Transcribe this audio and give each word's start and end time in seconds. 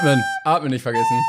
Atmen, 0.00 0.24
atmen 0.44 0.70
nicht 0.70 0.82
vergessen. 0.82 1.20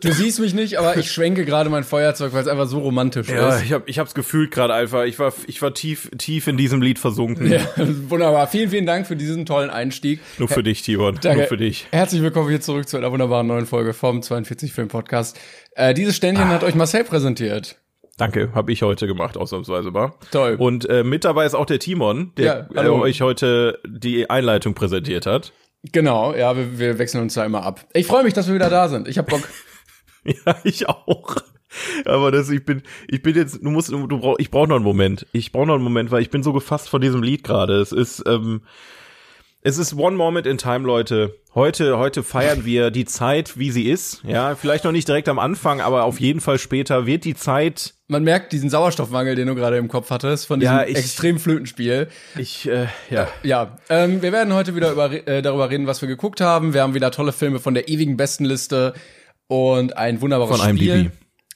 Du 0.00 0.12
siehst 0.12 0.40
mich 0.40 0.54
nicht, 0.54 0.78
aber 0.78 0.96
ich 0.96 1.10
schwenke 1.12 1.44
gerade 1.44 1.68
mein 1.68 1.84
Feuerzeug, 1.84 2.32
weil 2.32 2.40
es 2.40 2.48
einfach 2.48 2.66
so 2.66 2.78
romantisch 2.78 3.28
Ja, 3.28 3.50
ist. 3.56 3.62
ich 3.64 3.72
habe 3.72 3.84
ich 3.86 3.98
hab's 3.98 4.14
gefühlt 4.14 4.50
gerade 4.50 4.72
einfach. 4.72 5.04
Ich 5.04 5.18
war 5.18 5.32
ich 5.46 5.60
war 5.60 5.74
tief 5.74 6.10
tief 6.16 6.46
in 6.46 6.56
diesem 6.56 6.80
Lied 6.80 6.98
versunken. 6.98 7.50
Ja, 7.52 7.60
wunderbar. 7.76 8.46
Vielen, 8.48 8.70
vielen 8.70 8.86
Dank 8.86 9.06
für 9.06 9.16
diesen 9.16 9.44
tollen 9.44 9.68
Einstieg. 9.68 10.20
Nur 10.38 10.48
für 10.48 10.62
dich, 10.62 10.80
Tibor. 10.82 11.12
Danke. 11.12 11.38
Nur 11.40 11.46
für 11.48 11.56
dich. 11.58 11.86
Herzlich 11.90 12.22
willkommen 12.22 12.48
hier 12.48 12.60
zurück 12.62 12.88
zu 12.88 12.96
einer 12.96 13.12
wunderbaren 13.12 13.46
neuen 13.46 13.66
Folge 13.66 13.92
vom 13.92 14.22
42 14.22 14.72
Film 14.72 14.88
Podcast. 14.88 15.38
Äh, 15.74 15.92
dieses 15.92 16.16
Ständchen 16.16 16.48
hat 16.48 16.64
euch 16.64 16.74
Marcel 16.74 17.04
präsentiert. 17.04 17.76
Danke, 18.16 18.50
habe 18.54 18.72
ich 18.72 18.82
heute 18.82 19.06
gemacht, 19.06 19.36
ausnahmsweise 19.36 19.90
mal. 19.90 20.12
Toll. 20.30 20.56
Und 20.58 20.88
äh, 20.88 21.02
mit 21.04 21.24
dabei 21.24 21.44
ist 21.44 21.54
auch 21.54 21.66
der 21.66 21.78
Timon, 21.78 22.32
der 22.36 22.68
Ja, 22.74 22.82
äh, 22.84 22.88
euch 22.88 23.20
heute 23.20 23.78
die 23.86 24.28
Einleitung 24.30 24.74
präsentiert 24.74 25.26
hat. 25.26 25.52
Genau, 25.90 26.34
ja, 26.34 26.56
wir, 26.56 26.78
wir 26.78 26.98
wechseln 26.98 27.22
uns 27.22 27.34
da 27.34 27.44
immer 27.44 27.64
ab. 27.64 27.84
Ich 27.92 28.06
freue 28.06 28.22
mich, 28.22 28.34
dass 28.34 28.46
wir 28.46 28.54
wieder 28.54 28.70
da 28.70 28.88
sind. 28.88 29.08
Ich 29.08 29.18
hab 29.18 29.26
Bock. 29.26 29.42
Ja, 30.24 30.56
ich 30.62 30.88
auch. 30.88 31.34
Aber 32.04 32.30
das, 32.30 32.48
ich 32.48 32.64
bin, 32.64 32.82
ich 33.08 33.22
bin 33.22 33.34
jetzt, 33.34 33.60
du 33.60 33.70
musst, 33.70 33.90
du 33.90 34.06
brauch, 34.06 34.38
ich 34.38 34.52
brauche 34.52 34.68
noch 34.68 34.76
einen 34.76 34.84
Moment. 34.84 35.26
Ich 35.32 35.50
brauche 35.50 35.66
noch 35.66 35.74
einen 35.74 35.82
Moment, 35.82 36.12
weil 36.12 36.22
ich 36.22 36.30
bin 36.30 36.44
so 36.44 36.52
gefasst 36.52 36.88
von 36.88 37.00
diesem 37.00 37.24
Lied 37.24 37.42
gerade. 37.42 37.80
Es 37.80 37.90
ist, 37.90 38.22
ähm, 38.28 38.62
es 39.64 39.78
ist 39.78 39.94
One 39.96 40.16
Moment 40.16 40.46
in 40.46 40.58
Time, 40.58 40.84
Leute. 40.86 41.36
Heute, 41.54 41.98
heute 41.98 42.22
feiern 42.22 42.64
wir 42.64 42.90
die 42.90 43.04
Zeit, 43.04 43.58
wie 43.58 43.70
sie 43.70 43.88
ist. 43.88 44.22
Ja, 44.26 44.54
vielleicht 44.56 44.84
noch 44.84 44.92
nicht 44.92 45.06
direkt 45.06 45.28
am 45.28 45.38
Anfang, 45.38 45.80
aber 45.80 46.04
auf 46.04 46.18
jeden 46.18 46.40
Fall 46.40 46.58
später 46.58 47.06
wird 47.06 47.24
die 47.24 47.34
Zeit. 47.34 47.94
Man 48.08 48.24
merkt 48.24 48.52
diesen 48.52 48.70
Sauerstoffmangel, 48.70 49.34
den 49.36 49.46
du 49.48 49.54
gerade 49.54 49.76
im 49.76 49.88
Kopf 49.88 50.10
hattest, 50.10 50.46
von 50.46 50.58
diesem 50.60 50.74
Ja, 50.74 50.84
ich- 50.84 50.96
extremen 50.96 51.38
Flötenspiel. 51.38 52.08
Ich, 52.36 52.68
äh, 52.68 52.86
ja. 53.10 53.28
Ja, 53.42 53.76
ähm, 53.88 54.20
wir 54.22 54.32
werden 54.32 54.52
heute 54.54 54.74
wieder 54.74 54.90
über, 54.92 55.12
äh, 55.12 55.42
darüber 55.42 55.70
reden, 55.70 55.86
was 55.86 56.00
wir 56.00 56.08
geguckt 56.08 56.40
haben. 56.40 56.74
Wir 56.74 56.82
haben 56.82 56.94
wieder 56.94 57.10
tolle 57.10 57.32
Filme 57.32 57.58
von 57.60 57.74
der 57.74 57.88
ewigen 57.88 58.16
Bestenliste 58.16 58.94
und 59.46 59.96
ein 59.96 60.20
wunderbares 60.22 60.60
Von 60.60 60.76
Spiel. 60.76 60.90
IMDb. 60.90 61.12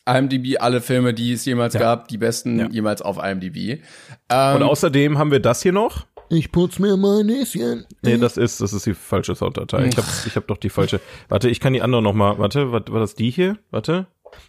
IMDb, 0.08 0.60
alle 0.60 0.80
Filme, 0.80 1.14
die 1.14 1.32
es 1.32 1.44
jemals 1.46 1.74
gab, 1.74 2.06
die 2.08 2.18
besten 2.18 2.58
Ja. 2.60 2.68
jemals 2.70 3.02
auf 3.02 3.16
IMDb. 3.18 3.82
Ähm, 4.30 4.56
Und 4.56 4.62
außerdem 4.62 5.18
haben 5.18 5.32
wir 5.32 5.40
das 5.40 5.62
hier 5.62 5.72
noch. 5.72 6.06
Ich 6.28 6.50
putz 6.50 6.78
mir 6.78 6.96
mein 6.96 7.26
Näschen. 7.26 7.86
Nee, 8.02 8.18
das 8.18 8.36
ist, 8.36 8.60
das 8.60 8.72
ist 8.72 8.86
die 8.86 8.94
falsche 8.94 9.34
Sounddatei. 9.34 9.86
Ich 9.86 9.96
habe 9.96 10.06
ich 10.26 10.36
hab 10.36 10.46
doch 10.46 10.56
die 10.56 10.70
falsche. 10.70 11.00
Warte, 11.28 11.48
ich 11.48 11.60
kann 11.60 11.72
die 11.72 11.82
andere 11.82 12.02
noch 12.02 12.14
mal. 12.14 12.38
Warte, 12.38 12.72
war, 12.72 12.82
war 12.88 13.00
das 13.00 13.14
die 13.14 13.30
hier? 13.30 13.58
Warte. 13.70 14.06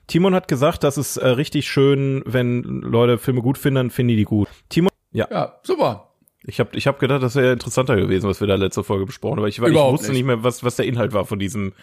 Timon 0.07 0.33
hat 0.33 0.47
gesagt, 0.47 0.83
das 0.83 0.97
ist 0.97 1.17
äh, 1.17 1.27
richtig 1.27 1.67
schön, 1.67 2.23
wenn 2.25 2.63
Leute 2.63 3.17
Filme 3.17 3.41
gut 3.41 3.57
finden, 3.57 3.75
dann 3.75 3.91
finden 3.91 4.09
die 4.09 4.15
die 4.17 4.23
gut. 4.23 4.47
Timon, 4.69 4.89
ja, 5.11 5.27
ja, 5.29 5.59
super. 5.63 6.06
Ich 6.49 6.61
habe 6.61 6.69
ich 6.77 6.87
hab 6.87 6.97
gedacht, 6.97 7.21
das 7.21 7.35
wäre 7.35 7.51
interessanter 7.51 7.97
gewesen, 7.97 8.29
was 8.29 8.39
wir 8.39 8.47
da 8.47 8.55
letzte 8.55 8.81
Folge 8.81 9.05
besprochen 9.05 9.33
haben. 9.33 9.39
Aber 9.39 9.49
ich, 9.49 9.59
weil 9.59 9.71
ich 9.71 9.77
wusste 9.77 10.07
nicht. 10.07 10.19
nicht 10.19 10.25
mehr, 10.25 10.43
was, 10.43 10.63
was 10.63 10.77
der 10.77 10.85
Inhalt 10.85 11.11
war 11.13 11.25
von 11.25 11.39
diesem. 11.39 11.73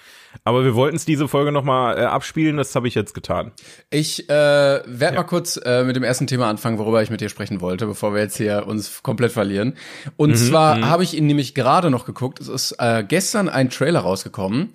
Aber 0.43 0.65
wir 0.65 0.75
wollten 0.75 0.97
es 0.97 1.05
diese 1.05 1.29
Folge 1.29 1.53
noch 1.53 1.65
mal 1.65 1.99
äh, 1.99 2.05
abspielen, 2.05 2.57
das 2.57 2.75
habe 2.75 2.89
ich 2.89 2.95
jetzt 2.95 3.13
getan. 3.13 3.53
Ich 3.91 4.29
äh, 4.31 4.33
werde 4.33 5.17
mal 5.17 5.25
kurz 5.25 5.61
äh, 5.63 5.85
mit 5.85 5.97
dem 5.97 6.03
ersten 6.03 6.27
Thema 6.27 6.49
anfangen, 6.49 6.79
worüber 6.79 7.03
ich 7.03 7.11
mit 7.11 7.21
dir 7.21 7.29
sprechen 7.29 7.61
wollte, 7.61 7.87
bevor 7.87 8.15
wir 8.15 8.23
jetzt 8.23 8.39
hier 8.39 8.67
uns 8.67 9.03
komplett 9.03 9.33
verlieren. 9.33 9.77
Und 10.17 10.31
Mhm, 10.31 10.37
zwar 10.37 10.81
habe 10.89 11.03
ich 11.05 11.15
ihn 11.15 11.27
nämlich 11.27 11.55
gerade 11.55 11.91
noch 11.91 12.07
geguckt. 12.07 12.41
Es 12.41 12.49
ist 12.49 12.73
äh, 12.79 13.05
gestern 13.07 13.51
ein 13.51 13.69
Trailer 13.69 14.01
rausgekommen 14.01 14.71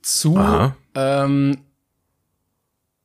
zu 0.00 0.38
Aha. 0.38 0.76
ähm, 0.94 1.58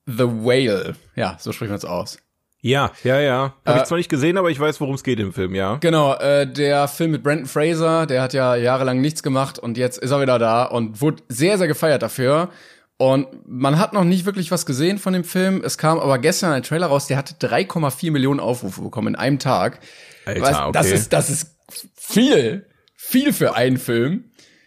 The 0.05 0.23
Whale. 0.23 0.95
Ja, 1.15 1.35
so 1.39 1.51
spricht 1.51 1.69
man 1.69 1.77
es 1.77 1.85
aus. 1.85 2.19
Ja, 2.61 2.91
ja, 3.03 3.19
ja. 3.19 3.55
Habe 3.65 3.79
Äh, 3.79 3.81
ich 3.81 3.87
zwar 3.87 3.97
nicht 3.97 4.09
gesehen, 4.09 4.37
aber 4.37 4.51
ich 4.51 4.59
weiß, 4.59 4.79
worum 4.81 4.93
es 4.95 5.03
geht 5.03 5.19
im 5.19 5.33
Film, 5.33 5.55
ja. 5.55 5.77
Genau, 5.77 6.13
äh, 6.15 6.45
der 6.45 6.87
Film 6.87 7.11
mit 7.11 7.23
Brandon 7.23 7.47
Fraser, 7.47 8.05
der 8.05 8.21
hat 8.21 8.33
ja 8.33 8.55
jahrelang 8.55 9.01
nichts 9.01 9.23
gemacht 9.23 9.57
und 9.57 9.77
jetzt 9.77 9.97
ist 9.97 10.11
er 10.11 10.21
wieder 10.21 10.37
da 10.37 10.65
und 10.65 11.01
wurde 11.01 11.23
sehr, 11.27 11.57
sehr 11.57 11.67
gefeiert 11.67 12.01
dafür. 12.03 12.49
Und 12.97 13.27
man 13.47 13.79
hat 13.79 13.93
noch 13.93 14.03
nicht 14.03 14.25
wirklich 14.27 14.51
was 14.51 14.67
gesehen 14.67 14.99
von 14.99 15.13
dem 15.13 15.23
Film. 15.23 15.63
Es 15.65 15.79
kam 15.79 15.97
aber 15.99 16.19
gestern 16.19 16.51
ein 16.51 16.61
Trailer 16.61 16.85
raus, 16.85 17.07
der 17.07 17.17
hatte 17.17 17.33
3,4 17.35 18.11
Millionen 18.11 18.39
Aufrufe 18.39 18.81
bekommen 18.83 19.07
in 19.09 19.15
einem 19.15 19.39
Tag. 19.39 19.79
Alter, 20.25 20.41
Was- 20.41 20.59
okay. 20.59 20.71
Das 20.73 20.91
ist, 20.91 21.13
das 21.13 21.29
ist 21.31 21.55
viel. 21.97 22.67
Viel 22.95 23.33
für 23.33 23.55
einen 23.55 23.77
Film. 23.77 24.25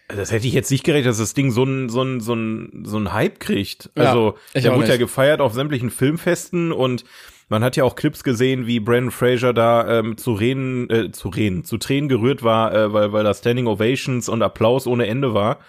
Das 0.09 0.31
hätte 0.33 0.45
ich 0.47 0.53
jetzt 0.53 0.69
nicht 0.69 0.83
gerechnet, 0.83 1.11
dass 1.11 1.17
das 1.19 1.33
Ding 1.33 1.49
so 1.51 1.63
ein 1.63 1.87
so 1.89 2.03
ein 2.03 2.19
so 2.19 2.35
ein 2.35 2.83
so 2.85 2.97
ein 2.97 3.13
Hype 3.13 3.39
kriegt. 3.39 3.89
Ja, 3.95 4.03
Also 4.03 4.35
ich 4.53 4.63
der 4.63 4.75
wurde 4.75 4.89
ja 4.89 4.97
gefeiert 4.97 5.39
auf 5.39 5.53
sämtlichen 5.53 5.89
Filmfesten 5.89 6.71
und 6.73 7.05
man 7.49 7.63
hat 7.63 7.75
ja 7.75 7.83
auch 7.83 7.95
Clips 7.95 8.23
gesehen, 8.23 8.67
wie 8.67 8.79
Brandon 8.79 9.11
Fraser 9.11 9.53
da 9.53 9.99
ähm, 9.99 10.17
zu 10.17 10.33
Reden, 10.33 10.89
äh, 10.89 11.11
zu 11.11 11.29
Reden, 11.29 11.63
zu 11.63 11.77
Tränen 11.77 12.09
gerührt 12.09 12.43
war, 12.43 12.73
äh, 12.73 12.93
weil 12.93 13.13
weil 13.13 13.23
da 13.23 13.33
Standing 13.33 13.67
Ovations 13.67 14.29
und 14.29 14.41
Applaus 14.41 14.87
ohne 14.87 15.07
Ende 15.07 15.33
war. 15.33 15.59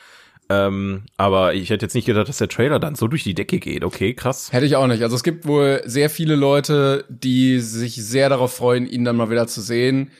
Ähm, 0.49 1.03
aber 1.17 1.55
ich 1.55 1.71
hätte 1.71 1.85
jetzt 1.87 1.95
nicht 1.95 2.05
gedacht, 2.07 2.29
dass 2.29 2.39
der 2.39 2.49
Trailer 2.49 2.79
dann 2.79 2.95
so 2.95 3.09
durch 3.09 3.25
die 3.25 3.35
Decke 3.35 3.59
geht. 3.59 3.83
Okay, 3.85 4.15
krass. 4.15 4.53
Hätte 4.53 4.65
ich 4.67 4.77
auch 4.77 4.87
nicht. 4.87 5.03
Also 5.03 5.17
es 5.17 5.25
gibt 5.25 5.45
wohl 5.45 5.83
sehr 5.87 6.09
viele 6.09 6.37
Leute, 6.37 7.05
die 7.09 7.59
sich 7.59 7.97
sehr 7.97 8.29
darauf 8.29 8.55
freuen, 8.55 8.87
ihn 8.87 9.05
dann 9.05 9.17
mal 9.17 9.29
wieder 9.29 9.49
zu 9.49 9.61
sehen. 9.61 10.13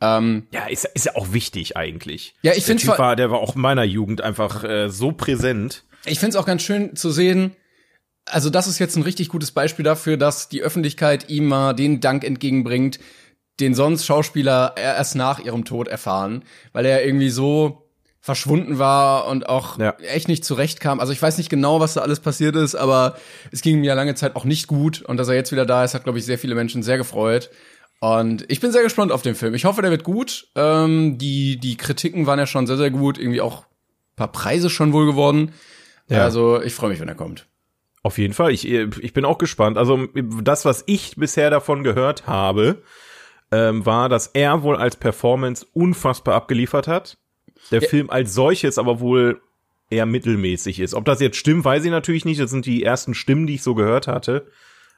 Ähm, 0.00 0.46
Ja, 0.52 0.66
ist, 0.68 0.86
ist 0.94 1.04
ja 1.06 1.16
auch 1.16 1.32
wichtig 1.34 1.76
eigentlich. 1.76 2.34
Ja, 2.42 2.52
ich 2.54 2.64
vor- 2.84 2.98
war, 2.98 3.14
der 3.14 3.30
war 3.30 3.38
auch 3.40 3.56
in 3.56 3.60
meiner 3.60 3.84
Jugend 3.84 4.22
einfach 4.22 4.64
äh, 4.64 4.88
so 4.88 5.12
präsent. 5.12 5.84
Ich 6.06 6.18
find's 6.18 6.36
auch 6.36 6.46
ganz 6.46 6.62
schön 6.62 6.96
zu 6.96 7.10
sehen. 7.10 7.54
Also 8.26 8.50
das 8.50 8.66
ist 8.66 8.78
jetzt 8.78 8.96
ein 8.96 9.02
richtig 9.02 9.28
gutes 9.28 9.50
Beispiel 9.50 9.84
dafür, 9.84 10.16
dass 10.16 10.48
die 10.48 10.62
Öffentlichkeit 10.62 11.28
ihm 11.28 11.46
mal 11.46 11.74
den 11.74 12.00
Dank 12.00 12.24
entgegenbringt, 12.24 12.98
den 13.60 13.74
sonst 13.74 14.06
Schauspieler 14.06 14.74
erst 14.76 15.14
nach 15.14 15.38
ihrem 15.38 15.64
Tod 15.64 15.88
erfahren, 15.88 16.42
weil 16.72 16.86
er 16.86 17.04
irgendwie 17.04 17.28
so 17.30 17.82
verschwunden 18.20 18.78
war 18.78 19.26
und 19.26 19.48
auch 19.50 19.78
Ja. 19.78 19.90
echt 19.98 20.28
nicht 20.28 20.44
zurechtkam. 20.46 20.98
Also 20.98 21.12
ich 21.12 21.20
weiß 21.20 21.36
nicht 21.36 21.50
genau, 21.50 21.78
was 21.80 21.92
da 21.94 22.00
alles 22.00 22.20
passiert 22.20 22.56
ist, 22.56 22.74
aber 22.74 23.16
es 23.52 23.60
ging 23.60 23.76
ihm 23.76 23.84
ja 23.84 23.92
lange 23.92 24.14
Zeit 24.14 24.34
auch 24.34 24.46
nicht 24.46 24.66
gut 24.66 25.02
und 25.02 25.18
dass 25.18 25.28
er 25.28 25.34
jetzt 25.34 25.52
wieder 25.52 25.66
da 25.66 25.84
ist, 25.84 25.92
hat 25.92 26.04
glaube 26.04 26.18
ich 26.18 26.24
sehr 26.24 26.38
viele 26.38 26.54
Menschen 26.54 26.82
sehr 26.82 26.96
gefreut. 26.96 27.50
Und 28.00 28.44
ich 28.48 28.60
bin 28.60 28.72
sehr 28.72 28.82
gespannt 28.82 29.12
auf 29.12 29.22
den 29.22 29.34
Film. 29.34 29.54
Ich 29.54 29.66
hoffe, 29.66 29.82
der 29.82 29.90
wird 29.90 30.04
gut. 30.04 30.48
Ähm, 30.56 31.18
die 31.18 31.58
die 31.58 31.76
Kritiken 31.76 32.26
waren 32.26 32.38
ja 32.38 32.46
schon 32.46 32.66
sehr 32.66 32.78
sehr 32.78 32.90
gut, 32.90 33.18
irgendwie 33.18 33.40
auch 33.42 33.60
ein 33.64 34.16
paar 34.16 34.32
Preise 34.32 34.70
schon 34.70 34.92
wohl 34.94 35.04
geworden. 35.06 35.52
Ja. 36.08 36.24
Also 36.24 36.60
ich 36.62 36.74
freue 36.74 36.90
mich, 36.90 37.00
wenn 37.00 37.08
er 37.08 37.14
kommt. 37.14 37.46
Auf 38.04 38.18
jeden 38.18 38.34
Fall. 38.34 38.52
Ich, 38.52 38.68
ich 38.68 39.12
bin 39.14 39.24
auch 39.24 39.38
gespannt. 39.38 39.78
Also 39.78 40.06
das, 40.14 40.66
was 40.66 40.84
ich 40.86 41.16
bisher 41.16 41.48
davon 41.48 41.82
gehört 41.82 42.26
habe, 42.26 42.82
ähm, 43.50 43.86
war, 43.86 44.10
dass 44.10 44.26
er 44.28 44.62
wohl 44.62 44.76
als 44.76 44.96
Performance 44.96 45.66
unfassbar 45.72 46.34
abgeliefert 46.34 46.86
hat. 46.86 47.16
Der 47.70 47.80
Ja. 47.80 47.88
Film 47.88 48.10
als 48.10 48.34
solches 48.34 48.76
aber 48.76 49.00
wohl 49.00 49.40
eher 49.88 50.04
mittelmäßig 50.04 50.80
ist. 50.80 50.92
Ob 50.92 51.06
das 51.06 51.20
jetzt 51.20 51.38
stimmt, 51.38 51.64
weiß 51.64 51.82
ich 51.86 51.90
natürlich 51.90 52.26
nicht. 52.26 52.40
Das 52.40 52.50
sind 52.50 52.66
die 52.66 52.82
ersten 52.82 53.14
Stimmen, 53.14 53.46
die 53.46 53.54
ich 53.54 53.62
so 53.62 53.74
gehört 53.74 54.06
hatte. 54.06 54.48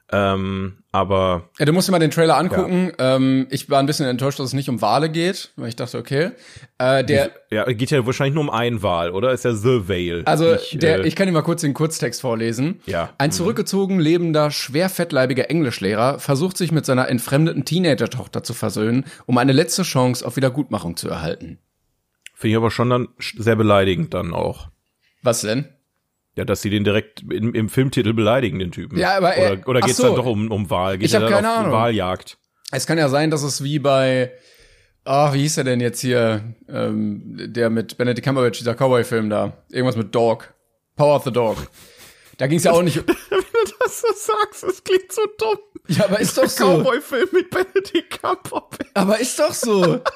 Ähm, 0.09 0.77
aber 0.93 1.49
Ja, 1.59 1.65
du 1.65 1.73
musst 1.73 1.87
dir 1.87 1.91
mal 1.91 1.99
den 1.99 2.11
Trailer 2.11 2.37
angucken. 2.37 2.93
Ähm, 2.97 3.47
ich 3.49 3.69
war 3.69 3.79
ein 3.79 3.85
bisschen 3.85 4.05
enttäuscht, 4.07 4.39
dass 4.39 4.47
es 4.47 4.53
nicht 4.53 4.69
um 4.69 4.81
Wale 4.81 5.09
geht, 5.09 5.51
weil 5.57 5.67
ich 5.67 5.75
dachte, 5.75 5.97
okay. 5.97 6.31
Äh, 6.77 7.03
der, 7.03 7.31
ja, 7.51 7.65
geht 7.65 7.91
ja 7.91 8.05
wahrscheinlich 8.05 8.33
nur 8.33 8.43
um 8.45 8.49
einen 8.49 8.81
Wahl, 8.83 9.11
oder? 9.11 9.31
Ist 9.33 9.43
ja 9.43 9.53
The 9.53 9.89
Veil. 9.89 10.23
also 10.25 10.53
nicht, 10.53 10.81
der, 10.81 10.99
äh, 10.99 11.07
ich 11.07 11.15
kann 11.15 11.27
dir 11.27 11.33
mal 11.33 11.41
kurz 11.41 11.61
den 11.61 11.73
Kurztext 11.73 12.21
vorlesen. 12.21 12.79
Ja. 12.85 13.09
Ein 13.17 13.31
zurückgezogen 13.33 13.99
lebender, 13.99 14.49
schwer 14.49 14.89
fettleibiger 14.89 15.49
Englischlehrer 15.49 16.19
versucht 16.19 16.57
sich 16.57 16.71
mit 16.71 16.85
seiner 16.85 17.09
entfremdeten 17.09 17.65
Teenager-Tochter 17.65 18.43
zu 18.43 18.53
versöhnen, 18.53 19.05
um 19.25 19.37
eine 19.37 19.51
letzte 19.51 19.83
Chance 19.83 20.25
auf 20.25 20.37
Wiedergutmachung 20.37 20.95
zu 20.95 21.09
erhalten. 21.09 21.59
Finde 22.33 22.51
ich 22.51 22.57
aber 22.57 22.71
schon 22.71 22.89
dann 22.89 23.07
sehr 23.17 23.55
beleidigend 23.55 24.13
dann 24.13 24.33
auch. 24.33 24.69
Was 25.21 25.41
denn? 25.41 25.65
Ja, 26.37 26.45
dass 26.45 26.61
sie 26.61 26.69
den 26.69 26.83
direkt 26.83 27.23
im, 27.31 27.53
im 27.55 27.67
Filmtitel 27.67 28.13
beleidigen, 28.13 28.59
den 28.59 28.71
Typen. 28.71 28.97
Ja, 28.97 29.17
aber 29.17 29.33
er- 29.33 29.53
oder, 29.53 29.67
oder 29.67 29.81
geht's 29.81 29.97
so. 29.97 30.03
dann 30.03 30.15
doch 30.15 30.25
um, 30.27 30.51
um 30.51 30.69
Wahl? 30.69 30.97
Geht 30.99 31.07
Ich 31.09 31.15
hab 31.15 31.23
dann 31.23 31.31
keine 31.31 31.49
Ahnung. 31.49 31.71
Wahljagd? 31.71 32.37
Es 32.71 32.85
kann 32.85 32.97
ja 32.99 33.09
sein, 33.09 33.31
dass 33.31 33.41
es 33.43 33.63
wie 33.63 33.79
bei, 33.79 34.31
ah, 35.03 35.33
wie 35.33 35.39
hieß 35.39 35.57
er 35.57 35.63
denn 35.63 35.79
jetzt 35.79 35.99
hier, 36.01 36.53
ähm, 36.69 37.23
der 37.53 37.69
mit 37.71 37.97
Benedict 37.97 38.23
Cumberbatch, 38.25 38.59
dieser 38.59 38.75
Cowboy-Film 38.75 39.29
da, 39.29 39.53
irgendwas 39.69 39.95
mit 39.95 40.13
Dog, 40.13 40.53
Power 40.95 41.15
of 41.15 41.23
the 41.23 41.31
Dog. 41.31 41.57
Da 42.37 42.45
ging 42.45 42.59
es 42.59 42.65
ja 42.65 42.71
auch 42.71 42.83
nicht. 42.83 42.97
Wenn 43.07 43.39
du 43.65 43.73
das 43.79 44.01
so 44.01 44.07
sagst, 44.13 44.61
das 44.63 44.83
klingt 44.83 45.11
so 45.11 45.21
dumm. 45.39 45.57
Ja, 45.87 46.05
aber 46.05 46.19
ist 46.19 46.37
doch 46.37 46.45
so. 46.47 46.65
Cowboy-Film 46.83 47.29
mit 47.33 47.49
Benedict 47.49 48.21
Cumberbatch. 48.21 48.89
Aber 48.93 49.19
ist 49.19 49.39
doch 49.39 49.53
so. 49.53 49.99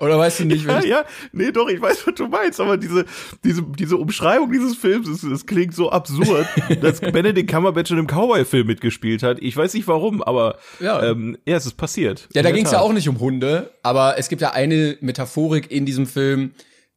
Oder 0.00 0.18
weißt 0.18 0.40
du 0.40 0.44
nicht, 0.44 0.66
Ja, 0.66 0.82
ja, 0.84 1.04
nee, 1.32 1.52
doch, 1.52 1.68
ich 1.68 1.80
weiß, 1.80 2.06
was 2.06 2.14
du 2.14 2.28
meinst, 2.28 2.60
aber 2.60 2.76
diese, 2.76 3.04
diese, 3.44 3.62
diese 3.62 3.96
Umschreibung 3.96 4.52
dieses 4.52 4.76
Films, 4.76 5.08
es, 5.08 5.22
es 5.22 5.46
klingt 5.46 5.74
so 5.74 5.90
absurd, 5.90 6.46
dass 6.82 7.00
Benedict 7.00 7.50
Cumberbatch 7.50 7.90
in 7.90 7.98
einem 7.98 8.06
Cowboy-Film 8.06 8.66
mitgespielt 8.66 9.22
hat. 9.22 9.38
Ich 9.40 9.56
weiß 9.56 9.74
nicht 9.74 9.88
warum, 9.88 10.22
aber 10.22 10.58
Ja. 10.80 11.02
ähm, 11.02 11.38
ja, 11.46 11.56
es 11.56 11.66
ist 11.66 11.76
passiert. 11.76 12.28
Ja, 12.34 12.42
da 12.42 12.50
ging 12.50 12.66
es 12.66 12.72
ja 12.72 12.80
auch 12.80 12.92
nicht 12.92 13.08
um 13.08 13.20
Hunde, 13.20 13.70
aber 13.82 14.18
es 14.18 14.28
gibt 14.28 14.42
ja 14.42 14.52
eine 14.52 14.96
Metaphorik 15.00 15.70
in 15.70 15.86
diesem 15.86 16.06
Film, 16.06 16.52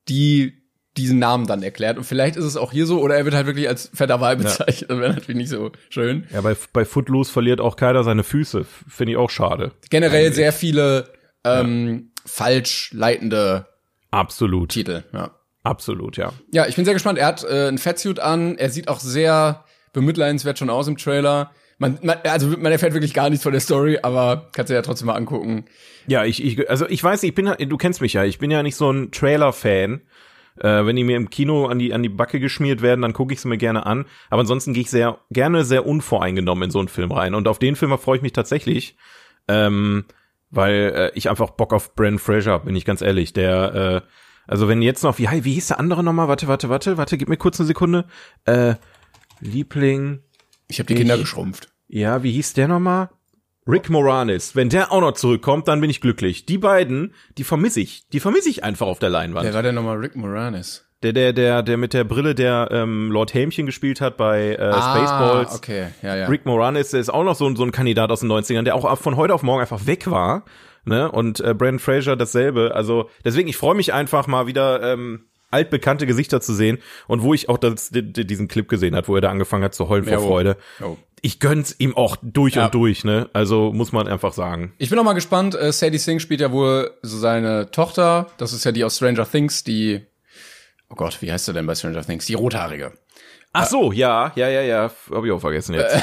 die 0.07 0.53
diesen 0.97 1.19
Namen 1.19 1.47
dann 1.47 1.63
erklärt. 1.63 1.97
Und 1.97 2.03
vielleicht 2.03 2.35
ist 2.35 2.43
es 2.43 2.57
auch 2.57 2.71
hier 2.73 2.85
so, 2.85 2.99
oder 2.99 3.15
er 3.15 3.23
wird 3.23 3.33
halt 3.35 3.45
wirklich 3.45 3.69
als 3.69 3.89
fetter 3.93 4.19
Wal 4.19 4.35
bezeichnet. 4.35 4.89
Das 4.89 4.99
wäre 4.99 5.13
natürlich 5.13 5.37
nicht 5.37 5.49
so 5.49 5.71
schön. 5.89 6.25
Ja, 6.33 6.41
bei, 6.41 6.55
bei 6.73 6.83
Footloose 6.83 7.31
verliert 7.31 7.61
auch 7.61 7.75
keiner 7.77 8.03
seine 8.03 8.23
Füße. 8.23 8.65
Finde 8.87 9.13
ich 9.13 9.17
auch 9.17 9.29
schade. 9.29 9.71
Generell 9.89 10.33
sehr 10.33 10.51
viele 10.51 11.07
ähm, 11.45 12.08
falsch 12.25 12.91
leitende 12.93 13.67
Absolut. 14.11 14.69
Titel, 14.69 15.03
ja. 15.13 15.31
Absolut, 15.63 16.17
ja. 16.17 16.31
Ja, 16.51 16.67
ich 16.67 16.75
bin 16.75 16.85
sehr 16.85 16.93
gespannt. 16.93 17.19
Er 17.19 17.27
hat 17.27 17.43
äh, 17.43 17.67
ein 17.67 17.77
Fettsuit 17.77 18.19
an. 18.19 18.57
Er 18.57 18.69
sieht 18.69 18.87
auch 18.87 18.99
sehr 18.99 19.65
bemitleidenswert 19.93 20.57
schon 20.57 20.69
aus 20.69 20.87
im 20.87 20.97
Trailer. 20.97 21.51
Man, 21.77 21.99
man, 22.01 22.17
also 22.23 22.47
man 22.49 22.71
erfährt 22.71 22.93
wirklich 22.93 23.13
gar 23.13 23.29
nichts 23.29 23.43
von 23.43 23.51
der 23.51 23.61
Story, 23.61 23.99
aber 24.01 24.49
kannst 24.53 24.69
du 24.69 24.73
ja 24.73 24.81
trotzdem 24.81 25.07
mal 25.07 25.15
angucken. 25.15 25.65
Ja, 26.07 26.25
ich, 26.25 26.43
ich, 26.43 26.69
also 26.69 26.87
ich 26.87 27.03
weiß 27.03 27.23
ich 27.23 27.35
bin, 27.35 27.53
du 27.57 27.77
kennst 27.77 28.01
mich 28.01 28.13
ja, 28.13 28.23
ich 28.23 28.39
bin 28.39 28.51
ja 28.51 28.63
nicht 28.63 28.75
so 28.75 28.91
ein 28.91 29.11
Trailer-Fan. 29.11 30.01
Äh, 30.59 30.85
wenn 30.85 30.95
die 30.95 31.05
mir 31.05 31.15
im 31.15 31.29
Kino 31.29 31.67
an 31.67 31.79
die, 31.79 31.93
an 31.93 32.03
die 32.03 32.09
Backe 32.09 32.39
geschmiert 32.39 32.81
werden, 32.81 33.01
dann 33.01 33.13
gucke 33.13 33.33
ich 33.33 33.39
sie 33.39 33.47
mir 33.47 33.57
gerne 33.57 33.85
an. 33.85 34.05
Aber 34.29 34.41
ansonsten 34.41 34.73
gehe 34.73 34.81
ich 34.81 34.89
sehr, 34.89 35.19
gerne 35.31 35.63
sehr 35.63 35.85
unvoreingenommen 35.85 36.65
in 36.65 36.71
so 36.71 36.79
einen 36.79 36.89
Film 36.89 37.11
rein. 37.11 37.33
Und 37.33 37.47
auf 37.47 37.59
den 37.59 37.77
Film 37.77 37.97
freue 37.97 38.17
ich 38.17 38.21
mich 38.21 38.33
tatsächlich. 38.33 38.97
Ähm, 39.47 40.03
weil 40.49 40.91
äh, 40.95 41.11
ich 41.17 41.29
einfach 41.29 41.51
Bock 41.51 41.73
auf 41.73 41.95
Brandon 41.95 42.19
Fraser 42.19 42.51
hab, 42.53 42.65
bin 42.65 42.75
ich 42.75 42.85
ganz 42.85 43.01
ehrlich. 43.01 43.33
Der, 43.33 44.03
äh, 44.05 44.09
also 44.47 44.67
wenn 44.67 44.81
jetzt 44.81 45.03
noch, 45.03 45.17
wie, 45.19 45.27
wie 45.43 45.53
hieß 45.53 45.67
der 45.67 45.79
andere 45.79 46.03
nochmal? 46.03 46.27
Warte, 46.27 46.47
warte, 46.47 46.69
warte, 46.69 46.97
warte, 46.97 47.17
gib 47.17 47.29
mir 47.29 47.37
kurz 47.37 47.59
eine 47.59 47.67
Sekunde. 47.67 48.05
Äh, 48.45 48.75
Liebling, 49.41 50.19
Ich 50.67 50.79
habe 50.79 50.87
die 50.87 50.95
Kinder 50.95 51.15
Ich- 51.15 51.21
geschrumpft. 51.21 51.69
ja, 51.87 52.23
wie 52.23 52.31
hieß 52.31 52.53
der 52.53 52.67
nochmal? 52.67 53.09
Rick 53.67 53.89
Moranis. 53.89 54.55
Wenn 54.55 54.69
der 54.69 54.91
auch 54.91 55.01
noch 55.01 55.11
zurückkommt, 55.13 55.67
dann 55.67 55.79
bin 55.79 55.89
ich 55.91 56.01
glücklich. 56.01 56.45
Die 56.47 56.57
beiden, 56.57 57.13
die 57.37 57.43
vermisse 57.43 57.79
ich. 57.81 58.07
Die 58.09 58.19
vermisse 58.19 58.49
ich 58.49 58.63
einfach 58.63 58.87
auf 58.87 58.97
der 58.99 59.09
Leinwand. 59.09 59.45
Wer 59.45 59.53
war 59.53 59.61
denn 59.61 59.75
nochmal 59.75 59.97
Rick 59.97 60.15
Moranis? 60.15 60.88
Der, 61.01 61.13
der, 61.13 61.31
der, 61.31 61.63
der 61.63 61.77
mit 61.77 61.93
der 61.93 62.03
Brille, 62.03 62.35
der 62.35 62.67
ähm, 62.71 63.09
Lord 63.09 63.33
Hämchen 63.33 63.65
gespielt 63.65 64.01
hat 64.01 64.17
bei 64.17 64.49
äh, 64.55 64.55
Spaceballs. 64.73 65.51
Ah, 65.53 65.55
okay, 65.55 65.87
ja, 66.01 66.15
ja. 66.17 66.27
Rick 66.27 66.45
Moranis, 66.45 66.91
ist 66.93 67.09
auch 67.09 67.23
noch 67.23 67.35
so, 67.35 67.45
ein- 67.47 67.55
so 67.55 67.63
ein 67.63 67.71
Kandidat 67.71 68.11
aus 68.11 68.19
den 68.19 68.29
90ern, 68.29 68.63
der 68.63 68.75
auch 68.75 68.97
von 68.97 69.15
heute 69.15 69.33
auf 69.33 69.41
morgen 69.41 69.61
einfach 69.61 69.85
weg 69.87 70.11
war. 70.11 70.43
Ne? 70.83 71.09
Und 71.09 71.39
äh, 71.39 71.53
Brandon 71.53 71.79
Fraser 71.79 72.17
dasselbe. 72.17 72.75
Also 72.75 73.09
deswegen, 73.23 73.47
ich 73.47 73.55
freue 73.55 73.75
mich 73.75 73.93
einfach 73.93 74.27
mal 74.27 74.45
wieder 74.47 74.81
ähm, 74.93 75.25
altbekannte 75.51 76.05
Gesichter 76.05 76.41
zu 76.41 76.53
sehen. 76.53 76.79
Und 77.07 77.21
wo 77.23 77.33
ich 77.33 77.47
auch 77.47 77.57
das, 77.57 77.89
di- 77.91 78.11
di- 78.11 78.27
diesen 78.27 78.49
Clip 78.49 78.67
gesehen 78.67 78.93
hat, 78.95 79.07
wo 79.07 79.15
er 79.15 79.21
da 79.21 79.29
angefangen 79.29 79.63
hat 79.63 79.73
zu 79.73 79.87
heulen 79.87 80.03
vor 80.03 80.13
Ja, 80.13 80.21
wo- 80.21 80.27
Freude. 80.27 80.57
Oh. 80.83 80.97
Ich 81.21 81.39
gönn's 81.39 81.75
ihm 81.79 81.95
auch 81.95 82.17
durch 82.21 82.55
Ja. 82.55 82.65
und 82.65 82.73
durch, 82.73 83.05
ne? 83.05 83.29
Also 83.31 83.71
muss 83.73 83.91
man 83.93 84.07
einfach 84.09 84.33
sagen. 84.33 84.73
Ich 84.77 84.89
bin 84.89 84.99
auch 84.99 85.03
mal 85.05 85.13
gespannt. 85.13 85.55
Äh, 85.55 85.71
Sadie 85.71 85.97
Singh 85.97 86.19
spielt 86.21 86.41
ja 86.41 86.51
wohl 86.51 86.91
so 87.01 87.17
seine 87.17 87.71
Tochter. 87.71 88.27
Das 88.37 88.51
ist 88.51 88.65
ja 88.65 88.73
die 88.73 88.83
aus 88.83 88.97
Stranger 88.97 89.29
Things, 89.29 89.63
die. 89.63 90.01
Oh 90.89 90.95
Gott, 90.95 91.21
wie 91.21 91.31
heißt 91.31 91.45
sie 91.45 91.53
denn 91.53 91.67
bei 91.67 91.75
Stranger 91.75 92.03
Things? 92.03 92.25
Die 92.25 92.33
rothaarige. 92.33 92.93
Ach 93.51 93.67
so, 93.67 93.91
ja, 93.91 94.31
ja, 94.35 94.47
ja, 94.47 94.61
ja, 94.61 94.91
hab 95.11 95.25
ich 95.25 95.31
auch 95.31 95.39
vergessen 95.39 95.73
jetzt. 95.75 95.95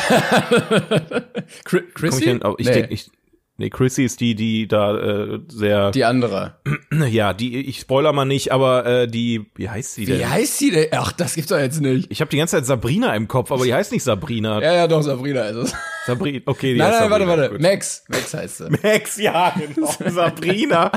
Chrissy? 1.65 2.25
ich 2.25 2.29
hin, 2.29 2.41
ich 2.59 2.67
nee, 2.67 2.73
denk, 2.73 2.91
ich, 2.91 3.11
nee, 3.57 3.71
Chrissy 3.71 4.05
ist 4.05 4.21
die, 4.21 4.35
die 4.35 4.67
da 4.67 4.97
äh, 4.97 5.39
sehr, 5.49 5.93
die 5.93 6.05
andere. 6.05 6.57
ja, 7.09 7.33
die, 7.35 7.61
ich 7.61 7.79
spoiler 7.79 8.13
mal 8.13 8.25
nicht, 8.25 8.51
aber 8.51 8.85
äh, 8.85 9.07
die, 9.07 9.47
wie 9.55 9.69
heißt 9.71 9.95
sie 9.95 10.07
denn? 10.07 10.19
Wie 10.19 10.27
heißt 10.27 10.59
sie 10.59 10.73
denn? 10.73 10.89
Ach, 10.91 11.13
das 11.13 11.37
gibt's 11.37 11.51
doch 11.51 11.59
jetzt 11.59 11.81
nicht. 11.81 12.11
Ich 12.11 12.21
habe 12.21 12.31
die 12.31 12.37
ganze 12.37 12.57
Zeit 12.57 12.67
Sabrina 12.67 13.15
im 13.15 13.29
Kopf, 13.29 13.53
aber 13.53 13.65
die 13.65 13.75
heißt 13.75 13.93
nicht 13.93 14.03
Sabrina. 14.03 14.61
Ja, 14.61 14.75
ja, 14.75 14.89
doch, 14.89 15.03
Sabrina 15.03 15.43
ist 15.45 15.57
es. 15.57 15.75
Sabrina, 16.07 16.41
okay, 16.47 16.73
die 16.73 16.81
nein, 16.81 16.89
heißt 16.89 17.01
nein, 17.03 17.11
warte, 17.11 17.27
Sabrina. 17.27 17.43
warte. 17.43 17.55
Gut. 17.55 17.63
Max. 17.63 18.05
Max 18.09 18.35
heißt 18.35 18.57
sie. 18.59 18.71
Max, 18.83 19.17
ja, 19.19 19.55
genau. 19.57 19.87
Sabrina. 20.11 20.91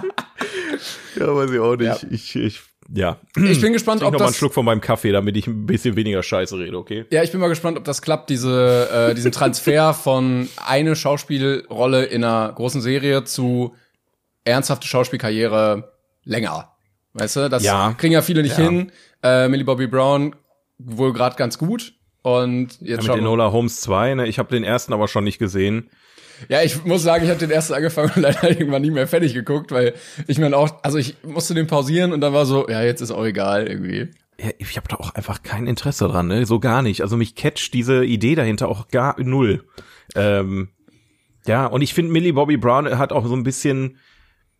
ja, 1.16 1.36
weiß 1.36 1.52
ich 1.52 1.60
auch 1.60 1.76
nicht. 1.76 2.04
Ja. 2.04 2.10
Ich, 2.10 2.36
ich, 2.36 2.62
ja. 2.94 3.18
Ich 3.36 3.62
bin 3.62 3.74
gespannt, 3.74 4.00
Trink 4.02 4.08
ob 4.08 4.14
noch 4.14 4.20
mal 4.20 4.26
einen 4.26 4.32
das. 4.34 4.38
Schluck 4.38 4.54
von 4.54 4.66
meinem 4.66 4.82
Kaffee, 4.82 5.12
damit 5.12 5.36
ich 5.38 5.48
ein 5.48 5.66
bisschen 5.66 5.96
weniger 5.96 6.24
Scheiße 6.24 6.58
rede, 6.58 6.78
okay? 6.78 7.06
Ja, 7.12 7.24
ich 7.24 7.32
bin 7.32 7.40
mal 7.40 7.48
gespannt, 7.50 7.78
ob 7.78 7.84
das 7.84 8.02
klappt, 8.02 8.30
diese, 8.30 8.90
äh, 9.12 9.16
diesen 9.16 9.32
Transfer 9.32 9.94
von 9.96 10.50
eine 10.66 10.96
Schauspielrolle 10.96 12.06
in 12.06 12.24
einer 12.24 12.52
großen 12.54 12.82
Serie 12.82 13.24
zu 13.24 13.76
ernsthafte 14.46 14.88
Schauspielkarriere 14.88 15.92
länger. 16.24 16.72
Weißt 17.14 17.36
du, 17.38 17.50
das 17.50 17.64
Ja. 17.64 17.94
kriegen 17.98 18.14
ja 18.14 18.22
viele 18.22 18.42
nicht 18.44 18.58
Ja. 18.58 18.64
hin. 18.66 18.92
Äh, 19.24 19.48
Millie 19.50 19.66
Bobby 19.66 19.88
Brown 19.88 20.36
wohl 20.78 21.14
gerade 21.14 21.36
ganz 21.36 21.58
gut. 21.58 21.94
Und 22.22 22.80
jetzt 22.82 23.06
Ja, 23.08 23.14
mit 23.14 23.22
Enola 23.22 23.52
Holmes 23.52 23.82
2, 23.82 24.16
ne? 24.16 24.28
Ich 24.28 24.40
habe 24.40 24.50
den 24.50 24.64
ersten 24.64 24.94
aber 24.94 25.08
schon 25.08 25.24
nicht 25.24 25.40
gesehen. 25.40 25.90
Ja, 26.48 26.62
ich 26.62 26.84
muss 26.86 27.04
sagen, 27.04 27.24
ich 27.24 27.30
habe 27.30 27.40
den 27.40 27.52
ersten 27.52 27.74
angefangen 27.74 28.12
und 28.16 28.22
leider 28.22 28.50
irgendwann 28.50 28.82
nie 28.82 28.92
mehr 28.92 29.08
fertig 29.08 29.34
geguckt, 29.34 29.72
weil 29.72 29.94
ich 30.28 30.38
mir 30.38 30.56
auch, 30.56 30.70
also 30.84 30.98
ich 30.98 31.16
musste 31.24 31.54
den 31.54 31.68
pausieren 31.68 32.14
und 32.14 32.22
dann 32.22 32.34
war 32.34 32.46
so, 32.46 32.70
ja, 32.70 32.82
jetzt 32.82 33.02
ist 33.02 33.12
auch 33.12 33.26
egal 33.26 33.68
irgendwie. 33.68 34.10
Ja, 34.40 34.52
ich 34.58 34.78
habe 34.78 34.88
da 34.88 34.96
auch 34.96 35.14
einfach 35.16 35.44
kein 35.44 35.68
Interesse 35.68 36.08
dran, 36.08 36.28
ne? 36.28 36.46
So 36.46 36.60
gar 36.60 36.82
nicht. 36.82 37.02
Also 37.02 37.18
mich 37.18 37.36
catcht 37.36 37.74
diese 37.74 38.06
Idee 38.06 38.36
dahinter 38.36 38.70
auch 38.70 38.88
gar 38.88 39.20
null. 39.22 39.66
Ähm, 40.16 40.70
ja, 41.46 41.66
und 41.66 41.82
ich 41.82 41.94
finde 41.94 42.12
Millie 42.12 42.34
Bobby 42.34 42.58
Brown 42.58 42.98
hat 42.98 43.12
auch 43.12 43.26
so 43.26 43.36
ein 43.36 43.44
bisschen, 43.44 43.98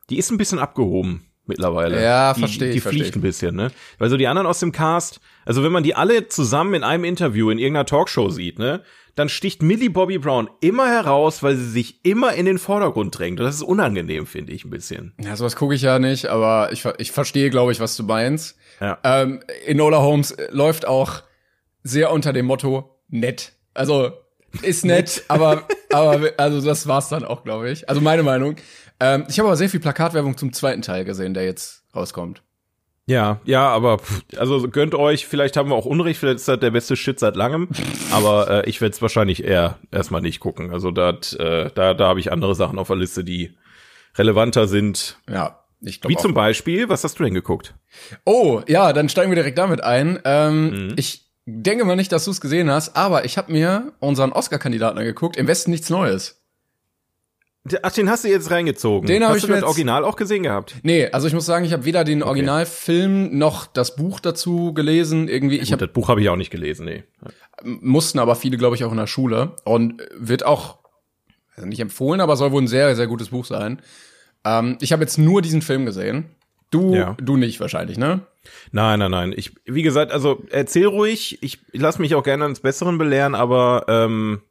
die 0.10 0.18
ist 0.18 0.32
ein 0.32 0.38
bisschen 0.38 0.60
abgehoben 0.60 1.26
mittlerweile. 1.46 2.02
Ja, 2.02 2.34
die, 2.34 2.40
versteh 2.42 2.68
ich, 2.70 2.74
Die 2.76 2.80
versteh 2.80 3.00
fliegt 3.02 3.16
ein 3.16 3.22
bisschen, 3.22 3.56
ne? 3.56 3.72
Weil 3.98 4.10
so 4.10 4.18
die 4.18 4.28
anderen 4.28 4.48
aus 4.48 4.60
dem 4.60 4.72
Cast, 4.72 5.20
also 5.46 5.64
wenn 5.64 5.72
man 5.72 5.84
die 5.84 5.96
alle 5.96 6.28
zusammen 6.28 6.76
in 6.76 6.84
einem 6.84 7.04
Interview 7.04 7.50
in 7.50 7.58
irgendeiner 7.58 7.86
Talkshow 7.86 8.30
sieht, 8.30 8.60
ne? 8.60 8.84
Dann 9.20 9.28
sticht 9.28 9.62
Millie 9.62 9.90
Bobby 9.90 10.18
Brown 10.18 10.50
immer 10.62 10.88
heraus, 10.88 11.44
weil 11.44 11.58
sie 11.58 11.70
sich 11.70 12.06
immer 12.06 12.36
in 12.36 12.46
den 12.46 12.58
Vordergrund 12.58 13.20
drängt. 13.20 13.42
Und 13.42 13.46
das 13.46 13.56
ist 13.56 13.64
unangenehm, 13.64 14.26
finde 14.26 14.54
ich 14.54 14.64
ein 14.64 14.70
bisschen. 14.70 15.14
Ja, 15.20 15.36
sowas 15.36 15.58
gucke 15.58 15.76
ich 15.76 15.82
ja 15.82 16.00
nicht, 16.00 16.28
aber 16.28 16.72
ich, 16.72 16.86
ich 17.00 17.12
verstehe, 17.12 17.50
glaube 17.50 17.74
ich, 17.74 17.82
was 17.82 17.98
du 17.98 18.04
meinst. 18.04 18.56
Ja. 18.80 18.98
Ähm, 19.04 19.42
Enola 19.66 19.98
Holmes 19.98 20.32
äh, 20.32 20.48
läuft 20.52 20.88
auch 20.88 21.24
sehr 21.84 22.14
unter 22.14 22.32
dem 22.32 22.46
Motto 22.46 22.98
nett. 23.10 23.52
Also 23.74 24.14
ist 24.62 24.86
nett, 24.86 25.26
aber 25.28 25.68
aber 25.92 26.32
also 26.38 26.62
das 26.62 26.88
war's 26.88 27.10
dann 27.10 27.26
auch, 27.26 27.44
glaube 27.44 27.70
ich. 27.72 27.90
Also 27.90 28.00
meine 28.00 28.24
Meinung. 28.24 28.56
Ähm, 29.02 29.26
ich 29.28 29.38
habe 29.38 29.50
aber 29.50 29.58
sehr 29.58 29.68
viel 29.68 29.82
Plakatwerbung 29.82 30.38
zum 30.38 30.54
zweiten 30.54 30.82
Teil 30.82 31.04
gesehen, 31.04 31.34
der 31.34 31.44
jetzt 31.44 31.84
rauskommt. 31.94 32.42
Ja, 33.10 33.42
ja, 33.44 33.68
aber 33.68 33.98
pff, 33.98 34.22
also 34.38 34.70
gönnt 34.70 34.94
euch, 34.94 35.26
vielleicht 35.26 35.58
haben 35.58 35.70
wir 35.70 35.76
auch 35.76 35.86
Unrecht, 35.86 36.20
vielleicht 36.20 36.38
ist 36.38 36.48
das 36.48 36.60
der 36.60 36.70
beste 36.70 36.96
Shit 36.96 37.20
seit 37.20 37.36
langem, 37.36 37.68
aber 38.12 38.50
äh, 38.66 38.70
ich 38.70 38.82
werde 38.82 38.94
es 38.94 39.02
wahrscheinlich 39.02 39.44
eher 39.44 39.80
erstmal 39.92 40.22
nicht 40.22 40.40
gucken. 40.40 40.72
Also 40.72 40.92
dat, 40.92 41.34
äh, 41.40 41.72
da, 41.74 41.96
da 41.96 42.08
habe 42.08 42.20
ich 42.20 42.32
andere 42.32 42.54
Sachen 42.54 42.78
auf 42.78 42.88
der 42.88 42.98
Liste, 42.98 43.24
die 43.24 43.58
relevanter 44.16 44.68
sind. 44.68 45.18
Ja, 45.28 45.64
ich 45.82 45.96
Wie 45.96 46.00
glaube 46.00 46.22
zum 46.22 46.34
Beispiel, 46.36 46.88
was 46.88 47.04
hast 47.04 47.18
du 47.20 47.24
denn 47.24 47.34
geguckt? 47.34 47.74
Oh, 48.26 48.62
ja, 48.68 48.94
dann 48.94 49.10
steigen 49.10 49.32
wir 49.32 49.36
direkt 49.36 49.58
damit 49.58 49.84
ein. 49.84 50.20
Ähm, 50.24 50.70
Mhm. 50.70 50.94
Ich 50.96 51.26
denke 51.46 51.86
mal 51.86 51.96
nicht, 51.96 52.12
dass 52.12 52.26
du 52.26 52.32
es 52.32 52.42
gesehen 52.42 52.70
hast, 52.70 52.96
aber 52.96 53.26
ich 53.26 53.40
habe 53.40 53.52
mir 53.52 53.94
unseren 54.00 54.32
Oscar-Kandidaten 54.34 55.00
angeguckt. 55.00 55.36
Im 55.36 55.48
Westen 55.48 55.72
nichts 55.72 55.90
Neues. 55.90 56.39
Ach, 57.84 57.92
den 57.92 58.10
hast 58.10 58.24
du 58.24 58.30
jetzt 58.30 58.50
reingezogen. 58.52 59.06
Den 59.08 59.22
hab 59.24 59.30
hast 59.32 59.38
ich 59.38 59.42
du 59.44 59.48
mir 59.50 59.56
das 59.56 59.62
jetzt- 59.62 59.68
Original 59.70 60.04
auch 60.06 60.16
gesehen 60.16 60.44
gehabt? 60.44 60.76
Nee, 60.84 61.08
also 61.12 61.28
ich 61.28 61.34
muss 61.34 61.46
sagen, 61.46 61.66
ich 61.66 61.74
habe 61.74 61.86
weder 61.86 62.04
den 62.04 62.24
Originalfilm 62.24 63.38
noch 63.38 63.68
das 63.68 63.96
Buch 63.96 64.20
dazu 64.20 64.74
gelesen. 64.74 65.28
Irgendwie, 65.28 65.60
ich 65.60 65.72
habe 65.72 65.86
das 65.86 65.94
Buch 65.94 66.08
habe 66.08 66.22
ich 66.22 66.30
auch 66.30 66.36
nicht 66.38 66.52
gelesen, 66.52 66.86
nee. 66.86 67.04
mussten 67.64 68.20
aber 68.20 68.36
viele, 68.36 68.58
glaube 68.58 68.76
ich, 68.78 68.86
auch 68.86 68.92
in 68.92 68.98
der 68.98 69.08
Schule 69.08 69.52
und 69.66 70.02
wird 70.18 70.46
auch 70.46 70.80
also 71.56 71.68
nicht 71.68 71.82
empfohlen, 71.82 72.22
aber 72.22 72.38
soll 72.38 72.54
wohl 72.54 72.62
ein 72.62 72.68
sehr, 72.68 72.96
sehr 72.96 73.08
gutes 73.08 73.30
Buch 73.30 73.44
sein. 73.44 73.82
Ähm, 74.46 74.78
ich 74.80 74.94
habe 74.94 75.04
jetzt 75.04 75.18
nur 75.18 75.42
diesen 75.42 75.62
Film 75.62 75.86
gesehen. 75.86 76.30
Du, 76.72 76.96
Ja. 76.96 77.18
du 77.22 77.36
nicht 77.36 77.60
wahrscheinlich, 77.60 77.98
ne? 77.98 78.22
Nein, 78.72 79.00
nein, 79.00 79.12
nein. 79.12 79.34
Ich, 79.36 79.54
wie 79.66 79.82
gesagt, 79.84 80.14
also 80.14 80.42
erzähl 80.52 80.86
ruhig. 80.86 81.40
Ich 81.42 81.60
lass 81.74 82.00
mich 82.00 82.16
auch 82.16 82.24
gerne 82.24 82.46
ans 82.46 82.62
Besseren 82.62 82.98
belehren, 82.98 83.36
aber 83.36 83.84
ähm, 83.90 84.42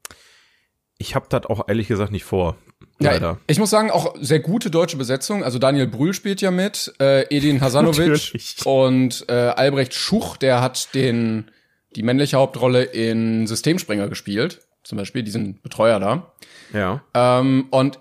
ich 0.99 1.15
habe 1.15 1.27
das 1.29 1.47
auch 1.47 1.69
ehrlich 1.69 1.89
gesagt 1.89 2.13
nicht 2.13 2.25
vor. 2.25 2.57
Leider. 2.99 3.27
Ja, 3.27 3.39
ich 3.47 3.59
muss 3.59 3.71
sagen, 3.71 3.91
auch 3.91 4.15
sehr 4.21 4.41
gute 4.41 4.71
deutsche 4.71 4.97
Besetzung. 4.97 5.45
Also 5.45 5.59
Daniel 5.59 5.87
Brühl 5.87 6.13
spielt 6.15 6.41
ja 6.41 6.51
mit, 6.51 6.93
äh, 7.01 7.23
Edin 7.35 7.61
Hasanovic 7.61 8.35
und 8.65 9.25
äh, 9.29 9.33
Albrecht 9.33 9.95
Schuch, 9.95 10.37
der 10.37 10.61
hat 10.61 10.95
den 10.95 11.51
die 11.97 12.03
männliche 12.03 12.37
Hauptrolle 12.37 12.83
in 12.83 13.47
Systemspringer 13.47 14.09
gespielt, 14.09 14.61
zum 14.83 14.99
Beispiel 14.99 15.23
diesen 15.23 15.61
Betreuer 15.63 15.99
da. 16.01 16.33
Ja. 16.73 17.03
Ähm, 17.15 17.67
und 17.71 17.99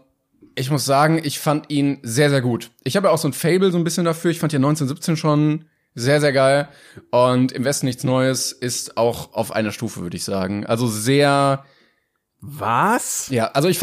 ich 0.56 0.72
muss 0.72 0.86
sagen, 0.86 1.22
ich 1.24 1.40
fand 1.40 1.70
ihn 1.70 2.00
sehr, 2.02 2.30
sehr 2.30 2.42
gut. 2.42 2.72
Ich 2.84 2.96
habe 2.98 3.08
ja 3.08 3.14
auch 3.14 3.18
so 3.18 3.28
ein 3.28 3.34
Fable 3.34 3.72
so 3.72 3.78
ein 3.78 3.84
bisschen 3.84 4.06
dafür. 4.06 4.32
Ich 4.32 4.40
fand 4.40 4.52
ja 4.54 4.58
1917 4.58 5.16
schon 5.16 5.66
sehr, 5.94 6.20
sehr 6.20 6.34
geil. 6.34 6.68
Und 7.12 7.52
im 7.52 7.64
Westen 7.64 7.86
nichts 7.86 8.04
Neues 8.04 8.52
ist 8.52 8.98
auch 8.98 9.34
auf 9.34 9.52
einer 9.52 9.72
Stufe, 9.72 10.02
würde 10.02 10.18
ich 10.18 10.24
sagen. 10.24 10.66
Also 10.66 10.88
sehr, 10.88 11.64
Was? 12.50 13.28
ja, 13.30 13.48
also 13.48 13.68
ich, 13.68 13.80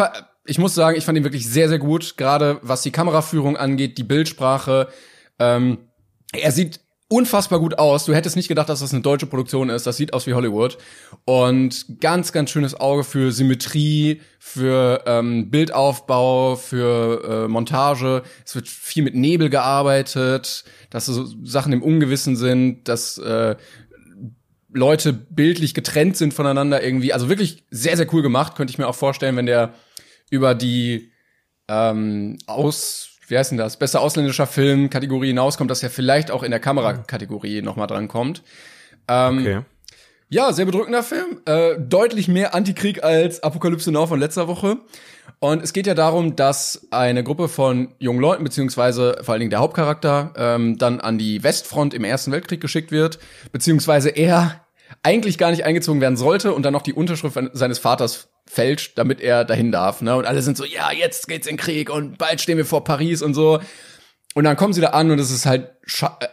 ich 0.47 0.59
muss 0.59 0.75
sagen, 0.75 0.97
ich 0.97 1.05
fand 1.05 1.19
ihn 1.19 1.25
wirklich 1.25 1.49
sehr, 1.49 1.69
sehr 1.69 1.79
gut. 1.79 2.17
Gerade 2.17 2.59
was 2.63 2.83
die 2.83 2.91
Kameraführung 2.93 3.57
angeht, 3.57 3.99
die 3.99 4.05
Bildsprache. 4.05 4.89
Ähm, 5.39 5.79
er 6.33 6.51
sieht 6.51 6.81
unfassbar 7.09 7.61
gut 7.61 7.79
aus. 7.79 8.07
Du 8.07 8.15
hättest 8.15 8.37
nicht 8.37 8.49
gedacht, 8.49 8.69
dass 8.69 8.81
das 8.81 8.93
eine 8.93 9.03
deutsche 9.03 9.27
Produktion 9.27 9.69
ist. 9.69 9.87
Das 9.87 9.97
sieht 9.97 10.15
aus 10.15 10.27
wie 10.27 10.35
Hollywood. 10.35 10.79
Und 11.27 12.01
ganz, 12.01 12.33
ganz 12.33 12.51
schönes 12.51 12.75
Auge 12.81 13.05
für 13.05 13.31
Symmetrie, 13.31 14.21
für 14.39 15.03
ähm, 15.07 15.51
Bildaufbau, 15.51 16.57
für 16.57 17.45
äh, 17.45 17.49
Montage. 17.49 18.23
Es 18.45 18.55
wird 18.55 18.69
viel 18.69 19.05
mit 19.05 19.15
Nebel 19.15 19.51
gearbeitet, 19.51 20.65
dass 20.91 21.07
so 21.07 21.27
Sachen 21.45 21.73
im 21.73 21.83
Ungewissen 21.83 22.37
sind, 22.37 22.89
dass 22.89 23.19
äh, 23.19 23.57
Leute 24.75 25.13
bildlich 25.13 25.73
getrennt 25.73 26.17
sind 26.17 26.35
voneinander 26.35 26.83
irgendwie. 26.83 27.13
Also 27.13 27.29
wirklich 27.29 27.65
sehr, 27.71 27.97
sehr 27.97 28.13
cool 28.13 28.23
gemacht. 28.23 28.57
Könnte 28.57 28.71
ich 28.71 28.79
mir 28.79 28.87
auch 28.89 28.95
vorstellen, 28.95 29.37
wenn 29.37 29.47
der 29.47 29.73
über 30.31 30.55
die 30.55 31.13
ähm, 31.69 32.37
aus 32.47 33.15
wie 33.29 33.39
heißt 33.39 33.53
denn 33.53 33.59
das, 33.59 33.79
bester 33.79 34.01
ausländischer 34.01 34.47
Film 34.47 34.91
Kategorie 34.91 35.29
hinauskommt, 35.29 35.71
dass 35.71 35.83
er 35.83 35.91
vielleicht 35.91 36.31
auch 36.31 36.43
in 36.43 36.51
der 36.51 36.61
Kamerakategorie 36.61 37.63
nochmal 37.63 37.87
dran 37.87 38.09
kommt. 38.09 38.43
Ähm, 39.09 39.39
Okay. 39.39 39.61
ja, 40.29 40.53
sehr 40.53 40.67
bedrückender 40.67 41.03
Film. 41.03 41.41
Äh, 41.47 41.79
deutlich 41.79 42.29
mehr 42.29 42.55
Antikrieg 42.55 43.03
als 43.03 43.43
Apokalypse 43.43 43.91
Now 43.91 44.07
von 44.07 44.21
letzter 44.21 44.49
Woche. 44.49 44.79
Und 45.39 45.63
es 45.63 45.73
geht 45.73 45.87
ja 45.87 45.95
darum, 45.95 46.37
dass 46.37 46.87
eine 46.91 47.25
Gruppe 47.25 47.49
von 47.49 47.95
jungen 47.99 48.21
Leuten, 48.21 48.45
beziehungsweise 48.45 49.19
vor 49.23 49.33
allen 49.33 49.41
Dingen 49.41 49.51
der 49.51 49.61
Hauptcharakter, 49.61 50.33
ähm, 50.37 50.77
dann 50.79 51.01
an 51.01 51.19
die 51.19 51.43
Westfront 51.43 51.95
im 51.95 52.05
Ersten 52.05 52.31
Weltkrieg 52.31 52.61
geschickt 52.61 52.91
wird, 52.93 53.19
beziehungsweise 53.53 54.11
er 54.11 54.64
eigentlich 55.03 55.39
gar 55.39 55.51
nicht 55.51 55.65
eingezogen 55.65 56.01
werden 56.01 56.17
sollte 56.17 56.53
und 56.55 56.63
dann 56.63 56.73
noch 56.73 56.83
die 56.83 56.93
Unterschrift 56.95 57.39
seines 57.53 57.79
Vaters 57.79 58.29
fälscht, 58.47 58.99
damit 58.99 59.21
er 59.21 59.45
dahin 59.45 59.73
darf. 59.73 60.01
Ne? 60.03 60.17
Und 60.17 60.27
alle 60.27 60.43
sind 60.43 60.57
so, 60.57 60.65
ja, 60.65 60.93
jetzt 60.93 61.29
geht's 61.29 61.47
in 61.47 61.57
Krieg 61.57 61.91
und 61.91 62.19
bald 62.19 62.41
stehen 62.41 62.57
wir 62.59 62.65
vor 62.67 62.85
Paris 62.85 63.23
und 63.23 63.35
so. 63.35 63.61
Und 64.35 64.45
dann 64.45 64.57
kommen 64.57 64.73
sie 64.73 64.81
da 64.81 64.89
an 64.89 65.11
und 65.11 65.19
es 65.19 65.31
ist 65.31 65.47
halt, 65.47 65.71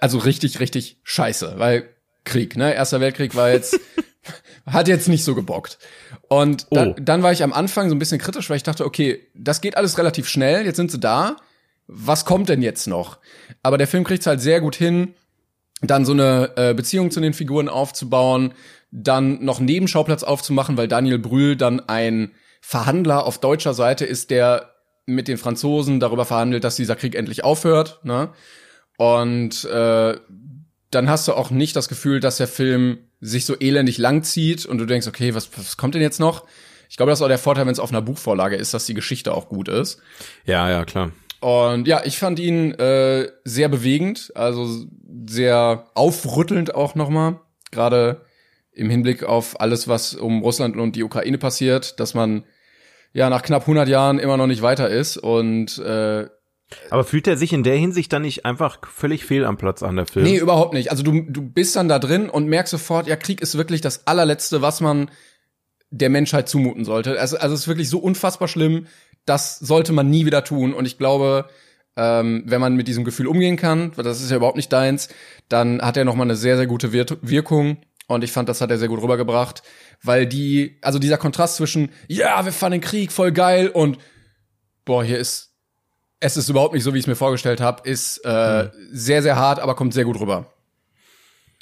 also 0.02 0.18
richtig, 0.18 0.60
richtig 0.60 1.00
scheiße, 1.04 1.54
weil 1.58 1.90
Krieg, 2.24 2.56
ne? 2.56 2.74
Erster 2.74 3.00
Weltkrieg 3.00 3.36
war 3.36 3.52
jetzt, 3.52 3.80
hat 4.66 4.88
jetzt 4.88 5.08
nicht 5.08 5.24
so 5.24 5.36
gebockt. 5.36 5.78
Und 6.28 6.68
dann, 6.72 6.92
Oh. 6.92 6.96
dann 7.00 7.24
war 7.24 7.32
ich 7.32 7.44
am 7.44 7.54
Anfang 7.54 7.90
so 7.90 7.96
ein 7.96 8.00
bisschen 8.00 8.20
kritisch, 8.20 8.50
weil 8.50 8.58
ich 8.58 8.64
dachte, 8.64 8.86
okay, 8.86 9.28
das 9.36 9.62
geht 9.62 9.78
alles 9.78 9.98
relativ 9.98 10.28
schnell, 10.28 10.66
jetzt 10.66 10.78
sind 10.78 10.92
sie 10.92 11.00
da. 11.00 11.38
Was 11.88 12.26
kommt 12.26 12.50
denn 12.50 12.62
jetzt 12.62 12.88
noch? 12.88 13.18
Aber 13.64 13.78
der 13.78 13.88
Film 13.88 14.04
kriegt 14.04 14.26
halt 14.26 14.40
sehr 14.42 14.62
gut 14.62 14.76
hin, 14.76 15.14
dann 15.82 16.06
so 16.06 16.14
eine 16.14 16.52
äh, 16.56 16.74
Beziehung 16.74 17.12
zu 17.12 17.20
den 17.20 17.34
Figuren 17.34 17.70
aufzubauen, 17.70 18.54
dann 18.92 19.44
noch 19.44 19.58
einen 19.58 19.66
Nebenschauplatz 19.66 20.24
aufzumachen, 20.24 20.78
weil 20.78 20.88
Daniel 20.88 21.18
Brühl 21.18 21.56
dann 21.56 21.80
ein 21.80 22.32
Verhandler 22.62 23.26
auf 23.26 23.40
deutscher 23.40 23.74
Seite 23.74 24.06
ist, 24.06 24.30
der 24.30 24.76
mit 25.06 25.28
den 25.28 25.38
Franzosen 25.38 26.00
darüber 26.00 26.26
verhandelt, 26.26 26.64
dass 26.64 26.76
dieser 26.76 26.96
Krieg 26.96 27.16
endlich 27.16 27.44
aufhört. 27.44 28.00
Ne? 28.04 28.30
Und 28.98 29.66
äh, 29.66 30.16
dann 30.92 31.10
hast 31.10 31.28
du 31.28 31.34
auch 31.34 31.50
nicht 31.50 31.76
das 31.76 31.90
Gefühl, 31.90 32.20
dass 32.20 32.38
der 32.38 32.48
Film 32.48 33.00
sich 33.20 33.46
so 33.46 33.56
elendig 33.60 33.98
lang 33.98 34.24
zieht 34.24 34.66
und 34.66 34.78
du 34.78 34.86
denkst, 34.86 35.08
okay, 35.08 35.34
was, 35.34 35.50
was 35.58 35.78
kommt 35.78 35.96
denn 35.96 36.02
jetzt 36.02 36.20
noch? 36.20 36.46
Ich 36.90 36.98
glaube, 36.98 37.10
das 37.10 37.20
ist 37.20 37.24
auch 37.24 37.30
der 37.30 37.38
Vorteil, 37.38 37.66
wenn 37.66 37.72
es 37.72 37.80
auf 37.80 37.92
einer 37.92 38.02
Buchvorlage 38.02 38.58
ist, 38.58 38.74
dass 38.74 38.86
die 38.86 38.94
Geschichte 38.94 39.34
auch 39.34 39.48
gut 39.48 39.70
ist. 39.70 40.02
Ja, 40.46 40.70
ja, 40.70 40.84
klar. 40.84 41.12
Und 41.42 41.88
ja, 41.88 42.02
ich 42.06 42.20
fand 42.20 42.40
ihn 42.40 42.74
äh, 42.76 43.28
sehr 43.44 43.68
bewegend, 43.68 44.32
also 44.36 44.86
sehr 45.28 45.88
aufrüttelnd 45.96 46.76
auch 46.76 46.94
nochmal. 46.96 47.40
Gerade 47.72 48.22
im 48.72 48.90
Hinblick 48.90 49.24
auf 49.24 49.60
alles, 49.60 49.88
was 49.88 50.14
um 50.14 50.42
Russland 50.42 50.78
und 50.78 50.96
die 50.96 51.04
Ukraine 51.04 51.40
passiert, 51.40 52.00
dass 52.00 52.14
man 52.14 52.44
ja 53.12 53.30
nach 53.30 53.42
knapp 53.42 53.64
100 53.64 53.90
Jahren 53.90 54.20
immer 54.20 54.38
noch 54.38 54.48
nicht 54.48 54.62
weiter 54.62 54.90
ist 54.90 55.18
und 55.18 55.80
äh, 55.80 56.28
Aber 56.90 57.04
fühlt 57.04 57.28
er 57.28 57.38
sich 57.38 57.54
in 57.54 57.64
der 57.64 57.76
Hinsicht 57.76 58.14
dann 58.14 58.22
nicht 58.22 58.46
einfach 58.46 58.80
völlig 58.88 59.26
fehl 59.26 59.44
am 59.44 59.58
Platz 59.58 59.84
an 59.84 59.96
der 59.96 60.06
Film? 60.06 60.26
Nee, 60.26 60.38
überhaupt 60.38 60.74
nicht. 60.74 60.92
Also 60.92 61.04
du, 61.04 61.24
du 61.28 61.42
bist 61.42 61.76
dann 61.76 61.90
da 61.90 62.00
drin 62.00 62.30
und 62.30 62.48
merkst 62.48 62.72
sofort, 62.72 63.08
ja, 63.08 63.16
Krieg 63.16 63.42
ist 63.42 63.58
wirklich 63.58 63.82
das 63.82 64.08
allerletzte, 64.08 64.62
was 64.62 64.80
man 64.80 65.10
der 65.90 66.10
Menschheit 66.10 66.48
zumuten 66.48 66.86
sollte. 66.86 67.20
Also, 67.20 67.38
also 67.38 67.54
es 67.54 67.62
ist 67.62 67.68
wirklich 67.68 67.90
so 67.90 68.00
unfassbar 68.00 68.48
schlimm, 68.48 68.88
das 69.26 69.60
sollte 69.60 69.94
man 69.94 70.10
nie 70.10 70.26
wieder 70.26 70.44
tun. 70.44 70.74
Und 70.74 70.86
ich 70.86 70.98
glaube, 70.98 71.48
ähm, 71.96 72.44
wenn 72.46 72.62
man 72.62 72.76
mit 72.76 72.88
diesem 72.88 73.04
Gefühl 73.04 73.28
umgehen 73.28 73.58
kann, 73.58 73.96
weil 73.96 74.04
das 74.04 74.22
ist 74.22 74.32
ja 74.32 74.38
überhaupt 74.38 74.58
nicht 74.58 74.72
deins, 74.72 75.10
dann 75.50 75.82
hat 75.82 75.98
er 75.98 76.06
noch 76.06 76.16
mal 76.16 76.24
eine 76.24 76.36
sehr, 76.36 76.58
sehr 76.58 76.68
gute 76.68 76.94
Wir 76.94 77.06
Wirkung. 77.22 77.78
Und 78.08 78.24
ich 78.24 78.32
fand, 78.32 78.50
das 78.50 78.60
hat 78.60 78.72
er 78.72 78.78
sehr 78.78 78.90
gut 78.90 79.02
rübergebracht, 79.02 79.64
weil 80.04 80.26
die, 80.26 80.78
also 80.82 81.00
dieser 81.00 81.18
Kontrast 81.18 81.56
zwischen, 81.56 81.92
ja, 82.08 82.44
wir 82.44 82.52
fahren 82.52 82.74
den 82.74 82.82
Krieg, 82.82 83.12
voll 83.12 83.32
geil 83.32 83.70
und 83.70 84.00
boah, 84.84 85.04
hier 85.04 85.18
ist, 85.18 85.54
es 86.20 86.36
ist 86.36 86.50
überhaupt 86.50 86.74
nicht 86.74 86.84
so, 86.84 86.94
wie 86.94 86.98
ich 86.98 87.06
es 87.06 87.08
mir 87.08 87.16
vorgestellt 87.16 87.62
habe, 87.62 87.88
ist 87.88 88.18
äh, 88.26 88.70
sehr, 88.92 89.22
sehr 89.22 89.38
hart, 89.38 89.60
aber 89.60 89.76
kommt 89.76 89.94
sehr 89.94 90.04
gut 90.04 90.20
rüber. 90.20 90.52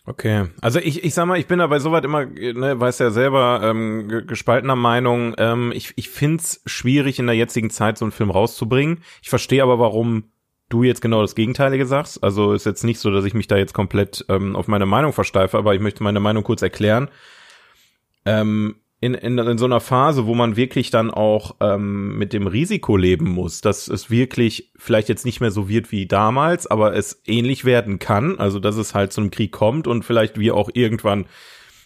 Okay, 0.06 0.48
also 0.62 0.80
ich, 0.80 1.04
ich 1.04 1.14
sag 1.14 1.28
mal, 1.28 1.38
ich 1.38 1.46
bin 1.46 1.60
dabei 1.60 1.78
soweit 1.80 2.04
immer, 2.04 2.26
ne, 2.26 2.80
weiß 2.80 3.00
ja 3.00 3.12
selber, 3.12 3.62
ähm, 3.64 4.08
ge- 4.08 4.26
gespaltener 4.26 4.76
Meinung. 4.76 5.36
Ähm, 5.38 5.72
ich 5.76 5.94
ich 5.98 6.10
find's 6.10 6.62
schwierig 6.66 7.20
in 7.20 7.28
der 7.28 7.36
jetzigen 7.36 7.70
Zeit 7.70 7.98
so 7.98 8.06
einen 8.06 8.12
Film 8.12 8.32
rauszubringen. 8.32 9.04
Ich 9.22 9.30
verstehe 9.30 9.62
aber, 9.62 9.78
warum 9.78 10.32
du 10.70 10.84
jetzt 10.84 11.02
genau 11.02 11.22
das 11.22 11.36
Gegenteilige 11.36 11.86
sagst. 11.86 12.24
Also 12.24 12.54
ist 12.54 12.66
jetzt 12.66 12.84
nicht 12.84 13.00
so, 13.00 13.12
dass 13.12 13.26
ich 13.26 13.34
mich 13.34 13.48
da 13.48 13.58
jetzt 13.58 13.74
komplett 13.74 14.26
ähm, 14.30 14.56
auf 14.56 14.68
meine 14.68 14.86
Meinung 14.86 15.14
versteife, 15.14 15.58
aber 15.58 15.76
ich 15.76 15.82
möchte 15.82 16.02
meine 16.04 16.20
Meinung 16.20 16.44
kurz 16.44 16.62
erklären. 16.62 17.10
Ähm, 18.26 18.76
in, 19.02 19.14
in, 19.14 19.38
in 19.38 19.58
so 19.58 19.66
einer 19.66 19.80
Phase, 19.80 20.26
wo 20.26 20.36
man 20.36 20.58
wirklich 20.58 20.92
dann 20.92 21.10
auch 21.10 21.56
ähm, 21.62 22.18
mit 22.18 22.34
dem 22.34 22.48
Risiko 22.48 22.98
leben 22.98 23.30
muss, 23.30 23.62
dass 23.62 23.88
es 23.88 24.10
wirklich 24.10 24.72
vielleicht 24.76 25.08
jetzt 25.08 25.26
nicht 25.26 25.40
mehr 25.40 25.52
so 25.52 25.70
wird 25.70 25.92
wie 25.92 26.06
damals, 26.06 26.68
aber 26.68 26.94
es 26.96 27.22
ähnlich 27.26 27.64
werden 27.64 28.00
kann, 28.00 28.38
also 28.40 28.60
dass 28.60 28.76
es 28.76 28.94
halt 28.94 29.14
zu 29.14 29.22
einem 29.22 29.32
Krieg 29.32 29.54
kommt 29.54 29.88
und 29.88 30.04
vielleicht 30.04 30.38
wir 30.38 30.56
auch 30.56 30.70
irgendwann, 30.74 31.28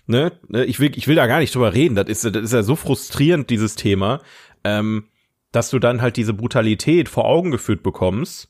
ne, 0.08 0.32
ne, 0.48 0.66
ich 0.66 0.80
will, 0.80 0.92
ich 0.96 1.08
will 1.08 1.16
da 1.16 1.28
gar 1.28 1.40
nicht 1.40 1.54
drüber 1.54 1.76
reden, 1.76 1.96
das 1.96 2.08
ist, 2.08 2.26
das 2.26 2.44
ist 2.44 2.54
ja 2.54 2.64
so 2.64 2.76
frustrierend, 2.76 3.52
dieses 3.52 3.76
Thema, 3.76 4.20
ähm, 4.64 5.06
dass 5.52 5.70
du 5.70 5.78
dann 5.78 6.02
halt 6.02 6.18
diese 6.18 6.34
Brutalität 6.34 7.10
vor 7.10 7.26
Augen 7.26 7.52
geführt 7.52 7.84
bekommst, 7.84 8.50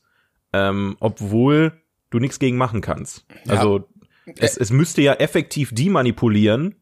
ähm, 0.54 0.96
obwohl 1.00 1.72
du 2.08 2.18
nichts 2.18 2.38
gegen 2.38 2.56
machen 2.56 2.80
kannst. 2.80 3.26
Ja. 3.44 3.56
Also 3.56 3.88
es, 4.38 4.56
es 4.56 4.70
müsste 4.70 5.02
ja 5.02 5.12
effektiv 5.12 5.74
die 5.74 5.90
manipulieren, 5.90 6.76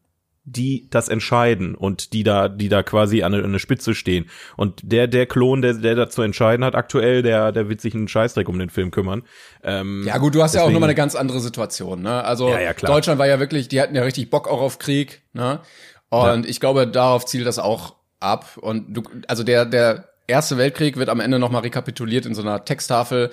die 0.45 0.87
das 0.89 1.07
entscheiden 1.07 1.73
und 1.73 2.11
die 2.11 2.23
da, 2.23 2.49
die 2.49 2.67
da 2.67 2.83
quasi 2.83 3.23
an 3.23 3.33
eine, 3.33 3.59
Spitze 3.59 3.95
stehen. 3.95 4.29
Und 4.57 4.81
der, 4.83 5.07
der 5.07 5.25
Klon, 5.25 5.61
der, 5.61 5.75
der 5.75 5.95
da 5.95 6.09
zu 6.09 6.21
entscheiden 6.21 6.65
hat 6.65 6.75
aktuell, 6.75 7.21
der, 7.21 7.51
der 7.53 7.69
wird 7.69 7.79
sich 7.79 7.93
einen 7.95 8.07
Scheißdreck 8.09 8.49
um 8.49 8.59
den 8.59 8.69
Film 8.69 8.91
kümmern. 8.91 9.23
Ähm, 9.63 10.03
Ja 10.05 10.17
gut, 10.17 10.35
du 10.35 10.43
hast 10.43 10.53
ja 10.53 10.61
auch 10.61 10.65
deswegen- 10.65 10.73
nochmal 10.73 10.89
eine 10.89 10.95
ganz 10.95 11.15
andere 11.15 11.39
Situation. 11.39 12.01
Ne? 12.01 12.23
Also 12.25 12.49
Ja, 12.49 12.59
ja. 12.59 12.73
Deutschland 12.73 13.19
war 13.19 13.27
ja 13.27 13.39
wirklich, 13.39 13.69
die 13.69 13.79
hatten 13.79 13.95
ja 13.95 14.03
richtig 14.03 14.29
Bock 14.29 14.49
auch 14.49 14.59
auf 14.61 14.79
Krieg. 14.79 15.21
Ne? 15.31 15.61
Und 16.09 16.45
ich 16.47 16.59
glaube, 16.59 16.87
darauf 16.87 17.25
zielt 17.25 17.47
das 17.47 17.57
auch 17.57 17.95
ab. 18.19 18.57
Und 18.57 18.93
du, 18.93 19.03
also 19.27 19.43
der, 19.43 19.65
der 19.65 20.09
Erste 20.27 20.57
Weltkrieg 20.57 20.97
wird 20.97 21.09
am 21.09 21.19
Ende 21.19 21.39
nochmal 21.39 21.61
rekapituliert 21.63 22.25
in 22.25 22.35
so 22.35 22.41
einer 22.41 22.63
Texttafel. 22.65 23.31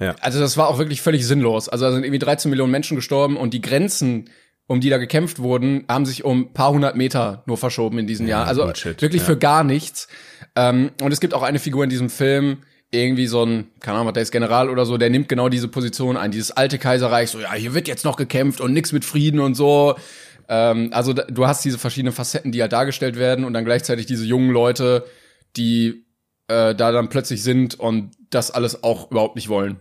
Ja. 0.00 0.14
Also 0.20 0.40
das 0.40 0.56
war 0.56 0.68
auch 0.68 0.78
wirklich 0.78 1.02
völlig 1.02 1.26
sinnlos. 1.26 1.68
Also 1.68 1.84
da 1.84 1.92
sind 1.92 2.04
irgendwie 2.04 2.18
13 2.18 2.50
Millionen 2.50 2.72
Menschen 2.72 2.96
gestorben 2.96 3.36
und 3.36 3.52
die 3.54 3.60
Grenzen, 3.60 4.30
um 4.72 4.80
die 4.80 4.88
da 4.88 4.96
gekämpft 4.98 5.38
wurden, 5.38 5.84
haben 5.88 6.06
sich 6.06 6.24
um 6.24 6.40
ein 6.40 6.52
paar 6.52 6.70
hundert 6.70 6.96
Meter 6.96 7.42
nur 7.46 7.58
verschoben 7.58 7.98
in 7.98 8.06
diesen 8.06 8.26
Jahren. 8.26 8.48
Also 8.48 8.64
Bullshit, 8.64 9.00
wirklich 9.02 9.22
ja. 9.22 9.26
für 9.26 9.36
gar 9.36 9.64
nichts. 9.64 10.08
Ähm, 10.56 10.90
und 11.02 11.12
es 11.12 11.20
gibt 11.20 11.34
auch 11.34 11.42
eine 11.42 11.58
Figur 11.58 11.84
in 11.84 11.90
diesem 11.90 12.08
Film, 12.08 12.58
irgendwie 12.90 13.26
so 13.26 13.44
ein, 13.44 13.68
keine 13.80 13.98
Ahnung, 13.98 14.12
der 14.12 14.22
ist 14.22 14.32
General 14.32 14.68
oder 14.68 14.84
so, 14.86 14.98
der 14.98 15.10
nimmt 15.10 15.28
genau 15.28 15.48
diese 15.48 15.68
Position 15.68 16.16
ein, 16.16 16.30
dieses 16.30 16.50
alte 16.52 16.78
Kaiserreich, 16.78 17.30
so, 17.30 17.40
ja, 17.40 17.52
hier 17.52 17.74
wird 17.74 17.86
jetzt 17.86 18.04
noch 18.04 18.16
gekämpft 18.16 18.60
und 18.60 18.72
nix 18.72 18.92
mit 18.92 19.04
Frieden 19.04 19.40
und 19.40 19.54
so. 19.54 19.94
Ähm, 20.48 20.90
also 20.92 21.12
du 21.12 21.46
hast 21.46 21.64
diese 21.64 21.78
verschiedenen 21.78 22.14
Facetten, 22.14 22.50
die 22.50 22.60
halt 22.62 22.72
dargestellt 22.72 23.18
werden 23.18 23.44
und 23.44 23.52
dann 23.52 23.64
gleichzeitig 23.64 24.06
diese 24.06 24.24
jungen 24.24 24.50
Leute, 24.50 25.04
die 25.56 26.06
äh, 26.48 26.74
da 26.74 26.92
dann 26.92 27.08
plötzlich 27.08 27.42
sind 27.42 27.78
und 27.78 28.10
das 28.30 28.50
alles 28.50 28.82
auch 28.82 29.10
überhaupt 29.10 29.36
nicht 29.36 29.48
wollen. 29.48 29.80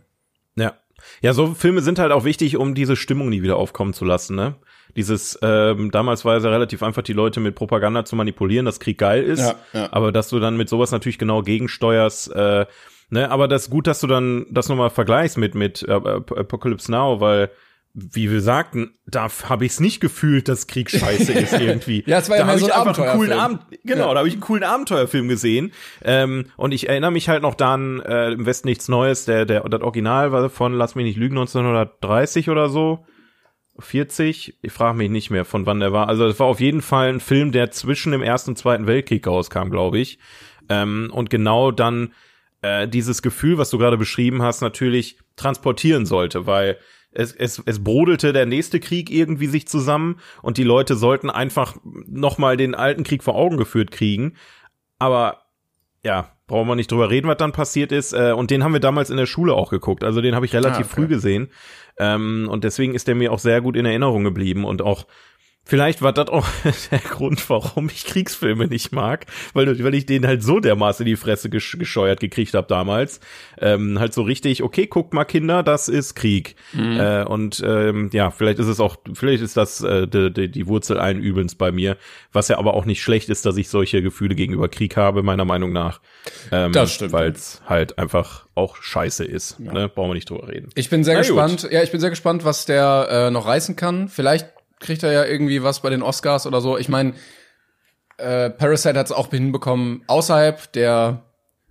Ja. 0.56 0.76
Ja, 1.22 1.34
so 1.34 1.54
Filme 1.54 1.82
sind 1.82 1.98
halt 1.98 2.12
auch 2.12 2.26
wichtig, 2.26 2.58
um 2.58 2.76
diese 2.76 2.96
Stimmung 2.96 3.30
nie 3.30 3.42
wieder 3.42 3.56
aufkommen 3.56 3.94
zu 3.94 4.06
lassen, 4.06 4.36
ne? 4.36 4.56
Dieses, 4.96 5.40
ähm, 5.42 5.92
damals 5.92 6.26
war 6.26 6.38
es 6.38 6.44
ja 6.44 6.50
relativ 6.50 6.84
einfach, 6.84 7.02
die 7.02 7.14
Leute 7.14 7.40
mit 7.40 7.56
Propaganda 7.56 8.06
zu 8.06 8.16
manipulieren, 8.16 8.66
dass 8.66 8.80
Krieg 8.80 8.98
geil 8.98 9.24
ist. 9.24 9.40
Ja, 9.42 9.56
ja. 9.74 9.90
Aber 9.92 10.12
dass 10.12 10.30
du 10.30 10.40
dann 10.40 10.58
mit 10.58 10.70
sowas 10.70 10.92
natürlich 10.92 11.18
genau 11.18 11.42
gegensteuerst, 11.42 12.34
äh, 12.36 12.66
ne, 13.10 13.32
aber 13.32 13.48
das 13.48 13.64
ist 13.64 13.70
gut, 13.70 13.88
dass 13.88 14.00
du 14.00 14.08
dann 14.08 14.46
das 14.52 14.70
nochmal 14.70 14.90
vergleichst 14.90 15.38
mit, 15.38 15.56
mit 15.56 15.84
äh, 15.88 15.92
Apocalypse 15.94 16.92
Now, 16.92 17.20
weil 17.22 17.50
wie 17.94 18.32
wir 18.32 18.40
sagten, 18.40 18.94
da 19.06 19.28
habe 19.50 19.66
ich 19.66 19.74
es 19.74 19.80
nicht 19.82 20.00
gefühlt, 20.00 20.48
dass 20.48 20.68
Krieg 20.68 20.90
scheiße 20.90 21.34
ist 21.34 21.52
irgendwie. 21.60 22.04
Ja, 22.08 22.20
es 22.20 22.30
war 22.30 22.38
ja 22.38 22.44
da 22.44 22.46
mehr 22.46 22.54
hab 22.54 22.60
so 22.62 22.68
ich 22.68 22.74
ein 22.74 22.88
einfach 22.88 23.04
einen 23.04 23.18
coolen 23.18 23.32
Abenteuerfilm. 23.34 23.40
Abend, 23.40 23.82
genau, 23.84 24.08
Ja. 24.08 24.14
da 24.14 24.18
habe 24.20 24.28
ich 24.30 24.34
einen 24.36 24.42
coolen 24.42 24.64
Abenteuerfilm 24.64 25.28
gesehen. 25.28 25.74
Ähm, 26.02 26.46
und 26.56 26.74
ich 26.74 26.88
erinnere 26.88 27.12
mich 27.12 27.28
halt 27.28 27.42
noch 27.42 27.54
dann, 27.54 28.00
äh, 28.00 28.32
im 28.32 28.46
Westen 28.46 28.70
nichts 28.70 28.88
Neues, 28.88 29.26
der, 29.26 29.46
der, 29.46 29.68
das 29.68 29.82
Original 29.82 30.32
war 30.32 30.50
von, 30.50 30.72
lass 30.74 30.96
mich 30.96 31.04
nicht 31.04 31.18
lügen, 31.18 31.38
1930 31.38 32.50
oder 32.50 32.70
so. 32.70 33.06
40, 33.80 34.58
ich 34.62 34.72
frage 34.72 34.98
mich 34.98 35.10
nicht 35.10 35.30
mehr, 35.30 35.46
von 35.46 35.66
wann 35.66 35.80
der 35.80 35.94
war. 35.94 36.08
Also 36.08 36.26
es 36.26 36.40
war 36.40 36.48
auf 36.48 36.60
jeden 36.60 36.82
Fall 36.82 37.10
ein 37.10 37.20
Film, 37.20 37.52
der 37.52 37.72
zwischen 37.72 38.12
dem 38.12 38.22
Ersten 38.22 38.52
und 38.52 38.58
Zweiten 38.58 38.88
Weltkrieg 38.88 39.26
rauskam, 39.26 39.70
glaube 39.70 40.00
ich. 40.00 40.20
Ähm, 40.70 41.10
und 41.14 41.30
genau 41.30 41.72
dann 41.72 42.14
äh, 42.62 42.88
dieses 42.88 43.22
Gefühl, 43.22 43.58
was 43.58 43.70
du 43.70 43.78
gerade 43.78 43.98
beschrieben 43.98 44.42
hast, 44.42 44.62
natürlich 44.62 45.18
transportieren 45.36 46.06
sollte, 46.06 46.46
weil 46.46 46.78
es, 47.12 47.34
es, 47.34 47.62
es 47.66 47.84
brodelte 47.84 48.34
der 48.34 48.46
nächste 48.46 48.80
Krieg 48.80 49.10
irgendwie 49.10 49.48
sich 49.48 49.68
zusammen 49.68 50.20
und 50.42 50.58
die 50.58 50.64
Leute 50.64 50.96
sollten 50.96 51.30
einfach 51.30 51.76
nochmal 51.84 52.58
den 52.58 52.76
alten 52.76 53.04
Krieg 53.04 53.24
vor 53.24 53.36
Augen 53.36 53.58
geführt 53.58 53.92
kriegen. 53.92 54.36
Aber 54.98 55.42
ja, 56.04 56.32
brauchen 56.52 56.68
wir 56.68 56.76
nicht 56.76 56.92
drüber 56.92 57.10
reden, 57.10 57.28
was 57.28 57.38
dann 57.38 57.54
passiert 57.54 57.92
ist. 57.92 58.14
Äh, 58.14 58.34
und 58.34 58.52
den 58.52 58.64
haben 58.64 58.74
wir 58.74 58.82
damals 58.82 59.10
in 59.10 59.18
der 59.18 59.26
Schule 59.26 59.54
auch 59.54 59.70
geguckt. 59.72 60.04
Also 60.04 60.22
den 60.22 60.36
habe 60.36 60.46
ich 60.46 60.54
relativ 60.54 60.78
Ah, 60.78 60.80
okay. 60.82 60.90
früh 60.96 61.08
gesehen. 61.08 61.50
Ähm, 61.98 62.48
und 62.52 62.64
deswegen 62.64 62.94
ist 62.94 63.08
der 63.08 63.16
mir 63.16 63.32
auch 63.32 63.40
sehr 63.40 63.62
gut 63.62 63.76
in 63.78 63.86
Erinnerung 63.86 64.24
geblieben 64.24 64.66
und 64.66 64.82
auch 64.82 65.08
Vielleicht 65.64 66.02
war 66.02 66.12
das 66.12 66.28
auch 66.30 66.48
der 66.92 67.00
Grund, 67.00 67.48
warum 67.50 67.88
ich 67.88 68.06
Kriegsfilme 68.06 68.68
nicht 68.68 68.92
mag, 68.92 69.26
weil, 69.54 69.84
weil 69.84 69.94
ich 69.94 70.06
den 70.06 70.26
halt 70.26 70.44
so 70.44 70.60
dermaßen 70.60 71.06
in 71.06 71.12
die 71.12 71.16
Fresse 71.16 71.50
gesch 71.50 71.78
gescheuert 71.78 72.20
gekriegt 72.20 72.56
habe 72.56 72.68
damals. 72.68 73.20
Ähm, 73.60 74.00
halt 74.00 74.14
so 74.14 74.24
richtig, 74.24 74.64
okay, 74.64 74.88
guckt 74.88 75.14
mal 75.14 75.24
Kinder, 75.24 75.62
das 75.64 75.88
ist 75.88 76.16
Krieg. 76.16 76.56
Äh, 76.76 77.24
und 77.26 77.62
ähm, 77.66 78.10
ja, 78.12 78.32
vielleicht 78.32 78.60
ist 78.60 78.68
es 78.68 78.80
auch, 78.80 78.98
vielleicht 79.14 79.44
ist 79.44 79.56
das 79.56 79.82
äh, 79.82 80.08
die, 80.08 80.34
die, 80.34 80.50
die 80.50 80.68
Wurzel 80.68 80.98
allen 80.98 81.20
Übels 81.20 81.56
bei 81.56 81.72
mir, 81.72 81.96
was 82.34 82.48
ja 82.48 82.58
aber 82.58 82.74
auch 82.74 82.86
nicht 82.86 83.02
schlecht 83.02 83.30
ist, 83.30 83.46
dass 83.46 83.56
ich 83.56 83.70
solche 83.70 84.02
Gefühle 84.02 84.36
gegenüber 84.36 84.68
Krieg 84.68 84.98
habe, 84.98 85.22
meiner 85.24 85.46
Meinung 85.46 85.72
nach. 85.72 86.02
Ähm, 86.52 86.72
Das 86.74 86.92
stimmt. 86.94 87.14
Weil 87.14 87.32
es 87.32 87.62
halt 87.68 87.98
einfach 88.00 88.46
auch 88.56 88.78
scheiße 88.78 89.24
ist. 89.24 89.60
Ne? 89.60 89.90
Brauchen 89.90 90.10
wir 90.10 90.16
nicht 90.16 90.30
drüber 90.30 90.48
reden. 90.48 90.70
Ich 90.76 90.90
bin 90.90 91.04
sehr 91.04 91.14
Na 91.14 91.22
gut. 91.22 91.28
gespannt. 91.30 91.68
Ja, 91.72 91.84
ich 91.84 91.92
bin 91.92 92.00
sehr 92.02 92.10
gespannt, 92.10 92.44
was 92.44 92.66
der 92.66 93.08
äh, 93.10 93.32
noch 93.32 93.46
reißen 93.48 93.76
kann. 93.76 94.10
Vielleicht 94.10 94.48
kriegt 94.82 95.04
er 95.04 95.14
ja 95.14 95.24
irgendwie 95.26 95.64
was 95.64 95.80
bei 95.82 95.90
den 95.90 96.02
Oscars 96.02 96.46
oder 96.46 96.60
so. 96.60 96.78
Ich 96.78 96.90
meine, 96.90 97.14
äh, 98.18 98.50
Parasite 98.50 99.00
hat 99.00 99.06
es 99.06 99.12
auch 99.12 99.30
hinbekommen, 99.30 100.04
außerhalb 100.08 100.72
der 100.74 101.24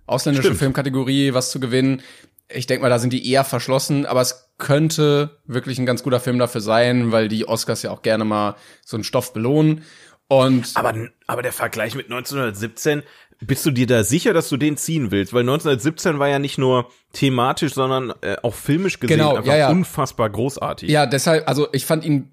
ausländischen 0.07 0.45
Stimmt. 0.47 0.59
Filmkategorie 0.59 1.33
was 1.33 1.51
zu 1.51 1.59
gewinnen. 1.59 2.01
Ich 2.49 2.67
denke 2.67 2.81
mal, 2.81 2.89
da 2.89 2.99
sind 2.99 3.13
die 3.13 3.29
eher 3.31 3.43
verschlossen, 3.45 4.05
aber 4.05 4.21
es 4.21 4.51
könnte 4.57 5.37
wirklich 5.45 5.79
ein 5.79 5.85
ganz 5.85 6.03
guter 6.03 6.19
Film 6.19 6.37
dafür 6.39 6.61
sein, 6.61 7.11
weil 7.11 7.27
die 7.29 7.47
Oscars 7.47 7.81
ja 7.83 7.91
auch 7.91 8.01
gerne 8.01 8.25
mal 8.25 8.55
so 8.83 8.97
einen 8.97 9.03
Stoff 9.03 9.33
belohnen. 9.33 9.83
Und 10.27 10.71
Aber, 10.75 10.93
aber 11.27 11.41
der 11.41 11.53
Vergleich 11.53 11.95
mit 11.95 12.05
1917, 12.05 13.03
bist 13.41 13.65
du 13.65 13.71
dir 13.71 13.87
da 13.87 14.03
sicher, 14.03 14.33
dass 14.33 14.49
du 14.49 14.57
den 14.57 14.77
ziehen 14.77 15.11
willst? 15.11 15.33
Weil 15.33 15.41
1917 15.41 16.19
war 16.19 16.27
ja 16.27 16.39
nicht 16.39 16.57
nur 16.57 16.89
thematisch, 17.13 17.73
sondern 17.73 18.13
äh, 18.21 18.37
auch 18.43 18.53
filmisch 18.53 18.99
gesehen 18.99 19.17
Genau, 19.17 19.35
einfach 19.35 19.51
ja, 19.51 19.57
ja. 19.57 19.69
unfassbar 19.69 20.29
großartig. 20.29 20.89
ja, 20.89 21.05
deshalb, 21.05 21.47
also 21.47 21.67
ich 21.71 21.85
fand 21.85 22.05
ihn 22.05 22.31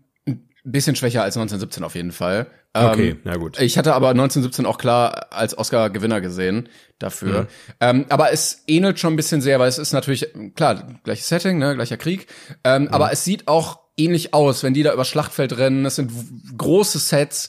bisschen 0.72 0.96
schwächer 0.96 1.22
als 1.22 1.36
1917 1.36 1.84
auf 1.84 1.94
jeden 1.94 2.12
Fall. 2.12 2.46
Okay, 2.74 3.10
Ähm, 3.10 3.20
na 3.24 3.36
gut. 3.36 3.60
Ich 3.60 3.78
hatte 3.78 3.94
aber 3.94 4.10
1917 4.10 4.66
auch 4.66 4.78
klar 4.78 5.28
als 5.30 5.56
Oscar-Gewinner 5.56 6.20
gesehen 6.20 6.68
dafür. 6.98 7.42
Mhm. 7.42 7.46
Ähm, 7.80 8.06
aber 8.08 8.32
es 8.32 8.62
ähnelt 8.66 8.98
schon 8.98 9.14
ein 9.14 9.16
bisschen 9.16 9.40
sehr, 9.40 9.58
weil 9.58 9.68
es 9.68 9.78
ist 9.78 9.92
natürlich, 9.92 10.28
klar, 10.54 10.86
gleiches 11.04 11.28
Setting, 11.28 11.58
ne, 11.58 11.74
gleicher 11.74 11.96
Krieg. 11.96 12.26
Ähm, 12.64 12.82
Mhm. 12.82 12.88
Aber 12.88 13.10
es 13.12 13.24
sieht 13.24 13.48
auch 13.48 13.80
ähnlich 13.96 14.34
aus, 14.34 14.62
wenn 14.62 14.74
die 14.74 14.82
da 14.82 14.92
über 14.92 15.04
Schlachtfeld 15.04 15.56
rennen. 15.58 15.84
Es 15.86 15.96
sind 15.96 16.12
große 16.56 16.98
Sets, 16.98 17.48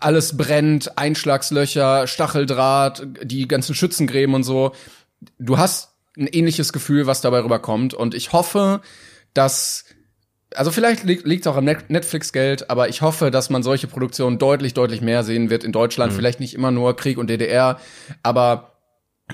alles 0.00 0.36
brennt, 0.36 0.96
Einschlagslöcher, 0.98 2.06
Stacheldraht, 2.06 3.06
die 3.22 3.48
ganzen 3.48 3.74
Schützengräben 3.74 4.34
und 4.34 4.44
so. 4.44 4.72
Du 5.38 5.58
hast 5.58 5.90
ein 6.16 6.26
ähnliches 6.26 6.72
Gefühl, 6.72 7.06
was 7.06 7.20
dabei 7.20 7.40
rüberkommt. 7.42 7.94
Und 7.94 8.14
ich 8.14 8.32
hoffe, 8.32 8.80
dass 9.34 9.84
also 10.56 10.70
vielleicht 10.70 11.04
liegt 11.04 11.26
liegt 11.26 11.46
auch 11.48 11.56
am 11.56 11.64
Net- 11.64 11.90
Netflix-Geld, 11.90 12.70
aber 12.70 12.88
ich 12.88 13.02
hoffe, 13.02 13.30
dass 13.30 13.50
man 13.50 13.62
solche 13.62 13.86
Produktionen 13.86 14.38
deutlich, 14.38 14.74
deutlich 14.74 15.00
mehr 15.00 15.22
sehen 15.24 15.50
wird 15.50 15.64
in 15.64 15.70
Mhm. 15.70 15.74
Deutschland. 15.74 16.12
Vielleicht 16.12 16.40
nicht 16.40 16.54
immer 16.54 16.70
nur 16.70 16.96
Krieg 16.96 17.18
und 17.18 17.28
DDR, 17.30 17.78
aber 18.22 18.68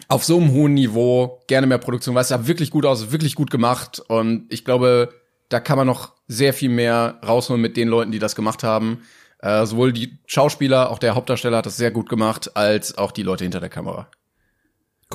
auf 0.08 0.22
so 0.24 0.36
einem 0.38 0.52
hohen 0.52 0.74
Niveau 0.74 1.40
gerne 1.48 1.66
mehr 1.66 1.78
Produktion, 1.78 2.14
weil 2.14 2.22
es 2.22 2.28
sah 2.28 2.46
wirklich 2.46 2.70
gut 2.70 2.86
aus, 2.86 3.10
wirklich 3.10 3.34
gut 3.34 3.50
gemacht. 3.50 4.00
Und 4.08 4.46
ich 4.52 4.64
glaube, 4.64 5.08
da 5.48 5.60
kann 5.60 5.78
man 5.78 5.86
noch 5.86 6.12
sehr 6.26 6.52
viel 6.52 6.68
mehr 6.68 7.18
rausholen 7.26 7.60
mit 7.60 7.76
den 7.76 7.88
Leuten, 7.88 8.12
die 8.12 8.18
das 8.18 8.36
gemacht 8.36 8.62
haben. 8.62 9.02
Äh, 9.40 9.66
sowohl 9.66 9.92
die 9.92 10.18
Schauspieler, 10.26 10.90
auch 10.90 10.98
der 10.98 11.14
Hauptdarsteller 11.14 11.56
hat 11.58 11.66
das 11.66 11.76
sehr 11.76 11.90
gut 11.90 12.08
gemacht, 12.08 12.56
als 12.56 12.98
auch 12.98 13.12
die 13.12 13.22
Leute 13.22 13.44
hinter 13.44 13.60
der 13.60 13.68
Kamera. 13.70 14.08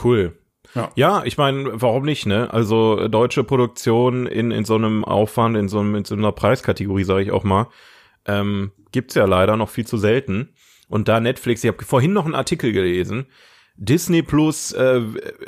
Cool. 0.01 0.37
Ja. 0.75 0.91
Ja, 0.95 1.23
ich 1.23 1.37
meine, 1.37 1.81
warum 1.81 2.03
nicht, 2.03 2.25
ne? 2.25 2.51
Also 2.51 2.99
äh, 2.99 3.09
deutsche 3.09 3.43
Produktion 3.43 4.27
in, 4.27 4.51
in 4.51 4.65
so 4.65 4.75
einem 4.75 5.05
Aufwand, 5.05 5.55
in 5.57 5.67
so, 5.67 5.79
einem, 5.79 5.95
in 5.95 6.05
so 6.05 6.15
einer 6.15 6.31
Preiskategorie, 6.31 7.03
sage 7.03 7.23
ich 7.23 7.31
auch 7.31 7.43
mal, 7.43 7.67
ähm, 8.25 8.71
gibt's 8.91 9.15
ja 9.15 9.25
leider 9.25 9.57
noch 9.57 9.69
viel 9.69 9.85
zu 9.85 9.97
selten. 9.97 10.49
Und 10.89 11.07
da 11.07 11.19
Netflix, 11.19 11.63
ich 11.63 11.69
habe 11.69 11.83
vorhin 11.83 12.13
noch 12.13 12.25
einen 12.25 12.35
Artikel 12.35 12.71
gelesen, 12.71 13.27
Disney 13.75 14.21
Plus 14.21 14.71
äh, 14.73 15.01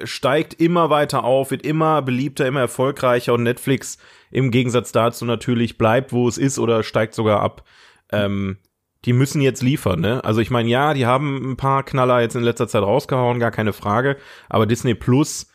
steigt 0.03 0.55
immer 0.55 0.89
weiter 0.89 1.23
auf, 1.23 1.51
wird 1.51 1.65
immer 1.65 2.01
beliebter, 2.01 2.47
immer 2.47 2.61
erfolgreicher 2.61 3.33
und 3.33 3.43
Netflix 3.43 3.99
im 4.31 4.49
Gegensatz 4.51 4.91
dazu 4.91 5.25
natürlich 5.25 5.77
bleibt, 5.77 6.11
wo 6.11 6.27
es 6.27 6.38
ist 6.38 6.57
oder 6.57 6.83
steigt 6.83 7.13
sogar 7.13 7.41
ab. 7.41 7.63
Ähm, 8.11 8.57
die 9.05 9.13
müssen 9.13 9.41
jetzt 9.41 9.61
liefern, 9.61 9.99
ne? 9.99 10.23
Also 10.23 10.41
ich 10.41 10.49
meine, 10.49 10.69
ja, 10.69 10.93
die 10.93 11.05
haben 11.05 11.51
ein 11.51 11.57
paar 11.57 11.83
Knaller 11.83 12.21
jetzt 12.21 12.35
in 12.35 12.43
letzter 12.43 12.67
Zeit 12.67 12.81
rausgehauen, 12.81 13.39
gar 13.39 13.51
keine 13.51 13.73
Frage. 13.73 14.17
Aber 14.49 14.65
Disney 14.65 14.95
Plus, 14.95 15.47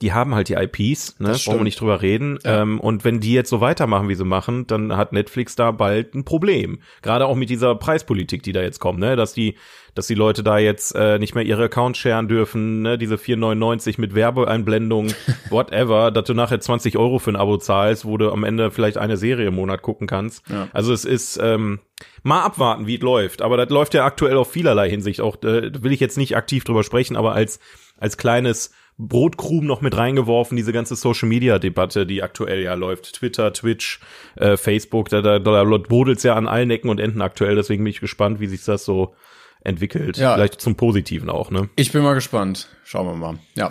die 0.00 0.12
haben 0.12 0.34
halt 0.34 0.48
die 0.48 0.54
IPs, 0.54 1.18
ne? 1.18 1.30
Brauchen 1.30 1.58
wir 1.58 1.64
nicht 1.64 1.80
drüber 1.80 2.02
reden. 2.02 2.38
Ja. 2.44 2.62
Ähm, 2.62 2.78
und 2.78 3.04
wenn 3.04 3.18
die 3.18 3.32
jetzt 3.32 3.50
so 3.50 3.60
weitermachen, 3.60 4.08
wie 4.08 4.14
sie 4.14 4.24
machen, 4.24 4.66
dann 4.68 4.96
hat 4.96 5.12
Netflix 5.12 5.56
da 5.56 5.72
bald 5.72 6.14
ein 6.14 6.24
Problem. 6.24 6.78
Gerade 7.02 7.26
auch 7.26 7.34
mit 7.34 7.50
dieser 7.50 7.74
Preispolitik, 7.74 8.44
die 8.44 8.52
da 8.52 8.62
jetzt 8.62 8.78
kommt, 8.78 9.00
ne? 9.00 9.16
Dass 9.16 9.32
die, 9.32 9.56
dass 9.96 10.06
die 10.06 10.14
Leute 10.14 10.44
da 10.44 10.58
jetzt 10.58 10.94
äh, 10.94 11.18
nicht 11.18 11.34
mehr 11.34 11.44
ihre 11.44 11.64
Accounts 11.64 11.98
sharen 11.98 12.28
dürfen, 12.28 12.82
ne? 12.82 12.96
Diese 12.96 13.16
4,99 13.16 14.00
mit 14.00 14.14
Werbeeinblendung, 14.14 15.08
whatever, 15.50 16.12
dass 16.12 16.24
du 16.24 16.34
nachher 16.34 16.60
20 16.60 16.96
Euro 16.96 17.18
für 17.18 17.32
ein 17.32 17.36
Abo 17.36 17.56
zahlst, 17.56 18.04
wo 18.04 18.16
du 18.18 18.30
am 18.30 18.44
Ende 18.44 18.70
vielleicht 18.70 18.98
eine 18.98 19.16
Serie 19.16 19.48
im 19.48 19.56
Monat 19.56 19.82
gucken 19.82 20.06
kannst. 20.06 20.48
Ja. 20.48 20.68
Also 20.72 20.92
es 20.92 21.04
ist 21.04 21.40
ähm, 21.42 21.80
mal 22.22 22.42
abwarten, 22.42 22.86
wie 22.86 22.96
es 22.96 23.02
läuft. 23.02 23.42
Aber 23.42 23.56
das 23.56 23.68
läuft 23.70 23.94
ja 23.94 24.04
aktuell 24.04 24.36
auf 24.36 24.52
vielerlei 24.52 24.88
Hinsicht. 24.88 25.20
Auch 25.20 25.42
äh, 25.42 25.72
will 25.82 25.90
ich 25.90 25.98
jetzt 25.98 26.18
nicht 26.18 26.36
aktiv 26.36 26.62
drüber 26.62 26.84
sprechen, 26.84 27.16
aber 27.16 27.32
als 27.32 27.58
als 28.00 28.16
kleines 28.16 28.70
Brotkrumen 28.98 29.66
noch 29.66 29.80
mit 29.80 29.96
reingeworfen, 29.96 30.56
diese 30.56 30.72
ganze 30.72 30.96
Social 30.96 31.28
Media 31.28 31.58
Debatte, 31.58 32.04
die 32.04 32.22
aktuell 32.22 32.62
ja 32.62 32.74
läuft. 32.74 33.14
Twitter, 33.14 33.52
Twitch, 33.52 34.00
äh, 34.36 34.56
Facebook, 34.56 35.08
da, 35.08 35.22
da, 35.22 35.38
da 35.38 35.64
brodelt's 35.64 36.24
ja 36.24 36.34
an 36.34 36.48
allen 36.48 36.70
Ecken 36.70 36.90
und 36.90 36.98
Enden 36.98 37.22
aktuell. 37.22 37.54
Deswegen 37.54 37.84
bin 37.84 37.92
ich 37.92 38.00
gespannt, 38.00 38.40
wie 38.40 38.48
sich 38.48 38.64
das 38.64 38.84
so 38.84 39.14
entwickelt. 39.62 40.16
Ja. 40.16 40.34
Vielleicht 40.34 40.60
zum 40.60 40.76
Positiven 40.76 41.30
auch, 41.30 41.50
ne? 41.50 41.68
Ich 41.76 41.92
bin 41.92 42.02
mal 42.02 42.14
gespannt. 42.14 42.68
Schauen 42.84 43.06
wir 43.06 43.14
mal. 43.14 43.38
Ja. 43.54 43.70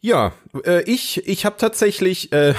Ja, 0.00 0.32
äh, 0.64 0.82
ich, 0.90 1.26
ich 1.26 1.44
habe 1.44 1.56
tatsächlich 1.58 2.32
äh, 2.32 2.54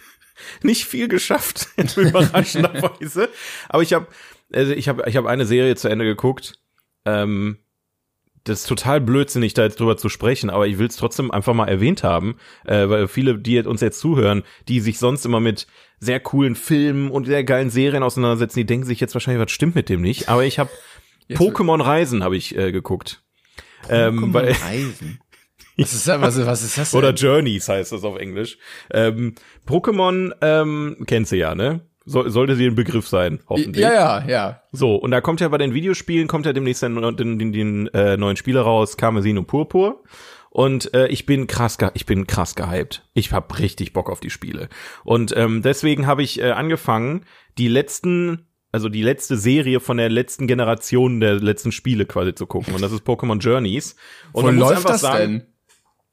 nicht 0.62 0.84
viel 0.84 1.08
geschafft, 1.08 1.68
überraschenderweise. 1.96 3.28
Aber 3.68 3.82
ich 3.82 3.92
habe 3.92 4.06
also 4.54 4.72
ich 4.72 4.88
habe 4.88 5.04
ich 5.08 5.16
hab 5.16 5.26
eine 5.26 5.46
Serie 5.46 5.76
zu 5.76 5.88
Ende 5.88 6.04
geguckt. 6.04 6.58
Ähm, 7.04 7.58
das 8.44 8.60
ist 8.60 8.66
total 8.68 9.00
blödsinnig, 9.00 9.54
da 9.54 9.62
jetzt 9.62 9.78
drüber 9.78 9.96
zu 9.96 10.08
sprechen, 10.08 10.50
aber 10.50 10.66
ich 10.66 10.78
will 10.78 10.88
es 10.88 10.96
trotzdem 10.96 11.30
einfach 11.30 11.54
mal 11.54 11.68
erwähnt 11.68 12.02
haben, 12.02 12.36
äh, 12.64 12.88
weil 12.88 13.08
viele, 13.08 13.38
die 13.38 13.60
uns 13.60 13.80
jetzt 13.80 14.00
zuhören, 14.00 14.42
die 14.68 14.80
sich 14.80 14.98
sonst 14.98 15.24
immer 15.24 15.40
mit 15.40 15.66
sehr 16.00 16.18
coolen 16.20 16.56
Filmen 16.56 17.10
und 17.10 17.26
sehr 17.26 17.44
geilen 17.44 17.70
Serien 17.70 18.02
auseinandersetzen, 18.02 18.58
die 18.58 18.66
denken 18.66 18.86
sich 18.86 18.98
jetzt 19.00 19.14
wahrscheinlich, 19.14 19.44
was 19.44 19.52
stimmt 19.52 19.74
mit 19.76 19.88
dem 19.88 20.00
nicht. 20.02 20.28
Aber 20.28 20.44
ich 20.44 20.58
habe 20.58 20.70
Pokémon 21.30 21.82
Reisen 21.82 22.24
habe 22.24 22.36
ich 22.36 22.56
äh, 22.56 22.72
geguckt. 22.72 23.22
Ähm, 23.88 24.32
weil, 24.34 24.52
Reisen. 24.52 25.20
Was 25.78 25.94
ist, 25.94 26.06
das- 26.06 26.20
was, 26.20 26.46
was 26.46 26.62
ist 26.62 26.76
das 26.76 26.90
denn? 26.90 26.98
oder 26.98 27.14
Journeys 27.14 27.66
heißt 27.66 27.92
das 27.92 28.04
auf 28.04 28.18
Englisch. 28.18 28.58
Ähm, 28.92 29.34
Pokémon 29.66 30.32
ähm, 30.42 30.98
kennst 31.06 31.32
du 31.32 31.36
ja, 31.36 31.54
ne? 31.54 31.80
So, 32.04 32.28
sollte 32.28 32.56
dir 32.56 32.70
ein 32.70 32.74
Begriff 32.74 33.06
sein, 33.08 33.40
hoffentlich. 33.48 33.82
ja, 33.82 33.92
ja, 33.92 34.24
ja. 34.28 34.62
So, 34.72 34.96
und 34.96 35.10
da 35.12 35.20
kommt 35.20 35.40
ja 35.40 35.48
bei 35.48 35.58
den 35.58 35.72
Videospielen, 35.74 36.26
kommt 36.26 36.46
ja 36.46 36.52
demnächst 36.52 36.82
den, 36.82 36.96
den, 37.16 37.38
den, 37.38 37.52
den 37.52 37.86
äh, 37.88 38.16
neuen 38.16 38.36
Spieler 38.36 38.62
raus, 38.62 38.96
Karmesin 38.96 39.38
und 39.38 39.46
Purpur. 39.46 40.02
Und 40.50 40.92
äh, 40.92 41.06
ich 41.08 41.24
bin 41.24 41.46
krass, 41.46 41.78
ge 41.78 41.90
ich 41.94 42.04
bin 42.04 42.26
krass 42.26 42.54
gehypt. 42.54 43.08
Ich 43.14 43.32
hab 43.32 43.58
richtig 43.58 43.94
Bock 43.94 44.10
auf 44.10 44.20
die 44.20 44.28
Spiele. 44.28 44.68
Und 45.02 45.34
ähm, 45.34 45.62
deswegen 45.62 46.06
habe 46.06 46.22
ich 46.22 46.40
äh, 46.40 46.50
angefangen, 46.50 47.24
die 47.56 47.68
letzten, 47.68 48.46
also 48.70 48.90
die 48.90 49.02
letzte 49.02 49.38
Serie 49.38 49.80
von 49.80 49.96
der 49.96 50.10
letzten 50.10 50.46
Generation 50.46 51.20
der 51.20 51.36
letzten 51.36 51.72
Spiele 51.72 52.04
quasi 52.04 52.34
zu 52.34 52.46
gucken. 52.46 52.74
Und 52.74 52.82
das 52.82 52.92
ist 52.92 53.06
Pokémon 53.06 53.38
Journeys. 53.38 53.96
Und 54.32 54.44
Wo 54.44 54.50
läuft 54.50 54.88
das 54.88 55.00
sagen, 55.00 55.38
denn? 55.38 55.46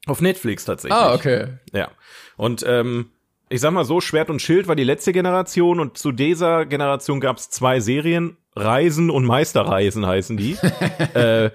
Auf 0.06 0.22
Netflix 0.22 0.64
tatsächlich. 0.64 0.98
Ah, 0.98 1.12
okay. 1.12 1.48
Ja. 1.74 1.90
Und 2.38 2.64
ähm, 2.66 3.10
ich 3.50 3.60
sag 3.60 3.72
mal 3.72 3.84
so, 3.84 4.00
Schwert 4.00 4.30
und 4.30 4.40
Schild 4.40 4.68
war 4.68 4.76
die 4.76 4.84
letzte 4.84 5.12
Generation 5.12 5.80
und 5.80 5.98
zu 5.98 6.12
dieser 6.12 6.66
Generation 6.66 7.18
gab's 7.18 7.50
zwei 7.50 7.80
Serien, 7.80 8.36
Reisen 8.54 9.10
und 9.10 9.24
Meisterreisen 9.24 10.06
heißen 10.06 10.36
die. 10.36 10.56
äh, 11.14 11.50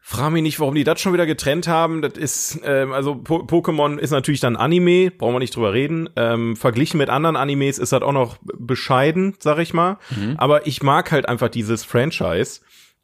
frag 0.00 0.32
mich 0.32 0.42
nicht, 0.42 0.60
warum 0.60 0.74
die 0.74 0.84
das 0.84 0.98
schon 0.98 1.12
wieder 1.12 1.26
getrennt 1.26 1.68
haben. 1.68 2.00
Das 2.00 2.14
ist, 2.14 2.60
ähm, 2.64 2.92
also 2.92 3.16
po 3.16 3.40
Pokémon 3.40 3.98
ist 3.98 4.12
natürlich 4.12 4.40
dann 4.40 4.56
Anime, 4.56 5.10
brauchen 5.10 5.34
wir 5.34 5.38
nicht 5.40 5.54
drüber 5.54 5.74
reden. 5.74 6.08
Ähm, 6.16 6.56
verglichen 6.56 6.96
mit 6.96 7.10
anderen 7.10 7.36
Animes 7.36 7.78
ist 7.78 7.92
das 7.92 8.02
auch 8.02 8.12
noch 8.12 8.38
bescheiden, 8.42 9.34
sag 9.38 9.58
ich 9.58 9.74
mal. 9.74 9.98
Aber 10.38 10.66
ich 10.66 10.82
mag 10.82 11.12
halt 11.12 11.28
einfach 11.28 11.50
dieses 11.50 11.84
Franchise. 11.84 12.60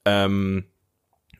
Ähm, 0.06 0.64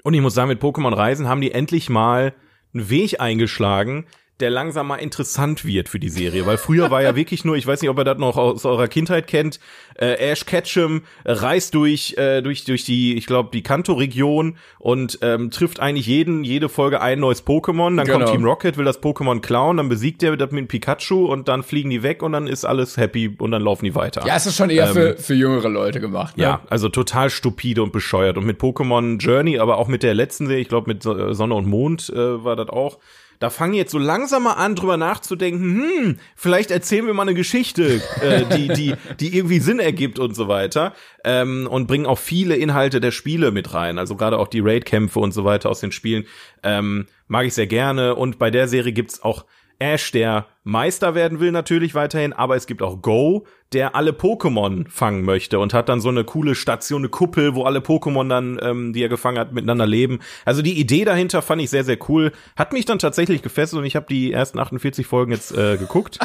und 0.03 0.13
ich 0.13 0.21
muss 0.21 0.35
sagen, 0.35 0.49
mit 0.49 0.61
Pokémon 0.61 0.95
Reisen 0.95 1.27
haben 1.27 1.41
die 1.41 1.53
endlich 1.53 1.89
mal 1.89 2.35
einen 2.75 2.91
Weg 2.91 3.21
eingeschlagen, 3.21 4.07
der 4.41 4.51
langsam 4.51 4.89
mal 4.89 4.97
interessant 4.97 5.65
wird 5.65 5.89
für 5.89 6.01
die 6.01 6.09
Serie, 6.09 6.47
weil 6.47 6.57
früher 6.59 6.91
war 6.91 7.01
ja 7.03 7.15
wirklich 7.17 7.45
nur, 7.45 7.57
ich 7.57 7.67
weiß 7.67 7.81
nicht, 7.81 7.91
ob 7.91 7.99
ihr 7.99 8.05
das 8.05 8.19
noch 8.19 8.37
aus 8.37 8.65
eurer 8.65 8.89
Kindheit 8.89 9.27
kennt, 9.29 9.61
äh, 9.99 10.15
Ash 10.31 10.45
Ketchum 10.47 11.03
reist 11.25 11.75
durch 11.75 12.15
äh, 12.19 12.41
durch 12.43 12.65
durch 12.65 12.85
die, 12.85 13.17
ich 13.17 13.27
glaube 13.27 13.51
die 13.53 13.63
Kanto-Region 13.63 14.57
und 14.79 15.19
ähm, 15.23 15.51
trifft 15.51 15.79
eigentlich 15.81 16.07
jeden 16.07 16.45
jede 16.45 16.69
Folge 16.69 17.01
ein 17.01 17.21
neues 17.21 17.47
Pokémon, 17.47 17.95
dann 17.97 18.07
Genau. 18.07 18.19
kommt 18.19 18.31
Team 18.31 18.45
Rocket, 18.45 18.77
will 18.79 18.85
das 18.85 19.01
Pokémon 19.03 19.41
klauen, 19.41 19.77
dann 19.77 19.89
besiegt 19.89 20.23
er 20.23 20.37
das 20.37 20.51
mit 20.51 20.69
Pikachu 20.69 21.27
und 21.27 21.47
dann 21.49 21.63
fliegen 21.63 21.91
die 21.91 22.03
weg 22.03 22.23
und 22.23 22.33
dann 22.33 22.47
ist 22.49 22.65
alles 22.65 22.97
happy 22.97 23.37
und 23.39 23.51
dann 23.53 23.63
laufen 23.63 23.85
die 23.85 23.95
weiter. 23.95 24.27
Ja, 24.27 24.35
es 24.37 24.47
ist 24.47 24.57
schon 24.57 24.71
eher 24.71 24.89
für, 24.89 25.17
für 25.17 25.35
jüngere 25.35 25.69
Leute 25.69 26.01
gemacht. 26.01 26.37
Ne? 26.37 26.43
Ähm, 26.45 26.51
Ja, 26.51 26.61
also 26.69 26.89
total 26.89 27.31
stupide 27.31 27.83
und 27.83 27.93
bescheuert. 27.93 28.37
Und 28.39 28.45
mit 28.47 28.61
Pokémon 28.61 29.19
Journey, 29.19 29.59
aber 29.59 29.77
auch 29.79 29.89
mit 29.89 30.03
der 30.03 30.15
letzten 30.15 30.47
Serie, 30.47 30.63
ich 30.63 30.69
glaube 30.69 30.91
mit 30.93 31.03
So- 31.03 31.33
Sonne 31.33 31.55
und 31.55 31.67
Mond 31.67 32.11
äh, 32.11 32.45
war 32.45 32.57
das 32.57 32.69
auch. 32.69 32.99
Da 33.43 33.51
fangen 33.51 33.75
jetzt 33.75 33.91
so 33.91 33.99
langsam 33.99 34.45
mal 34.45 34.53
an, 34.53 34.77
drüber 34.77 34.97
nachzudenken, 34.97 35.65
hm, 35.65 36.19
vielleicht 36.37 36.71
erzählen 36.71 37.09
wir 37.09 37.13
mal 37.13 37.23
eine 37.23 37.35
Geschichte, 37.35 38.01
äh, 38.21 38.45
die, 38.45 38.69
die, 38.69 38.95
die 39.19 39.37
irgendwie 39.37 39.59
Sinn 39.59 39.81
ergibt 39.81 40.21
und 40.21 40.37
so 40.37 40.47
weiter. 40.47 40.95
Ähm, 41.25 41.67
und 41.69 41.89
bringen 41.89 42.07
auch 42.07 42.21
viele 42.21 42.55
Inhalte 42.55 43.01
der 43.01 43.11
Spiele 43.11 43.51
mit 43.51 43.75
rein. 43.75 43.99
Also 43.99 44.15
gerade 44.15 44.39
auch 44.39 44.47
die 44.47 44.61
Raid-Kämpfe 44.61 45.19
und 45.19 45.35
so 45.35 45.45
weiter 45.45 45.71
aus 45.71 45.81
den 45.81 45.91
Spielen. 45.91 46.25
Ähm, 46.63 47.09
mag 47.27 47.45
ich 47.45 47.55
sehr 47.55 47.67
gerne. 47.67 48.15
Und 48.15 48.39
bei 48.39 48.53
der 48.53 48.69
Serie 48.69 48.93
gibt's 48.93 49.25
auch 49.25 49.45
Ash, 49.83 50.13
der 50.13 50.47
Meister 50.63 51.17
werden 51.17 51.41
will 51.41 51.51
natürlich 51.51 51.95
weiterhin, 51.95 52.33
aber 52.33 52.55
es 52.55 52.67
gibt 52.67 52.83
auch 52.83 53.03
Go, 53.03 53.47
der 53.73 53.97
alle 53.97 54.13
Pokémon 54.13 54.89
fangen 54.89 55.25
möchte 55.25 55.59
und 55.59 55.75
hat 55.75 55.89
dann 55.89 56.01
so 56.01 56.09
eine 56.09 56.23
coole 56.23 56.55
Station, 56.55 57.03
eine 57.03 57.09
Kuppel, 57.09 57.57
wo 57.57 57.65
alle 57.65 57.81
Pokémon 57.81 58.29
dann, 58.29 58.61
ähm, 58.63 58.93
die 58.93 59.03
er 59.03 59.09
gefangen 59.09 59.39
hat, 59.39 59.53
miteinander 59.53 59.87
leben. 59.87 60.21
Also 60.45 60.63
die 60.63 60.79
Idee 60.79 61.05
dahinter 61.05 61.43
fand 61.43 61.61
ich 61.63 61.71
sehr, 61.71 61.83
sehr 61.83 61.99
cool. 62.09 62.31
Hat 62.57 62.73
mich 62.73 62.85
dann 62.85 63.01
tatsächlich 63.01 63.43
gefesselt 63.43 63.81
und 63.81 63.87
ich 63.87 63.97
habe 63.97 64.07
die 64.09 64.33
ersten 64.33 64.61
48 64.61 65.05
Folgen 65.05 65.33
jetzt 65.33 65.51
äh, 65.57 65.77
geguckt. 65.77 66.19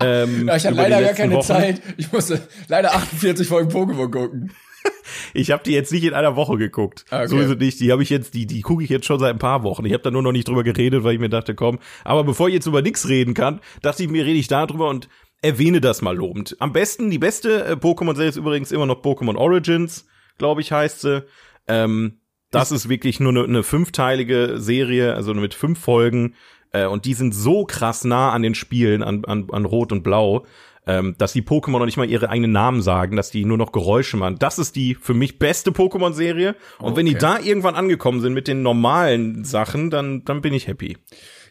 ähm, 0.00 0.46
Ja, 0.48 0.56
ich 0.56 0.64
hatte 0.64 0.74
die 0.74 0.80
leider 0.80 1.02
gar 1.02 1.12
keine 1.12 1.34
Wochen. 1.34 1.46
Zeit. 1.46 1.82
Ich 1.98 2.10
musste 2.10 2.48
leider 2.68 2.94
48 2.94 3.46
Folgen 3.46 3.70
Pokémon 3.70 4.10
gucken. 4.10 4.50
Ich 5.34 5.50
habe 5.50 5.62
die 5.62 5.72
jetzt 5.72 5.92
nicht 5.92 6.04
in 6.04 6.14
einer 6.14 6.36
Woche 6.36 6.56
geguckt. 6.56 7.04
Ah, 7.10 7.18
okay. 7.18 7.28
So 7.28 7.38
ist 7.38 7.50
es 7.50 7.58
nicht. 7.58 7.80
Die 7.80 7.92
habe 7.92 8.02
ich 8.02 8.10
jetzt, 8.10 8.34
die, 8.34 8.46
die 8.46 8.60
gucke 8.60 8.82
ich 8.82 8.90
jetzt 8.90 9.06
schon 9.06 9.18
seit 9.18 9.34
ein 9.34 9.38
paar 9.38 9.62
Wochen. 9.62 9.84
Ich 9.84 9.92
habe 9.92 10.02
da 10.02 10.10
nur 10.10 10.22
noch 10.22 10.32
nicht 10.32 10.48
drüber 10.48 10.64
geredet, 10.64 11.04
weil 11.04 11.14
ich 11.14 11.20
mir 11.20 11.28
dachte, 11.28 11.54
komm. 11.54 11.78
Aber 12.04 12.24
bevor 12.24 12.48
ich 12.48 12.54
jetzt 12.54 12.66
über 12.66 12.82
nichts 12.82 13.08
reden 13.08 13.34
kann, 13.34 13.60
dachte 13.82 14.02
ich 14.02 14.08
mir, 14.08 14.24
rede 14.24 14.38
ich 14.38 14.48
da 14.48 14.66
drüber 14.66 14.88
und 14.88 15.08
erwähne 15.42 15.80
das 15.80 16.02
mal 16.02 16.16
lobend. 16.16 16.56
Am 16.60 16.72
besten, 16.72 17.10
die 17.10 17.18
beste 17.18 17.64
äh, 17.64 17.72
Pokémon-Serie 17.72 18.30
ist 18.30 18.36
übrigens 18.36 18.72
immer 18.72 18.86
noch 18.86 19.02
Pokémon 19.02 19.36
Origins, 19.36 20.06
glaube 20.38 20.60
ich, 20.60 20.72
heißt 20.72 21.00
sie. 21.00 21.24
Ähm, 21.66 22.20
das 22.50 22.72
ist 22.72 22.88
wirklich 22.88 23.20
nur 23.20 23.30
eine, 23.30 23.44
eine 23.44 23.62
fünfteilige 23.62 24.54
Serie, 24.56 25.14
also 25.14 25.34
mit 25.34 25.54
fünf 25.54 25.78
Folgen. 25.78 26.34
Äh, 26.72 26.86
und 26.86 27.04
die 27.04 27.14
sind 27.14 27.34
so 27.34 27.64
krass 27.64 28.04
nah 28.04 28.32
an 28.32 28.42
den 28.42 28.54
Spielen, 28.54 29.02
an, 29.02 29.24
an, 29.24 29.48
an 29.50 29.64
Rot 29.64 29.92
und 29.92 30.02
Blau, 30.02 30.46
ähm, 30.88 31.14
dass 31.18 31.32
die 31.32 31.42
Pokémon 31.42 31.78
noch 31.78 31.84
nicht 31.84 31.96
mal 31.98 32.08
ihre 32.10 32.30
eigenen 32.30 32.50
Namen 32.50 32.82
sagen, 32.82 33.14
dass 33.16 33.30
die 33.30 33.44
nur 33.44 33.58
noch 33.58 33.70
Geräusche 33.72 34.16
machen. 34.16 34.36
Das 34.40 34.58
ist 34.58 34.74
die 34.74 34.94
für 34.96 35.14
mich 35.14 35.38
beste 35.38 35.70
Pokémon-Serie. 35.70 36.56
Und 36.80 36.96
wenn 36.96 37.06
die 37.06 37.12
Okay. 37.16 37.20
da 37.20 37.38
irgendwann 37.38 37.74
angekommen 37.76 38.20
sind 38.20 38.32
mit 38.32 38.48
den 38.48 38.62
normalen 38.62 39.44
Sachen, 39.44 39.90
dann, 39.90 40.24
dann 40.24 40.40
bin 40.40 40.52
ich 40.54 40.66
happy. 40.66 40.96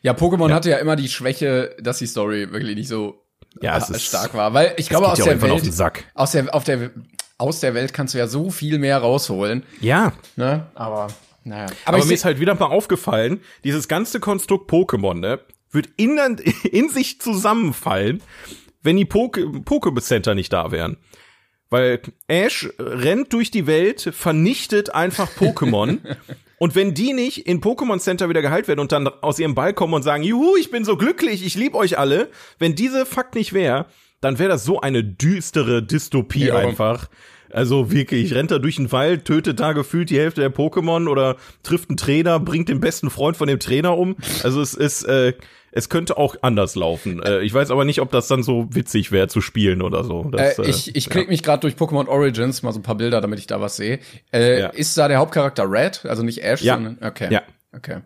Ja, 0.02 0.14
Pokémon 0.14 0.52
hatte 0.52 0.70
ja 0.72 0.78
immer 0.78 0.96
die 0.96 1.08
Schwäche, 1.08 1.76
dass 1.80 2.00
die 2.00 2.08
Story 2.08 2.52
wirklich 2.52 2.76
nicht 2.76 2.88
so 2.90 3.24
Ja, 3.62 3.78
es 3.78 3.90
äh, 3.90 3.94
ist- 3.96 4.04
stark 4.06 4.34
war. 4.34 4.54
Weil 4.54 4.74
ich 4.78 4.90
glaube, 4.90 5.08
aus 5.08 5.18
ja 5.20 5.26
der 5.26 5.34
irgendwann 5.34 5.52
auf 5.52 5.60
den 5.62 5.66
Welt, 5.68 5.74
Sack. 5.76 6.04
aus 6.16 6.32
der, 6.32 6.54
auf 6.54 6.64
der, 6.64 6.92
aus 7.38 7.60
der 7.60 7.74
Welt 7.74 7.94
kannst 7.94 8.14
du 8.14 8.18
ja 8.18 8.28
so 8.28 8.50
viel 8.50 8.80
mehr 8.80 8.98
rausholen. 8.98 9.64
Ja, 9.82 10.14
Ne? 10.36 10.66
Aber, 10.76 11.08
naja. 11.44 11.68
aber, 11.86 11.98
ich 12.00 12.06
mir 12.06 12.14
ist 12.16 12.26
halt 12.26 12.40
wieder 12.40 12.56
mal 12.56 12.66
aufgefallen, 12.66 13.40
dieses 13.64 13.88
ganze 13.88 14.20
Konstrukt 14.20 14.70
Pokémon, 14.72 15.16
ne, 15.20 15.40
wird 15.72 15.90
in, 15.98 16.18
in 16.72 16.90
sich 16.90 17.20
zusammenfallen, 17.22 18.22
wenn 18.88 18.96
die 18.96 19.06
Poke 19.06 19.42
Pokécenter 19.42 20.34
nicht 20.34 20.54
da 20.54 20.72
wären. 20.72 20.98
Weil 21.70 22.00
Ash 22.28 22.70
rennt 22.80 23.34
durch 23.34 23.52
die 23.52 23.68
Welt, 23.68 24.10
vernichtet 24.14 24.96
einfach 24.96 25.30
Pokémon. 25.38 25.98
und 26.58 26.76
wenn 26.76 26.94
die 26.94 27.12
nicht 27.12 27.46
in 27.46 27.60
Pokémon 27.60 28.00
Center 28.00 28.30
wieder 28.30 28.42
geheilt 28.42 28.70
werden 28.70 28.80
und 28.80 28.94
dann 28.94 29.08
aus 29.08 29.40
ihrem 29.40 29.56
Ball 29.56 29.74
kommen 29.74 29.94
und 29.94 30.04
sagen, 30.04 30.24
juhu, 30.24 30.56
ich 30.58 30.72
bin 30.72 30.86
so 30.86 30.96
glücklich, 30.96 31.46
ich 31.46 31.56
liebe 31.56 31.78
euch 31.78 32.00
alle, 32.00 32.30
wenn 32.60 32.76
diese 32.76 33.06
Fakt 33.06 33.36
nicht 33.36 33.52
wäre, 33.52 33.88
dann 34.22 34.40
wäre 34.40 34.50
das 34.50 34.64
so 34.64 34.80
eine 34.80 35.04
düstere 35.04 35.84
Dystopie 35.84 36.48
Ja. 36.48 36.56
einfach. 36.56 37.10
Also 37.52 37.92
wirklich, 37.92 38.34
rennt 38.34 38.52
er 38.52 38.60
durch 38.60 38.78
den 38.78 38.92
Wald, 38.92 39.26
tötet 39.26 39.60
da 39.60 39.74
gefühlt 39.74 40.10
die 40.10 40.20
Hälfte 40.20 40.42
der 40.42 40.54
Pokémon 40.54 41.10
oder 41.10 41.36
trifft 41.64 41.90
einen 41.90 41.98
Trainer, 41.98 42.40
bringt 42.40 42.70
den 42.70 42.80
besten 42.80 43.10
Freund 43.10 43.36
von 43.36 43.48
dem 43.48 43.60
Trainer 43.60 43.98
um. 43.98 44.16
Also 44.44 44.62
es 44.62 44.74
ist, 44.74 45.04
äh, 45.04 45.34
es 45.72 45.90
könnte 45.90 46.18
auch 46.18 46.36
anders 46.42 46.76
laufen. 46.76 47.22
Äh, 47.22 47.42
ich 47.42 47.54
weiß 47.54 47.72
aber 47.72 47.86
nicht, 47.86 48.02
ob 48.02 48.12
das 48.12 48.28
dann 48.28 48.44
so 48.44 48.68
witzig 48.72 49.12
wäre 49.12 49.28
zu 49.28 49.42
spielen 49.42 49.82
oder 49.82 50.04
so. 50.04 50.24
Das, 50.32 50.58
äh, 50.60 50.70
ich 50.70 50.96
ich 50.96 51.10
klicke 51.10 51.30
mich 51.30 51.44
gerade 51.44 51.62
durch 51.62 51.76
Pokémon 51.76 52.08
Origins, 52.08 52.64
mal 52.64 52.72
so 52.74 52.80
ein 52.80 52.84
paar 52.84 52.96
Bilder, 52.96 53.22
damit 53.22 53.40
ich 53.40 53.48
da 53.48 53.62
was 53.62 53.76
sehe. 53.78 54.00
Äh, 54.34 54.60
Ja. 54.62 54.68
Ist 54.70 54.98
da 54.98 55.08
der 55.08 55.18
Hauptcharakter 55.18 55.70
Red? 55.70 56.06
Also 56.06 56.24
nicht 56.24 56.44
Ash, 56.44 56.62
Ja. 56.62 56.76
sondern 56.76 56.98
okay. 57.08 57.28
Ja. 57.32 57.42
Okay. 57.76 57.98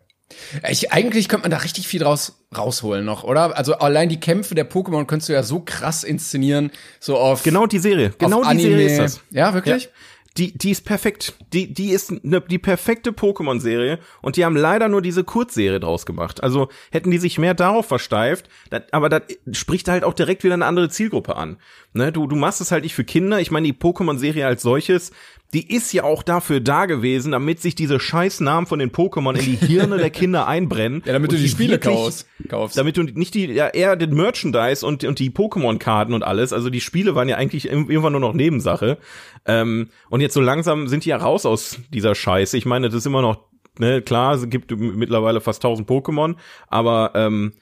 Ich, 0.69 0.91
eigentlich 0.93 1.27
könnte 1.27 1.43
man 1.43 1.51
da 1.51 1.57
richtig 1.57 1.87
viel 1.87 1.99
draus 1.99 2.41
rausholen 2.57 3.03
noch, 3.05 3.23
oder? 3.25 3.57
Also 3.57 3.75
allein 3.75 4.07
die 4.09 4.19
Kämpfe 4.19 4.55
der 4.55 4.69
Pokémon 4.69 5.05
könntest 5.05 5.27
du 5.29 5.33
ja 5.33 5.43
so 5.43 5.59
krass 5.59 6.03
inszenieren, 6.05 6.71
so 6.99 7.17
auf 7.17 7.43
Genau 7.43 7.65
die 7.65 7.79
Serie. 7.79 8.13
Genau 8.17 8.41
die 8.41 8.47
Anime. 8.47 8.69
Serie 8.69 8.85
ist 8.87 8.97
das. 8.99 9.21
Ja, 9.29 9.53
wirklich? 9.53 9.89
Die, 10.37 10.57
die 10.57 10.71
ist 10.71 10.85
perfekt. 10.85 11.35
Die, 11.51 11.73
die 11.73 11.89
ist 11.89 12.23
ne, 12.23 12.39
die 12.39 12.57
perfekte 12.57 13.11
Pokémon-Serie 13.11 13.99
und 14.21 14.37
die 14.37 14.45
haben 14.45 14.55
leider 14.55 14.87
nur 14.87 15.01
diese 15.01 15.25
Kurzserie 15.25 15.81
draus 15.81 16.05
gemacht. 16.05 16.41
Also 16.41 16.69
hätten 16.89 17.11
die 17.11 17.17
sich 17.17 17.37
mehr 17.37 17.53
darauf 17.53 17.85
versteift, 17.85 18.47
das, 18.69 18.83
aber 18.91 19.09
das 19.09 19.23
spricht 19.51 19.89
halt 19.89 20.05
auch 20.05 20.13
direkt 20.13 20.45
wieder 20.45 20.53
eine 20.53 20.65
andere 20.65 20.87
Zielgruppe 20.87 21.35
an. 21.35 21.57
Ne, 21.93 22.13
du, 22.13 22.27
du 22.27 22.37
machst 22.37 22.61
es 22.61 22.71
halt 22.71 22.83
nicht 22.83 22.95
für 22.95 23.03
Kinder. 23.03 23.41
Ich 23.41 23.51
meine, 23.51 23.67
die 23.67 23.73
Pokémon-Serie 23.73 24.47
als 24.47 24.61
solches, 24.61 25.11
die 25.53 25.73
ist 25.73 25.91
ja 25.91 26.03
auch 26.03 26.23
dafür 26.23 26.61
da 26.61 26.85
gewesen, 26.85 27.33
damit 27.33 27.59
sich 27.59 27.75
diese 27.75 27.99
scheiß 27.99 28.39
Namen 28.39 28.67
von 28.67 28.79
den 28.79 28.91
Pokémon 28.91 29.37
in 29.37 29.43
die 29.45 29.57
Hirne 29.57 29.97
der 29.97 30.09
Kinder 30.09 30.47
einbrennen. 30.47 31.03
Ja, 31.05 31.13
damit 31.13 31.31
du 31.31 31.35
die 31.35 31.49
Spiele 31.49 31.73
wirklich- 31.73 31.93
kaufst. 31.93 32.27
kaufst. 32.47 32.77
damit 32.77 32.95
du 32.95 33.03
nicht 33.03 33.33
die, 33.33 33.47
ja, 33.47 33.67
eher 33.67 33.95
den 33.97 34.13
Merchandise 34.13 34.85
und, 34.85 35.03
und 35.03 35.19
die 35.19 35.29
Pokémon-Karten 35.29 36.13
und 36.13 36.23
alles. 36.23 36.53
Also 36.53 36.69
die 36.69 36.79
Spiele 36.81 37.15
waren 37.15 37.27
ja 37.27 37.35
eigentlich 37.35 37.67
irgendwann 37.67 38.13
nur 38.13 38.21
noch 38.21 38.33
Nebensache. 38.33 38.97
Ähm, 39.45 39.89
und 40.09 40.21
jetzt 40.21 40.33
so 40.33 40.41
langsam 40.41 40.87
sind 40.87 41.03
die 41.03 41.09
ja 41.09 41.17
raus 41.17 41.45
aus 41.45 41.77
dieser 41.93 42.15
Scheiße. 42.15 42.57
Ich 42.57 42.65
meine, 42.65 42.87
das 42.87 42.95
ist 42.95 43.05
immer 43.05 43.21
noch, 43.21 43.39
ne, 43.77 44.01
klar, 44.01 44.35
es 44.35 44.49
gibt 44.49 44.71
mittlerweile 44.79 45.41
fast 45.41 45.63
1000 45.65 45.89
Pokémon, 45.89 46.35
aber 46.67 47.11
ähm, 47.15 47.53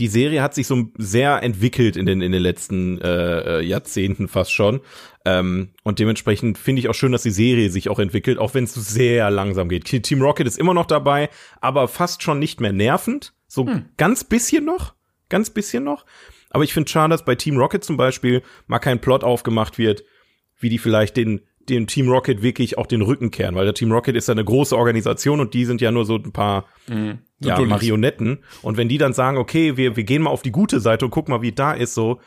die 0.00 0.08
Serie 0.08 0.42
hat 0.42 0.54
sich 0.54 0.66
so 0.66 0.88
sehr 0.96 1.42
entwickelt 1.42 1.96
in 1.96 2.06
den 2.06 2.22
in 2.22 2.32
den 2.32 2.42
letzten 2.42 2.98
äh, 3.00 3.58
äh, 3.58 3.60
Jahrzehnten 3.60 4.28
fast 4.28 4.52
schon 4.52 4.80
ähm, 5.24 5.68
und 5.82 5.98
dementsprechend 5.98 6.56
finde 6.56 6.80
ich 6.80 6.88
auch 6.88 6.94
schön, 6.94 7.12
dass 7.12 7.22
die 7.22 7.30
Serie 7.30 7.70
sich 7.70 7.90
auch 7.90 7.98
entwickelt, 7.98 8.38
auch 8.38 8.54
wenn 8.54 8.64
es 8.64 8.74
sehr 8.74 9.30
langsam 9.30 9.68
geht. 9.68 9.84
Team 9.84 10.22
Rocket 10.22 10.46
ist 10.46 10.58
immer 10.58 10.74
noch 10.74 10.86
dabei, 10.86 11.28
aber 11.60 11.88
fast 11.88 12.22
schon 12.22 12.38
nicht 12.38 12.60
mehr 12.60 12.72
nervend, 12.72 13.34
so 13.46 13.68
ganz 13.98 14.24
bisschen 14.24 14.64
noch, 14.64 14.94
ganz 15.28 15.50
bisschen 15.50 15.84
noch. 15.84 16.06
Aber 16.48 16.64
ich 16.64 16.72
finde 16.72 16.90
schade, 16.90 17.10
dass 17.12 17.24
bei 17.24 17.34
Team 17.34 17.58
Rocket 17.58 17.84
zum 17.84 17.96
Beispiel 17.96 18.42
mal 18.66 18.78
kein 18.78 19.00
Plot 19.00 19.22
aufgemacht 19.22 19.78
wird, 19.78 20.04
wie 20.58 20.70
die 20.70 20.78
vielleicht 20.78 21.16
den 21.16 21.42
dem 21.68 21.86
Team 21.86 22.08
Rocket 22.08 22.42
wirklich 22.42 22.78
auch 22.78 22.86
den 22.86 23.02
Rücken 23.02 23.30
kehren, 23.30 23.54
weil 23.54 23.64
der 23.64 23.74
Team 23.74 23.92
Rocket 23.92 24.16
ist 24.16 24.28
ja 24.28 24.32
eine 24.32 24.44
große 24.44 24.76
Organisation 24.76 25.40
und 25.40 25.54
die 25.54 25.64
sind 25.64 25.80
ja 25.80 25.92
nur 25.92 26.04
so 26.04 26.16
ein 26.16 26.32
paar 26.32 26.66
ja, 26.88 27.56
Dullis. 27.56 27.70
Marionetten. 27.70 28.38
Und 28.62 28.76
wenn 28.76 28.88
die 28.88 28.98
dann 28.98 29.12
sagen, 29.12 29.36
okay, 29.38 29.76
wir, 29.76 29.96
wir 29.96 30.04
gehen 30.04 30.22
mal 30.22 30.30
auf 30.30 30.42
die 30.42 30.52
gute 30.52 30.80
Seite 30.80 31.04
und 31.04 31.10
gucken 31.10 31.32
mal, 31.32 31.42
wie 31.42 31.52
da 31.52 31.72
ist, 31.72 31.94
so, 31.94 32.20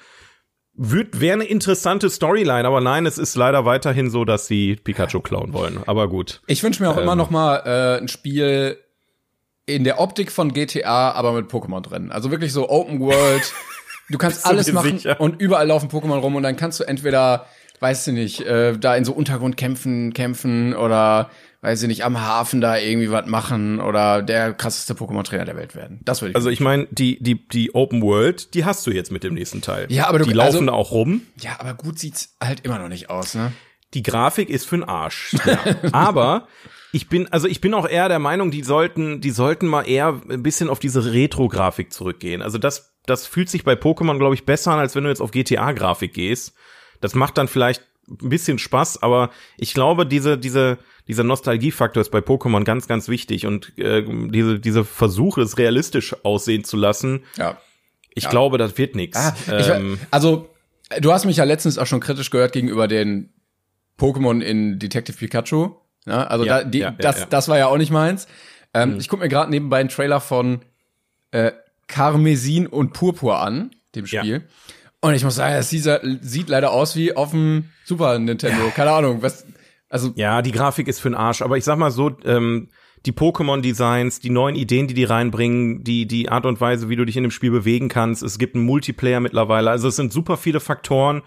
wird, 0.76 1.20
wäre 1.20 1.34
eine 1.34 1.44
interessante 1.44 2.10
Storyline, 2.10 2.66
aber 2.66 2.82
nein, 2.82 3.06
es 3.06 3.18
ist 3.18 3.36
leider 3.36 3.66
weiterhin 3.66 4.10
so, 4.10 4.26
dass 4.26 4.48
sie 4.48 4.76
Pikachu 4.76 5.22
klauen 5.22 5.54
wollen. 5.54 5.80
Aber 5.86 6.08
gut. 6.08 6.42
Ich 6.48 6.64
wünsche 6.64 6.82
mir 6.82 6.90
auch 6.90 6.98
Ähm. 6.98 7.04
immer 7.04 7.16
noch 7.16 7.30
mal 7.30 7.58
äh, 7.66 8.02
ein 8.02 8.08
Spiel 8.08 8.78
in 9.66 9.84
der 9.84 10.00
Optik 10.00 10.32
von 10.32 10.52
GTA, 10.54 11.12
aber 11.12 11.34
mit 11.34 11.50
Pokémon 11.50 11.82
drin. 11.82 12.12
Also 12.12 12.32
wirklich 12.32 12.52
so 12.54 12.70
Open 12.70 13.00
World. 13.00 13.54
Du 14.10 14.18
kannst 14.18 14.46
alles 14.46 14.72
machen 14.74 14.98
sicher? 14.98 15.20
und 15.22 15.42
überall 15.42 15.66
laufen 15.66 15.90
Pokémon 15.90 16.20
rum 16.20 16.36
und 16.36 16.44
dann 16.44 16.58
kannst 16.58 16.78
du 16.78 16.84
entweder, 16.84 17.48
weißt 17.84 18.08
du 18.08 18.12
nicht, 18.14 18.42
äh, 18.42 18.78
da 18.80 18.96
in 18.96 19.06
so 19.06 19.12
Untergrundkämpfen 19.14 20.14
kämpfen 20.14 20.74
oder 20.74 21.30
weiß 21.62 21.82
ich 21.84 21.88
nicht, 21.88 22.04
am 22.04 22.20
Hafen 22.20 22.60
da 22.62 22.78
irgendwie 22.78 23.12
was 23.12 23.26
machen 23.28 23.80
oder 23.80 24.22
der 24.22 24.54
krasseste 24.54 24.94
Pokémon-Trainer 24.96 25.46
der 25.46 25.56
Welt 25.56 25.76
werden. 25.76 26.00
Das 26.04 26.22
würde 26.22 26.32
ich. 26.32 26.36
Also 26.36 26.50
ich 26.50 26.60
meine, 26.60 26.88
die, 26.92 27.22
die, 27.22 27.48
die 27.48 27.76
Open 27.76 28.02
World, 28.02 28.54
die 28.54 28.66
hast 28.66 28.86
du 28.88 28.92
jetzt 28.92 29.12
mit 29.12 29.24
dem 29.24 29.34
nächsten 29.34 29.62
Teil. 29.62 29.86
Ja, 29.90 30.08
aber 30.08 30.20
du- 30.20 30.26
Die 30.26 30.34
laufen 30.34 30.56
also- 30.56 30.66
da 30.66 30.72
auch 30.72 30.92
rum. 30.92 31.22
ja, 31.40 31.52
aber 31.60 31.74
gut 31.76 32.00
sieht's 32.00 32.36
halt 32.44 32.62
immer 32.66 32.80
noch 32.80 32.90
nicht 32.90 33.10
aus, 33.10 33.36
ne? 33.36 33.52
Die 33.94 34.02
Grafik 34.04 34.50
ist 34.50 34.68
für'n 34.68 34.84
Arsch. 34.88 35.36
Ja. 35.46 35.60
Aber 35.92 36.48
ich 36.94 37.10
bin, 37.10 37.32
also 37.32 37.48
ich 37.48 37.62
bin 37.62 37.76
auch 37.76 37.88
eher 37.88 38.10
der 38.10 38.18
Meinung, 38.18 38.50
die 38.50 38.64
sollten, 38.64 39.22
die 39.22 39.30
sollten 39.30 39.68
mal 39.68 39.84
eher 39.84 40.20
ein 40.30 40.42
bisschen 40.42 40.68
auf 40.68 40.80
diese 40.80 41.14
Retro-Grafik 41.14 41.94
zurückgehen. 41.94 42.42
Also 42.42 42.58
das, 42.58 42.96
das 43.06 43.28
fühlt 43.28 43.52
sich 43.52 43.64
bei 43.64 43.74
Pokémon, 43.74 44.18
glaube 44.18 44.34
ich, 44.34 44.46
besser 44.48 44.72
an, 44.72 44.80
als 44.80 44.96
wenn 44.96 45.04
du 45.04 45.10
jetzt 45.12 45.22
auf 45.22 45.30
GTA-Grafik 45.30 46.12
gehst. 46.14 46.56
Das 47.04 47.16
macht 47.16 47.38
dann 47.38 47.48
vielleicht 47.48 47.82
ein 48.10 48.30
bisschen 48.30 48.60
Spaß, 48.60 49.02
aber 49.04 49.30
ich 49.58 49.74
glaube, 49.74 50.06
diese, 50.06 50.38
diese, 50.38 50.78
dieser 51.08 51.24
Nostalgiefaktor 51.24 52.02
ist 52.02 52.10
bei 52.12 52.20
Pokémon 52.20 52.64
ganz, 52.64 52.88
ganz 52.88 53.08
wichtig 53.08 53.46
und 53.46 53.78
äh, 53.78 54.04
diese, 54.30 54.60
diese 54.60 54.84
Versuche, 54.84 55.42
es 55.42 55.58
realistisch 55.58 56.16
aussehen 56.26 56.64
zu 56.64 56.76
lassen, 56.78 57.24
Ja. 57.38 57.58
ich 58.14 58.24
Ja. 58.26 58.30
glaube, 58.30 58.58
das 58.58 58.78
wird 58.78 58.96
nix. 58.96 59.18
Ah, 59.18 59.36
ähm, 59.50 60.00
also, 60.12 60.50
du 61.00 61.12
hast 61.14 61.26
mich 61.26 61.38
ja 61.38 61.44
letztens 61.46 61.78
auch 61.78 61.88
schon 61.88 62.00
kritisch 62.02 62.30
gehört 62.30 62.52
gegenüber 62.52 62.88
den 62.88 63.34
Pokémon 64.00 64.42
in 64.42 64.80
Detective 64.80 65.16
Pikachu. 65.18 65.70
Ja, 66.06 66.24
also 66.26 66.44
Ja, 66.46 66.64
da, 66.64 66.70
die, 66.70 66.80
ja, 66.80 66.92
das, 66.92 67.30
das 67.30 67.48
war 67.48 67.58
ja 67.58 67.68
auch 67.68 67.78
nicht 67.78 67.92
meins. 67.92 68.28
Ähm, 68.74 68.98
Ich 69.00 69.08
gucke 69.08 69.24
mir 69.24 69.30
gerade 69.30 69.50
nebenbei 69.50 69.80
einen 69.80 69.90
Trailer 69.90 70.20
von 70.20 70.62
äh, 71.32 71.52
Karmesin 71.88 72.68
und 72.68 72.92
Purpur 72.94 73.40
an, 73.40 73.72
dem. 73.96 74.06
Spiel. 74.08 74.44
Und 75.04 75.16
ich 75.16 75.24
muss 75.26 75.36
sagen, 75.36 75.56
es 75.56 75.70
sieht, 75.70 76.48
leider 76.48 76.72
aus 76.72 76.96
wie 76.96 77.14
auf 77.14 77.32
dem 77.32 77.66
Super 77.84 78.18
Nintendo. 78.20 78.72
Keine 78.74 78.92
Ahnung, 78.92 79.22
was. 79.22 79.46
Also, 79.90 80.14
Ja, 80.16 80.42
die 80.42 80.54
Grafik 80.54 80.88
ist 80.88 81.02
für 81.02 81.10
den 81.10 81.16
Arsch, 81.16 81.42
aber 81.42 81.58
ich 81.58 81.66
sag 81.66 81.78
mal 81.78 81.92
so, 81.92 82.16
ähm, 82.24 82.70
die 83.06 83.12
Pokémon-Designs, 83.12 84.22
die 84.22 84.30
neuen 84.30 84.56
Ideen, 84.56 84.88
die 84.88 84.94
die 84.94 85.04
reinbringen, 85.04 85.84
die, 85.84 86.08
die 86.08 86.30
Art 86.30 86.46
und 86.46 86.62
Weise, 86.62 86.88
wie 86.88 86.96
du 86.96 87.04
dich 87.04 87.18
in 87.18 87.24
dem 87.24 87.32
Spiel 87.32 87.52
bewegen 87.52 87.90
kannst, 87.90 88.24
es 88.24 88.40
gibt 88.40 88.56
einen 88.56 88.64
Multiplayer 88.64 89.20
mittlerweile, 89.20 89.72
also 89.72 89.90
es 89.90 89.98
sind 89.98 90.14
super 90.14 90.38
viele 90.38 90.62
Faktoren, 90.62 91.22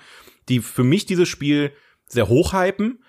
die 0.48 0.60
für 0.60 0.82
mich 0.82 1.04
dieses 1.04 1.28
Spiel 1.28 1.70
sehr 2.08 2.28
hochhypen. 2.28 3.00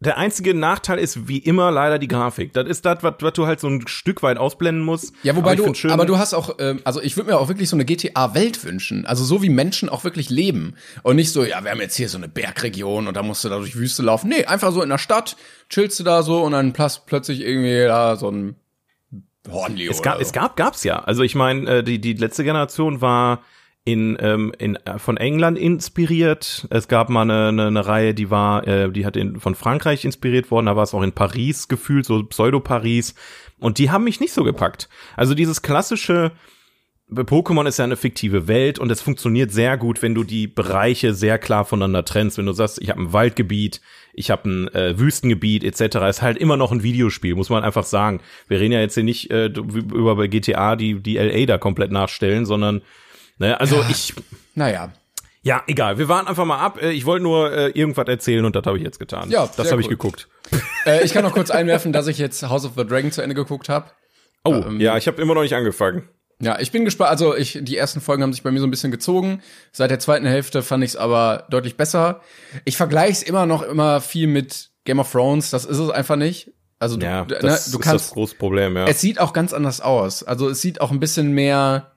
Der 0.00 0.18
einzige 0.18 0.52
Nachteil 0.52 0.98
ist 0.98 1.26
wie 1.26 1.38
immer 1.38 1.70
leider 1.70 1.98
die 1.98 2.06
Grafik. 2.06 2.52
Das 2.52 2.68
ist 2.68 2.84
das, 2.84 3.02
was 3.02 3.32
du 3.32 3.46
halt 3.46 3.60
so 3.60 3.68
ein 3.68 3.88
Stück 3.88 4.22
weit 4.22 4.36
ausblenden 4.36 4.84
musst. 4.84 5.14
Ja, 5.22 5.34
wobei 5.36 5.52
aber 5.52 5.68
du, 5.68 5.74
schön, 5.74 5.90
aber 5.90 6.04
du 6.04 6.18
hast 6.18 6.34
auch, 6.34 6.56
ähm, 6.58 6.80
also 6.84 7.00
ich 7.00 7.16
würde 7.16 7.30
mir 7.30 7.38
auch 7.38 7.48
wirklich 7.48 7.70
so 7.70 7.76
eine 7.76 7.86
GTA-Welt 7.86 8.62
wünschen. 8.62 9.06
Also 9.06 9.24
so 9.24 9.42
wie 9.42 9.48
Menschen 9.48 9.88
auch 9.88 10.04
wirklich 10.04 10.28
leben. 10.28 10.74
Und 11.02 11.16
nicht 11.16 11.32
so, 11.32 11.44
ja, 11.44 11.64
wir 11.64 11.70
haben 11.70 11.80
jetzt 11.80 11.96
hier 11.96 12.10
so 12.10 12.18
eine 12.18 12.28
Bergregion 12.28 13.08
und 13.08 13.16
da 13.16 13.22
musst 13.22 13.42
du 13.44 13.48
da 13.48 13.56
durch 13.56 13.76
Wüste 13.76 14.02
laufen. 14.02 14.28
Nee, 14.28 14.44
einfach 14.44 14.70
so 14.70 14.82
in 14.82 14.90
der 14.90 14.98
Stadt, 14.98 15.36
chillst 15.70 15.98
du 15.98 16.04
da 16.04 16.22
so 16.22 16.42
und 16.42 16.52
dann 16.52 16.74
plötzlich 16.74 17.40
irgendwie 17.40 17.86
da 17.86 18.16
so 18.16 18.30
ein 18.30 18.56
Hornleo. 19.50 19.90
Es 19.90 20.02
gab, 20.02 20.16
so. 20.16 20.20
es 20.20 20.32
gab, 20.32 20.56
gab's 20.56 20.84
ja. 20.84 20.98
Also 20.98 21.22
ich 21.22 21.34
meine, 21.34 21.78
äh, 21.78 21.82
die 21.82 22.00
die 22.00 22.12
letzte 22.12 22.44
Generation 22.44 23.00
war 23.00 23.42
in, 23.86 24.18
ähm, 24.20 24.52
in 24.58 24.74
äh, 24.84 24.98
von 24.98 25.16
England 25.16 25.56
inspiriert. 25.56 26.66
Es 26.70 26.88
gab 26.88 27.08
mal 27.08 27.22
eine, 27.22 27.48
eine, 27.48 27.66
eine 27.68 27.86
Reihe, 27.86 28.14
die 28.14 28.30
war, 28.30 28.66
äh, 28.66 28.90
die 28.90 29.06
hat 29.06 29.16
in, 29.16 29.38
von 29.38 29.54
Frankreich 29.54 30.04
inspiriert 30.04 30.50
worden. 30.50 30.66
Da 30.66 30.74
war 30.74 30.82
es 30.82 30.92
auch 30.92 31.02
in 31.02 31.12
Paris 31.12 31.68
gefühlt, 31.68 32.04
so 32.04 32.24
Pseudo 32.24 32.58
Paris. 32.58 33.14
Und 33.60 33.78
die 33.78 33.90
haben 33.90 34.02
mich 34.02 34.18
nicht 34.18 34.32
so 34.32 34.42
gepackt. 34.42 34.88
Also 35.16 35.34
dieses 35.34 35.62
klassische 35.62 36.32
Pokémon 37.12 37.68
ist 37.68 37.78
ja 37.78 37.84
eine 37.84 37.96
fiktive 37.96 38.48
Welt 38.48 38.80
und 38.80 38.90
es 38.90 39.00
funktioniert 39.00 39.52
sehr 39.52 39.76
gut, 39.76 40.02
wenn 40.02 40.16
du 40.16 40.24
die 40.24 40.48
Bereiche 40.48 41.14
sehr 41.14 41.38
klar 41.38 41.64
voneinander 41.64 42.04
trennst. 42.04 42.38
Wenn 42.38 42.46
du 42.46 42.52
sagst, 42.52 42.82
ich 42.82 42.90
habe 42.90 43.00
ein 43.00 43.12
Waldgebiet, 43.12 43.80
ich 44.14 44.32
habe 44.32 44.50
ein 44.50 44.74
äh, 44.74 44.98
Wüstengebiet 44.98 45.62
etc. 45.62 45.98
Ist 46.08 46.22
halt 46.22 46.38
immer 46.38 46.56
noch 46.56 46.72
ein 46.72 46.82
Videospiel, 46.82 47.36
muss 47.36 47.50
man 47.50 47.62
einfach 47.62 47.84
sagen. 47.84 48.20
Wir 48.48 48.58
reden 48.58 48.72
ja 48.72 48.80
jetzt 48.80 48.94
hier 48.94 49.04
nicht 49.04 49.30
äh, 49.30 49.46
über 49.46 50.26
GTA 50.26 50.74
die 50.74 51.00
die 51.00 51.18
LA 51.18 51.46
da 51.46 51.58
komplett 51.58 51.92
nachstellen, 51.92 52.44
sondern 52.46 52.82
ne, 53.38 53.58
also 53.60 53.84
ich 53.88 54.14
Naja. 54.54 54.92
ja 55.42 55.62
egal. 55.66 55.98
Wir 55.98 56.08
warten 56.08 56.28
einfach 56.28 56.44
mal 56.44 56.58
ab. 56.58 56.80
Äh, 56.82 56.90
Ich 56.92 57.04
wollte 57.06 57.22
nur 57.22 57.52
äh, 57.52 57.68
irgendwas 57.70 58.06
erzählen 58.08 58.44
und 58.44 58.56
das 58.56 58.64
habe 58.66 58.78
ich 58.78 58.84
jetzt 58.84 58.98
getan. 58.98 59.30
Ja, 59.30 59.48
das 59.56 59.70
habe 59.72 59.80
ich 59.80 59.88
geguckt. 59.88 60.28
Äh, 60.86 61.04
ich 61.04 61.12
kann 61.12 61.24
noch 61.24 61.32
kurz 61.32 61.50
einwerfen, 61.50 61.92
dass 61.92 62.06
ich 62.06 62.16
jetzt 62.18 62.40
House 62.48 62.64
of 62.64 62.72
the 62.76 62.86
Dragon 62.86 63.10
zu 63.10 63.20
Ende 63.20 63.34
geguckt 63.34 63.68
habe. 63.68 63.90
Oh 64.44 64.52
Ähm, 64.54 64.80
ja, 64.80 64.96
ich 64.96 65.08
habe 65.08 65.20
immer 65.20 65.34
noch 65.34 65.42
nicht 65.42 65.54
angefangen. 65.56 66.08
Ja, 66.40 66.60
ich 66.60 66.70
bin 66.70 66.84
gespannt. 66.84 67.10
Also 67.10 67.34
ich, 67.34 67.58
die 67.62 67.76
ersten 67.76 68.00
Folgen 68.00 68.22
haben 68.22 68.32
sich 68.32 68.44
bei 68.44 68.52
mir 68.52 68.60
so 68.60 68.66
ein 68.68 68.70
bisschen 68.70 68.92
gezogen. 68.92 69.42
Seit 69.72 69.90
der 69.90 69.98
zweiten 69.98 70.26
Hälfte 70.26 70.62
fand 70.62 70.84
ich 70.84 70.90
es 70.90 70.96
aber 70.96 71.46
deutlich 71.50 71.76
besser. 71.76 72.20
Ich 72.64 72.76
vergleiche 72.76 73.10
es 73.10 73.22
immer 73.24 73.46
noch 73.46 73.62
immer 73.62 74.00
viel 74.00 74.28
mit 74.28 74.70
Game 74.84 75.00
of 75.00 75.10
Thrones. 75.10 75.50
Das 75.50 75.64
ist 75.64 75.78
es 75.78 75.90
einfach 75.90 76.14
nicht. 76.14 76.52
Also 76.78 76.96
du, 76.96 77.04
Ja, 77.06 77.24
du- 77.24 77.34
das 77.34 77.42
ne, 77.42 77.50
ist 77.54 77.74
du 77.74 77.78
das 77.78 77.86
kannst. 77.86 78.10
große 78.12 78.36
Problem, 78.36 78.76
ja. 78.76 78.86
Es 78.86 79.00
sieht 79.00 79.18
auch 79.18 79.32
ganz 79.32 79.52
anders 79.52 79.80
aus. 79.80 80.22
Also 80.22 80.48
es 80.48 80.60
sieht 80.60 80.80
auch 80.80 80.92
ein 80.92 81.00
bisschen 81.00 81.32
mehr 81.32 81.95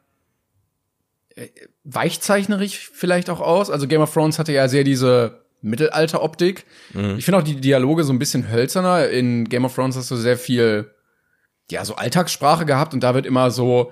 äh, 1.40 1.50
weichzeichnerig 1.84 2.80
vielleicht 2.80 3.30
auch 3.30 3.40
aus. 3.40 3.70
Also 3.70 3.88
Game 3.88 4.02
of 4.02 4.14
Thrones 4.14 4.40
hatte 4.40 4.52
ja 4.52 4.68
sehr 4.68 4.84
diese 4.84 5.42
Mittelalter-Optik. 5.62 6.66
Mhm. 6.94 7.16
Ich 7.18 7.26
finde 7.26 7.40
auch 7.40 7.44
die 7.44 7.60
Dialoge 7.60 8.04
so 8.04 8.14
ein 8.14 8.20
bisschen 8.20 8.52
hölzerner. 8.52 9.10
In 9.10 9.48
Game 9.50 9.66
of 9.66 9.76
Thrones 9.76 9.96
hast 9.96 10.12
du 10.12 10.16
sehr 10.16 10.38
viel, 10.38 10.92
ja, 11.72 11.84
so 11.86 11.96
Alltagssprache 11.96 12.66
gehabt 12.66 12.94
und 12.94 13.04
da 13.04 13.14
wird 13.14 13.26
immer 13.26 13.52
so, 13.52 13.92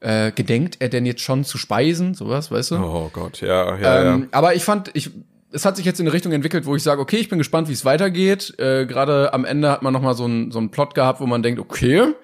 äh, 0.00 0.32
gedenkt 0.32 0.76
er 0.80 0.88
denn 0.88 1.06
jetzt 1.06 1.22
schon 1.22 1.44
zu 1.44 1.58
speisen? 1.58 2.14
Sowas, 2.14 2.50
weißt 2.50 2.72
du? 2.72 2.76
Oh 2.76 3.10
Gott, 3.12 3.40
ja, 3.40 3.76
ja, 3.76 4.04
ja. 4.04 4.14
Ähm, 4.14 4.28
aber 4.30 4.54
ich 4.54 4.62
fand, 4.64 4.90
ich, 4.94 5.10
es 5.52 5.64
hat 5.64 5.76
sich 5.76 5.84
jetzt 5.84 5.98
in 5.98 6.06
eine 6.06 6.12
Richtung 6.12 6.32
entwickelt, 6.32 6.66
wo 6.66 6.76
ich 6.76 6.82
sage, 6.82 7.00
okay, 7.00 7.16
ich 7.16 7.28
bin 7.28 7.38
gespannt, 7.38 7.68
wie 7.68 7.72
es 7.72 7.84
weitergeht. 7.84 8.54
Äh, 8.58 8.86
Gerade 8.86 9.32
am 9.32 9.44
Ende 9.44 9.70
hat 9.70 9.82
man 9.82 9.92
noch 9.92 10.02
mal 10.02 10.14
so 10.14 10.24
einen 10.24 10.50
so 10.50 10.58
einen 10.58 10.70
Plot 10.70 10.94
gehabt, 10.94 11.20
wo 11.20 11.26
man 11.26 11.42
denkt, 11.42 11.60
okay. 11.60 12.14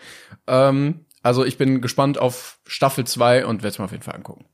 Ähm, 0.47 1.07
also 1.23 1.45
ich 1.45 1.57
bin 1.57 1.81
gespannt 1.81 2.19
auf 2.19 2.59
Staffel 2.67 3.07
2 3.07 3.47
und 3.47 3.63
werde 3.63 3.69
es 3.69 3.79
mir 3.79 3.87
auf 3.87 3.93
jeden 3.93 4.03
Fall 4.03 4.15
angucken. 4.15 4.45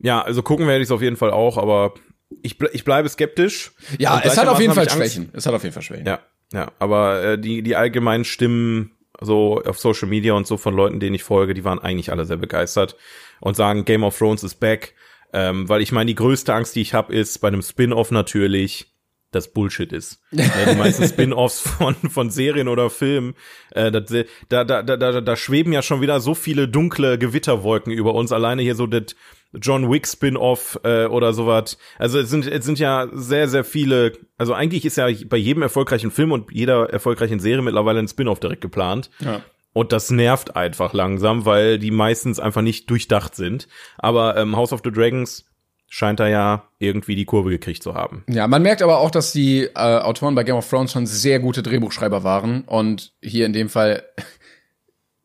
Ja, 0.00 0.22
also 0.22 0.42
gucken 0.42 0.66
werde 0.66 0.80
ich 0.80 0.88
es 0.88 0.92
auf 0.92 1.02
jeden 1.02 1.16
Fall 1.16 1.30
auch, 1.30 1.58
aber 1.58 1.94
ich, 2.42 2.58
ble 2.58 2.70
ich 2.72 2.84
bleibe 2.84 3.08
skeptisch. 3.08 3.72
Ja, 3.98 4.20
es 4.24 4.36
hat 4.36 4.48
auf 4.48 4.60
jeden 4.60 4.74
Fall 4.74 4.88
Schwächen. 4.88 5.30
Es 5.32 5.46
hat 5.46 5.54
auf 5.54 5.62
jeden 5.62 5.74
Fall 5.74 5.82
Schwächen. 5.82 6.06
Ja, 6.06 6.20
ja, 6.52 6.72
aber 6.78 7.22
äh, 7.22 7.38
die, 7.38 7.62
die 7.62 7.76
allgemeinen 7.76 8.24
Stimmen 8.24 8.92
so 9.20 9.62
auf 9.64 9.78
Social 9.78 10.08
Media 10.08 10.32
und 10.32 10.46
so 10.46 10.56
von 10.56 10.74
Leuten, 10.74 11.00
denen 11.00 11.14
ich 11.14 11.22
folge, 11.22 11.54
die 11.54 11.64
waren 11.64 11.78
eigentlich 11.78 12.10
alle 12.10 12.24
sehr 12.24 12.38
begeistert 12.38 12.96
und 13.40 13.56
sagen, 13.56 13.84
Game 13.84 14.04
of 14.04 14.16
Thrones 14.16 14.42
is 14.42 14.54
back. 14.54 14.94
Ähm, 15.32 15.68
weil 15.68 15.82
ich 15.82 15.92
meine, 15.92 16.06
die 16.06 16.14
größte 16.14 16.52
Angst, 16.54 16.74
die 16.74 16.80
ich 16.80 16.94
habe, 16.94 17.14
ist 17.14 17.38
bei 17.38 17.48
einem 17.48 17.62
Spin-off 17.62 18.10
natürlich, 18.10 18.86
dass 19.30 19.52
Bullshit 19.52 19.92
ist. 19.92 20.20
die 20.32 20.76
meisten 20.76 21.06
Spin-offs 21.06 21.60
von, 21.60 21.94
von 21.94 22.30
Serien 22.30 22.66
oder 22.66 22.90
Filmen, 22.90 23.34
äh, 23.70 23.92
da, 23.92 24.00
da, 24.48 24.64
da, 24.64 24.82
da, 24.82 25.20
da 25.20 25.36
schweben 25.36 25.72
ja 25.72 25.82
schon 25.82 26.00
wieder 26.00 26.20
so 26.20 26.34
viele 26.34 26.66
dunkle 26.66 27.16
Gewitterwolken 27.16 27.92
über 27.92 28.14
uns. 28.14 28.32
Alleine 28.32 28.62
hier 28.62 28.74
so 28.74 28.88
das 28.88 29.14
John 29.52 29.90
Wick 29.90 30.06
Spin-off 30.06 30.78
äh, 30.84 31.06
oder 31.06 31.32
sowas. 31.32 31.78
Also 31.98 32.18
es 32.18 32.30
sind, 32.30 32.46
es 32.46 32.64
sind 32.64 32.78
ja 32.78 33.08
sehr, 33.12 33.48
sehr 33.48 33.64
viele, 33.64 34.12
also 34.38 34.54
eigentlich 34.54 34.84
ist 34.84 34.96
ja 34.96 35.08
bei 35.26 35.36
jedem 35.36 35.62
erfolgreichen 35.62 36.10
Film 36.10 36.32
und 36.32 36.52
jeder 36.52 36.90
erfolgreichen 36.90 37.40
Serie 37.40 37.62
mittlerweile 37.62 37.98
ein 37.98 38.08
Spin-off 38.08 38.40
direkt 38.40 38.60
geplant. 38.60 39.10
Ja. 39.20 39.42
Und 39.72 39.92
das 39.92 40.10
nervt 40.10 40.56
einfach 40.56 40.92
langsam, 40.92 41.46
weil 41.46 41.78
die 41.78 41.90
meistens 41.90 42.40
einfach 42.40 42.62
nicht 42.62 42.90
durchdacht 42.90 43.36
sind. 43.36 43.68
Aber 43.98 44.36
ähm, 44.36 44.56
House 44.56 44.72
of 44.72 44.80
the 44.84 44.90
Dragons 44.90 45.46
scheint 45.90 46.20
da 46.20 46.28
ja 46.28 46.64
irgendwie 46.78 47.16
die 47.16 47.24
Kurve 47.24 47.50
gekriegt 47.50 47.82
zu 47.82 47.94
haben. 47.94 48.24
Ja, 48.28 48.46
man 48.46 48.62
merkt 48.62 48.80
aber 48.80 48.98
auch, 48.98 49.10
dass 49.10 49.32
die 49.32 49.62
äh, 49.62 49.70
Autoren 49.74 50.34
bei 50.34 50.44
Game 50.44 50.56
of 50.56 50.68
Thrones 50.68 50.92
schon 50.92 51.06
sehr 51.06 51.40
gute 51.40 51.62
Drehbuchschreiber 51.62 52.22
waren 52.22 52.62
und 52.62 53.12
hier 53.20 53.46
in 53.46 53.52
dem 53.52 53.68
Fall 53.68 54.04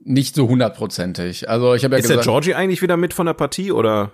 nicht 0.06 0.36
so 0.36 0.48
hundertprozentig. 0.48 1.50
Also 1.50 1.74
ich 1.74 1.84
habe 1.84 1.96
ja 1.96 2.00
Ist 2.00 2.10
der 2.10 2.18
gesagt, 2.18 2.28
Georgie 2.28 2.54
eigentlich 2.56 2.82
wieder 2.82 2.96
mit 2.96 3.14
von 3.14 3.26
der 3.26 3.34
Partie 3.34 3.72
oder? 3.72 4.12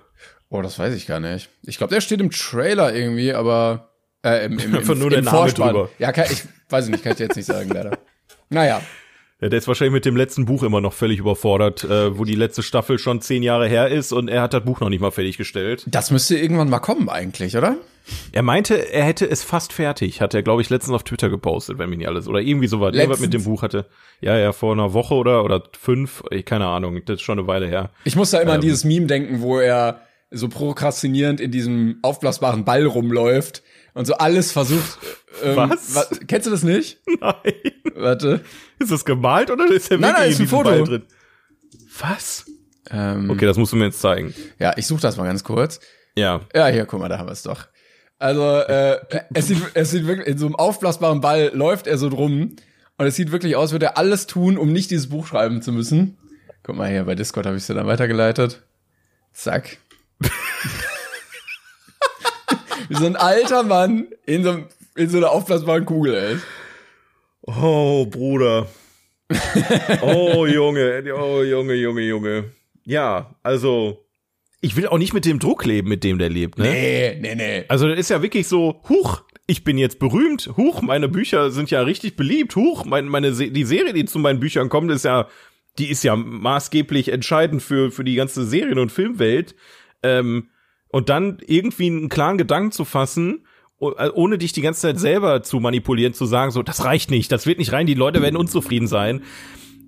oh, 0.48 0.60
das 0.62 0.78
weiß 0.78 0.94
ich 0.94 1.06
gar 1.06 1.20
nicht. 1.20 1.48
Ich 1.62 1.78
glaube, 1.78 1.94
der 1.94 2.00
steht 2.00 2.20
im 2.20 2.30
Trailer 2.30 2.94
irgendwie, 2.94 3.32
aber 3.32 3.90
äh, 4.22 4.46
im, 4.46 4.58
im, 4.58 4.70
im, 4.70 4.74
Einfach 4.76 4.94
nur 4.94 5.12
im 5.12 5.22
der 5.22 5.32
Vorspann. 5.32 5.74
drüber. 5.74 5.88
Ja, 5.98 6.12
kann, 6.12 6.26
ich 6.30 6.42
weiß 6.68 6.86
ich 6.86 6.90
nicht, 6.90 7.02
kann 7.02 7.12
ich 7.12 7.18
dir 7.18 7.24
jetzt 7.24 7.36
nicht 7.36 7.46
sagen, 7.46 7.70
leider. 7.70 7.98
Naja, 8.50 8.82
Ja, 9.42 9.48
der 9.48 9.58
ist 9.58 9.66
wahrscheinlich 9.66 9.92
mit 9.92 10.04
dem 10.04 10.16
letzten 10.16 10.44
Buch 10.44 10.62
immer 10.62 10.80
noch 10.80 10.92
völlig 10.92 11.18
überfordert, 11.18 11.82
äh, 11.82 12.16
wo 12.16 12.24
die 12.24 12.36
letzte 12.36 12.62
Staffel 12.62 13.00
schon 13.00 13.20
zehn 13.20 13.42
Jahre 13.42 13.66
her 13.66 13.88
ist 13.88 14.12
und 14.12 14.28
er 14.28 14.40
hat 14.40 14.54
das 14.54 14.64
Buch 14.64 14.78
noch 14.78 14.88
nicht 14.88 15.00
mal 15.00 15.10
fertiggestellt. 15.10 15.84
das 15.88 16.12
müsste 16.12 16.38
irgendwann 16.38 16.70
mal 16.70 16.78
kommen 16.78 17.08
eigentlich, 17.08 17.56
oder? 17.56 17.76
Er 18.30 18.42
meinte, 18.42 18.92
er 18.92 19.02
hätte 19.04 19.28
es 19.28 19.42
fast 19.42 19.72
fertig, 19.72 20.20
hat 20.20 20.32
er, 20.34 20.42
glaube 20.42 20.62
ich, 20.62 20.70
letztens 20.70 20.94
auf 20.94 21.02
Twitter 21.02 21.28
gepostet, 21.28 21.78
wenn 21.78 21.90
mich 21.90 21.98
nicht 21.98 22.08
alles. 22.08 22.28
Oder 22.28 22.40
irgendwie 22.40 22.68
so 22.68 22.80
was. 22.80 22.94
Irgendwas 22.94 23.18
mit 23.20 23.34
dem? 23.34 23.42
Buch 23.42 23.62
hatte. 23.62 23.86
Ja, 24.20 24.36
ja, 24.38 24.52
vor 24.52 24.72
einer 24.72 24.92
Woche 24.92 25.14
oder, 25.14 25.44
oder 25.44 25.62
fünf, 25.76 26.22
ich, 26.30 26.44
keine 26.44 26.66
Ahnung, 26.66 27.00
das 27.04 27.14
ist 27.14 27.22
schon 27.22 27.38
eine 27.40 27.48
Weile 27.48 27.66
her. 27.66 27.90
Ich 28.04 28.14
muss 28.14 28.30
da 28.30 28.38
immer 28.38 28.52
an 28.52 28.56
Ähm. 28.58 28.62
dieses 28.62 28.84
Meme 28.84 29.06
denken, 29.06 29.40
wo 29.40 29.58
er 29.58 30.02
so 30.30 30.48
prokrastinierend 30.48 31.40
in 31.40 31.50
diesem 31.50 31.98
aufblasbaren 32.02 32.64
Ball 32.64 32.86
rumläuft 32.86 33.62
und 33.94 34.06
so 34.06 34.14
alles 34.14 34.52
versucht. 34.52 34.98
Ähm, 35.42 35.56
Was? 35.56 36.20
Kennst 36.26 36.46
du 36.46 36.50
das 36.50 36.62
nicht? 36.62 36.98
Nein. 37.20 37.34
Warte. 37.94 38.40
Ist 38.78 38.90
das 38.92 39.04
gemalt 39.04 39.50
oder 39.50 39.66
ist 39.70 39.90
er 39.90 39.98
Nein, 39.98 40.12
nein, 40.14 40.30
ist 40.30 40.38
in 40.38 40.46
ein 40.46 40.48
Foto. 40.48 40.70
Ball 40.70 40.84
drin? 40.84 41.02
Was? 41.98 42.44
Ähm, 42.90 43.30
Okay, 43.30 43.46
das 43.46 43.56
musst 43.56 43.72
du 43.72 43.76
mir 43.76 43.86
jetzt 43.86 44.00
zeigen. 44.00 44.34
Ja, 44.58 44.74
ich 44.76 44.86
suche 44.86 45.00
das 45.02 45.16
mal 45.16 45.24
ganz 45.26 45.44
kurz. 45.44 45.80
Ja. 46.16 46.40
Ja, 46.54 46.66
hier, 46.68 46.84
guck 46.86 47.00
mal, 47.00 47.08
da 47.08 47.18
haben 47.18 47.28
wir 47.28 47.32
es 47.32 47.42
doch. 47.42 47.66
Also, 48.18 48.42
äh, 48.60 48.98
es 49.34 49.48
sieht, 49.48 49.58
es 49.74 49.90
sieht 49.90 50.06
wirklich, 50.06 50.28
in 50.28 50.38
so 50.38 50.46
einem 50.46 50.54
aufblasbaren 50.54 51.20
Ball 51.20 51.50
läuft 51.54 51.86
er 51.86 51.98
so 51.98 52.08
drum 52.08 52.54
und 52.98 53.06
es 53.06 53.16
sieht 53.16 53.32
wirklich 53.32 53.56
aus, 53.56 53.72
würde 53.72 53.86
er 53.86 53.98
alles 53.98 54.26
tun, 54.26 54.56
um 54.58 54.72
nicht 54.72 54.90
dieses 54.90 55.08
Buch 55.08 55.26
schreiben 55.26 55.60
zu 55.62 55.72
müssen. 55.72 56.18
Guck 56.62 56.76
mal 56.76 56.88
hier, 56.88 57.04
bei 57.04 57.14
Discord 57.16 57.46
habe 57.46 57.56
ich 57.56 57.62
es 57.62 57.66
dir 57.66 57.74
dann 57.74 57.86
weitergeleitet. 57.88 58.62
Zack. 59.32 59.78
Wie 62.88 62.94
so 62.94 63.06
ein 63.06 63.16
alter 63.16 63.62
Mann 63.62 64.06
in 64.26 64.42
so, 64.44 64.50
einem- 64.50 64.66
in 64.96 65.08
so 65.08 65.18
einer 65.18 65.30
aufblasbaren 65.30 65.84
Kugel, 65.86 66.14
ey. 66.14 66.36
Oh, 67.42 68.06
Bruder. 68.06 68.68
Oh, 70.02 70.46
Junge. 70.46 71.02
Oh, 71.16 71.42
Junge, 71.42 71.74
Junge, 71.74 72.02
Junge. 72.02 72.44
Ja, 72.84 73.34
also, 73.42 74.04
ich 74.60 74.76
will 74.76 74.86
auch 74.86 74.98
nicht 74.98 75.14
mit 75.14 75.24
dem 75.24 75.38
Druck 75.38 75.64
leben, 75.64 75.88
mit 75.88 76.04
dem 76.04 76.18
der 76.18 76.28
lebt, 76.28 76.58
ne? 76.58 76.64
Nee, 76.70 77.18
nee, 77.20 77.34
nee. 77.34 77.64
Also, 77.68 77.88
das 77.88 77.98
ist 77.98 78.10
ja 78.10 78.22
wirklich 78.22 78.46
so, 78.48 78.82
huch, 78.88 79.22
ich 79.46 79.64
bin 79.64 79.78
jetzt 79.78 79.98
berühmt. 79.98 80.50
Huch, 80.56 80.82
meine 80.82 81.08
Bücher 81.08 81.50
sind 81.50 81.70
ja 81.70 81.82
richtig 81.82 82.16
beliebt. 82.16 82.54
Huch, 82.56 82.84
mein, 82.84 83.06
meine 83.08 83.32
Se 83.34 83.50
die 83.50 83.64
Serie, 83.64 83.92
die 83.92 84.04
zu 84.04 84.18
meinen 84.18 84.40
Büchern 84.40 84.68
kommt, 84.68 84.90
ist 84.90 85.04
ja, 85.04 85.28
die 85.78 85.90
ist 85.90 86.04
ja 86.04 86.14
maßgeblich 86.16 87.08
entscheidend 87.10 87.62
für 87.62 87.90
für 87.90 88.04
die 88.04 88.14
ganze 88.14 88.44
Serien- 88.44 88.78
und 88.78 88.92
Filmwelt. 88.92 89.54
Ähm, 90.02 90.50
und 90.92 91.08
dann 91.08 91.38
irgendwie 91.44 91.86
einen 91.88 92.08
klaren 92.08 92.38
Gedanken 92.38 92.70
zu 92.70 92.84
fassen, 92.84 93.44
äh, 93.80 94.08
ohne 94.10 94.38
dich 94.38 94.52
die 94.52 94.60
ganze 94.62 94.82
Zeit 94.82 95.00
selber 95.00 95.42
zu 95.42 95.58
manipulieren, 95.58 96.14
zu 96.14 96.24
sagen, 96.26 96.52
so, 96.52 96.62
das 96.62 96.84
reicht 96.84 97.10
nicht, 97.10 97.32
das 97.32 97.46
wird 97.46 97.58
nicht 97.58 97.72
rein, 97.72 97.86
die 97.86 97.94
Leute 97.94 98.22
werden 98.22 98.36
unzufrieden 98.36 98.86
sein. 98.86 99.22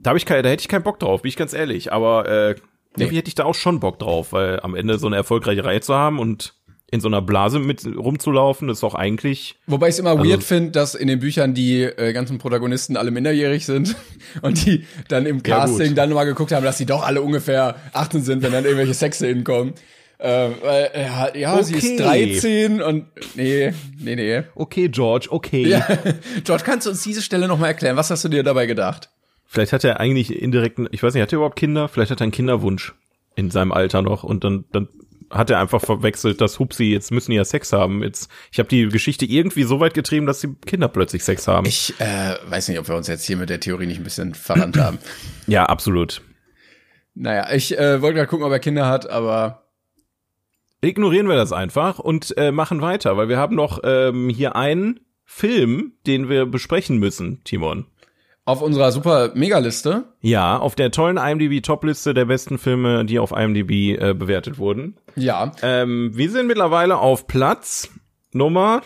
Da 0.02 0.10
habe 0.10 0.18
ich 0.18 0.26
kein, 0.26 0.42
da 0.42 0.48
hätte 0.48 0.62
ich 0.62 0.68
keinen 0.68 0.82
Bock 0.82 0.98
drauf, 0.98 1.22
bin 1.22 1.28
ich 1.28 1.36
ganz 1.36 1.52
ehrlich. 1.52 1.92
Aber 1.92 2.28
äh, 2.28 2.54
irgendwie 2.96 3.16
hätte 3.18 3.28
ich 3.28 3.34
da 3.36 3.44
auch 3.44 3.54
schon 3.54 3.80
Bock 3.80 3.98
drauf, 4.00 4.32
weil 4.32 4.60
am 4.60 4.74
Ende 4.74 4.98
so 4.98 5.06
eine 5.06 5.16
erfolgreiche 5.16 5.64
Reihe 5.64 5.80
zu 5.80 5.94
haben 5.94 6.18
und 6.18 6.54
in 6.90 7.00
so 7.00 7.08
einer 7.08 7.22
Blase 7.22 7.58
mit 7.58 7.84
rumzulaufen, 7.86 8.68
ist 8.68 8.84
auch 8.84 8.94
eigentlich. 8.94 9.56
Wobei 9.66 9.88
ich 9.88 9.94
es 9.94 9.98
immer 9.98 10.10
Also- 10.10 10.24
weird 10.24 10.44
finde, 10.44 10.70
dass 10.70 10.94
in 10.94 11.08
den 11.08 11.18
Büchern 11.18 11.52
die 11.54 11.82
äh, 11.82 12.12
ganzen 12.12 12.38
Protagonisten 12.38 12.96
alle 12.96 13.10
minderjährig 13.10 13.66
sind 13.66 13.96
und 14.42 14.64
die 14.64 14.84
dann 15.08 15.26
im 15.26 15.38
Ja, 15.38 15.58
Casting 15.58 15.88
gut. 15.88 15.98
dann 15.98 16.12
mal 16.12 16.24
geguckt 16.24 16.52
haben, 16.52 16.64
dass 16.64 16.78
sie 16.78 16.86
doch 16.86 17.02
alle 17.04 17.20
ungefähr 17.22 17.76
18 17.94 18.22
sind, 18.22 18.42
wenn 18.42 18.52
dann 18.52 18.64
irgendwelche 18.64 18.94
Sexszenen 18.94 19.42
kommen. 19.44 19.72
Äh, 20.24 20.50
weil, 20.62 20.90
ja, 20.94 21.36
ja 21.36 21.62
sie 21.62 21.74
ist 21.74 21.84
Okay. 21.84 21.98
13 21.98 22.80
und 22.80 23.08
nee, 23.34 23.74
nee, 23.98 24.16
nee. 24.16 24.42
Okay, 24.54 24.88
George, 24.88 25.26
okay. 25.28 25.68
Ja. 25.68 25.86
George, 26.44 26.62
kannst 26.64 26.86
du 26.86 26.90
uns 26.90 27.02
diese 27.02 27.20
Stelle 27.20 27.46
noch 27.46 27.58
mal 27.58 27.66
erklären? 27.66 27.96
Was 27.96 28.10
hast 28.10 28.24
du 28.24 28.30
dir 28.30 28.42
dabei 28.42 28.64
gedacht? 28.64 29.10
Vielleicht 29.44 29.74
hat 29.74 29.84
er 29.84 30.00
eigentlich 30.00 30.34
indirekten, 30.34 30.88
ich 30.92 31.02
weiß 31.02 31.12
nicht, 31.12 31.22
hat 31.22 31.30
er 31.30 31.36
überhaupt 31.36 31.56
Kinder? 31.56 31.88
Vielleicht 31.88 32.10
hat 32.10 32.22
er 32.22 32.24
einen 32.24 32.32
Kinderwunsch 32.32 32.94
in 33.36 33.50
seinem 33.50 33.70
Alter 33.70 34.00
noch 34.00 34.24
und 34.24 34.44
dann, 34.44 34.64
dann 34.72 34.88
hat 35.28 35.50
er 35.50 35.60
einfach 35.60 35.82
verwechselt, 35.82 36.40
dass 36.40 36.58
Hupsi, 36.58 36.84
jetzt 36.84 37.10
müssen 37.10 37.30
die 37.30 37.36
ja 37.36 37.44
Sex 37.44 37.74
haben. 37.74 38.02
Jetzt, 38.02 38.30
ich 38.50 38.58
habe 38.58 38.68
die 38.70 38.88
Geschichte 38.88 39.26
irgendwie 39.26 39.64
so 39.64 39.78
weit 39.78 39.92
getrieben, 39.92 40.24
dass 40.24 40.40
die 40.40 40.54
Kinder 40.64 40.88
plötzlich 40.88 41.22
Sex 41.22 41.46
haben. 41.48 41.66
Ich 41.66 42.00
äh, 42.00 42.36
weiß 42.48 42.68
nicht, 42.68 42.78
ob 42.78 42.88
wir 42.88 42.96
uns 42.96 43.08
jetzt 43.08 43.26
hier 43.26 43.36
mit 43.36 43.50
der 43.50 43.60
Theorie 43.60 43.86
nicht 43.86 43.98
ein 43.98 44.04
bisschen 44.04 44.32
verrannt 44.32 44.78
haben. 44.78 44.96
ja, 45.46 45.66
absolut. 45.66 46.22
Naja, 47.14 47.52
ich 47.52 47.76
äh, 47.78 48.00
wollte 48.00 48.16
gerade 48.16 48.28
gucken, 48.28 48.46
ob 48.46 48.52
er 48.52 48.58
Kinder 48.58 48.88
hat, 48.88 49.10
aber 49.10 49.63
Ignorieren 50.84 51.28
wir 51.28 51.36
das 51.36 51.52
einfach 51.52 51.98
und 51.98 52.36
äh, 52.36 52.52
machen 52.52 52.80
weiter, 52.80 53.16
weil 53.16 53.28
wir 53.28 53.38
haben 53.38 53.56
noch 53.56 53.80
ähm, 53.84 54.28
hier 54.28 54.54
einen 54.56 55.00
Film, 55.24 55.92
den 56.06 56.28
wir 56.28 56.46
besprechen 56.46 56.98
müssen, 56.98 57.42
Timon. 57.44 57.86
auf 58.44 58.60
unserer 58.60 58.92
super 58.92 59.32
Megaliste 59.34 60.04
Ja, 60.20 60.58
auf 60.58 60.74
der 60.74 60.90
tollen 60.90 61.16
IMDb-Topliste 61.16 62.12
der 62.12 62.26
besten 62.26 62.58
Filme, 62.58 63.04
die 63.06 63.18
auf 63.18 63.32
IMDb 63.32 63.98
äh, 63.98 64.12
bewertet 64.14 64.58
wurden. 64.58 64.96
Ja, 65.16 65.52
Ähm, 65.62 66.10
wir 66.14 66.30
sind 66.30 66.46
mittlerweile 66.46 66.98
auf 66.98 67.26
Platz 67.26 67.88
Nummer 68.32 68.82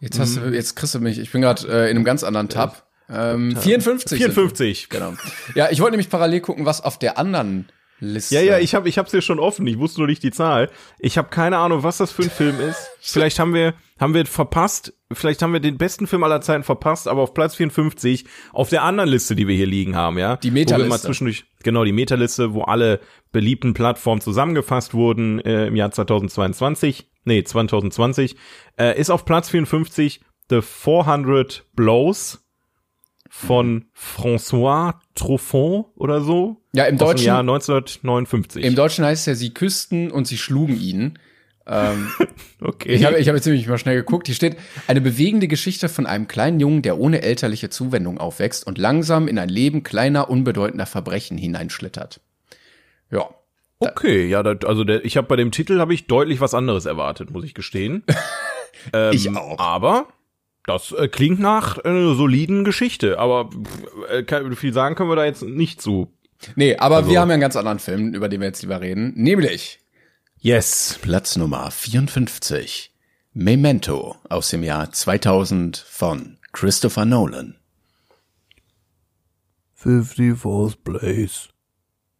jetzt 0.00 0.18
hast 0.18 0.36
du, 0.36 0.40
jetzt 0.52 0.74
kriegst 0.76 0.94
du 0.94 0.98
mich. 1.00 1.18
Ich 1.18 1.30
bin 1.32 1.40
gerade 1.40 1.66
äh, 1.68 1.90
in 1.90 1.96
einem 1.96 2.04
ganz 2.04 2.24
anderen 2.24 2.48
Tab. 2.48 2.86
Ähm, 3.08 3.56
54. 3.56 4.18
sind- 4.18 4.32
54. 4.34 4.88
Genau. 4.88 5.14
Ja, 5.54 5.68
ich 5.70 5.80
wollte 5.80 5.92
nämlich 5.92 6.10
parallel 6.10 6.40
gucken, 6.40 6.66
was 6.66 6.82
auf 6.82 6.98
der 6.98 7.16
anderen 7.18 7.68
Liste. 8.00 8.34
Ja, 8.34 8.40
ja, 8.40 8.58
ich 8.58 8.74
habe 8.74 8.88
ich 8.88 8.98
hab's 8.98 9.10
hier 9.10 9.22
schon 9.22 9.38
offen. 9.38 9.66
Ich 9.66 9.78
wusste 9.78 10.00
nur 10.00 10.08
nicht 10.08 10.22
die 10.22 10.30
Zahl. 10.30 10.70
Ich 10.98 11.18
habe 11.18 11.28
keine 11.28 11.58
Ahnung, 11.58 11.82
was 11.82 11.98
das 11.98 12.12
für 12.12 12.22
ein 12.22 12.30
Film 12.30 12.60
ist. 12.60 12.90
Vielleicht 13.00 13.38
haben 13.38 13.54
wir 13.54 13.74
haben 13.98 14.14
wir 14.14 14.24
verpasst. 14.26 14.94
Vielleicht 15.12 15.42
haben 15.42 15.52
wir 15.52 15.60
den 15.60 15.76
besten 15.76 16.06
Film 16.06 16.24
aller 16.24 16.40
Zeiten 16.40 16.62
verpasst, 16.62 17.06
aber 17.06 17.22
auf 17.22 17.34
Platz 17.34 17.54
54 17.56 18.24
auf 18.52 18.70
der 18.70 18.82
anderen 18.82 19.10
Liste, 19.10 19.36
die 19.36 19.46
wir 19.46 19.56
hier 19.56 19.66
liegen 19.66 19.94
haben, 19.94 20.18
ja. 20.18 20.36
Die 20.36 20.50
Wo 20.50 20.54
wir 20.54 20.60
Metaliste. 20.62 20.88
mal 20.88 21.00
zwischendurch 21.00 21.44
genau 21.62 21.84
die 21.84 21.92
Metaliste, 21.92 22.54
wo 22.54 22.62
alle 22.62 23.00
beliebten 23.32 23.74
Plattformen 23.74 24.20
zusammengefasst 24.20 24.94
wurden 24.94 25.40
äh, 25.40 25.66
im 25.66 25.76
Jahr 25.76 25.90
2022. 25.90 27.10
Nee, 27.24 27.44
2020 27.44 28.36
äh, 28.78 28.98
ist 28.98 29.10
auf 29.10 29.24
Platz 29.24 29.50
54 29.50 30.20
The 30.48 30.62
400 30.62 31.66
Blows 31.74 32.44
von 33.32 33.84
François 33.96 34.96
Truffaut 35.14 35.86
oder 35.94 36.20
so. 36.20 36.56
Ja, 36.72 36.84
im 36.84 36.98
Deutschen, 36.98 37.26
Jahr 37.26 37.38
1959. 37.38 38.64
im 38.64 38.74
Deutschen 38.74 39.04
heißt 39.04 39.22
es 39.22 39.26
ja, 39.26 39.34
sie 39.36 39.54
küssten 39.54 40.10
und 40.10 40.26
sie 40.26 40.36
schlugen 40.36 40.76
ihn. 40.76 41.18
Ähm, 41.64 42.10
okay. 42.60 42.92
ich 42.92 43.04
habe 43.04 43.18
ich 43.20 43.28
hab 43.28 43.36
jetzt 43.36 43.46
nämlich 43.46 43.68
mal 43.68 43.78
schnell 43.78 43.94
geguckt. 43.94 44.26
Hier 44.26 44.34
steht, 44.34 44.56
eine 44.88 45.00
bewegende 45.00 45.46
Geschichte 45.46 45.88
von 45.88 46.06
einem 46.06 46.26
kleinen 46.26 46.58
Jungen, 46.58 46.82
der 46.82 46.98
ohne 46.98 47.22
elterliche 47.22 47.70
Zuwendung 47.70 48.18
aufwächst 48.18 48.66
und 48.66 48.78
langsam 48.78 49.28
in 49.28 49.38
ein 49.38 49.48
Leben 49.48 49.84
kleiner, 49.84 50.28
unbedeutender 50.28 50.86
Verbrechen 50.86 51.38
hineinschlittert. 51.38 52.20
Ja. 53.12 53.30
okay, 53.78 54.26
ja, 54.26 54.42
das, 54.42 54.68
also 54.68 54.82
der, 54.82 55.04
ich 55.04 55.16
habe 55.16 55.28
bei 55.28 55.36
dem 55.36 55.52
Titel 55.52 55.78
habe 55.78 55.94
ich 55.94 56.08
deutlich 56.08 56.40
was 56.40 56.52
anderes 56.52 56.84
erwartet, 56.84 57.30
muss 57.30 57.44
ich 57.44 57.54
gestehen. 57.54 58.02
ähm, 58.92 59.12
Ich 59.12 59.30
auch. 59.36 59.60
Aber 59.60 60.08
das 60.66 60.92
äh, 60.92 61.08
klingt 61.08 61.40
nach 61.40 61.78
einer 61.78 62.14
soliden 62.14 62.64
Geschichte, 62.64 63.18
aber 63.18 63.50
pff, 63.50 64.10
äh, 64.10 64.22
kann, 64.22 64.54
viel 64.56 64.72
sagen 64.72 64.94
können 64.94 65.08
wir 65.10 65.16
da 65.16 65.24
jetzt 65.24 65.42
nicht 65.42 65.80
zu. 65.80 66.12
Nee, 66.56 66.76
aber 66.76 66.96
Also- 66.96 67.10
wir 67.10 67.20
haben 67.20 67.28
ja 67.28 67.34
einen 67.34 67.40
ganz 67.40 67.56
anderen 67.56 67.78
Film, 67.78 68.14
über 68.14 68.28
den 68.28 68.40
wir 68.40 68.46
jetzt 68.48 68.62
lieber 68.62 68.80
reden. 68.80 69.12
Nämlich 69.16 69.78
Yes. 70.42 70.98
Platz 71.02 71.36
Nummer 71.36 71.70
54. 71.70 72.94
Memento 73.34 74.16
aus 74.28 74.48
dem 74.50 74.62
Jahr 74.62 74.90
2000 74.90 75.76
von 75.76 76.38
Christopher 76.52 77.04
Nolan. 77.04 77.56
54th 79.76 80.76
place. 80.82 81.48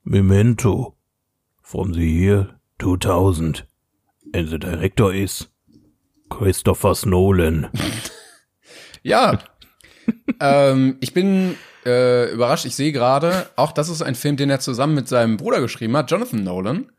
Memento. 0.05 0.96
From 1.62 1.94
the 1.94 2.07
year 2.07 2.61
2000. 2.79 3.66
And 4.35 4.48
the 4.48 4.59
director 4.59 5.12
is 5.12 5.48
Christopher 6.29 6.94
Nolan. 7.07 7.70
Ja. 9.03 9.39
ähm, 10.41 10.97
ich 11.01 11.15
bin 11.15 11.57
äh, 11.87 12.33
überrascht. 12.33 12.67
Ich 12.67 12.75
sehe 12.75 12.93
gerade, 12.93 13.49
auch 13.57 13.73
das 13.73 13.89
ist 13.89 14.03
ein 14.03 14.15
Film, 14.15 14.37
den 14.37 14.51
er 14.51 14.61
zusammen 14.61 14.95
mit 14.95 15.09
seinem 15.09 15.37
Bruder 15.37 15.61
geschrieben 15.61 15.97
hat, 15.97 16.11
Jonathan 16.11 16.43
Nolan. 16.43 16.91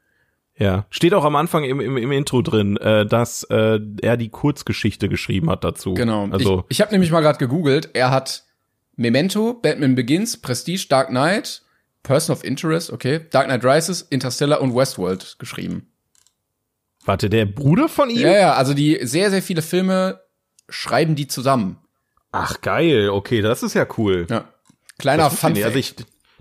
Ja, 0.58 0.86
steht 0.90 1.14
auch 1.14 1.26
am 1.26 1.36
Anfang 1.36 1.64
im, 1.64 1.80
im, 1.80 1.98
im 1.98 2.12
Intro 2.12 2.42
drin, 2.42 2.78
äh, 2.78 3.06
dass 3.06 3.44
äh, 3.46 3.80
er 4.02 4.18
die 4.18 4.30
Kurzgeschichte 4.30 5.10
geschrieben 5.10 5.50
hat 5.50 5.64
dazu. 5.64 5.94
Genau. 5.94 6.28
Also 6.30 6.66
ich 6.70 6.78
ich 6.78 6.82
habe 6.82 6.92
nämlich 6.92 7.12
mal 7.12 7.22
gerade 7.22 7.40
gegoogelt. 7.40 7.90
Er 7.94 8.12
hat 8.12 8.44
Memento, 8.96 9.54
Batman 9.56 9.96
Begins, 9.96 10.38
Prestige, 10.38 10.86
Dark 10.88 11.10
Knight, 11.10 11.64
Person 12.04 12.36
of 12.36 12.44
Interest, 12.44 12.92
okay, 12.92 13.22
Dark 13.32 13.48
Knight 13.48 13.64
Rises, 13.64 14.02
Interstellar 14.04 14.62
und 14.62 14.76
Westworld 14.76 15.38
geschrieben. 15.40 15.88
warte, 17.06 17.30
der 17.30 17.46
Bruder 17.46 17.90
von 17.90 18.10
ihm? 18.10 18.20
Ja, 18.20 18.38
ja, 18.38 18.54
also 18.54 18.74
die 18.74 19.00
sehr, 19.02 19.32
sehr 19.32 19.42
viele 19.42 19.62
Filme 19.62 20.22
schreiben 20.70 21.16
die 21.16 21.28
zusammen. 21.28 21.78
Ach 22.32 22.62
geil, 22.62 23.10
okay, 23.10 23.41
das 23.41 23.63
ist 23.63 23.74
ja 23.74 23.86
cool. 23.98 24.28
Ja. 24.30 24.46
Kleiner 24.98 25.30
Fun. 25.30 25.62
Also 25.63 25.78
ich, 25.78 25.96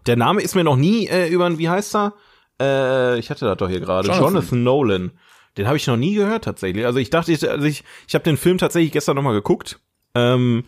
der 0.06 0.16
Name 0.16 0.42
ist 0.42 0.54
mir 0.54 0.64
noch 0.64 0.76
nie 0.76 1.06
äh, 1.08 1.28
über 1.28 1.58
wie 1.58 1.68
heißt 1.68 1.96
er? 1.96 2.14
Äh, 2.60 3.18
ich 3.18 3.30
hatte 3.30 3.46
das 3.46 3.56
doch 3.56 3.68
hier 3.68 3.80
gerade. 3.80 4.08
Jonathan. 4.08 4.34
Jonathan. 4.34 4.62
Nolan. 4.62 5.10
Den 5.56 5.66
habe 5.66 5.76
ich 5.76 5.86
noch 5.86 5.96
nie 5.96 6.14
gehört 6.14 6.44
tatsächlich. 6.44 6.86
Also 6.86 6.98
ich 6.98 7.10
dachte, 7.10 7.32
ich, 7.32 7.48
also 7.48 7.66
ich, 7.66 7.82
ich 8.06 8.14
habe 8.14 8.22
den 8.22 8.36
Film 8.36 8.58
tatsächlich 8.58 8.92
gestern 8.92 9.16
noch 9.16 9.22
mal 9.22 9.32
geguckt. 9.32 9.80
Ähm, 10.14 10.64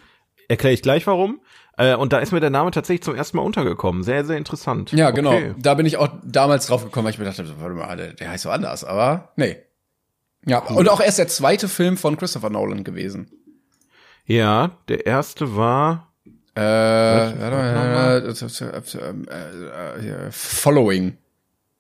Erkläre 0.49 0.75
ich 0.75 0.83
gleich 0.83 1.07
warum. 1.07 1.41
Äh, 1.79 1.95
und 1.95 2.13
da 2.13 2.19
ist 2.19 2.33
mir 2.33 2.41
der 2.41 2.51
Name 2.51 2.71
tatsächlich 2.71 3.03
zum 3.03 3.15
ersten 3.15 3.37
Mal 3.37 3.43
untergekommen. 3.45 4.03
Sehr, 4.03 4.25
sehr 4.25 4.37
interessant. 4.37 4.93
Ja, 4.93 5.11
genau. 5.11 5.33
Okay. 5.33 5.55
Da 5.57 5.75
bin 5.75 5.87
ich 5.87 5.97
auch 5.97 6.09
damals 6.25 6.67
drauf 6.67 6.85
gekommen, 6.85 7.07
weil 7.07 7.13
ich 7.13 7.19
mir 7.19 7.25
dachte, 7.25 7.45
warte 7.59 7.75
mal, 7.75 7.97
der, 7.97 8.13
der 8.13 8.31
heißt 8.31 8.43
so 8.43 8.51
anders, 8.51 8.85
aber 8.85 9.33
nee. 9.37 9.57
Ja, 10.45 10.59
und 10.59 10.89
auch 10.89 11.01
erst 11.01 11.19
der 11.19 11.29
zweite 11.29 11.69
Film 11.69 11.97
von 11.97 12.17
Christopher 12.17 12.51
Nolan 12.51 12.83
gewesen. 12.83 13.31
Ja, 14.25 14.79
der 14.89 15.07
erste 15.07 15.57
war. 15.57 16.13
Äh, 16.57 16.61
äh, 16.61 17.33
Following. 20.31 21.17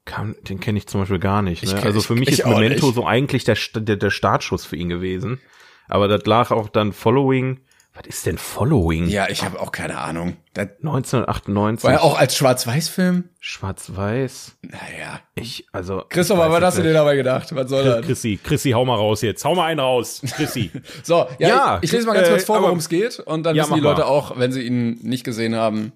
Kam, 0.04 0.34
den 0.42 0.58
kenne 0.58 0.78
ich 0.78 0.88
zum 0.88 1.02
Beispiel 1.02 1.20
gar 1.20 1.42
nicht. 1.42 1.62
Ich 1.62 1.72
Ne? 1.72 1.78
kenn- 1.80 1.86
also 1.86 2.00
ich- 2.00 2.06
für 2.06 2.14
mich 2.14 2.28
ich 2.28 2.40
ist 2.40 2.46
Memento 2.46 2.86
nicht. 2.86 2.94
so 2.94 3.06
eigentlich 3.06 3.44
der, 3.44 3.56
der, 3.74 3.96
der 3.96 4.10
Startschuss 4.10 4.64
für 4.64 4.76
ihn 4.76 4.88
gewesen. 4.88 5.40
Aber 5.88 6.08
das 6.08 6.24
lag 6.26 6.50
auch 6.50 6.68
dann 6.68 6.92
Following. 6.92 7.60
Was 7.94 8.06
ist 8.06 8.24
denn 8.24 8.38
Following? 8.38 9.06
Ja, 9.06 9.28
ich 9.28 9.44
habe 9.44 9.60
auch 9.60 9.70
keine 9.70 9.98
Ahnung. 9.98 10.36
Das 10.54 10.68
1998. 10.78 11.84
war 11.84 11.92
ja 11.92 12.00
auch 12.00 12.18
als 12.18 12.34
Schwarz-Weiß-Film. 12.36 13.24
Schwarz-Weiß. 13.38 14.52
Naja. 14.62 15.20
Ich, 15.34 15.66
also. 15.72 16.02
Christopher, 16.08 16.50
was 16.50 16.62
hast 16.62 16.78
du 16.78 16.82
dir 16.82 16.92
dabei 16.94 17.16
gedacht? 17.16 17.54
Was 17.54 17.68
soll 17.68 17.84
das? 17.84 18.06
Chrissy, 18.06 18.38
Chrissy, 18.42 18.70
hau 18.70 18.84
mal 18.84 18.94
raus 18.96 19.20
jetzt. 19.22 19.44
Hau 19.44 19.54
mal 19.54 19.66
einen 19.66 19.80
raus. 19.80 20.22
Chrissy. 20.36 20.70
So, 21.02 21.26
ja, 21.38 21.48
Ja, 21.48 21.78
ich, 21.82 21.84
ich 21.84 21.92
lese 21.92 22.06
mal 22.06 22.14
ganz 22.14 22.28
äh, 22.28 22.30
kurz 22.30 22.44
vor, 22.44 22.62
worum 22.62 22.78
es 22.78 22.88
geht. 22.88 23.18
Und 23.20 23.44
dann 23.44 23.56
Ja, 23.56 23.64
wissen 23.64 23.74
die 23.74 23.80
Leute 23.80 24.02
mal. 24.02 24.06
auch, 24.08 24.38
wenn 24.38 24.52
sie 24.52 24.62
ihn 24.62 24.98
nicht 25.02 25.24
gesehen 25.24 25.54
haben, 25.54 25.92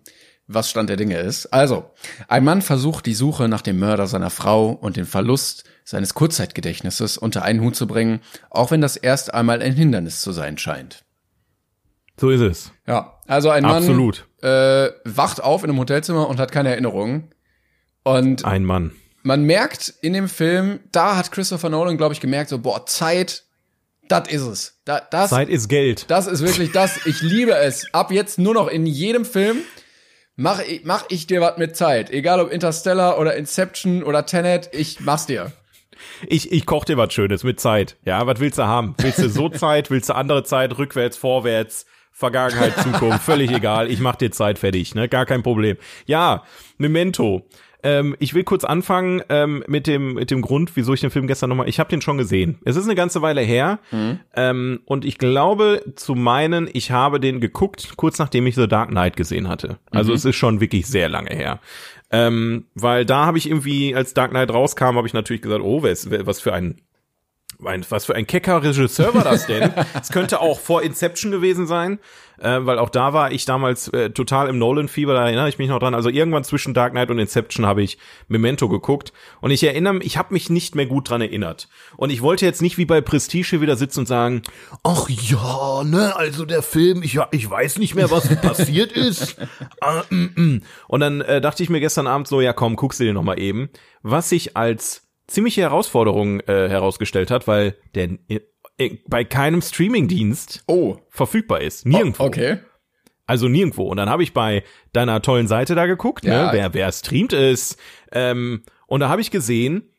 was 0.48 0.68
Stand 0.70 0.90
der 0.90 0.96
Dinge 0.96 1.16
ist. 1.18 1.46
Also, 1.46 1.90
ein 2.28 2.44
Mann 2.44 2.60
versucht 2.62 3.06
die 3.06 3.14
Suche 3.14 3.48
nach 3.48 3.62
dem 3.62 3.78
Mörder 3.78 4.06
seiner 4.06 4.30
Frau 4.30 4.68
und 4.70 4.96
den 4.96 5.06
Verlust 5.06 5.64
seines 5.84 6.14
Kurzzeitgedächtnisses 6.14 7.16
unter 7.18 7.42
einen 7.42 7.60
Hut 7.60 7.74
zu 7.76 7.86
bringen, 7.86 8.20
auch 8.50 8.70
wenn 8.70 8.80
das 8.80 8.96
erst 8.96 9.32
einmal 9.34 9.62
ein 9.62 9.72
Hindernis 9.74 10.20
zu 10.20 10.32
sein 10.32 10.58
scheint. 10.58 11.04
So 12.18 12.30
ist 12.30 12.40
es. 12.40 12.72
Ja, 12.86 13.18
also 13.26 13.50
ein 13.50 13.62
Mann 13.62 13.76
Absolut. 13.78 14.26
Äh, 14.42 14.90
wacht 15.04 15.42
auf 15.42 15.64
in 15.64 15.70
einem 15.70 15.78
Hotelzimmer 15.78 16.28
und 16.28 16.38
hat 16.38 16.52
keine 16.52 16.70
Erinnerungen. 16.70 17.34
Und 18.04 18.44
Ein 18.44 18.64
Mann. 18.64 18.92
man 19.22 19.42
merkt 19.42 19.92
in 20.02 20.12
dem 20.12 20.28
Film, 20.28 20.80
da 20.92 21.16
hat 21.16 21.32
Christopher 21.32 21.68
Nolan, 21.68 21.96
glaube 21.96 22.14
ich, 22.14 22.20
gemerkt, 22.20 22.50
so, 22.50 22.58
boah, 22.60 22.86
Zeit, 22.86 23.42
Das 24.08 24.28
ist 24.28 24.42
es. 24.42 24.80
Da, 24.84 25.00
das, 25.10 25.30
Zeit 25.30 25.48
ist 25.48 25.68
Geld. 25.68 26.04
das 26.08 26.28
ist 26.28 26.40
wirklich 26.42 26.70
das. 26.72 27.04
Ich 27.06 27.20
liebe 27.22 27.56
es. 27.56 27.92
Ab 27.92 28.12
jetzt 28.12 28.38
nur 28.38 28.54
noch 28.54 28.68
in 28.68 28.86
jedem 28.86 29.24
Film 29.24 29.56
mach, 30.36 30.60
ich- 30.60 30.84
mach 30.84 31.06
ich 31.08 31.26
dir 31.26 31.40
was 31.40 31.58
mit 31.58 31.74
Zeit. 31.76 32.10
Egal 32.10 32.38
ob 32.40 32.52
Interstellar 32.52 33.18
oder 33.18 33.34
Inception 33.34 34.04
oder 34.04 34.24
Tenet, 34.24 34.68
ich 34.72 35.00
mach's 35.00 35.26
dir. 35.26 35.50
Ich, 36.28 36.52
ich 36.52 36.66
koch 36.66 36.84
dir 36.84 36.96
was 36.98 37.12
Schönes 37.12 37.42
mit 37.42 37.58
Zeit. 37.58 37.96
Ja, 38.04 38.24
was 38.28 38.38
willst 38.38 38.58
du 38.58 38.64
haben? 38.66 38.94
Willst 38.98 39.18
du 39.18 39.28
so 39.28 39.48
Zeit? 39.64 39.90
Willst 39.90 40.08
du 40.10 40.14
andere 40.14 40.44
Zeit? 40.44 40.78
Rückwärts, 40.78 41.16
vorwärts, 41.16 41.86
Vergangenheit, 42.16 42.74
Zukunft? 42.82 43.22
Völlig 43.22 43.50
egal. 43.52 43.90
Ich 43.90 44.00
mach 44.00 44.16
dir 44.16 44.30
Zeit 44.30 44.58
fertig, 44.58 44.94
ne? 44.94 45.06
Gar 45.06 45.26
kein 45.26 45.42
Problem. 45.42 45.76
Ja, 46.06 46.44
Memento. 46.78 47.46
Ähm, 47.82 48.16
ich 48.18 48.32
will 48.32 48.42
kurz 48.42 48.64
anfangen 48.64 49.20
ähm, 49.28 49.62
mit 49.68 49.86
dem 49.86 50.14
mit 50.14 50.30
dem 50.30 50.40
Grund, 50.40 50.72
wieso 50.76 50.94
ich 50.94 51.02
den 51.02 51.10
Film 51.10 51.26
gestern 51.26 51.50
nochmal. 51.50 51.68
Ich 51.68 51.78
habe 51.78 51.90
den 51.90 52.00
schon 52.00 52.16
gesehen. 52.16 52.58
Es 52.64 52.74
ist 52.74 52.86
eine 52.86 52.94
ganze 52.94 53.20
Weile 53.20 53.42
her 53.42 53.80
ähm, 54.34 54.80
und 54.86 55.04
ich 55.04 55.18
glaube 55.18 55.84
zu 55.94 56.14
meinen, 56.14 56.70
ich 56.72 56.90
habe 56.90 57.20
den 57.20 57.38
geguckt 57.38 57.92
kurz 57.96 58.18
nachdem 58.18 58.46
ich 58.46 58.54
The 58.54 58.66
Dark 58.66 58.88
Knight 58.88 59.16
gesehen 59.16 59.46
hatte. 59.46 59.78
Also 59.90 60.14
es 60.14 60.24
ist 60.24 60.36
schon 60.36 60.62
wirklich 60.62 60.86
sehr 60.86 61.10
lange 61.10 61.36
her. 61.36 61.60
Ähm, 62.10 62.64
weil 62.74 63.04
da 63.04 63.26
habe 63.26 63.36
ich 63.36 63.46
irgendwie, 63.46 63.94
als 63.94 64.14
Dark 64.14 64.30
Knight 64.30 64.50
rauskam, 64.50 64.96
habe 64.96 65.06
ich 65.06 65.12
natürlich 65.12 65.42
gesagt, 65.42 65.62
oh, 65.62 65.82
wer, 65.82 66.26
was 66.26 66.40
für 66.40 66.54
ein, 66.54 66.80
was 67.58 68.04
für 68.04 68.14
ein 68.14 68.26
kecker 68.26 68.62
Regisseur 68.62 69.14
war 69.14 69.24
das 69.24 69.46
denn? 69.46 69.72
Es 70.00 70.10
könnte 70.10 70.40
auch 70.40 70.60
vor 70.60 70.82
Inception 70.82 71.30
gewesen 71.30 71.66
sein, 71.66 71.98
äh, 72.38 72.58
weil 72.60 72.78
auch 72.78 72.90
da 72.90 73.12
war 73.12 73.32
ich 73.32 73.44
damals 73.44 73.88
äh, 73.88 74.10
total 74.10 74.48
im 74.48 74.58
Nolan-Fieber, 74.58 75.14
da 75.14 75.24
erinnere 75.26 75.48
ich 75.48 75.58
mich 75.58 75.68
noch 75.68 75.78
dran. 75.78 75.94
Also 75.94 76.08
irgendwann 76.08 76.44
zwischen 76.44 76.74
Dark 76.74 76.92
Knight 76.92 77.10
und 77.10 77.18
Inception 77.18 77.66
habe 77.66 77.82
ich 77.82 77.98
Memento 78.28 78.68
geguckt 78.68 79.12
und 79.40 79.50
ich 79.50 79.64
erinnere 79.64 79.94
mich, 79.94 80.06
ich 80.06 80.18
habe 80.18 80.34
mich 80.34 80.50
nicht 80.50 80.74
mehr 80.74 80.86
gut 80.86 81.10
dran 81.10 81.20
erinnert. 81.20 81.68
Und 81.96 82.10
ich 82.10 82.22
wollte 82.22 82.44
jetzt 82.44 82.62
nicht 82.62 82.78
wie 82.78 82.84
bei 82.84 83.00
Prestige 83.00 83.48
hier 83.48 83.60
wieder 83.60 83.76
sitzen 83.76 84.00
und 84.00 84.06
sagen, 84.06 84.42
Ach 84.82 85.08
ja, 85.08 85.82
ne, 85.84 86.14
also 86.16 86.44
der 86.44 86.62
Film, 86.62 87.02
ich, 87.02 87.18
ich 87.30 87.50
weiß 87.50 87.78
nicht 87.78 87.94
mehr, 87.94 88.10
was 88.10 88.28
passiert 88.40 88.92
ist. 88.92 89.36
Ah, 89.80 90.02
mm, 90.10 90.28
mm. 90.34 90.62
Und 90.88 91.00
dann 91.00 91.20
äh, 91.22 91.40
dachte 91.40 91.62
ich 91.62 91.70
mir 91.70 91.80
gestern 91.80 92.06
Abend 92.06 92.28
so, 92.28 92.40
ja 92.40 92.52
komm, 92.52 92.76
guckst 92.76 93.00
du 93.00 93.04
dir 93.04 93.14
noch 93.14 93.22
mal 93.22 93.38
eben, 93.38 93.70
was 94.02 94.28
sich 94.28 94.56
als 94.56 95.05
ziemliche 95.26 95.62
Herausforderung 95.62 96.40
äh, 96.40 96.68
herausgestellt 96.68 97.30
hat, 97.30 97.46
weil 97.48 97.76
der 97.94 98.10
äh, 98.28 98.40
bei 99.08 99.24
keinem 99.24 99.62
Streamingdienst 99.62 100.64
Oh, 100.66 100.96
verfügbar 101.10 101.60
ist, 101.62 101.86
nirgendwo. 101.86 102.24
okay. 102.24 102.58
Also 103.26 103.48
nirgendwo. 103.48 103.84
Und 103.84 103.96
dann 103.96 104.08
habe 104.08 104.22
ich 104.22 104.32
bei 104.34 104.62
deiner 104.92 105.20
tollen 105.22 105.48
Seite 105.48 105.74
da 105.74 105.86
geguckt, 105.86 106.24
Ja. 106.24 106.46
ne, 106.46 106.48
wer 106.52 106.74
wer 106.74 106.92
streamt 106.92 107.32
ist. 107.32 107.76
Ähm, 108.12 108.62
und 108.86 109.00
da 109.00 109.08
habe 109.08 109.20
ich 109.20 109.30
gesehen, 109.30 109.90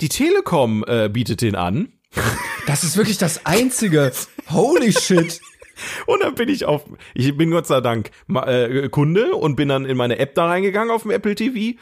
die 0.00 0.08
Telekom 0.08 0.84
äh, 0.88 1.08
bietet 1.08 1.42
den 1.42 1.54
an. 1.54 1.92
Das 2.66 2.84
ist 2.84 2.96
wirklich 2.96 3.18
das 3.18 3.44
Einzige. 3.44 4.12
Holy 4.48 4.92
shit. 4.92 5.40
Und 6.06 6.22
dann 6.22 6.36
bin 6.36 6.48
ich 6.48 6.64
auf, 6.64 6.84
ich 7.12 7.36
bin 7.36 7.50
Gott 7.50 7.66
sei 7.66 7.80
Dank 7.80 8.12
äh, 8.32 8.88
Kunde 8.88 9.34
und 9.34 9.56
bin 9.56 9.68
dann 9.68 9.84
in 9.84 9.96
meine 9.96 10.20
App 10.20 10.36
da 10.36 10.46
reingegangen 10.46 10.92
auf 10.94 11.02
dem 11.02 11.10
Apple 11.10 11.34
TV 11.34 11.76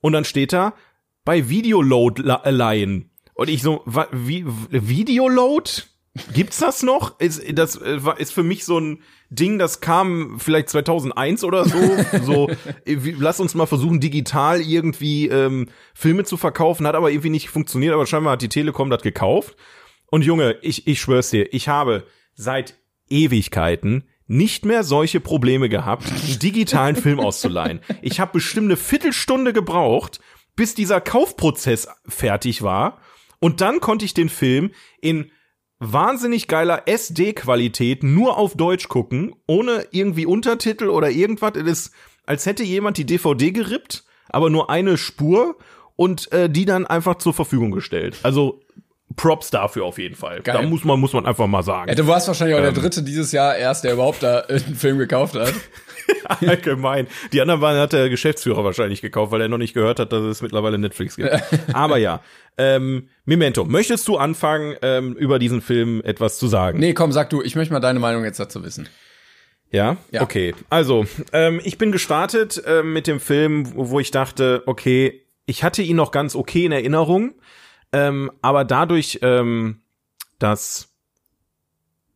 und 0.00 0.12
dann 0.12 0.24
steht 0.24 0.52
da 0.52 0.74
bei 1.24 1.48
Videoload 1.48 2.22
äh, 2.22 2.50
leihen. 2.50 3.10
Und 3.34 3.48
ich 3.48 3.62
so, 3.62 3.82
wa, 3.84 4.06
wie, 4.12 4.44
Videoload? 4.70 5.84
Gibt's 6.32 6.58
das 6.58 6.84
noch? 6.84 7.18
Ist, 7.18 7.42
das 7.58 7.76
äh, 7.76 7.98
ist 8.18 8.32
für 8.32 8.44
mich 8.44 8.64
so 8.64 8.78
ein 8.78 9.02
Ding, 9.30 9.58
das 9.58 9.80
kam 9.80 10.38
vielleicht 10.38 10.68
2001 10.68 11.42
oder 11.42 11.64
so. 11.64 11.96
so, 12.22 12.48
äh, 12.84 12.96
lass 13.18 13.40
uns 13.40 13.54
mal 13.54 13.66
versuchen, 13.66 13.98
digital 13.98 14.60
irgendwie 14.60 15.28
ähm, 15.28 15.68
Filme 15.92 16.24
zu 16.24 16.36
verkaufen. 16.36 16.86
Hat 16.86 16.94
aber 16.94 17.10
irgendwie 17.10 17.30
nicht 17.30 17.48
funktioniert, 17.48 17.94
aber 17.94 18.06
scheinbar 18.06 18.34
hat 18.34 18.42
die 18.42 18.48
Telekom 18.48 18.90
das 18.90 19.02
gekauft. 19.02 19.56
Und 20.06 20.24
Junge, 20.24 20.56
ich, 20.62 20.86
ich 20.86 21.00
schwör's 21.00 21.30
dir, 21.30 21.52
ich 21.52 21.68
habe 21.68 22.06
seit 22.34 22.78
Ewigkeiten 23.08 24.04
nicht 24.26 24.64
mehr 24.64 24.84
solche 24.84 25.20
Probleme 25.20 25.68
gehabt, 25.68 26.10
einen 26.10 26.38
digitalen 26.38 26.96
Film 26.96 27.20
auszuleihen. 27.20 27.80
Ich 28.00 28.20
habe 28.20 28.32
bestimmt 28.32 28.66
eine 28.66 28.76
Viertelstunde 28.76 29.52
gebraucht, 29.52 30.20
bis 30.56 30.74
dieser 30.74 31.00
Kaufprozess 31.00 31.88
fertig 32.06 32.62
war. 32.62 32.98
Und 33.40 33.60
dann 33.60 33.80
konnte 33.80 34.04
ich 34.04 34.14
den 34.14 34.28
Film 34.28 34.70
in 35.00 35.30
wahnsinnig 35.78 36.48
geiler 36.48 36.82
SD-Qualität 36.86 38.02
nur 38.02 38.38
auf 38.38 38.56
Deutsch 38.56 38.88
gucken, 38.88 39.34
ohne 39.46 39.86
irgendwie 39.90 40.26
Untertitel 40.26 40.88
oder 40.88 41.10
irgendwas. 41.10 41.52
Es 41.56 41.66
ist, 41.66 41.94
als 42.26 42.46
hätte 42.46 42.62
jemand 42.62 42.96
die 42.96 43.04
DVD 43.04 43.50
gerippt, 43.50 44.04
aber 44.30 44.50
nur 44.50 44.70
eine 44.70 44.96
Spur 44.96 45.56
und 45.96 46.32
äh, 46.32 46.48
die 46.48 46.64
dann 46.64 46.86
einfach 46.86 47.16
zur 47.16 47.34
Verfügung 47.34 47.70
gestellt. 47.70 48.16
Also 48.22 48.60
Props 49.16 49.50
dafür 49.50 49.84
auf 49.84 49.98
jeden 49.98 50.14
Fall. 50.16 50.40
Geil. 50.40 50.62
Da 50.62 50.62
muss 50.62 50.84
man, 50.84 50.98
muss 50.98 51.12
man 51.12 51.26
einfach 51.26 51.46
mal 51.46 51.62
sagen. 51.62 51.88
Ja, 51.88 51.94
du 51.94 52.06
warst 52.06 52.26
wahrscheinlich 52.26 52.56
auch 52.56 52.60
Ähm. 52.64 52.72
der 52.74 52.82
Dritte 52.82 53.02
dieses 53.02 53.32
Jahr 53.32 53.56
erst, 53.56 53.84
der 53.84 53.92
überhaupt 53.92 54.22
da 54.22 54.40
einen 54.48 54.74
Film 54.74 54.98
gekauft 54.98 55.34
hat. 55.34 55.52
Allgemein. 56.40 57.06
Die 57.32 57.40
anderen 57.40 57.60
waren, 57.60 57.78
hat 57.78 57.92
der 57.92 58.08
Geschäftsführer 58.08 58.64
wahrscheinlich 58.64 59.00
gekauft, 59.00 59.32
weil 59.32 59.40
er 59.40 59.48
noch 59.48 59.58
nicht 59.58 59.74
gehört 59.74 59.98
hat, 59.98 60.12
dass 60.12 60.22
es 60.22 60.42
mittlerweile 60.42 60.78
Netflix 60.78 61.16
gibt. 61.16 61.30
Aber 61.72 61.98
ja. 61.98 62.20
Ähm, 62.56 63.08
Memento, 63.24 63.64
möchtest 63.64 64.06
du 64.08 64.16
anfangen, 64.16 64.76
ähm, 64.82 65.14
über 65.14 65.38
diesen 65.38 65.60
Film 65.60 66.00
etwas 66.04 66.38
zu 66.38 66.46
sagen? 66.46 66.78
Nee, 66.78 66.94
komm, 66.94 67.12
sag 67.12 67.30
du, 67.30 67.42
ich 67.42 67.56
möchte 67.56 67.72
mal 67.72 67.80
deine 67.80 67.98
Meinung 67.98 68.24
jetzt 68.24 68.38
dazu 68.38 68.62
wissen. 68.64 68.88
Ja? 69.70 69.96
Ja. 70.12 70.22
Okay. 70.22 70.54
Also, 70.70 71.04
ähm, 71.32 71.60
ich 71.64 71.78
bin 71.78 71.90
gestartet 71.90 72.62
ähm, 72.64 72.92
mit 72.92 73.06
dem 73.06 73.18
Film, 73.18 73.74
wo 73.74 73.90
wo 73.90 74.00
ich 74.00 74.12
dachte, 74.12 74.62
okay, 74.66 75.26
ich 75.46 75.64
hatte 75.64 75.82
ihn 75.82 75.96
noch 75.96 76.12
ganz 76.12 76.36
okay 76.36 76.64
in 76.64 76.72
Erinnerung, 76.72 77.34
ähm, 77.92 78.30
aber 78.40 78.64
dadurch, 78.64 79.18
ähm, 79.22 79.82
dass 80.38 80.94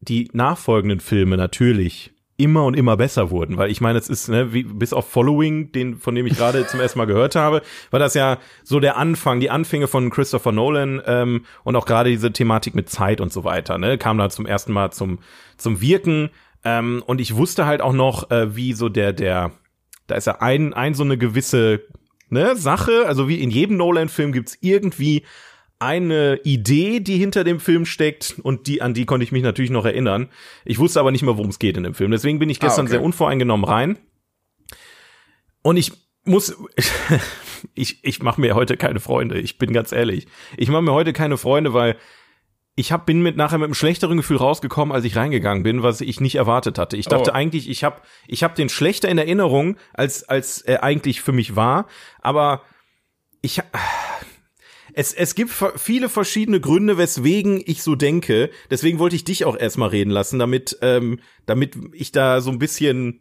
die 0.00 0.28
nachfolgenden 0.32 1.00
Filme 1.00 1.36
natürlich 1.36 2.12
immer 2.38 2.64
und 2.64 2.74
immer 2.74 2.96
besser 2.96 3.30
wurden, 3.30 3.56
weil 3.56 3.70
ich 3.70 3.80
meine, 3.80 3.98
es 3.98 4.08
ist, 4.08 4.28
ne, 4.28 4.54
wie, 4.54 4.62
bis 4.62 4.92
auf 4.92 5.10
Following, 5.10 5.72
den, 5.72 5.96
von 5.96 6.14
dem 6.14 6.24
ich 6.24 6.36
gerade 6.36 6.66
zum 6.68 6.78
ersten 6.78 6.98
Mal 6.98 7.06
gehört 7.06 7.34
habe, 7.34 7.62
war 7.90 7.98
das 7.98 8.14
ja 8.14 8.38
so 8.62 8.78
der 8.78 8.96
Anfang, 8.96 9.40
die 9.40 9.50
Anfänge 9.50 9.88
von 9.88 10.08
Christopher 10.08 10.52
Nolan 10.52 11.02
ähm, 11.04 11.44
und 11.64 11.74
auch 11.74 11.84
gerade 11.84 12.10
diese 12.10 12.32
Thematik 12.32 12.76
mit 12.76 12.88
Zeit 12.88 13.20
und 13.20 13.32
so 13.32 13.42
weiter, 13.42 13.76
ne, 13.76 13.98
kam 13.98 14.18
da 14.18 14.30
zum 14.30 14.46
ersten 14.46 14.72
Mal 14.72 14.92
zum, 14.92 15.18
zum 15.56 15.80
Wirken. 15.80 16.30
Ähm, 16.64 17.02
und 17.06 17.20
ich 17.20 17.34
wusste 17.34 17.66
halt 17.66 17.82
auch 17.82 17.92
noch, 17.92 18.30
äh, 18.30 18.54
wie 18.54 18.72
so 18.72 18.88
der, 18.88 19.12
der, 19.12 19.50
da 20.06 20.14
ist 20.14 20.28
ja 20.28 20.40
ein, 20.40 20.72
ein 20.74 20.94
so 20.94 21.02
eine 21.02 21.18
gewisse 21.18 21.82
ne, 22.30 22.54
Sache, 22.54 23.04
also 23.06 23.28
wie 23.28 23.42
in 23.42 23.50
jedem 23.50 23.76
Nolan-Film 23.76 24.30
gibt's 24.30 24.56
irgendwie 24.60 25.24
eine 25.78 26.40
Idee, 26.42 27.00
die 27.00 27.18
hinter 27.18 27.44
dem 27.44 27.60
Film 27.60 27.86
steckt 27.86 28.36
und 28.42 28.66
die 28.66 28.82
an 28.82 28.94
die 28.94 29.06
konnte 29.06 29.24
ich 29.24 29.32
mich 29.32 29.42
natürlich 29.42 29.70
noch 29.70 29.84
erinnern. 29.84 30.28
Ich 30.64 30.78
wusste 30.78 31.00
aber 31.00 31.12
nicht 31.12 31.22
mehr, 31.22 31.36
worum 31.36 31.50
es 31.50 31.58
geht 31.58 31.76
in 31.76 31.84
dem 31.84 31.94
Film. 31.94 32.10
Deswegen 32.10 32.38
bin 32.38 32.50
ich 32.50 32.60
gestern 32.60 32.86
okay. 32.86 32.92
sehr 32.92 33.02
unvoreingenommen 33.02 33.64
rein. 33.64 33.98
Und 35.62 35.76
ich 35.76 35.92
muss 36.24 36.56
ich 37.74 38.02
ich 38.02 38.22
mache 38.22 38.40
mir 38.40 38.54
heute 38.54 38.76
keine 38.76 39.00
Freunde, 39.00 39.38
ich 39.38 39.58
bin 39.58 39.72
ganz 39.72 39.92
ehrlich. 39.92 40.26
Ich 40.56 40.68
mache 40.68 40.82
mir 40.82 40.92
heute 40.92 41.12
keine 41.12 41.36
Freunde, 41.36 41.72
weil 41.74 41.96
ich 42.74 42.92
hab, 42.92 43.06
bin 43.06 43.22
mit 43.22 43.36
nachher 43.36 43.58
mit 43.58 43.64
einem 43.64 43.74
schlechteren 43.74 44.18
Gefühl 44.18 44.36
rausgekommen, 44.36 44.94
als 44.94 45.04
ich 45.04 45.16
reingegangen 45.16 45.64
bin, 45.64 45.82
was 45.82 46.00
ich 46.00 46.20
nicht 46.20 46.36
erwartet 46.36 46.78
hatte. 46.78 46.96
Ich 46.96 47.06
dachte 47.06 47.30
Oh. 47.32 47.34
eigentlich, 47.34 47.68
ich 47.68 47.82
habe 47.82 48.00
ich 48.28 48.44
hab 48.44 48.54
den 48.54 48.68
schlechter 48.68 49.08
in 49.08 49.18
Erinnerung, 49.18 49.76
als 49.94 50.28
als 50.28 50.60
er 50.62 50.84
eigentlich 50.84 51.20
für 51.20 51.32
mich 51.32 51.56
war, 51.56 51.86
aber 52.20 52.62
ich 53.42 53.60
es, 54.98 55.14
es 55.14 55.36
gibt 55.36 55.52
viele 55.76 56.08
verschiedene 56.08 56.60
Gründe, 56.60 56.98
weswegen 56.98 57.62
ich 57.64 57.84
so 57.84 57.94
denke. 57.94 58.50
Deswegen 58.68 58.98
wollte 58.98 59.14
ich 59.14 59.22
dich 59.22 59.44
auch 59.44 59.56
erstmal 59.56 59.90
reden 59.90 60.10
lassen, 60.10 60.40
damit, 60.40 60.76
ähm, 60.82 61.20
damit 61.46 61.76
ich 61.92 62.10
da 62.10 62.40
so 62.40 62.50
ein 62.50 62.58
bisschen 62.58 63.20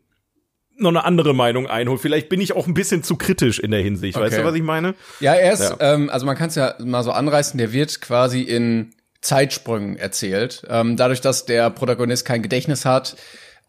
noch 0.76 0.90
eine 0.90 1.06
andere 1.06 1.36
Meinung 1.36 1.68
einhole. 1.68 2.00
Vielleicht 2.00 2.30
bin 2.30 2.42
ich 2.42 2.54
auch 2.54 2.66
ein 2.66 2.74
bisschen 2.74 3.04
zu 3.04 3.16
kritisch 3.16 3.60
in 3.60 3.70
der 3.70 3.82
Hinsicht. 3.82 4.18
Weißt 4.18 4.34
Okay. 4.34 4.42
du, 4.42 4.48
was 4.50 4.56
ich 4.56 4.64
meine? 4.64 4.96
Ja, 5.20 5.36
er 5.36 5.54
ist, 5.54 5.62
Ja. 5.80 5.94
Ähm, 5.94 6.10
also 6.10 6.26
man 6.26 6.36
kann 6.36 6.50
es 6.50 6.56
ja 6.56 6.74
mal 6.80 7.04
so 7.04 7.12
anreißen, 7.12 7.60
der 7.60 7.72
wird 7.74 8.02
quasi 8.02 8.42
in 8.42 8.90
Zeitsprüngen 9.22 9.98
erzählt. 9.98 10.64
Ähm, 10.70 10.98
dadurch, 10.98 11.22
dass 11.22 11.46
der 11.46 11.70
Protagonist 11.70 12.26
kein 12.26 12.42
Gedächtnis 12.42 12.86
hat, 12.86 13.18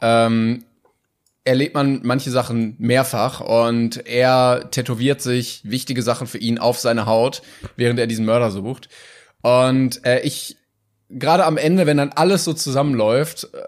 ähm, 0.01 0.65
erlebt 1.45 1.75
man 1.75 2.01
manche 2.03 2.31
Sachen 2.31 2.77
mehrfach 2.79 3.41
und 3.41 4.07
er 4.07 4.69
tätowiert 4.71 5.23
sich 5.23 5.63
wichtige 5.65 6.03
Sachen 6.03 6.27
für 6.27 6.39
ihn 6.39 6.59
auf 6.59 6.79
seine 6.79 7.07
Haut, 7.07 7.43
während 7.77 7.99
er 7.99 8.07
diesen 8.07 8.27
Mörder 8.27 8.51
sucht. 8.51 8.89
Und 9.41 10.05
äh, 10.05 10.21
ich, 10.21 10.57
gerade 11.09 11.45
am 11.45 11.57
Ende, 11.57 11.87
wenn 11.87 11.97
dann 11.97 12.13
alles 12.13 12.45
so 12.45 12.53
zusammenläuft, 12.53 13.49
äh, 13.55 13.59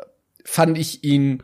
fand 0.44 0.76
ich 0.76 1.04
ihn 1.04 1.42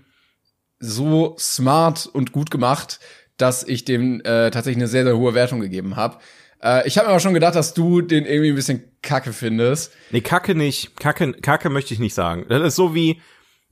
so 0.78 1.36
smart 1.38 2.06
und 2.06 2.32
gut 2.32 2.50
gemacht, 2.50 3.00
dass 3.36 3.62
ich 3.64 3.84
dem 3.84 4.20
äh, 4.20 4.50
tatsächlich 4.50 4.76
eine 4.76 4.88
sehr, 4.88 5.04
sehr 5.04 5.16
hohe 5.16 5.34
Wertung 5.34 5.60
gegeben 5.60 5.96
habe. 5.96 6.18
Äh, 6.62 6.86
ich 6.86 6.98
habe 6.98 7.06
mir 7.06 7.12
aber 7.12 7.20
schon 7.20 7.34
gedacht, 7.34 7.54
dass 7.54 7.74
du 7.74 8.00
den 8.00 8.26
irgendwie 8.26 8.50
ein 8.50 8.54
bisschen 8.56 8.84
kacke 9.02 9.32
findest. 9.32 9.92
Nee, 10.10 10.20
Kacke 10.20 10.54
nicht. 10.54 10.98
Kacke, 10.98 11.32
Kacke 11.32 11.70
möchte 11.70 11.94
ich 11.94 12.00
nicht 12.00 12.14
sagen. 12.14 12.46
Das 12.48 12.62
ist 12.62 12.76
so 12.76 12.94
wie, 12.94 13.20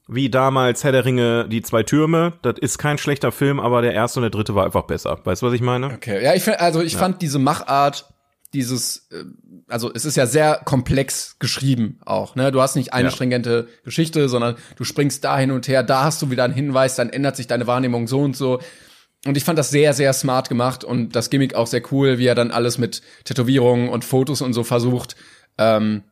wie 0.06 0.28
damals 0.30 0.84
Herr 0.84 0.92
der 0.92 1.04
Ringe, 1.04 1.46
die 1.48 1.62
zwei 1.62 1.82
Türme. 1.82 2.34
Das 2.42 2.58
ist 2.60 2.78
kein 2.78 2.98
schlechter 2.98 3.32
Film, 3.32 3.58
aber 3.60 3.82
der 3.82 3.94
erste 3.94 4.20
und 4.20 4.22
der 4.22 4.30
dritte 4.30 4.54
war 4.54 4.64
einfach 4.64 4.84
besser. 4.84 5.18
Weißt 5.24 5.42
du, 5.42 5.46
was 5.46 5.54
ich 5.54 5.62
meine? 5.62 5.86
Okay, 5.86 6.22
ja, 6.22 6.34
ich 6.34 6.42
find, 6.42 6.60
also 6.60 6.82
ich 6.82 6.96
fand 6.96 7.22
diese 7.22 7.38
Machart, 7.38 8.06
dieses 8.52 9.08
äh, 9.10 9.24
also 9.68 9.90
es 9.92 10.04
ist 10.04 10.16
ja 10.16 10.26
sehr 10.26 10.60
komplex 10.64 11.38
geschrieben 11.38 11.98
auch, 12.04 12.36
ne? 12.36 12.52
Du 12.52 12.60
hast 12.60 12.76
nicht 12.76 12.92
eine 12.92 13.08
Ja. 13.08 13.10
stringente 13.10 13.66
Geschichte, 13.82 14.28
sondern 14.28 14.56
du 14.76 14.84
springst 14.84 15.24
da 15.24 15.38
hin 15.38 15.50
und 15.50 15.66
her, 15.68 15.82
da 15.82 16.04
hast 16.04 16.20
du 16.20 16.30
wieder 16.30 16.44
einen 16.44 16.52
Hinweis, 16.54 16.96
dann 16.96 17.08
ändert 17.08 17.36
sich 17.36 17.46
deine 17.46 17.66
Wahrnehmung 17.66 18.06
so 18.06 18.20
und 18.20 18.36
so. 18.36 18.60
Und 19.26 19.38
ich 19.38 19.44
fand 19.44 19.58
das 19.58 19.70
sehr, 19.70 19.94
sehr 19.94 20.12
smart 20.12 20.50
gemacht 20.50 20.84
und 20.84 21.16
das 21.16 21.30
Gimmick 21.30 21.54
auch 21.54 21.66
sehr 21.66 21.80
cool, 21.90 22.18
wie 22.18 22.26
er 22.26 22.34
dann 22.34 22.50
alles 22.50 22.76
mit 22.76 23.00
Tätowierungen 23.24 23.88
und 23.88 24.04
Fotos 24.04 24.42
und 24.42 24.52
so 24.52 24.64
versucht, 24.64 25.16
ähm, 25.56 26.02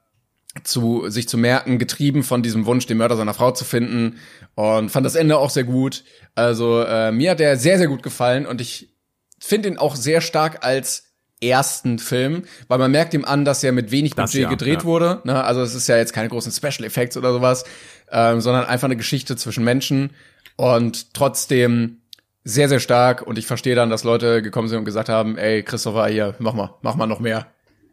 zu 0.64 1.08
sich 1.08 1.28
zu 1.28 1.38
merken, 1.38 1.78
getrieben 1.78 2.22
von 2.22 2.42
diesem 2.42 2.66
Wunsch, 2.66 2.86
den 2.86 2.98
Mörder 2.98 3.16
seiner 3.16 3.34
Frau 3.34 3.52
zu 3.52 3.64
finden. 3.64 4.18
Und 4.54 4.90
fand 4.90 5.06
das 5.06 5.14
Ende 5.14 5.38
auch 5.38 5.50
sehr 5.50 5.64
gut. 5.64 6.04
Also 6.34 6.82
äh, 6.82 7.10
mir 7.12 7.32
hat 7.32 7.40
der 7.40 7.56
sehr, 7.56 7.78
sehr 7.78 7.88
gut 7.88 8.02
gefallen 8.02 8.46
und 8.46 8.60
ich 8.60 8.94
finde 9.38 9.68
ihn 9.68 9.78
auch 9.78 9.96
sehr 9.96 10.20
stark 10.20 10.64
als 10.64 11.12
ersten 11.42 11.98
Film, 11.98 12.44
weil 12.68 12.78
man 12.78 12.90
merkt 12.90 13.14
ihm 13.14 13.24
an, 13.24 13.44
dass 13.44 13.64
er 13.64 13.72
mit 13.72 13.90
wenig 13.90 14.14
Das 14.14 14.30
Budget 14.30 14.44
ja, 14.44 14.48
gedreht 14.48 14.80
ja. 14.80 14.84
wurde. 14.84 15.20
Ne? 15.24 15.42
Also 15.42 15.60
es 15.62 15.74
ist 15.74 15.88
ja 15.88 15.96
jetzt 15.96 16.12
keine 16.12 16.28
großen 16.28 16.52
Special 16.52 16.84
Effects 16.84 17.16
oder 17.16 17.32
sowas, 17.32 17.64
ähm, 18.10 18.40
sondern 18.40 18.64
einfach 18.64 18.86
eine 18.86 18.96
Geschichte 18.96 19.36
zwischen 19.36 19.64
Menschen 19.64 20.10
und 20.56 21.14
trotzdem 21.14 21.98
sehr, 22.44 22.68
sehr 22.68 22.80
stark. 22.80 23.22
Und 23.22 23.38
ich 23.38 23.46
verstehe 23.46 23.74
dann, 23.74 23.90
dass 23.90 24.04
Leute 24.04 24.42
gekommen 24.42 24.68
sind 24.68 24.78
und 24.78 24.84
gesagt 24.84 25.08
haben, 25.08 25.36
ey, 25.36 25.62
Christopher, 25.62 26.06
hier, 26.06 26.34
mach 26.38 26.54
mal, 26.54 26.74
mach 26.82 26.94
mal 26.94 27.06
noch 27.06 27.20
mehr. 27.20 27.46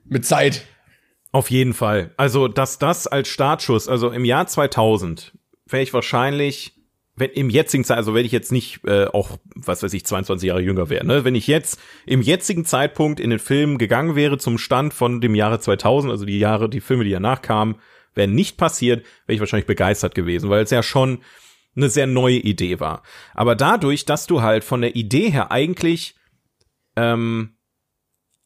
Mit 0.06 0.26
Zeit. 0.26 0.62
Auf 1.32 1.52
jeden 1.52 1.74
Fall. 1.74 2.12
Also, 2.18 2.48
dass 2.48 2.80
das 2.80 3.06
als 3.06 3.28
Startschuss, 3.28 3.88
also 3.88 4.10
im 4.10 4.26
Jahr 4.26 4.48
2000, 4.48 5.34
wäre 5.68 5.84
ich 5.84 5.94
wahrscheinlich, 5.94 6.74
wenn 7.16 7.30
im 7.32 7.50
jetzigen 7.50 7.84
Zeit, 7.84 7.98
also 7.98 8.16
wenn 8.16 8.26
ich 8.26 8.32
jetzt 8.32 8.52
nicht 8.52 8.80
äh, 8.86 9.06
auch, 9.06 9.38
was 9.54 9.84
weiß 9.84 9.94
ich, 9.94 10.06
22 10.06 10.48
Jahre 10.48 10.62
jünger 10.62 10.90
wäre, 10.90 11.06
ne, 11.06 11.26
wenn 11.26 11.36
ich 11.36 11.46
jetzt 11.46 11.80
im 12.08 12.22
jetzigen 12.22 12.66
Zeitpunkt 12.66 13.20
in 13.20 13.30
den 13.30 13.40
Film 13.40 13.78
gegangen 13.78 14.16
wäre 14.16 14.38
zum 14.40 14.58
Stand 14.58 14.94
von 14.94 15.22
dem 15.22 15.36
Jahre 15.36 15.60
2000, 15.60 16.12
also 16.12 16.26
die 16.26 16.40
Jahre, 16.40 16.70
die 16.70 16.82
Filme, 16.82 17.04
die 17.04 17.12
danach 17.12 17.42
kamen, 17.42 17.76
wären 18.16 18.34
nicht 18.34 18.58
passiert, 18.58 19.06
wäre 19.28 19.36
ich 19.36 19.40
wahrscheinlich 19.40 19.68
begeistert 19.68 20.16
gewesen, 20.16 20.50
weil 20.50 20.64
es 20.64 20.72
ja 20.72 20.82
schon 20.82 21.20
eine 21.76 21.90
sehr 21.90 22.08
neue 22.08 22.38
Idee 22.38 22.80
war. 22.80 23.04
Aber 23.36 23.56
dadurch, 23.56 24.06
dass 24.06 24.26
du 24.26 24.42
halt 24.42 24.64
von 24.64 24.82
der 24.82 24.96
Idee 24.96 25.30
her 25.30 25.52
eigentlich 25.52 26.16
ähm, 26.96 27.56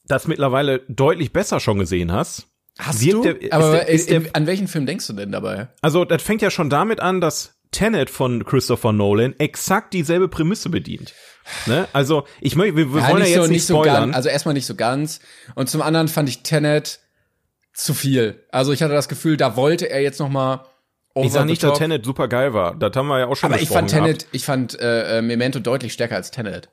das 0.05 0.27
mittlerweile 0.27 0.79
deutlich 0.89 1.31
besser 1.31 1.61
schon 1.61 1.79
gesehen 1.79 2.11
hast, 2.11 2.52
Hast 2.79 3.01
Wirkt 3.01 3.13
du? 3.13 3.21
der- 3.23 3.41
ist 3.41 3.51
Aber 3.53 3.71
der- 3.71 3.87
ist 3.89 4.09
in, 4.09 4.23
der- 4.23 4.35
an 4.35 4.47
welchen 4.47 4.67
Film 4.67 4.85
denkst 4.85 5.07
du 5.07 5.13
denn 5.13 5.31
dabei? 5.31 5.67
Also, 5.81 6.05
das 6.05 6.21
fängt 6.23 6.41
ja 6.41 6.49
schon 6.51 6.69
damit 6.69 6.99
an, 6.99 7.21
dass 7.21 7.55
Tenet 7.71 8.09
von 8.09 8.45
Christopher 8.45 8.91
Nolan 8.93 9.33
exakt 9.39 9.93
dieselbe 9.93 10.27
Prämisse 10.27 10.69
bedient. 10.69 11.13
Ne? 11.65 11.87
Also, 11.93 12.25
ich 12.39 12.55
möchte, 12.55 12.75
wir, 12.77 12.93
wir 12.93 13.07
wollen 13.07 13.23
ja 13.23 13.41
jetzt 13.41 13.49
nicht, 13.49 13.65
so 13.65 13.75
spoilern. 13.75 14.03
ganz. 14.05 14.15
Also 14.15 14.29
erstmal 14.29 14.53
nicht 14.53 14.65
so 14.65 14.75
ganz. 14.75 15.19
Und 15.55 15.69
zum 15.69 15.81
anderen 15.81 16.07
fand 16.07 16.29
ich 16.29 16.43
Tenet 16.43 16.99
zu 17.73 17.93
viel. 17.93 18.43
Also 18.51 18.71
ich 18.71 18.81
hatte 18.83 18.93
das 18.93 19.09
Gefühl, 19.09 19.35
da 19.37 19.55
wollte 19.55 19.89
er 19.89 20.01
jetzt 20.01 20.19
noch 20.19 20.29
mal 20.29 20.65
over 21.15 21.25
ich 21.25 21.31
sag 21.33 21.45
nicht, 21.45 21.63
dass. 21.63 21.77
Tenet 21.77 22.05
super 22.05 22.27
geil 22.27 22.53
war. 22.53 22.75
Das 22.75 22.95
haben 22.95 23.07
wir 23.07 23.19
ja 23.19 23.27
auch 23.27 23.35
schon 23.35 23.51
Aber 23.51 23.61
ich 23.61 23.67
fand 23.69 23.89
Tenet, 23.89 24.27
ich 24.31 24.45
fand 24.45 24.79
äh, 24.79 25.17
äh, 25.17 25.21
Memento 25.21 25.59
deutlich 25.59 25.91
stärker 25.93 26.15
als 26.15 26.29
Tenet. 26.31 26.69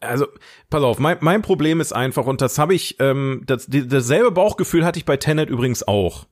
Also 0.00 0.26
pass 0.70 0.82
auf, 0.82 0.98
mein, 0.98 1.18
mein 1.20 1.42
Problem 1.42 1.80
ist 1.80 1.92
einfach, 1.92 2.26
und 2.26 2.40
das 2.40 2.58
habe 2.58 2.74
ich, 2.74 2.96
ähm, 3.00 3.42
das, 3.46 3.66
die, 3.66 3.86
dasselbe 3.86 4.30
Bauchgefühl 4.30 4.84
hatte 4.84 4.98
ich 4.98 5.04
bei 5.04 5.16
Tenet 5.16 5.48
übrigens 5.48 5.86
auch. 5.86 6.26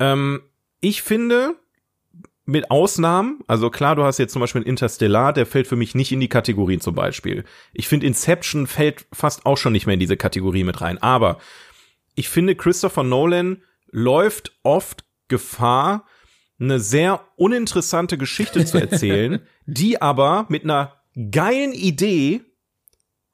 Ähm, 0.00 0.42
ich 0.80 1.02
finde, 1.02 1.56
mit 2.46 2.70
Ausnahmen, 2.70 3.40
also 3.46 3.70
klar, 3.70 3.96
du 3.96 4.04
hast 4.04 4.18
jetzt 4.18 4.32
zum 4.32 4.40
Beispiel 4.40 4.62
Interstellar, 4.62 5.32
der 5.32 5.46
fällt 5.46 5.66
für 5.66 5.76
mich 5.76 5.94
nicht 5.94 6.12
in 6.12 6.20
die 6.20 6.28
Kategorien 6.28 6.80
zum 6.80 6.94
Beispiel. 6.94 7.44
Ich 7.72 7.88
finde, 7.88 8.06
Inception 8.06 8.66
fällt 8.66 9.06
fast 9.12 9.46
auch 9.46 9.56
schon 9.56 9.72
nicht 9.72 9.86
mehr 9.86 9.94
in 9.94 10.00
diese 10.00 10.16
Kategorie 10.16 10.64
mit 10.64 10.80
rein. 10.80 10.98
Aber 10.98 11.38
ich 12.14 12.28
finde, 12.28 12.54
Christopher 12.54 13.02
Nolan 13.02 13.62
läuft 13.90 14.58
oft 14.62 15.04
Gefahr, 15.28 16.06
eine 16.60 16.78
sehr 16.80 17.26
uninteressante 17.36 18.18
Geschichte 18.18 18.64
zu 18.64 18.78
erzählen, 18.78 19.40
die 19.66 20.02
aber 20.02 20.46
mit 20.48 20.64
einer 20.64 21.00
geilen 21.30 21.72
Idee 21.72 22.42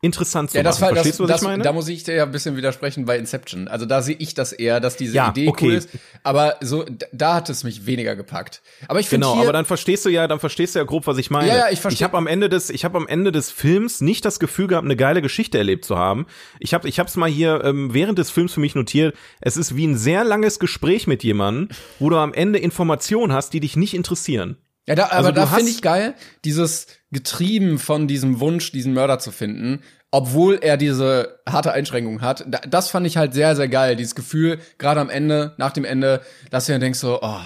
interessant 0.02 0.50
zu 0.50 0.56
Ja, 0.56 0.62
das 0.62 0.76
machen. 0.80 0.82
war 0.82 0.94
das, 0.94 0.98
Verstehst 1.02 1.18
du, 1.20 1.24
was 1.24 1.28
das, 1.30 1.42
ich 1.42 1.48
meine? 1.48 1.62
da 1.62 1.72
muss 1.72 1.86
ich 1.88 2.04
dir 2.04 2.14
ja 2.14 2.22
ein 2.24 2.32
bisschen 2.32 2.56
widersprechen 2.56 3.04
bei 3.04 3.18
Inception. 3.18 3.68
Also 3.68 3.84
da 3.84 4.00
sehe 4.00 4.16
ich 4.18 4.32
das 4.34 4.52
eher, 4.52 4.80
dass 4.80 4.96
diese 4.96 5.14
Ja, 5.16 5.28
Idee 5.30 5.48
okay. 5.48 5.66
cool 5.66 5.74
ist, 5.74 5.90
aber 6.22 6.56
so 6.62 6.86
da 7.12 7.34
hat 7.34 7.50
es 7.50 7.64
mich 7.64 7.84
weniger 7.84 8.16
gepackt. 8.16 8.62
Aber 8.88 8.98
ich 9.00 9.08
finde 9.08 9.26
Genau, 9.26 9.40
aber 9.42 9.52
dann 9.52 9.66
verstehst 9.66 10.04
du 10.06 10.08
ja, 10.08 10.26
dann 10.26 10.40
verstehst 10.40 10.74
du 10.74 10.78
ja 10.78 10.84
grob, 10.86 11.06
was 11.06 11.18
ich 11.18 11.30
meine. 11.30 11.48
Ja, 11.48 11.56
ja, 11.56 11.70
ich 11.70 11.80
versteh- 11.80 11.92
Ich 11.96 12.02
habe 12.02 12.16
am 12.16 12.26
Ende 12.26 12.48
des, 12.48 12.70
ich 12.70 12.84
habe 12.86 12.96
am 12.96 13.06
Ende 13.06 13.30
des 13.30 13.50
Films 13.50 14.00
nicht 14.00 14.24
das 14.24 14.40
Gefühl 14.40 14.68
gehabt, 14.68 14.86
eine 14.86 14.96
geile 14.96 15.20
Geschichte 15.20 15.58
erlebt 15.58 15.84
zu 15.84 15.98
haben. 15.98 16.26
Ich 16.60 16.72
habe, 16.72 16.88
ich 16.88 16.98
hab's 16.98 17.16
mal 17.16 17.28
hier 17.28 17.62
ähm, 17.64 17.92
während 17.92 18.18
des 18.18 18.30
Films 18.30 18.54
für 18.54 18.60
mich 18.60 18.74
notiert. 18.74 19.14
Es 19.42 19.56
ist 19.58 19.76
wie 19.76 19.86
ein 19.86 19.98
sehr 19.98 20.24
langes 20.24 20.58
Gespräch 20.58 21.06
mit 21.08 21.22
jemandem, 21.24 21.68
wo 21.98 22.08
du 22.08 22.16
am 22.16 22.32
Ende 22.32 22.58
Informationen 22.58 23.32
hast, 23.34 23.52
die 23.52 23.60
dich 23.60 23.76
nicht 23.76 23.92
interessieren. 23.94 24.56
Ja, 24.88 24.94
da, 24.94 25.04
aber 25.04 25.14
Also 25.16 25.32
da 25.32 25.46
finde 25.46 25.70
ich 25.70 25.82
geil, 25.82 26.14
dieses 26.44 26.86
getrieben 27.12 27.78
von 27.78 28.06
diesem 28.06 28.40
Wunsch, 28.40 28.72
diesen 28.72 28.94
Mörder 28.94 29.18
zu 29.18 29.32
finden, 29.32 29.82
obwohl 30.10 30.58
er 30.60 30.76
diese 30.76 31.40
harte 31.48 31.72
Einschränkung 31.72 32.20
hat. 32.20 32.44
Da, 32.48 32.58
das 32.60 32.90
fand 32.90 33.06
ich 33.06 33.16
halt 33.16 33.34
sehr, 33.34 33.56
sehr 33.56 33.68
geil. 33.68 33.96
Dieses 33.96 34.14
Gefühl, 34.14 34.58
gerade 34.78 35.00
am 35.00 35.10
Ende, 35.10 35.54
nach 35.58 35.72
dem 35.72 35.84
Ende, 35.84 36.22
dass 36.50 36.66
du 36.66 36.72
dann 36.72 36.80
denkst 36.80 36.98
so, 36.98 37.20
oh, 37.20 37.40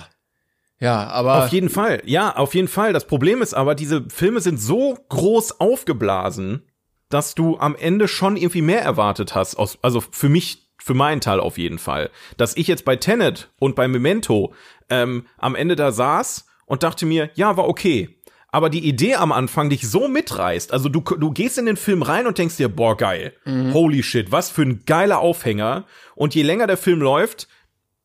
ja, 0.81 1.09
aber 1.09 1.45
Auf 1.45 1.49
jeden 1.51 1.71
Fall, 1.71 2.03
ja, 2.05 2.37
auf 2.37 2.55
jeden 2.55 2.69
Fall. 2.69 2.93
Das 2.93 3.07
Problem 3.07 3.41
ist 3.41 3.55
aber, 3.55 3.75
diese 3.75 4.05
Filme 4.09 4.41
sind 4.41 4.61
so 4.61 4.99
groß 5.09 5.61
aufgeblasen, 5.61 6.69
dass 7.09 7.35
du 7.35 7.57
am 7.59 7.77
Ende 7.77 8.09
schon 8.09 8.37
irgendwie 8.37 8.63
mehr 8.63 8.83
erwartet 8.83 9.35
hast. 9.35 9.55
Aus, 9.55 9.79
also 9.83 10.03
für 10.03 10.29
mich, 10.29 10.69
für 10.79 10.95
meinen 10.95 11.21
Teil 11.21 11.41
auf 11.41 11.59
jeden 11.59 11.79
Fall. 11.79 12.11
Dass 12.37 12.57
ich 12.57 12.67
jetzt 12.67 12.85
bei 12.85 12.97
Tenet 12.97 13.51
und 13.61 13.77
bei 13.77 13.89
Memento 13.89 14.53
ähm, 14.91 15.27
am 15.39 15.55
Ende 15.55 15.77
da 15.77 15.93
saß 15.93 16.47
und 16.67 16.83
dachte 16.83 17.07
mir, 17.07 17.31
ja, 17.35 17.57
war 17.57 17.69
okay. 17.69 18.21
Aber 18.55 18.71
die 18.71 18.87
Idee 18.87 19.17
am 19.17 19.33
Anfang 19.33 19.69
dich 19.69 19.89
so 19.89 20.07
mitreißt, 20.07 20.73
also 20.73 20.89
du, 20.89 21.01
du 21.01 21.33
gehst 21.33 21.59
in 21.59 21.67
den 21.67 21.77
Film 21.77 22.03
rein 22.03 22.29
und 22.29 22.39
denkst 22.39 22.57
dir, 22.57 22.69
boah, 22.69 22.97
geil. 22.97 23.33
Holy 23.73 24.05
shit, 24.05 24.31
was 24.31 24.49
für 24.49 24.63
ein 24.63 24.85
geiler 24.87 25.19
Aufhänger. 25.19 25.87
Und 26.15 26.37
je 26.37 26.45
länger 26.45 26.69
der 26.69 26.77
Film 26.77 27.01
läuft, 27.01 27.49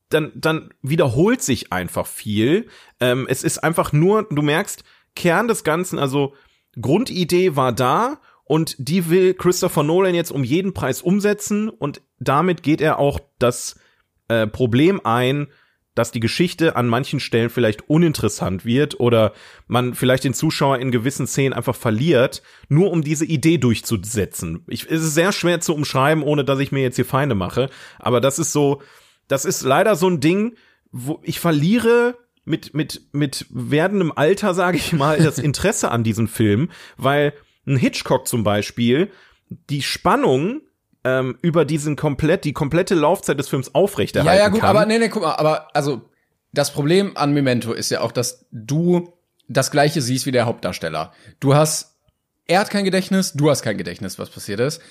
dann, 0.09 0.31
dann 0.33 0.73
wiederholt 0.81 1.43
sich 1.43 1.71
einfach 1.71 2.07
viel. 2.07 2.65
Ähm, 2.99 3.27
es 3.29 3.43
ist 3.43 3.59
einfach 3.59 3.93
nur, 3.93 4.25
du 4.31 4.41
merkst, 4.41 4.83
Kern 5.15 5.47
des 5.47 5.63
Ganzen, 5.63 5.99
also 5.99 6.33
Grundidee 6.81 7.55
war 7.55 7.71
da 7.71 8.19
und 8.43 8.75
die 8.79 9.07
will 9.11 9.35
Christopher 9.35 9.83
Nolan 9.83 10.15
jetzt 10.15 10.31
um 10.31 10.43
jeden 10.43 10.73
Preis 10.73 11.03
umsetzen 11.03 11.69
und 11.69 12.01
damit 12.17 12.63
geht 12.63 12.81
er 12.81 12.97
auch 12.97 13.19
das 13.37 13.79
äh, 14.29 14.47
Problem 14.47 14.99
ein, 15.03 15.45
dass 15.95 16.11
die 16.11 16.19
Geschichte 16.19 16.75
an 16.75 16.87
manchen 16.87 17.19
Stellen 17.19 17.49
vielleicht 17.49 17.89
uninteressant 17.89 18.63
wird 18.63 18.99
oder 18.99 19.33
man 19.67 19.93
vielleicht 19.93 20.23
den 20.23 20.33
Zuschauer 20.33 20.79
in 20.79 20.91
gewissen 20.91 21.27
Szenen 21.27 21.53
einfach 21.53 21.75
verliert, 21.75 22.41
nur 22.69 22.91
um 22.91 23.03
diese 23.03 23.25
Idee 23.25 23.57
durchzusetzen. 23.57 24.63
Ich, 24.67 24.85
es 24.89 25.03
ist 25.03 25.13
sehr 25.13 25.31
schwer 25.31 25.59
zu 25.59 25.73
umschreiben, 25.73 26.23
ohne 26.23 26.45
dass 26.45 26.59
ich 26.59 26.71
mir 26.71 26.81
jetzt 26.81 26.95
hier 26.95 27.05
Feinde 27.05 27.35
mache, 27.35 27.69
aber 27.97 28.21
das 28.21 28.39
ist 28.39 28.53
so, 28.53 28.81
das 29.27 29.45
ist 29.45 29.63
leider 29.63 29.95
so 29.95 30.07
ein 30.07 30.19
Ding, 30.19 30.55
wo 30.91 31.19
ich 31.23 31.39
verliere 31.39 32.17
mit 32.45 32.73
mit 32.73 33.01
mit 33.11 33.45
werdendem 33.49 34.11
Alter, 34.15 34.53
sage 34.53 34.77
ich 34.77 34.93
mal, 34.93 35.19
das 35.19 35.37
Interesse 35.39 35.91
an 35.91 36.03
diesem 36.03 36.27
Film, 36.27 36.69
weil 36.97 37.33
ein 37.67 37.77
Hitchcock 37.77 38.27
zum 38.27 38.43
Beispiel 38.43 39.11
die 39.49 39.81
Spannung 39.81 40.61
ähm, 41.03 41.37
über 41.41 41.65
diesen 41.65 41.95
komplett 41.95 42.43
die 42.43 42.53
komplette 42.53 42.95
Laufzeit 42.95 43.39
des 43.39 43.47
Films 43.47 43.73
aufrechterhalten 43.73 44.37
Ja, 44.37 44.43
ja, 44.45 44.49
gut, 44.49 44.61
kann. 44.61 44.69
aber 44.69 44.85
nee, 44.85 44.99
nee, 44.99 45.09
guck 45.09 45.23
mal, 45.23 45.35
aber 45.35 45.67
also 45.75 46.01
das 46.51 46.71
Problem 46.71 47.15
an 47.15 47.33
Memento 47.33 47.73
ist 47.73 47.89
ja 47.89 48.01
auch, 48.01 48.11
dass 48.11 48.45
du 48.51 49.13
das 49.47 49.71
gleiche 49.71 50.01
siehst 50.01 50.25
wie 50.25 50.31
der 50.31 50.45
Hauptdarsteller. 50.45 51.13
Du 51.39 51.55
hast 51.55 51.95
er 52.49 52.59
hat 52.59 52.71
kein 52.71 52.83
Gedächtnis, 52.83 53.33
du 53.33 53.49
hast 53.49 53.61
kein 53.61 53.77
Gedächtnis, 53.77 54.17
was 54.17 54.31
passiert 54.31 54.59
ist. 54.59 54.81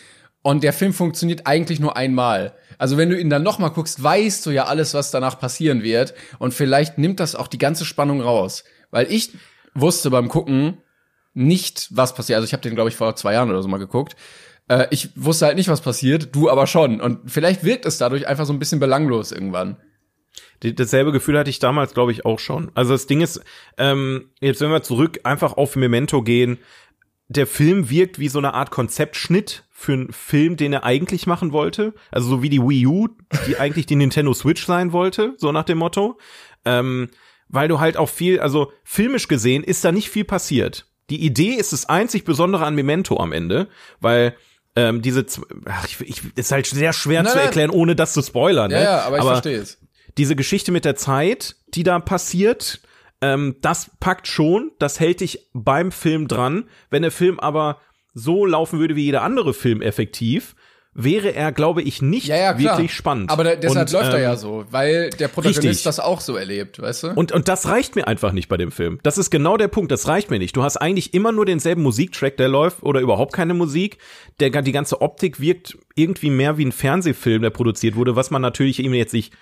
Und 0.42 0.62
der 0.62 0.72
Film 0.72 0.92
funktioniert 0.92 1.46
eigentlich 1.48 1.80
nur 1.80 1.96
einmal. 1.96 2.54
Also 2.78 2.96
wenn 2.96 3.10
du 3.10 3.18
ihn 3.18 3.28
dann 3.28 3.42
noch 3.42 3.58
mal 3.58 3.70
guckst, 3.70 4.00
weißt 4.00 4.46
du 4.46 4.50
ja 4.50 4.66
alles, 4.66 4.94
was 4.94 5.10
danach 5.10 5.40
passieren 5.40 5.82
wird. 5.82 6.14
Und 6.38 6.54
vielleicht 6.54 6.98
nimmt 6.98 7.18
das 7.18 7.34
auch 7.34 7.48
die 7.48 7.58
ganze 7.58 7.84
Spannung 7.84 8.20
raus. 8.20 8.62
Weil 8.92 9.10
ich 9.10 9.32
wusste 9.74 10.10
beim 10.10 10.28
Gucken 10.28 10.78
nicht, 11.34 11.88
was 11.90 12.14
passiert. 12.14 12.36
Also 12.36 12.46
ich 12.46 12.52
habe 12.52 12.62
den, 12.62 12.76
glaube 12.76 12.90
ich, 12.90 12.96
vor 12.96 13.16
zwei 13.16 13.32
Jahren 13.32 13.50
oder 13.50 13.60
so 13.60 13.68
mal 13.68 13.78
geguckt. 13.78 14.14
Äh, 14.68 14.86
ich 14.90 15.10
wusste 15.16 15.46
halt 15.46 15.56
nicht, 15.56 15.68
was 15.68 15.80
passiert, 15.80 16.34
du 16.34 16.48
aber 16.50 16.66
schon. 16.66 17.00
Und 17.00 17.30
vielleicht 17.30 17.64
wirkt 17.64 17.86
es 17.86 17.98
dadurch 17.98 18.26
einfach 18.26 18.46
so 18.46 18.52
ein 18.52 18.58
bisschen 18.58 18.80
belanglos 18.80 19.32
irgendwann. 19.32 19.76
Dasselbe 20.60 21.12
Gefühl 21.12 21.38
hatte 21.38 21.50
ich 21.50 21.60
damals, 21.60 21.94
glaube 21.94 22.12
ich, 22.12 22.24
auch 22.24 22.38
schon. 22.38 22.70
Also 22.74 22.92
das 22.92 23.06
Ding 23.06 23.20
ist, 23.20 23.40
ähm, 23.76 24.30
jetzt 24.40 24.60
wenn 24.60 24.70
wir 24.70 24.82
zurück 24.82 25.20
einfach 25.22 25.56
auf 25.56 25.76
Memento 25.76 26.22
gehen, 26.22 26.58
der 27.28 27.46
Film 27.46 27.90
wirkt 27.90 28.18
wie 28.18 28.28
so 28.28 28.38
eine 28.38 28.54
Art 28.54 28.70
Konzeptschnitt 28.70 29.64
für 29.70 29.92
einen 29.92 30.12
Film, 30.12 30.56
den 30.56 30.72
er 30.72 30.84
eigentlich 30.84 31.26
machen 31.26 31.52
wollte. 31.52 31.94
Also 32.10 32.28
so 32.28 32.42
wie 32.42 32.48
die 32.48 32.60
Wii 32.62 32.86
U, 32.86 33.08
die 33.46 33.56
eigentlich 33.58 33.86
die 33.86 33.96
Nintendo 33.96 34.34
Switch 34.34 34.66
sein 34.66 34.92
wollte, 34.92 35.34
so 35.36 35.52
nach 35.52 35.64
dem 35.64 35.78
Motto. 35.78 36.18
Ähm, 36.64 37.08
weil 37.48 37.68
du 37.68 37.78
halt 37.78 37.96
auch 37.96 38.08
viel, 38.08 38.40
also 38.40 38.72
filmisch 38.82 39.28
gesehen 39.28 39.62
ist 39.62 39.84
da 39.84 39.92
nicht 39.92 40.10
viel 40.10 40.24
passiert. 40.24 40.86
Die 41.10 41.24
Idee 41.24 41.52
ist 41.52 41.72
das 41.72 41.88
einzig 41.88 42.24
Besondere 42.24 42.66
an 42.66 42.74
Memento 42.74 43.18
am 43.18 43.32
Ende, 43.32 43.68
weil 44.00 44.36
ähm, 44.78 45.02
diese, 45.02 45.26
ach, 45.66 45.84
ich, 45.86 46.00
ich, 46.00 46.22
ist 46.36 46.52
halt 46.52 46.66
sehr 46.66 46.92
schwer 46.92 47.24
Nein, 47.24 47.32
zu 47.32 47.36
nein. 47.36 47.46
erklären, 47.46 47.70
ohne 47.70 47.96
das 47.96 48.12
zu 48.12 48.22
spoilern. 48.22 48.70
Ja, 48.70 48.78
ne? 48.78 48.84
ja, 48.84 49.00
aber 49.02 49.18
ich 49.18 49.24
verstehe 49.24 49.58
es. 49.58 49.78
diese 50.16 50.36
Geschichte 50.36 50.70
mit 50.70 50.84
der 50.84 50.94
Zeit, 50.94 51.56
die 51.74 51.82
da 51.82 51.98
passiert, 51.98 52.80
ähm, 53.20 53.56
das 53.60 53.90
packt 53.98 54.28
schon, 54.28 54.70
das 54.78 55.00
hält 55.00 55.20
dich 55.20 55.48
beim 55.52 55.90
Film 55.90 56.28
dran. 56.28 56.68
Wenn 56.90 57.02
der 57.02 57.10
Film 57.10 57.40
aber 57.40 57.80
so 58.14 58.46
laufen 58.46 58.78
würde 58.78 58.94
wie 58.94 59.04
jeder 59.04 59.22
andere 59.22 59.52
Film 59.52 59.82
effektiv, 59.82 60.54
wäre 60.94 61.34
er, 61.34 61.52
glaube 61.52 61.82
ich, 61.82 62.02
nicht 62.02 62.26
Ja, 62.26 62.36
ja, 62.36 62.58
wirklich 62.58 62.92
spannend. 62.92 63.30
Aber 63.30 63.44
da, 63.44 63.54
deshalb 63.56 63.88
Und, 63.88 63.92
läuft 63.92 64.12
er 64.12 64.16
ähm, 64.16 64.22
ja 64.22 64.36
so, 64.36 64.64
weil 64.70 65.10
der 65.10 65.28
Protagonist 65.28 65.64
richtig. 65.64 65.84
das 65.84 66.00
auch 66.00 66.20
so 66.20 66.36
erlebt, 66.36 66.80
weißt 66.80 67.04
du? 67.04 67.08
Und, 67.10 67.30
und 67.32 67.46
das 67.48 67.68
reicht 67.68 67.94
mir 67.94 68.08
einfach 68.08 68.32
nicht 68.32 68.48
bei 68.48 68.56
dem 68.56 68.72
Film. 68.72 68.98
Das 69.02 69.16
ist 69.16 69.30
genau 69.30 69.56
der 69.56 69.68
Punkt, 69.68 69.92
das 69.92 70.08
reicht 70.08 70.30
mir 70.30 70.38
nicht. 70.38 70.56
Du 70.56 70.62
hast 70.62 70.76
eigentlich 70.76 71.14
immer 71.14 71.30
nur 71.30 71.46
denselben 71.46 71.82
Musiktrack, 71.82 72.36
der 72.36 72.48
läuft, 72.48 72.82
oder 72.82 73.00
überhaupt 73.00 73.32
keine 73.32 73.54
Musik. 73.54 73.98
Der, 74.40 74.50
die 74.50 74.72
ganze 74.72 75.00
Optik 75.00 75.40
wirkt 75.40 75.78
irgendwie 75.94 76.30
mehr 76.30 76.58
wie 76.58 76.64
ein 76.64 76.72
Fernsehfilm, 76.72 77.42
der 77.42 77.50
produziert 77.50 77.94
wurde, 77.94 78.16
was 78.16 78.30
man 78.30 78.42
natürlich 78.42 78.80
ihm 78.80 78.94
jetzt 78.94 79.12
nicht 79.12 79.32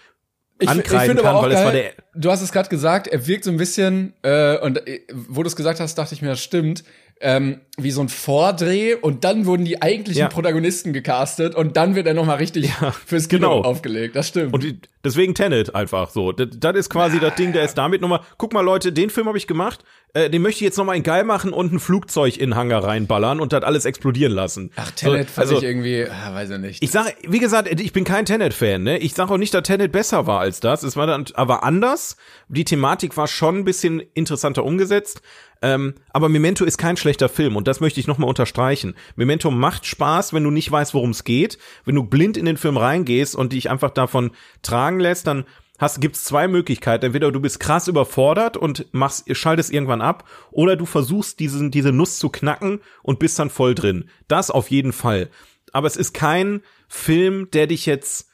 Ich, 0.58 0.68
ankreiden 0.68 1.06
finde 1.06 1.22
kann, 1.22 1.30
aber 1.36 1.38
auch 1.38 1.42
weil 1.44 1.52
es 1.52 1.64
war 1.64 1.72
geil, 1.72 1.94
der 1.96 2.04
du 2.20 2.30
hast 2.30 2.42
es 2.42 2.52
gerade 2.52 2.68
gesagt, 2.68 3.08
er 3.08 3.26
wirkt 3.26 3.44
so 3.44 3.50
ein 3.50 3.56
bisschen, 3.56 4.14
äh, 4.22 4.58
und 4.58 4.86
äh, 4.86 5.00
wo 5.12 5.42
du 5.42 5.48
es 5.48 5.56
gesagt 5.56 5.80
hast, 5.80 5.96
dachte 5.96 6.14
ich 6.14 6.22
mir, 6.22 6.28
das 6.28 6.42
stimmt, 6.42 6.84
ähm, 7.20 7.60
wie 7.78 7.90
so 7.90 8.00
ein 8.02 8.08
Vordreh 8.08 8.94
und 8.94 9.24
dann 9.24 9.46
wurden 9.46 9.64
die 9.64 9.80
eigentlichen 9.82 10.20
Ja. 10.20 10.28
Protagonisten 10.28 10.92
gecastet 10.92 11.54
und 11.54 11.76
dann 11.76 11.94
wird 11.94 12.06
er 12.06 12.14
noch 12.14 12.26
mal 12.26 12.34
richtig 12.36 12.70
fürs 13.06 13.28
Kino 13.28 13.48
genau. 13.48 13.62
aufgelegt. 13.62 14.16
Das 14.16 14.28
stimmt. 14.28 14.52
Und 14.54 14.62
die- 14.62 14.80
deswegen 15.04 15.34
Tenet 15.34 15.74
einfach 15.74 16.10
so. 16.10 16.32
Das, 16.32 16.48
das 16.58 16.76
ist 16.76 16.90
quasi 16.90 17.18
das 17.20 17.34
Ding, 17.36 17.52
der 17.52 17.64
ist 17.64 17.74
damit 17.78 18.00
nochmal. 18.02 18.20
Guck 18.38 18.52
mal, 18.52 18.60
Leute, 18.62 18.92
den 18.92 19.08
Film 19.10 19.26
habe 19.28 19.38
ich 19.38 19.46
gemacht. 19.46 19.82
Äh, 20.14 20.30
den 20.30 20.40
möchte 20.42 20.56
ich 20.58 20.62
jetzt 20.62 20.78
nochmal 20.78 20.96
in 20.96 21.02
geil 21.02 21.24
machen 21.24 21.52
und 21.52 21.72
ein 21.72 21.78
Flugzeug 21.78 22.36
in 22.38 22.50
den 22.50 22.56
Hangar 22.56 22.84
reinballern 22.84 23.40
und 23.40 23.52
das 23.52 23.62
alles 23.62 23.84
explodieren 23.84 24.32
lassen. 24.32 24.70
Ach, 24.76 24.90
Tenet 24.92 25.28
so, 25.28 25.34
fand 25.34 25.38
also, 25.48 25.58
ich 25.58 25.64
irgendwie, 25.64 26.06
ah, 26.06 26.34
weiß 26.34 26.50
ich 26.50 26.58
nicht. 26.58 26.82
ich 26.82 26.90
sage, 26.90 27.12
wie 27.26 27.38
gesagt, 27.38 27.68
ich 27.80 27.92
bin 27.92 28.04
kein 28.04 28.24
Tenet-Fan, 28.24 28.82
ne? 28.82 28.98
Ich 28.98 29.12
sage 29.14 29.32
auch 29.32 29.38
nicht, 29.38 29.52
dass 29.52 29.62
Tenet 29.64 29.92
besser 29.92 30.26
war 30.26 30.40
als 30.40 30.60
das. 30.60 30.82
Es 30.82 30.96
war 30.96 31.06
dann 31.06 31.26
aber 31.34 31.62
anders. 31.64 32.16
Die 32.48 32.64
Thematik 32.64 33.16
war 33.16 33.26
schon 33.26 33.58
ein 33.58 33.64
bisschen 33.64 34.00
interessanter 34.14 34.64
umgesetzt. 34.64 35.20
Ähm, 35.62 35.94
aber 36.10 36.28
Memento 36.28 36.64
ist 36.64 36.78
kein 36.78 36.96
schlechter 36.96 37.28
Film 37.28 37.56
und 37.56 37.66
das 37.66 37.80
möchte 37.80 38.00
ich 38.00 38.06
nochmal 38.06 38.28
unterstreichen. 38.28 38.94
Memento 39.16 39.50
macht 39.50 39.86
Spaß, 39.86 40.32
wenn 40.32 40.44
du 40.44 40.50
nicht 40.50 40.70
weißt, 40.70 40.94
worum 40.94 41.10
es 41.10 41.24
geht. 41.24 41.58
Wenn 41.84 41.94
du 41.94 42.04
blind 42.04 42.36
in 42.36 42.44
den 42.44 42.56
Film 42.56 42.76
reingehst 42.76 43.34
und 43.34 43.52
dich 43.52 43.70
einfach 43.70 43.90
davon 43.90 44.32
tragen 44.62 45.00
lässt, 45.00 45.26
dann 45.26 45.44
hast, 45.78 46.00
gibt's 46.00 46.24
zwei 46.24 46.48
Möglichkeiten. 46.48 47.06
Entweder 47.06 47.32
du 47.32 47.40
bist 47.40 47.60
krass 47.60 47.88
überfordert 47.88 48.56
und 48.56 48.86
machst, 48.92 49.24
schaltest 49.36 49.72
irgendwann 49.72 50.02
ab, 50.02 50.28
oder 50.50 50.76
du 50.76 50.86
versuchst 50.86 51.40
diesen, 51.40 51.70
diese 51.70 51.92
Nuss 51.92 52.18
zu 52.18 52.28
knacken 52.28 52.80
und 53.02 53.18
bist 53.18 53.38
dann 53.38 53.50
voll 53.50 53.74
drin. 53.74 54.08
Das 54.28 54.50
auf 54.50 54.70
jeden 54.70 54.92
Fall. 54.92 55.30
Aber 55.72 55.86
es 55.86 55.96
ist 55.96 56.14
kein 56.14 56.62
Film, 56.88 57.50
der 57.50 57.66
dich 57.66 57.86
jetzt 57.86 58.25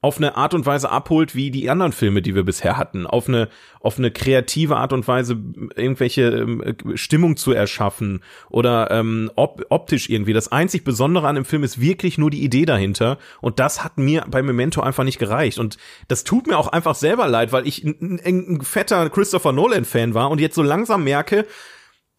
auf 0.00 0.18
eine 0.18 0.36
Art 0.36 0.54
und 0.54 0.64
Weise 0.64 0.90
abholt, 0.90 1.34
wie 1.34 1.50
die 1.50 1.68
anderen 1.70 1.90
Filme, 1.90 2.22
die 2.22 2.36
wir 2.36 2.44
bisher 2.44 2.76
hatten, 2.76 3.04
auf 3.04 3.26
eine 3.26 3.48
auf 3.80 3.98
eine 3.98 4.12
kreative 4.12 4.76
Art 4.76 4.92
und 4.92 5.08
Weise 5.08 5.36
irgendwelche 5.74 6.22
ähm, 6.22 6.74
Stimmung 6.94 7.36
zu 7.36 7.52
erschaffen 7.52 8.22
oder 8.48 8.92
ähm, 8.92 9.30
op 9.34 9.64
optisch 9.70 10.08
irgendwie. 10.08 10.32
Das 10.32 10.52
einzig 10.52 10.84
Besondere 10.84 11.26
an 11.26 11.34
dem 11.34 11.44
Film 11.44 11.64
ist 11.64 11.80
wirklich 11.80 12.16
nur 12.16 12.30
die 12.30 12.44
Idee 12.44 12.64
dahinter 12.64 13.18
und 13.40 13.58
das 13.58 13.82
hat 13.82 13.98
mir 13.98 14.24
bei 14.28 14.40
Memento 14.40 14.80
einfach 14.80 15.02
nicht 15.02 15.18
gereicht 15.18 15.58
und 15.58 15.78
das 16.06 16.22
tut 16.22 16.46
mir 16.46 16.58
auch 16.58 16.68
einfach 16.68 16.94
selber 16.94 17.26
leid, 17.26 17.50
weil 17.50 17.66
ich 17.66 17.82
ein, 17.82 18.60
fetter 18.62 19.10
Christopher 19.10 19.50
Nolan 19.50 19.84
Fan 19.84 20.14
war 20.14 20.30
und 20.30 20.40
jetzt 20.40 20.54
so 20.54 20.62
langsam 20.62 21.02
merke, 21.02 21.44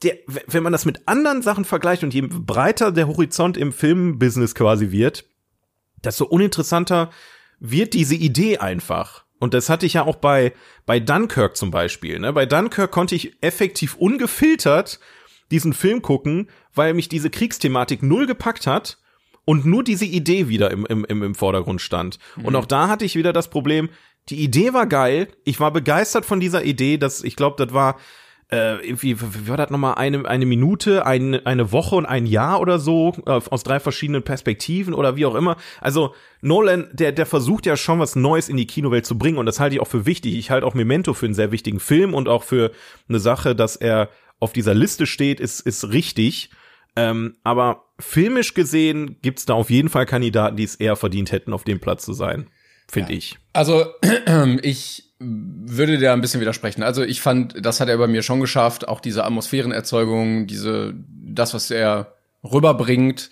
der, 0.03 0.17
wenn 0.47 0.63
man 0.63 0.73
das 0.73 0.83
mit 0.83 1.07
anderen 1.07 1.41
Sachen 1.41 1.63
vergleicht 1.63 2.03
und 2.03 2.13
je 2.13 2.21
breiter 2.21 2.91
der 2.91 3.07
Horizont 3.07 3.55
im 3.55 3.71
Filmbusiness 3.71 4.53
quasi 4.53 4.91
wird, 4.91 5.25
desto 6.03 6.25
uninteressanter 6.25 7.09
wird 7.59 7.93
diese 7.93 8.15
Idee 8.15 8.57
einfach. 8.57 9.25
Und 9.39 9.53
das 9.53 9.69
hatte 9.69 9.85
ich 9.85 9.93
ja 9.93 10.03
auch 10.03 10.17
bei, 10.17 10.53
bei 10.85 10.99
Dunkirk 10.99 11.55
zum 11.55 11.71
Beispiel. 11.71 12.19
Ne? 12.19 12.33
Bei 12.33 12.45
Dunkirk 12.45 12.91
konnte 12.91 13.15
ich 13.15 13.37
effektiv 13.41 13.95
ungefiltert 13.95 14.99
diesen 15.51 15.73
Film 15.73 16.01
gucken, 16.01 16.49
weil 16.73 16.93
mich 16.93 17.09
diese 17.09 17.29
Kriegsthematik 17.29 18.03
null 18.03 18.27
gepackt 18.27 18.67
hat 18.67 18.99
und 19.45 19.65
nur 19.65 19.83
diese 19.83 20.05
Idee 20.05 20.47
wieder 20.47 20.71
im, 20.71 20.85
im, 20.85 21.05
im 21.05 21.35
Vordergrund 21.35 21.81
stand. 21.81 22.19
Und 22.43 22.55
auch 22.55 22.65
da 22.65 22.87
hatte 22.87 23.05
ich 23.05 23.15
wieder 23.15 23.33
das 23.33 23.49
Problem, 23.49 23.89
die 24.29 24.43
Idee 24.43 24.73
war 24.73 24.85
geil, 24.85 25.29
ich 25.43 25.59
war 25.59 25.71
begeistert 25.71 26.25
von 26.25 26.39
dieser 26.39 26.63
Idee, 26.63 26.97
dass 26.97 27.23
ich 27.23 27.35
glaube, 27.35 27.63
das 27.63 27.73
war 27.73 27.97
äh, 28.51 28.83
irgendwie, 28.85 29.19
wie 29.21 29.47
war 29.47 29.57
das 29.57 29.69
nochmal, 29.69 29.95
eine, 29.95 30.25
eine 30.25 30.45
Minute, 30.45 31.05
eine, 31.05 31.45
eine 31.45 31.71
Woche 31.71 31.95
und 31.95 32.05
ein 32.05 32.25
Jahr 32.25 32.59
oder 32.59 32.79
so, 32.79 33.13
äh, 33.25 33.31
aus 33.31 33.63
drei 33.63 33.79
verschiedenen 33.79 34.23
Perspektiven 34.23 34.93
oder 34.93 35.15
wie 35.15 35.25
auch 35.25 35.35
immer. 35.35 35.57
Also 35.81 36.15
Nolan, 36.41 36.89
der, 36.91 37.11
der 37.11 37.25
versucht 37.25 37.65
ja 37.65 37.77
schon 37.77 37.99
was 37.99 38.15
Neues 38.15 38.49
in 38.49 38.57
die 38.57 38.65
Kinowelt 38.65 39.05
zu 39.05 39.17
bringen 39.17 39.37
und 39.37 39.45
das 39.45 39.59
halte 39.59 39.75
ich 39.75 39.81
auch 39.81 39.87
für 39.87 40.05
wichtig. 40.05 40.35
Ich 40.35 40.49
halte 40.49 40.65
auch 40.65 40.73
Memento 40.73 41.13
für 41.13 41.27
einen 41.27 41.35
sehr 41.35 41.51
wichtigen 41.51 41.79
Film 41.79 42.13
und 42.13 42.27
auch 42.27 42.43
für 42.43 42.71
eine 43.07 43.19
Sache, 43.19 43.55
dass 43.55 43.75
er 43.75 44.09
auf 44.39 44.51
dieser 44.53 44.73
Liste 44.73 45.05
steht, 45.05 45.39
ist, 45.39 45.59
ist 45.59 45.89
richtig. 45.91 46.49
Ähm, 46.95 47.35
aber 47.43 47.85
filmisch 47.99 48.55
gesehen 48.55 49.17
gibt's 49.21 49.45
da 49.45 49.53
auf 49.53 49.69
jeden 49.69 49.89
Fall 49.89 50.05
Kandidaten, 50.05 50.57
die 50.57 50.63
es 50.63 50.75
eher 50.75 50.95
verdient 50.95 51.31
hätten, 51.31 51.53
auf 51.53 51.65
dem 51.65 51.79
Platz 51.79 52.03
zu 52.03 52.13
sein. 52.13 52.47
Finde 52.87 53.13
ich. 53.13 53.37
Also, 53.53 53.85
ich 54.63 55.08
würde 55.19 55.97
dir 55.97 56.13
ein 56.13 56.21
bisschen 56.21 56.41
widersprechen. 56.41 56.83
Also, 56.83 57.03
ich 57.03 57.21
fand, 57.21 57.65
das 57.65 57.79
hat 57.79 57.89
er 57.89 57.97
bei 57.97 58.07
mir 58.07 58.23
schon 58.23 58.39
geschafft, 58.39 58.87
auch 58.87 58.99
diese 58.99 59.25
Atmosphärenerzeugung, 59.25 60.47
diese, 60.47 60.93
das, 61.07 61.53
was 61.53 61.69
er 61.71 62.15
rüberbringt, 62.43 63.29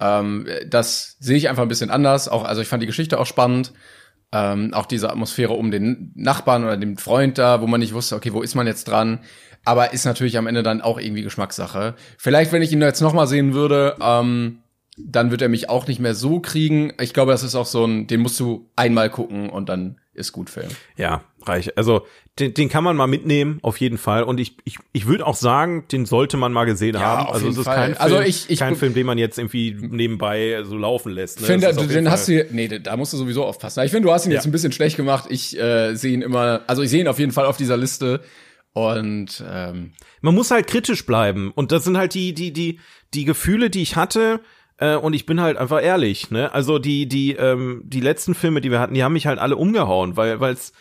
ähm, 0.00 0.46
das 0.66 1.16
sehe 1.20 1.36
ich 1.36 1.48
einfach 1.48 1.62
ein 1.62 1.68
bisschen 1.68 1.90
anders. 1.90 2.28
Auch, 2.28 2.44
also 2.44 2.60
ich 2.60 2.68
fand 2.68 2.82
die 2.82 2.86
Geschichte 2.86 3.18
auch 3.18 3.26
spannend. 3.26 3.72
Ähm, 4.32 4.74
auch 4.74 4.86
diese 4.86 5.10
Atmosphäre 5.10 5.52
um 5.52 5.70
den 5.70 6.12
Nachbarn 6.16 6.64
oder 6.64 6.76
den 6.76 6.98
Freund 6.98 7.38
da, 7.38 7.60
wo 7.60 7.66
man 7.66 7.80
nicht 7.80 7.94
wusste, 7.94 8.16
okay, 8.16 8.32
wo 8.32 8.42
ist 8.42 8.56
man 8.56 8.66
jetzt 8.66 8.88
dran? 8.88 9.20
Aber 9.64 9.92
ist 9.92 10.04
natürlich 10.04 10.36
am 10.36 10.46
Ende 10.46 10.62
dann 10.62 10.80
auch 10.80 10.98
irgendwie 10.98 11.22
Geschmackssache. 11.22 11.94
Vielleicht, 12.18 12.52
wenn 12.52 12.62
ich 12.62 12.72
ihn 12.72 12.80
jetzt 12.80 13.00
noch 13.00 13.12
mal 13.12 13.26
sehen 13.26 13.54
würde, 13.54 13.96
ähm, 14.00 14.58
dann 14.96 15.30
wird 15.30 15.42
er 15.42 15.48
mich 15.48 15.68
auch 15.68 15.86
nicht 15.86 16.00
mehr 16.00 16.14
so 16.14 16.40
kriegen. 16.40 16.92
Ich 17.00 17.12
glaube, 17.12 17.32
das 17.32 17.42
ist 17.42 17.54
auch 17.54 17.66
so 17.66 17.84
ein, 17.84 18.06
den 18.06 18.20
musst 18.20 18.40
du 18.40 18.70
einmal 18.76 19.10
gucken 19.10 19.50
und 19.50 19.68
dann 19.68 19.98
ist 20.14 20.32
gut 20.32 20.48
Film. 20.48 20.68
Ja, 20.96 21.22
reich. 21.44 21.76
Also 21.76 22.06
den, 22.38 22.54
den 22.54 22.70
kann 22.70 22.82
man 22.82 22.96
mal 22.96 23.06
mitnehmen, 23.06 23.58
auf 23.60 23.78
jeden 23.78 23.98
Fall. 23.98 24.22
Und 24.22 24.40
ich, 24.40 24.56
ich, 24.64 24.78
ich 24.94 25.06
würde 25.06 25.26
auch 25.26 25.34
sagen, 25.36 25.84
den 25.92 26.06
sollte 26.06 26.38
man 26.38 26.52
mal 26.54 26.64
gesehen 26.64 26.98
haben. 26.98 27.26
auf 27.26 27.34
Also 27.34 27.48
es 27.48 27.58
ist 27.58 27.64
Fall. 27.64 27.76
kein 27.76 27.86
Film, 27.94 28.02
Also 28.02 28.20
ich- 28.22 28.48
ich- 28.48 28.58
kein 28.58 28.76
Film, 28.76 28.94
den 28.94 29.04
man 29.04 29.18
jetzt 29.18 29.38
irgendwie 29.38 29.76
nebenbei 29.78 30.62
so 30.64 30.78
laufen 30.78 31.12
lässt. 31.12 31.40
Ne? 31.40 31.42
Ich 31.42 31.52
finde, 31.52 31.72
den 31.74 31.90
jeden 31.90 32.10
hast 32.10 32.26
Fall- 32.26 32.44
du, 32.44 32.54
nee, 32.54 32.68
da 32.68 32.96
musst 32.96 33.12
du 33.12 33.18
sowieso 33.18 33.44
aufpassen. 33.44 33.82
Ich 33.84 33.90
finde, 33.90 34.08
du 34.08 34.14
hast 34.14 34.24
ihn 34.24 34.30
Ja. 34.32 34.36
jetzt 34.36 34.46
ein 34.46 34.52
bisschen 34.52 34.72
schlecht 34.72 34.96
gemacht. 34.96 35.26
Ich 35.28 35.58
äh, 35.58 35.94
sehe 35.94 36.14
ihn 36.14 36.22
immer, 36.22 36.62
also 36.66 36.80
ich 36.82 36.88
sehe 36.88 37.00
ihn 37.02 37.08
auf 37.08 37.18
jeden 37.18 37.32
Fall 37.32 37.44
auf 37.44 37.58
dieser 37.58 37.76
Liste. 37.76 38.22
Und 38.72 39.42
ähm, 39.46 39.92
man 40.20 40.34
muss 40.34 40.50
halt 40.50 40.66
kritisch 40.66 41.04
bleiben. 41.06 41.50
Und 41.54 41.72
das 41.72 41.84
sind 41.84 41.96
halt 41.96 42.14
die, 42.14 42.34
die, 42.34 42.52
die, 42.52 42.80
die 43.14 43.24
Gefühle, 43.24 43.70
die 43.70 43.82
ich 43.82 43.96
hatte. 43.96 44.40
Äh, 44.78 44.96
und 44.96 45.14
ich 45.14 45.26
bin 45.26 45.40
halt 45.40 45.56
einfach 45.56 45.82
ehrlich, 45.82 46.30
ne? 46.30 46.52
Also 46.52 46.78
die, 46.78 47.06
die, 47.06 47.32
ähm, 47.32 47.82
die 47.84 48.00
letzten 48.00 48.34
Filme, 48.34 48.60
die 48.60 48.70
wir 48.70 48.80
hatten, 48.80 48.94
die 48.94 49.02
haben 49.02 49.14
mich 49.14 49.26
halt 49.26 49.38
alle 49.38 49.56
umgehauen, 49.56 50.16
weil, 50.16 50.42
es 50.42 50.72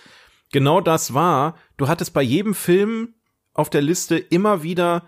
genau 0.51 0.81
das 0.81 1.13
war. 1.13 1.55
Du 1.77 1.87
hattest 1.87 2.13
bei 2.13 2.21
jedem 2.21 2.53
Film 2.53 3.15
auf 3.53 3.69
der 3.69 3.81
Liste 3.81 4.17
immer 4.17 4.63
wieder 4.63 5.07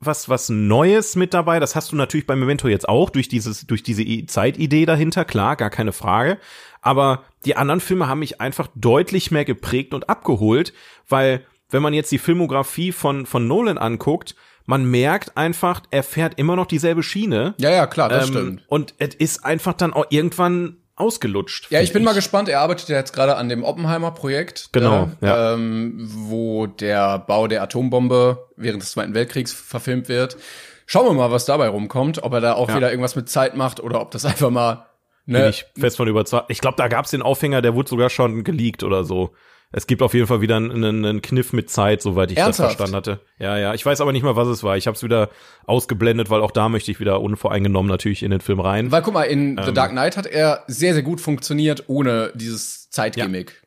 was, 0.00 0.28
was 0.28 0.48
Neues 0.48 1.16
mit 1.16 1.34
dabei. 1.34 1.60
Das 1.60 1.76
hast 1.76 1.92
du 1.92 1.96
natürlich 1.96 2.26
bei 2.26 2.36
Memento 2.36 2.68
jetzt 2.68 2.88
auch 2.88 3.10
durch 3.10 3.28
dieses, 3.28 3.66
durch 3.66 3.82
diese 3.82 4.04
Zeitidee 4.26 4.86
dahinter, 4.86 5.24
klar, 5.24 5.56
gar 5.56 5.70
keine 5.70 5.92
Frage. 5.92 6.38
Aber 6.80 7.24
die 7.44 7.56
anderen 7.56 7.80
Filme 7.80 8.08
haben 8.08 8.20
mich 8.20 8.40
einfach 8.40 8.68
deutlich 8.74 9.30
mehr 9.30 9.44
geprägt 9.44 9.92
und 9.92 10.08
abgeholt, 10.08 10.72
weil 11.08 11.44
wenn 11.68 11.82
man 11.82 11.94
jetzt 11.94 12.10
die 12.12 12.18
Filmografie 12.18 12.92
von, 12.92 13.26
von 13.26 13.46
Nolan 13.46 13.78
anguckt, 13.78 14.34
man 14.66 14.84
merkt 14.84 15.36
einfach, 15.36 15.82
er 15.90 16.02
fährt 16.02 16.38
immer 16.38 16.56
noch 16.56 16.66
dieselbe 16.66 17.02
Schiene. 17.02 17.54
ja, 17.58 17.70
ja, 17.70 17.86
klar, 17.86 18.08
das 18.08 18.28
Ähm, 18.28 18.32
stimmt. 18.34 18.62
Und 18.68 18.94
es 18.98 19.14
ist 19.16 19.44
einfach 19.44 19.72
dann 19.74 19.92
auch 19.92 20.06
irgendwann 20.10 20.76
ausgelutscht. 20.96 21.70
Ja, 21.70 21.80
ich 21.80 21.92
bin 21.94 22.04
mal 22.04 22.12
gespannt. 22.14 22.48
Er 22.50 22.60
arbeitet 22.60 22.88
ja 22.90 22.96
jetzt 22.98 23.12
gerade 23.14 23.36
an 23.36 23.48
dem 23.48 23.64
Oppenheimer-Projekt. 23.64 24.68
Genau, 24.72 25.10
da, 25.20 25.26
ja. 25.26 25.54
Ähm, 25.54 25.94
wo 25.98 26.66
der 26.66 27.18
Bau 27.20 27.46
der 27.46 27.62
Atombombe 27.62 28.48
während 28.56 28.82
des 28.82 28.92
Zweiten 28.92 29.14
Weltkriegs 29.14 29.52
verfilmt 29.52 30.08
wird. 30.08 30.36
Schauen 30.86 31.06
wir 31.06 31.12
mal, 31.14 31.30
was 31.30 31.46
dabei 31.46 31.68
rumkommt. 31.68 32.22
Ob 32.22 32.32
er 32.34 32.40
da 32.40 32.52
auch 32.54 32.68
Ja. 32.68 32.76
wieder 32.76 32.90
irgendwas 32.90 33.16
mit 33.16 33.28
Zeit 33.30 33.56
macht 33.56 33.80
oder 33.80 34.00
ob 34.00 34.10
das 34.10 34.24
einfach 34.26 34.50
mal 34.50 34.86
Bin 35.24 35.36
ne, 35.36 35.48
ich 35.48 35.64
fest 35.78 35.96
von 35.96 36.06
überzeugt. 36.08 36.46
Ich 36.48 36.60
glaube, 36.60 36.76
da 36.76 36.88
gab's 36.88 37.10
den 37.10 37.22
Aufhänger, 37.22 37.62
der 37.62 37.74
wurde 37.74 37.88
sogar 37.88 38.10
schon 38.10 38.44
geleakt 38.44 38.82
oder 38.82 39.04
so. 39.04 39.32
Es 39.72 39.86
gibt 39.86 40.02
auf 40.02 40.14
jeden 40.14 40.26
Fall 40.26 40.40
wieder 40.40 40.56
einen, 40.56 40.84
einen, 40.84 41.22
Kniff 41.22 41.52
mit 41.52 41.70
Zeit, 41.70 42.02
soweit 42.02 42.32
ich 42.32 42.38
Ernsthaft? 42.38 42.70
das 42.70 42.76
verstanden 42.76 42.96
hatte. 42.96 43.20
Ja, 43.38 43.56
ja. 43.56 43.74
Ich 43.74 43.86
weiß 43.86 44.00
aber 44.00 44.10
nicht 44.10 44.24
mal, 44.24 44.34
was 44.34 44.48
es 44.48 44.64
war. 44.64 44.76
Ich 44.76 44.88
habe 44.88 44.96
es 44.96 45.02
wieder 45.04 45.30
ausgeblendet, 45.64 46.28
weil 46.28 46.40
auch 46.42 46.50
da 46.50 46.68
möchte 46.68 46.90
ich 46.90 46.98
wieder 46.98 47.20
unvoreingenommen 47.20 47.88
natürlich 47.88 48.24
in 48.24 48.32
den 48.32 48.40
Film 48.40 48.58
rein. 48.58 48.90
Weil 48.90 49.02
guck 49.02 49.14
mal, 49.14 49.24
in 49.24 49.58
Ähm. 49.58 49.64
The 49.64 49.72
Dark 49.72 49.92
Knight 49.92 50.16
hat 50.16 50.26
er 50.26 50.64
sehr, 50.66 50.94
sehr 50.94 51.04
gut 51.04 51.20
funktioniert 51.20 51.84
ohne 51.86 52.32
dieses 52.34 52.90
Zeitgimmick. 52.90 53.62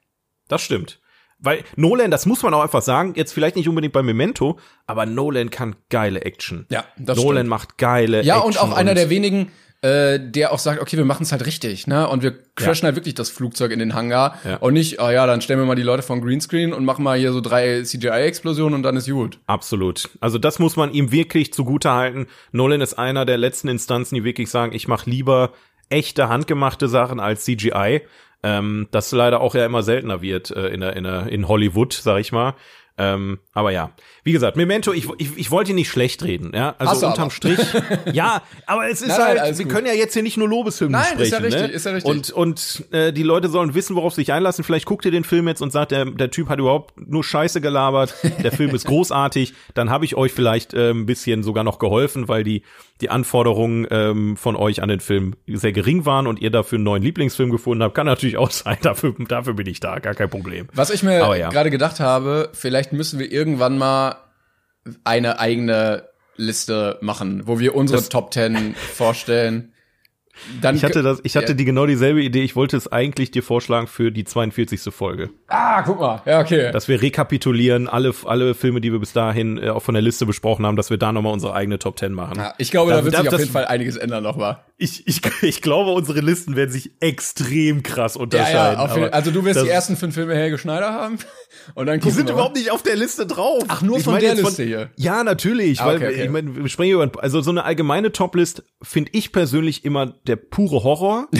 Das 0.50 0.62
stimmt. 0.62 1.00
Weil 1.40 1.64
Nolan, 1.76 2.12
das 2.12 2.26
muss 2.26 2.42
man 2.42 2.54
auch 2.54 2.62
einfach 2.62 2.82
sagen, 2.82 3.14
jetzt 3.16 3.34
vielleicht 3.34 3.56
nicht 3.56 3.68
unbedingt 3.68 3.94
bei 3.94 4.02
Memento, 4.02 4.60
aber 4.88 5.06
Nolan 5.06 5.50
kann 5.50 5.76
geile 5.90 6.22
Action. 6.22 6.66
Ja, 6.70 6.86
das 6.98 7.18
Nolan 7.18 7.40
stimmt. 7.40 7.50
macht 7.50 7.78
geile 7.78 8.24
Ja, 8.24 8.38
Action. 8.38 8.48
und 8.48 8.60
auch 8.60 8.76
einer 8.76 8.94
der 8.94 9.10
wenigen, 9.10 9.52
äh, 9.84 10.18
der 10.18 10.54
auch 10.54 10.60
sagt, 10.60 10.82
okay, 10.82 10.96
wir 10.96 11.04
machen 11.04 11.24
es 11.24 11.32
halt 11.34 11.46
richtig, 11.46 11.88
ne? 11.88 12.08
Und 12.08 12.24
wir 12.24 12.34
crashen 12.56 12.86
halt 12.86 12.96
wirklich 12.96 13.16
das 13.16 13.30
Flugzeug 13.30 13.72
in 13.72 13.80
den 13.80 13.94
Hangar 13.94 14.40
Ja. 14.48 14.56
und 14.58 14.74
nicht, 14.74 15.02
oh 15.02 15.10
ja, 15.10 15.28
dann 15.28 15.42
stellen 15.42 15.60
wir 15.60 15.66
mal 15.66 15.76
die 15.76 15.84
Leute 15.84 16.04
den 16.04 16.22
Greenscreen 16.22 16.72
und 16.72 16.86
machen 16.86 17.04
mal 17.04 17.18
hier 17.18 17.34
so 17.34 17.42
drei 17.42 17.84
CGI-Explosionen 17.84 18.76
und 18.76 18.84
dann 18.84 18.96
ist 18.96 19.10
gut. 19.10 19.40
Absolut. 19.46 20.10
Also 20.22 20.38
das 20.38 20.58
muss 20.58 20.78
man 20.78 20.94
ihm 20.94 21.12
wirklich 21.12 21.54
zugute 21.54 21.92
halten. 21.92 22.28
Nolan 22.54 22.80
ist 22.80 22.94
einer 22.94 23.26
der 23.26 23.38
letzten 23.38 23.68
Instanzen, 23.68 24.16
die 24.16 24.24
wirklich 24.24 24.50
sagen, 24.50 24.74
ich 24.74 24.88
mache 24.88 25.10
lieber 25.10 25.52
echte 25.90 26.30
handgemachte 26.30 26.88
Sachen 26.88 27.20
als 27.20 27.44
CGI. 27.44 28.02
Ähm, 28.42 28.88
das 28.92 29.12
leider 29.12 29.42
auch 29.42 29.54
ja 29.56 29.66
immer 29.66 29.84
seltener 29.84 30.22
wird 30.22 30.52
äh, 30.52 30.68
in, 30.68 30.80
der, 30.80 30.96
in, 30.96 31.04
der, 31.04 31.28
in 31.28 31.48
Hollywood, 31.48 31.94
sag 31.94 32.20
ich 32.20 32.32
mal. 32.32 32.56
Ähm, 32.96 33.40
aber 33.54 33.72
ja, 33.72 33.92
wie 34.24 34.34
gesagt, 34.34 34.56
Memento, 34.56 34.94
ich, 34.94 35.08
ich, 35.18 35.36
ich 35.36 35.50
wollte 35.50 35.74
nicht 35.74 35.90
schlecht 35.90 36.24
reden, 36.24 36.52
ja. 36.54 36.76
Also 36.78 37.08
unterm 37.08 37.24
aber. 37.24 37.32
Strich. 37.32 37.60
ja, 38.14 38.44
aber 38.68 38.88
es 38.88 39.02
ist 39.02 39.08
Nein, 39.08 39.40
halt, 39.40 39.58
wir 39.58 39.66
gut. 39.66 39.74
können 39.74 39.88
ja 39.88 39.94
jetzt 39.94 40.14
hier 40.14 40.22
nicht 40.22 40.38
nur 40.38 40.48
Lobeshymnen 40.48 40.92
Nein, 40.92 41.20
ist 41.20 41.30
sprechen. 41.30 41.32
ja 41.32 41.40
richtig, 41.40 41.62
ne? 41.62 41.68
ist 41.70 41.86
ja 41.88 41.92
richtig. 41.92 42.12
Und 42.12 42.32
und 42.32 42.86
äh, 42.92 43.12
die 43.12 43.24
Leute 43.24 43.50
sollen 43.50 43.74
wissen, 43.74 43.96
worauf 43.96 44.14
sie 44.14 44.22
sich 44.22 44.32
einlassen. 44.32 44.64
Vielleicht 44.64 44.86
guckt 44.86 45.06
ihr 45.06 45.12
den 45.12 45.24
Film 45.24 45.48
jetzt 45.48 45.62
und 45.62 45.72
sagt, 45.72 45.92
der, 45.92 46.06
der 46.06 46.30
Typ 46.30 46.50
hat 46.50 46.60
überhaupt 46.60 46.94
nur 46.98 47.24
Scheiße 47.24 47.62
gelabert. 47.62 48.14
Der 48.44 48.52
Film 48.52 48.76
ist 48.76 48.86
großartig. 48.88 49.54
Dann 49.74 49.90
habe 49.90 50.06
ich 50.06 50.16
euch 50.16 50.32
vielleicht 50.32 50.76
äh, 50.76 50.92
ein 50.92 51.08
bisschen 51.08 51.42
sogar 51.42 51.64
noch 51.64 51.80
geholfen, 51.80 52.28
weil 52.28 52.44
die 52.44 52.62
die 53.02 53.10
Anforderungen 53.10 53.88
ähm, 53.92 54.38
von 54.38 54.56
euch 54.56 54.82
an 54.82 54.88
den 54.88 55.00
Film 55.00 55.36
sehr 55.48 55.74
gering 55.74 56.06
waren 56.06 56.28
und 56.28 56.40
ihr 56.40 56.52
dafür 56.52 56.78
einen 56.78 56.86
neuen 56.86 57.04
Lieblingsfilm 57.04 57.50
gefunden 57.50 57.84
habt. 57.84 57.96
Kann 57.96 58.06
natürlich 58.06 58.38
auch 58.38 58.52
sein. 58.52 58.78
Dafür 58.82 59.14
dafür 59.28 59.54
bin 59.54 59.68
ich 59.68 59.80
da, 59.80 60.00
gar 60.00 60.14
kein 60.14 60.30
Problem. 60.30 60.68
Was 60.74 60.90
ich 60.90 61.04
mir 61.04 61.38
ja. 61.38 61.50
gerade 61.50 61.70
gedacht 61.70 62.00
habe, 62.00 62.50
vielleicht 62.54 62.83
müssen 62.92 63.20
wir 63.20 63.32
irgendwann 63.32 63.78
mal 63.78 64.16
eine 65.04 65.40
eigene 65.40 66.10
Liste 66.36 66.98
machen, 67.02 67.44
wo 67.46 67.60
wir 67.60 67.76
unsere 67.76 68.00
Das- 68.00 68.10
Top 68.10 68.32
Ten 68.32 68.76
vorstellen. 68.96 69.70
Dann 70.62 70.76
Ich 70.76 70.84
hatte 70.84 71.04
das, 71.04 71.20
ich 71.24 71.36
hatte 71.38 71.50
Ja. 71.50 71.54
die 71.54 71.64
genau 71.64 71.86
dieselbe 71.86 72.24
Idee. 72.24 72.42
Ich 72.42 72.56
wollte 72.56 72.76
es 72.76 72.92
eigentlich 72.92 73.30
dir 73.30 73.44
vorschlagen 73.44 73.86
für 73.86 74.12
die 74.12 74.24
42. 74.24 74.92
Folge. 74.92 75.30
Ah, 75.48 75.84
guck 75.84 76.00
mal. 76.00 76.24
Ja, 76.26 76.40
okay. 76.42 76.72
dass 76.72 76.88
wir 76.88 77.00
rekapitulieren, 77.04 77.88
alle, 77.88 78.16
alle 78.26 78.56
Filme, 78.56 78.82
die 78.82 78.92
wir 78.92 78.98
bis 79.00 79.14
dahin 79.14 79.60
äh, 79.62 79.70
auch 79.70 79.84
von 79.84 79.94
der 79.94 80.02
Liste 80.02 80.26
besprochen 80.26 80.66
haben, 80.66 80.76
dass 80.76 80.90
wir 80.90 80.98
da 80.98 81.12
nochmal 81.12 81.34
unsere 81.34 81.54
eigene 81.54 81.78
Top 81.78 82.00
10 82.00 82.14
machen. 82.14 82.38
Ja, 82.38 82.56
ich 82.58 82.72
glaube, 82.72 82.90
da, 82.90 82.98
Da- 82.98 83.04
wird 83.06 83.14
da- 83.14 83.20
sich 83.22 83.30
auf 83.32 83.40
jeden 83.42 83.52
Fall 83.52 83.66
einiges 83.66 83.96
ändern 83.96 84.24
nochmal. 84.24 84.58
Ich, 84.78 85.08
ich, 85.08 85.22
ich 85.44 85.62
glaube, 85.62 85.92
unsere 85.92 86.20
Listen 86.22 86.56
werden 86.56 86.72
sich 86.72 86.90
extrem 87.00 87.84
krass 87.84 88.16
Ja, 88.16 88.22
unterscheiden. 88.22 88.80
ja, 88.80 88.86
auf 88.86 88.96
jeden, 88.98 89.14
also 89.14 89.30
du 89.30 89.46
wirst 89.46 89.62
die 89.64 89.70
ersten 89.70 89.96
fünf 89.96 90.16
Filme 90.16 90.34
Helge 90.34 90.58
Schneider 90.58 90.94
haben 90.94 91.20
und 91.76 91.86
dann 91.86 92.00
Die 92.00 92.12
sind 92.12 92.28
wir 92.28 92.34
überhaupt 92.34 92.56
nicht 92.56 92.72
auf 92.72 92.84
der 92.84 92.96
Liste 92.96 93.26
drauf. 93.26 93.64
Ach, 93.68 93.82
nur 93.82 93.98
Ich 93.98 94.04
von 94.04 94.20
der 94.20 94.36
Liste 94.36 94.64
hier. 94.64 94.92
Ja, 94.96 95.24
natürlich, 95.24 95.82
Ah, 95.82 95.88
weil 95.88 95.98
okay, 95.98 96.08
okay. 96.10 96.24
ich 96.26 96.30
meine, 96.30 96.56
wir 96.56 96.70
sprechen 96.70 96.94
über 96.94 97.12
also 97.22 97.42
so 97.42 97.52
eine 97.52 97.64
allgemeine 97.64 98.12
Toplist 98.12 98.64
finde 98.82 99.12
ich 99.14 99.32
persönlich 99.32 99.86
immer 99.86 100.08
der 100.08 100.36
pure 100.36 100.84
Horror. 100.84 101.28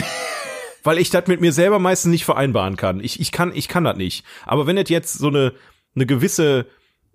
weil 0.84 0.98
ich 0.98 1.08
das 1.10 1.26
mit 1.28 1.40
mir 1.40 1.52
selber 1.52 1.78
meistens 1.78 2.10
nicht 2.10 2.26
vereinbaren 2.26 2.76
kann. 2.76 3.00
Ich, 3.00 3.18
ich 3.18 3.32
kann 3.32 3.52
ich 3.54 3.68
kann 3.68 3.84
das 3.84 3.96
nicht. 3.96 4.24
Aber 4.44 4.66
wenn 4.66 4.76
es 4.76 4.90
jetzt 4.90 5.14
so 5.14 5.28
eine 5.28 5.54
eine 5.96 6.06
gewisse 6.06 6.66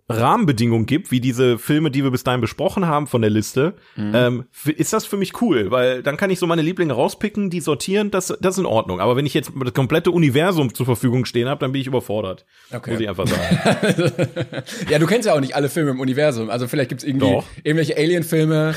Rahmenbedingung 0.09 0.85
gibt, 0.87 1.11
wie 1.11 1.19
diese 1.19 1.57
Filme, 1.59 1.91
die 1.91 2.03
wir 2.03 2.09
bis 2.11 2.23
dahin 2.23 2.41
besprochen 2.41 2.87
haben 2.87 3.05
von 3.07 3.21
der 3.21 3.29
Liste, 3.29 3.75
Mhm. 3.95 4.11
ähm, 4.15 4.43
ist 4.75 4.91
das 4.91 5.05
für 5.05 5.17
mich 5.17 5.39
cool, 5.41 5.69
weil 5.71 6.01
dann 6.03 6.17
kann 6.17 6.29
ich 6.31 6.39
so 6.39 6.47
meine 6.47 6.61
Lieblinge 6.63 6.93
rauspicken, 6.93 7.49
die 7.49 7.61
sortieren, 7.61 8.09
das, 8.11 8.35
das 8.41 8.55
ist 8.55 8.59
in 8.59 8.65
Ordnung. 8.65 8.99
Aber 8.99 9.15
wenn 9.15 9.25
ich 9.25 9.33
jetzt 9.35 9.51
das 9.63 9.73
komplette 9.73 10.11
Universum 10.11 10.73
zur 10.73 10.85
Verfügung 10.87 11.25
stehen 11.25 11.47
habe, 11.47 11.59
dann 11.59 11.71
bin 11.71 11.79
ich 11.81 11.87
überfordert. 11.87 12.45
Okay. 12.73 12.91
Muss 12.91 12.99
ich 13.01 13.07
einfach 13.09 13.27
sagen. 13.27 14.11
Ja, 14.89 14.97
du 14.99 15.05
kennst 15.05 15.27
ja 15.27 15.33
auch 15.35 15.39
nicht 15.39 15.55
alle 15.55 15.69
Filme 15.69 15.91
im 15.91 15.99
Universum. 15.99 16.49
Also 16.49 16.67
vielleicht 16.67 16.89
gibt's 16.89 17.03
irgendwie 17.03 17.31
Doch. 17.31 17.43
irgendwelche 17.63 17.95
Alien-Filme. 17.97 18.73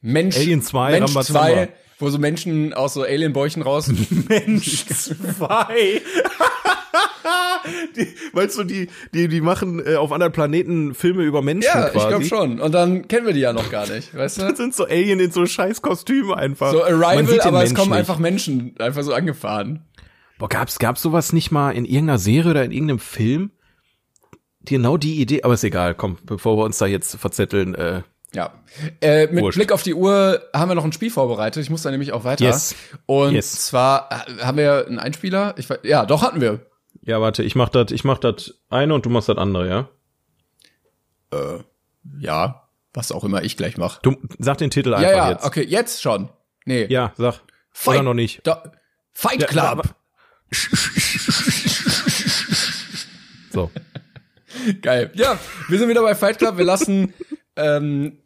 Mensch, 0.00 0.36
Alien 0.36 0.62
2, 0.62 0.92
Mensch 0.92 1.10
Rambazamba. 1.10 1.40
2, 1.46 1.68
wo 1.98 2.08
so 2.10 2.18
Menschen 2.18 2.72
aus 2.74 2.94
so 2.94 3.02
Alien-Bäuchen 3.02 3.62
raus. 3.62 3.90
Mensch 4.28 4.84
zwei. 4.86 6.00
die, 7.96 8.08
meinst 8.32 8.58
du, 8.58 8.64
die, 8.64 8.88
die, 9.12 9.28
die 9.28 9.40
machen 9.40 9.84
äh, 9.84 9.96
auf 9.96 10.12
anderen 10.12 10.32
Planeten 10.32 10.94
Filme 10.94 11.22
über 11.22 11.42
Menschen 11.42 11.70
ja, 11.72 11.86
ich 11.88 11.92
quasi? 11.92 12.08
glaube 12.08 12.24
schon. 12.24 12.60
Und 12.60 12.72
dann 12.72 13.08
kennen 13.08 13.26
wir 13.26 13.32
die 13.32 13.40
ja 13.40 13.52
noch 13.52 13.70
gar 13.70 13.88
nicht, 13.88 14.14
weißt 14.16 14.38
Das 14.40 14.50
du? 14.50 14.56
sind 14.56 14.74
so 14.74 14.84
Alien 14.84 15.20
in 15.20 15.30
so 15.30 15.46
scheiß 15.46 15.82
Kostüme 15.82 16.36
einfach. 16.36 16.70
So 16.72 16.82
Arrival, 16.84 17.40
aber 17.40 17.62
es 17.62 17.70
Mensch 17.70 17.74
kommen 17.74 17.90
nicht. 17.90 17.98
einfach 17.98 18.18
Menschen 18.18 18.74
einfach 18.78 19.02
so 19.02 19.12
angefahren. 19.14 19.84
Boah, 20.38 20.48
gab's, 20.48 20.78
gab's 20.78 21.02
sowas 21.02 21.32
nicht 21.32 21.50
mal 21.50 21.70
in 21.72 21.84
irgendeiner 21.84 22.18
Serie 22.18 22.50
oder 22.50 22.64
in 22.64 22.72
irgendeinem 22.72 22.98
Film? 22.98 23.50
Genau 24.66 24.96
die 24.96 25.20
Idee, 25.20 25.42
aber 25.42 25.54
ist 25.54 25.64
egal, 25.64 25.94
komm, 25.94 26.16
bevor 26.24 26.56
wir 26.56 26.64
uns 26.64 26.78
da 26.78 26.86
jetzt 26.86 27.16
verzetteln, 27.16 27.74
äh, 27.74 28.02
Ja. 28.34 28.50
Äh, 29.02 29.26
mit 29.28 29.44
Wurscht. 29.44 29.58
Blick 29.58 29.70
auf 29.72 29.82
die 29.82 29.94
Uhr 29.94 30.42
haben 30.54 30.70
wir 30.70 30.74
noch 30.74 30.84
ein 30.84 30.92
Spiel 30.92 31.10
vorbereitet. 31.10 31.62
Ich 31.62 31.70
muss 31.70 31.82
da 31.82 31.90
nämlich 31.90 32.12
auch 32.12 32.24
weiter. 32.24 32.44
Yes. 32.44 32.74
Und 33.06 33.34
Yes. 33.34 33.66
zwar 33.66 34.08
äh, 34.10 34.42
haben 34.42 34.56
wir 34.56 34.86
einen 34.86 34.98
Einspieler. 34.98 35.54
Ich, 35.58 35.68
ja, 35.82 36.06
doch 36.06 36.22
hatten 36.22 36.40
wir. 36.40 36.60
Ja, 37.02 37.20
warte, 37.20 37.42
ich 37.42 37.54
mach 37.54 37.68
das, 37.68 37.90
ich 37.92 38.04
mach 38.04 38.18
das 38.18 38.54
eine 38.70 38.94
und 38.94 39.04
du 39.06 39.10
machst 39.10 39.28
das 39.28 39.36
andere, 39.38 39.68
ja? 39.68 39.88
Ja, 42.18 42.68
was 42.92 43.10
auch 43.10 43.24
immer 43.24 43.42
ich 43.42 43.56
gleich 43.56 43.76
mache. 43.76 43.98
Du, 44.02 44.16
sag 44.38 44.58
den 44.58 44.70
Titel 44.70 44.90
Ja, 44.90 44.96
einfach 44.98 45.10
ja, 45.10 45.30
jetzt. 45.32 45.44
okay, 45.44 45.62
jetzt 45.64 46.00
schon. 46.02 46.28
Nee. 46.64 46.86
Ja, 46.88 47.12
sag. 47.16 47.40
Fight, 47.72 47.94
Oder 47.96 48.02
noch 48.04 48.14
nicht. 48.14 48.40
Da, 48.46 48.62
Fight 49.12 49.40
Ja, 49.40 49.46
Club. 49.48 49.64
aber- 49.64 49.82
So. 53.52 53.70
Geil. 54.82 55.10
Ja, 55.14 55.38
wir 55.68 55.78
sind 55.78 55.88
wieder 55.88 56.02
bei 56.02 56.14
Fight 56.14 56.38
Club. 56.38 56.56
Wir 56.56 56.64
lassen 56.64 57.12
ähm, 57.56 58.18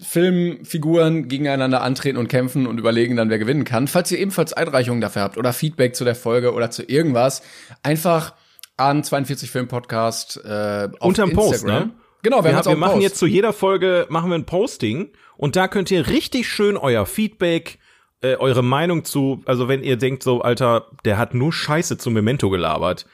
Filmfiguren 0.00 1.28
gegeneinander 1.28 1.82
antreten 1.82 2.18
und 2.18 2.28
kämpfen 2.28 2.66
und 2.66 2.78
überlegen 2.78 3.16
dann, 3.16 3.30
wer 3.30 3.38
gewinnen 3.38 3.64
kann. 3.64 3.88
Falls 3.88 4.10
ihr 4.12 4.18
ebenfalls 4.18 4.52
Einreichungen 4.52 5.00
dafür 5.00 5.22
habt 5.22 5.38
oder 5.38 5.52
Feedback 5.52 5.96
zu 5.96 6.04
der 6.04 6.14
Folge 6.14 6.52
oder 6.52 6.70
zu 6.70 6.82
irgendwas, 6.82 7.42
einfach 7.82 8.34
an 8.76 9.02
42 9.02 9.50
Film 9.50 9.68
Podcast 9.68 10.40
äh, 10.44 10.88
auf 10.98 11.08
Unterm 11.08 11.32
Post, 11.32 11.66
ne? 11.66 11.90
Genau, 12.22 12.42
wir, 12.44 12.58
auch 12.58 12.66
wir 12.66 12.76
machen 12.76 12.94
Post. 12.94 13.02
jetzt 13.02 13.18
zu 13.18 13.26
jeder 13.26 13.52
Folge 13.52 14.06
machen 14.08 14.30
wir 14.30 14.34
ein 14.34 14.46
Posting 14.46 15.10
und 15.36 15.56
da 15.56 15.68
könnt 15.68 15.90
ihr 15.90 16.08
richtig 16.08 16.48
schön 16.48 16.76
euer 16.76 17.06
Feedback, 17.06 17.78
äh, 18.20 18.36
eure 18.36 18.62
Meinung 18.62 19.04
zu, 19.04 19.42
also 19.46 19.68
wenn 19.68 19.82
ihr 19.82 19.96
denkt 19.96 20.22
so, 20.22 20.42
Alter, 20.42 20.90
der 21.04 21.18
hat 21.18 21.34
nur 21.34 21.52
Scheiße 21.52 21.98
zu 21.98 22.10
Memento 22.10 22.50
gelabert. 22.50 23.06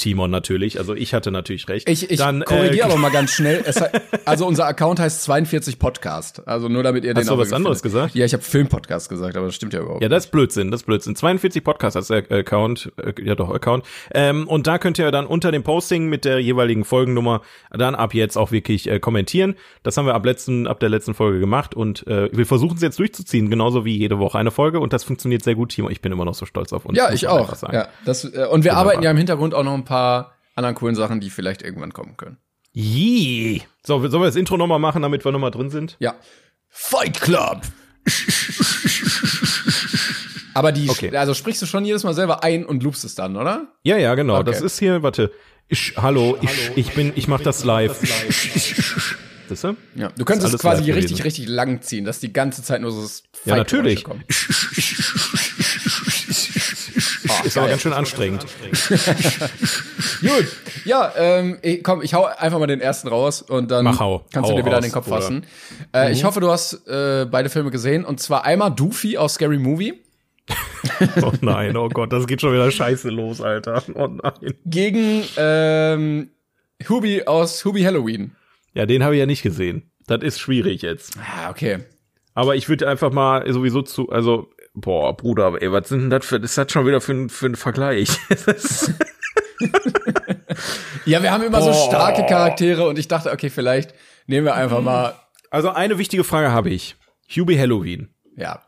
Timon 0.00 0.30
natürlich, 0.30 0.78
also 0.78 0.94
ich 0.94 1.12
hatte 1.12 1.30
natürlich 1.30 1.68
recht. 1.68 1.88
Ich, 1.88 2.10
ich 2.10 2.18
Dann, 2.18 2.42
korrigiere 2.44 2.88
äh, 2.88 2.90
aber 2.90 2.96
mal 2.98 3.10
ganz 3.10 3.32
schnell. 3.32 3.62
Es 3.66 3.80
also 4.24 4.46
unser 4.46 4.66
Account 4.66 4.98
heißt 4.98 5.22
42 5.24 5.78
Podcast. 5.78 6.46
Also 6.48 6.68
nur 6.68 6.82
damit 6.82 7.04
ihr 7.04 7.12
den 7.12 7.20
Hast 7.20 7.30
du 7.30 7.36
was 7.36 7.52
anderes 7.52 7.82
findet. 7.82 7.92
gesagt? 7.94 8.14
Ja, 8.14 8.24
ich 8.24 8.32
habe 8.32 8.42
Filmpodcast 8.42 9.08
gesagt, 9.08 9.36
aber 9.36 9.46
das 9.46 9.54
stimmt 9.54 9.74
ja 9.74 9.80
überhaupt. 9.80 10.02
Ja, 10.02 10.08
das 10.08 10.24
ist 10.26 10.30
Blödsinn, 10.30 10.70
das 10.70 10.80
ist 10.80 10.86
Blödsinn. 10.86 11.14
42 11.16 11.62
Podcast 11.62 11.96
als 11.96 12.10
Account, 12.10 12.92
äh, 12.96 13.12
ja 13.22 13.34
doch, 13.34 13.50
Account. 13.50 13.84
Ähm, 14.12 14.48
und 14.48 14.66
da 14.66 14.78
könnt 14.78 14.98
ihr 14.98 15.10
dann 15.10 15.26
unter 15.26 15.52
dem 15.52 15.62
Posting 15.62 16.08
mit 16.08 16.24
der 16.24 16.38
jeweiligen 16.40 16.84
Folgennummer 16.84 17.42
dann 17.70 17.94
ab 17.94 18.14
jetzt 18.14 18.38
auch 18.38 18.52
wirklich 18.52 18.88
äh, 18.88 18.98
kommentieren. 19.00 19.54
Das 19.82 19.96
haben 19.96 20.06
wir 20.06 20.14
ab 20.14 20.24
letzten, 20.24 20.66
ab 20.66 20.80
der 20.80 20.88
letzten 20.88 21.12
Folge 21.14 21.40
gemacht 21.40 21.74
und 21.74 22.06
äh, 22.06 22.30
wir 22.32 22.46
versuchen 22.46 22.76
es 22.76 22.82
jetzt 22.82 22.98
durchzuziehen, 22.98 23.50
genauso 23.50 23.84
wie 23.84 23.96
jede 23.96 24.18
Woche 24.18 24.38
eine 24.38 24.50
Folge 24.50 24.80
und 24.80 24.92
das 24.92 25.04
funktioniert 25.04 25.44
sehr 25.44 25.54
gut, 25.54 25.70
Timo. 25.70 25.90
Ich 25.90 26.00
bin 26.00 26.12
immer 26.12 26.24
noch 26.24 26.34
so 26.34 26.46
stolz 26.46 26.72
auf 26.72 26.86
uns. 26.86 26.96
Ja, 26.96 27.12
ich 27.12 27.28
auch. 27.28 27.50
Ja, 27.72 27.88
das, 28.04 28.24
äh, 28.24 28.46
und 28.50 28.64
wir 28.64 28.76
arbeiten 28.76 29.02
ja 29.02 29.10
im 29.10 29.16
Hintergrund 29.16 29.54
auch 29.54 29.64
noch 29.64 29.74
ein 29.74 29.84
paar 29.90 30.34
anderen 30.54 30.74
coolen 30.76 30.94
Sachen, 30.94 31.20
die 31.20 31.30
vielleicht 31.30 31.62
irgendwann 31.62 31.92
kommen 31.92 32.16
können. 32.16 32.36
Yee. 32.72 33.62
So, 33.84 33.98
sollen 33.98 34.22
wir 34.22 34.26
das 34.26 34.36
Intro 34.36 34.56
nochmal 34.56 34.78
machen, 34.78 35.02
damit 35.02 35.24
wir 35.24 35.32
nochmal 35.32 35.50
drin 35.50 35.70
sind? 35.70 35.96
Ja. 35.98 36.14
Fight 36.68 37.20
Club! 37.20 37.62
Aber 40.54 40.70
die, 40.72 40.88
Okay. 40.88 41.14
also 41.16 41.34
sprichst 41.34 41.62
du 41.62 41.66
schon 41.66 41.84
jedes 41.84 42.04
Mal 42.04 42.14
selber 42.14 42.42
ein 42.44 42.64
und 42.64 42.82
loopst 42.82 43.04
es 43.04 43.14
dann, 43.16 43.36
oder? 43.36 43.68
Ja, 43.82 43.96
ja, 43.98 44.14
genau. 44.14 44.34
Okay. 44.38 44.44
Das 44.50 44.60
ist 44.60 44.78
hier, 44.78 45.02
warte. 45.02 45.32
Ich, 45.68 45.94
hallo, 45.96 46.36
ich, 46.40 46.50
ich 46.76 46.94
bin, 46.94 47.12
ich 47.16 47.26
mach 47.28 47.40
das 47.40 47.64
live. 47.64 47.96
Siehst 49.48 49.64
du? 49.64 49.76
Ja. 49.96 50.10
Du 50.16 50.24
könntest 50.24 50.54
es 50.54 50.60
quasi 50.60 50.84
live 50.84 50.96
richtig, 50.96 51.24
richtig 51.24 51.48
lang 51.48 51.82
ziehen, 51.82 52.04
dass 52.04 52.20
die 52.20 52.32
ganze 52.32 52.62
Zeit 52.62 52.80
nur 52.80 52.90
so 52.92 53.02
das 53.02 53.22
Ja, 53.44 53.56
Fight-Geräusche 53.56 53.76
natürlich. 53.76 54.04
kommen. 54.04 54.24
Ist 57.50 57.58
aber 57.58 57.68
ganz 57.68 57.82
schön 57.82 57.92
anstrengend. 57.92 58.46
Gut. 60.20 60.46
Ja, 60.84 61.12
ähm, 61.16 61.58
komm, 61.82 62.02
ich 62.02 62.14
hau 62.14 62.24
einfach 62.24 62.58
mal 62.58 62.66
den 62.66 62.80
ersten 62.80 63.08
raus 63.08 63.42
und 63.42 63.70
dann 63.70 63.84
Mach, 63.84 64.00
hau. 64.00 64.24
kannst 64.32 64.50
Hau 64.50 64.54
du 64.54 64.60
dir 64.62 64.66
wieder 64.66 64.76
raus, 64.76 64.84
den 64.84 64.92
Kopf 64.92 65.06
Bruder. 65.06 65.20
fassen. 65.20 65.46
Äh, 65.94 66.12
Ich 66.12 66.24
hoffe, 66.24 66.40
du 66.40 66.50
hast 66.50 66.86
äh, 66.86 67.26
beide 67.30 67.48
Filme 67.48 67.70
gesehen 67.70 68.04
und 68.04 68.20
zwar 68.20 68.44
einmal 68.44 68.70
Doofy 68.70 69.16
aus 69.18 69.34
Scary 69.34 69.58
Movie 69.58 70.00
Oh 71.22 71.32
nein, 71.40 71.76
oh 71.76 71.88
Gott, 71.88 72.12
das 72.12 72.26
geht 72.26 72.40
schon 72.40 72.52
wieder 72.52 72.70
scheiße 72.70 73.08
los, 73.10 73.40
Alter. 73.40 73.82
Oh 73.94 74.06
nein. 74.08 74.54
gegen 74.66 75.22
ähm, 75.36 76.30
Hubie 76.88 77.26
aus 77.26 77.64
Hubie 77.64 77.86
Halloween. 77.86 78.32
Ja, 78.74 78.86
den 78.86 79.02
habe 79.04 79.14
ich 79.14 79.20
ja 79.20 79.26
nicht 79.26 79.42
gesehen. 79.42 79.90
Das 80.06 80.22
ist 80.22 80.40
schwierig 80.40 80.82
jetzt. 80.82 81.16
Ah, 81.18 81.50
okay. 81.50 81.80
Aber 82.34 82.56
ich 82.56 82.68
würde 82.68 82.88
einfach 82.88 83.12
mal 83.12 83.50
sowieso 83.52 83.82
zu, 83.82 84.10
also, 84.10 84.50
boah, 84.74 85.16
Bruder, 85.16 85.56
ey, 85.60 85.70
was 85.72 85.88
sind 85.88 86.00
denn 86.02 86.10
das 86.10 86.24
für, 86.26 86.36
ist 86.36 86.56
das 86.58 86.70
schon 86.72 86.86
wieder 86.86 87.00
für, 87.00 87.12
ein- 87.12 87.28
für 87.28 87.46
ein 87.46 87.56
Vergleich? 87.56 88.10
Ja, 91.06 91.22
wir 91.22 91.32
haben 91.32 91.42
immer 91.44 91.60
so 91.62 91.70
Boah. 91.70 91.88
starke 91.88 92.26
Charaktere 92.26 92.86
und 92.86 92.98
ich 92.98 93.08
dachte, 93.08 93.30
okay, 93.32 93.50
vielleicht 93.50 93.94
nehmen 94.26 94.44
wir 94.46 94.54
einfach 94.54 94.80
mal, 94.82 95.14
also 95.50 95.70
eine 95.70 95.98
wichtige 95.98 96.24
Frage 96.24 96.52
habe 96.52 96.70
ich. 96.70 96.96
Hubie 97.34 97.58
Halloween. 97.58 98.08
ja. 98.36 98.62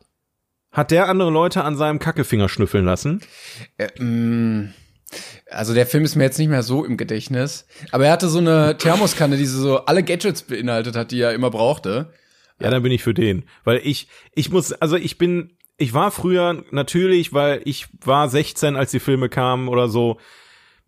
Hat 0.71 0.91
der 0.91 1.07
andere 1.11 1.31
Leute 1.31 1.65
an 1.65 1.77
seinem 1.77 1.99
Kackefinger 1.99 2.49
schnüffeln 2.49 2.87
lassen? 2.87 3.21
Äh, 3.77 3.89
mh, 4.03 4.71
also 5.51 5.75
der 5.75 5.87
Film 5.87 6.03
ist 6.05 6.17
mir 6.17 6.25
jetzt 6.25 6.39
nicht 6.39 6.49
mehr 6.49 6.63
so 6.63 6.83
im 6.87 6.97
Gedächtnis, 6.97 7.67
aber 7.91 8.07
er 8.07 8.13
hatte 8.13 8.29
so 8.31 8.39
eine 8.39 8.79
Thermoskanne, 8.79 9.37
die 9.37 9.45
so 9.45 9.85
alle 9.85 10.03
Gadgets 10.03 10.41
beinhaltet 10.43 10.97
hat, 10.97 11.11
die 11.11 11.21
er 11.21 11.35
immer 11.35 11.51
brauchte. 11.51 12.15
Ja, 12.59 12.71
dann 12.71 12.83
bin 12.83 12.91
ich 12.91 13.03
für 13.03 13.13
den, 13.13 13.45
weil 13.65 13.83
ich 13.85 14.09
ich 14.35 14.49
muss 14.51 14.73
also 14.73 14.97
ich 14.97 15.19
bin 15.19 15.53
ich 15.77 15.95
war 15.95 16.11
früher 16.11 16.65
natürlich, 16.71 17.33
weil 17.33 17.63
ich 17.65 17.89
war 18.05 18.29
16, 18.29 18.77
als 18.77 18.91
die 18.91 19.01
Filme 19.01 19.29
kamen 19.29 19.69
oder 19.69 19.89
so. 19.89 20.19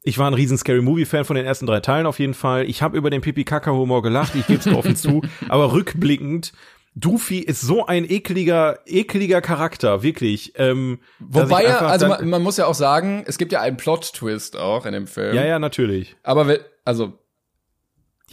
Ich 0.02 0.18
war 0.18 0.26
ein 0.26 0.34
riesen 0.34 0.58
Scary 0.58 0.82
Movie 0.82 1.06
Fan 1.06 1.24
von 1.24 1.36
den 1.36 1.46
ersten 1.46 1.66
drei 1.66 1.80
Teilen 1.80 2.06
auf 2.06 2.18
jeden 2.18 2.34
Fall. 2.34 2.68
Ich 2.68 2.82
habe 2.82 2.96
über 2.96 3.08
den 3.08 3.22
Pipi 3.22 3.44
Kaka 3.44 3.72
Humor 3.72 4.02
gelacht, 4.02 4.34
ich 4.34 4.46
gebe 4.46 4.60
es 4.60 4.66
offen 4.66 4.96
zu, 4.96 5.22
aber 5.48 5.72
rückblickend 5.72 6.52
Doofy 6.96 7.40
ist 7.40 7.60
so 7.60 7.86
ein 7.86 8.08
ekliger, 8.08 8.78
ekliger 8.86 9.40
Charakter, 9.40 10.02
wirklich. 10.02 10.52
Ähm, 10.56 11.00
Wobei 11.18 11.66
einfach 11.66 11.88
also 11.88 12.06
man, 12.06 12.28
man 12.28 12.42
muss 12.42 12.56
ja 12.56 12.66
auch 12.66 12.74
sagen, 12.74 13.24
es 13.26 13.36
gibt 13.36 13.50
ja 13.50 13.60
einen 13.60 13.76
Plot-Twist 13.76 14.56
auch 14.56 14.86
in 14.86 14.92
dem 14.92 15.08
Film. 15.08 15.34
ja, 15.34 15.44
ja, 15.44 15.58
natürlich. 15.58 16.16
Aber 16.22 16.56
also 16.84 17.18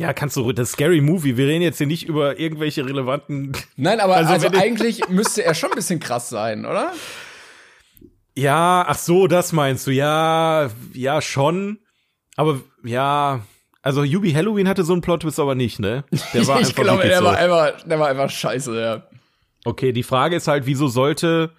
Ja, 0.02 0.14
kannst 0.14 0.36
du, 0.36 0.52
das 0.52 0.72
Scary 0.72 1.00
Movie, 1.00 1.38
wir 1.38 1.48
reden 1.48 1.62
jetzt 1.62 1.78
hier 1.78 1.86
nicht 1.88 2.08
über 2.08 2.40
irgendwelche 2.40 2.86
relevanten, 2.86 3.52
Nein, 3.76 4.00
aber 4.00 4.16
Also 4.16 4.34
also, 4.34 4.48
eigentlich 4.58 5.08
müsste 5.10 5.44
er 5.44 5.54
schon 5.54 5.72
ein 5.72 5.76
bisschen 5.76 6.00
krass 6.00 6.30
sein, 6.30 6.66
oder? 6.66 6.92
ja, 8.36 8.84
ach 8.88 8.98
so, 8.98 9.28
das 9.28 9.52
meinst 9.52 9.86
du, 9.88 9.92
ja, 9.92 10.70
ja, 10.94 11.22
schon, 11.22 11.80
aber, 12.36 12.62
ja, 12.84 13.42
also 13.84 14.04
Yubi 14.04 14.32
Halloween 14.32 14.68
hatte 14.68 14.84
so 14.84 14.94
einen 14.94 15.02
Plot-Twist 15.02 15.40
aber 15.40 15.56
nicht, 15.56 15.80
ne? 15.80 16.04
Der 16.34 16.48
war 16.48 16.60
ich 16.62 16.68
einfach 16.70 16.84
glaube, 16.84 17.04
der 17.04 17.20
so. 17.20 17.26
war 17.26 17.38
einfach, 17.38 17.84
der 17.84 18.00
war 18.00 18.08
einfach 18.08 18.30
scheiße, 18.30 18.80
ja. 18.80 19.04
Okay, 19.66 19.92
die 19.92 20.04
Frage 20.04 20.36
ist 20.36 20.48
halt, 20.48 20.66
wieso 20.66 20.88
sollte. 20.88 21.52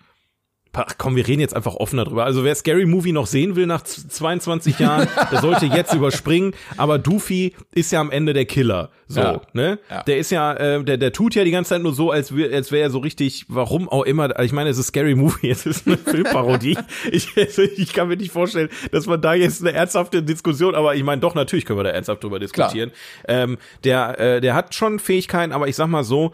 Ach 0.74 0.94
komm, 0.96 1.16
wir 1.16 1.28
reden 1.28 1.40
jetzt 1.40 1.54
einfach 1.54 1.74
offen 1.74 1.98
darüber. 1.98 2.24
Also 2.24 2.44
wer 2.44 2.54
Scary 2.54 2.86
Movie 2.86 3.12
noch 3.12 3.26
sehen 3.26 3.56
will 3.56 3.66
nach 3.66 3.82
z- 3.82 4.10
22 4.10 4.78
Jahren, 4.78 5.06
der 5.30 5.40
sollte 5.42 5.66
jetzt 5.66 5.92
überspringen. 5.92 6.54
Aber 6.78 6.98
Doofy 6.98 7.54
ist 7.74 7.92
ja 7.92 8.00
am 8.00 8.10
Ende 8.10 8.32
der 8.32 8.46
Killer. 8.46 8.90
So, 9.06 9.20
Ja. 9.20 9.40
ne? 9.52 9.78
Ja. 9.90 10.02
Der 10.04 10.16
ist 10.16 10.30
ja, 10.30 10.54
äh, 10.54 10.82
der, 10.82 10.96
der 10.96 11.12
tut 11.12 11.34
ja 11.34 11.44
die 11.44 11.50
ganze 11.50 11.70
Zeit 11.70 11.82
nur 11.82 11.92
so, 11.92 12.10
als, 12.10 12.34
wär- 12.34 12.50
als 12.54 12.72
wäre 12.72 12.84
er 12.84 12.90
so 12.90 13.00
richtig, 13.00 13.44
warum 13.48 13.86
auch 13.88 14.04
immer. 14.04 14.24
Also 14.34 14.42
Ich 14.44 14.52
meine, 14.52 14.70
es 14.70 14.78
ist 14.78 14.86
Scary 14.86 15.14
Movie, 15.14 15.50
es 15.50 15.66
ist 15.66 15.86
eine 15.86 15.98
Filmparodie. 15.98 16.78
ich, 17.10 17.36
ich 17.36 17.92
kann 17.92 18.08
mir 18.08 18.16
nicht 18.16 18.32
vorstellen, 18.32 18.70
dass 18.92 19.04
man 19.06 19.20
da 19.20 19.34
jetzt 19.34 19.60
eine 19.60 19.72
ernsthafte 19.74 20.22
Diskussion, 20.22 20.74
aber 20.74 20.94
ich 20.94 21.04
meine, 21.04 21.20
doch, 21.20 21.34
natürlich 21.34 21.66
können 21.66 21.80
wir 21.80 21.84
da 21.84 21.90
ernsthaft 21.90 22.24
drüber 22.24 22.38
diskutieren. 22.38 22.92
Ähm, 23.28 23.58
der, 23.84 24.18
äh, 24.18 24.40
der 24.40 24.54
hat 24.54 24.74
schon 24.74 24.98
Fähigkeiten, 24.98 25.52
aber 25.52 25.68
ich 25.68 25.76
sag 25.76 25.88
mal 25.88 26.02
so, 26.04 26.32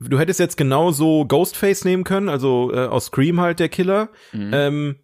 du 0.00 0.18
hättest 0.18 0.40
jetzt 0.40 0.56
genauso 0.56 1.24
Ghostface 1.26 1.84
nehmen 1.84 2.04
können, 2.04 2.28
also 2.28 2.72
äh, 2.72 2.86
aus 2.86 3.06
Scream 3.06 3.40
halt 3.40 3.60
der 3.60 3.68
Killer. 3.68 4.08
Ähm, 4.32 4.96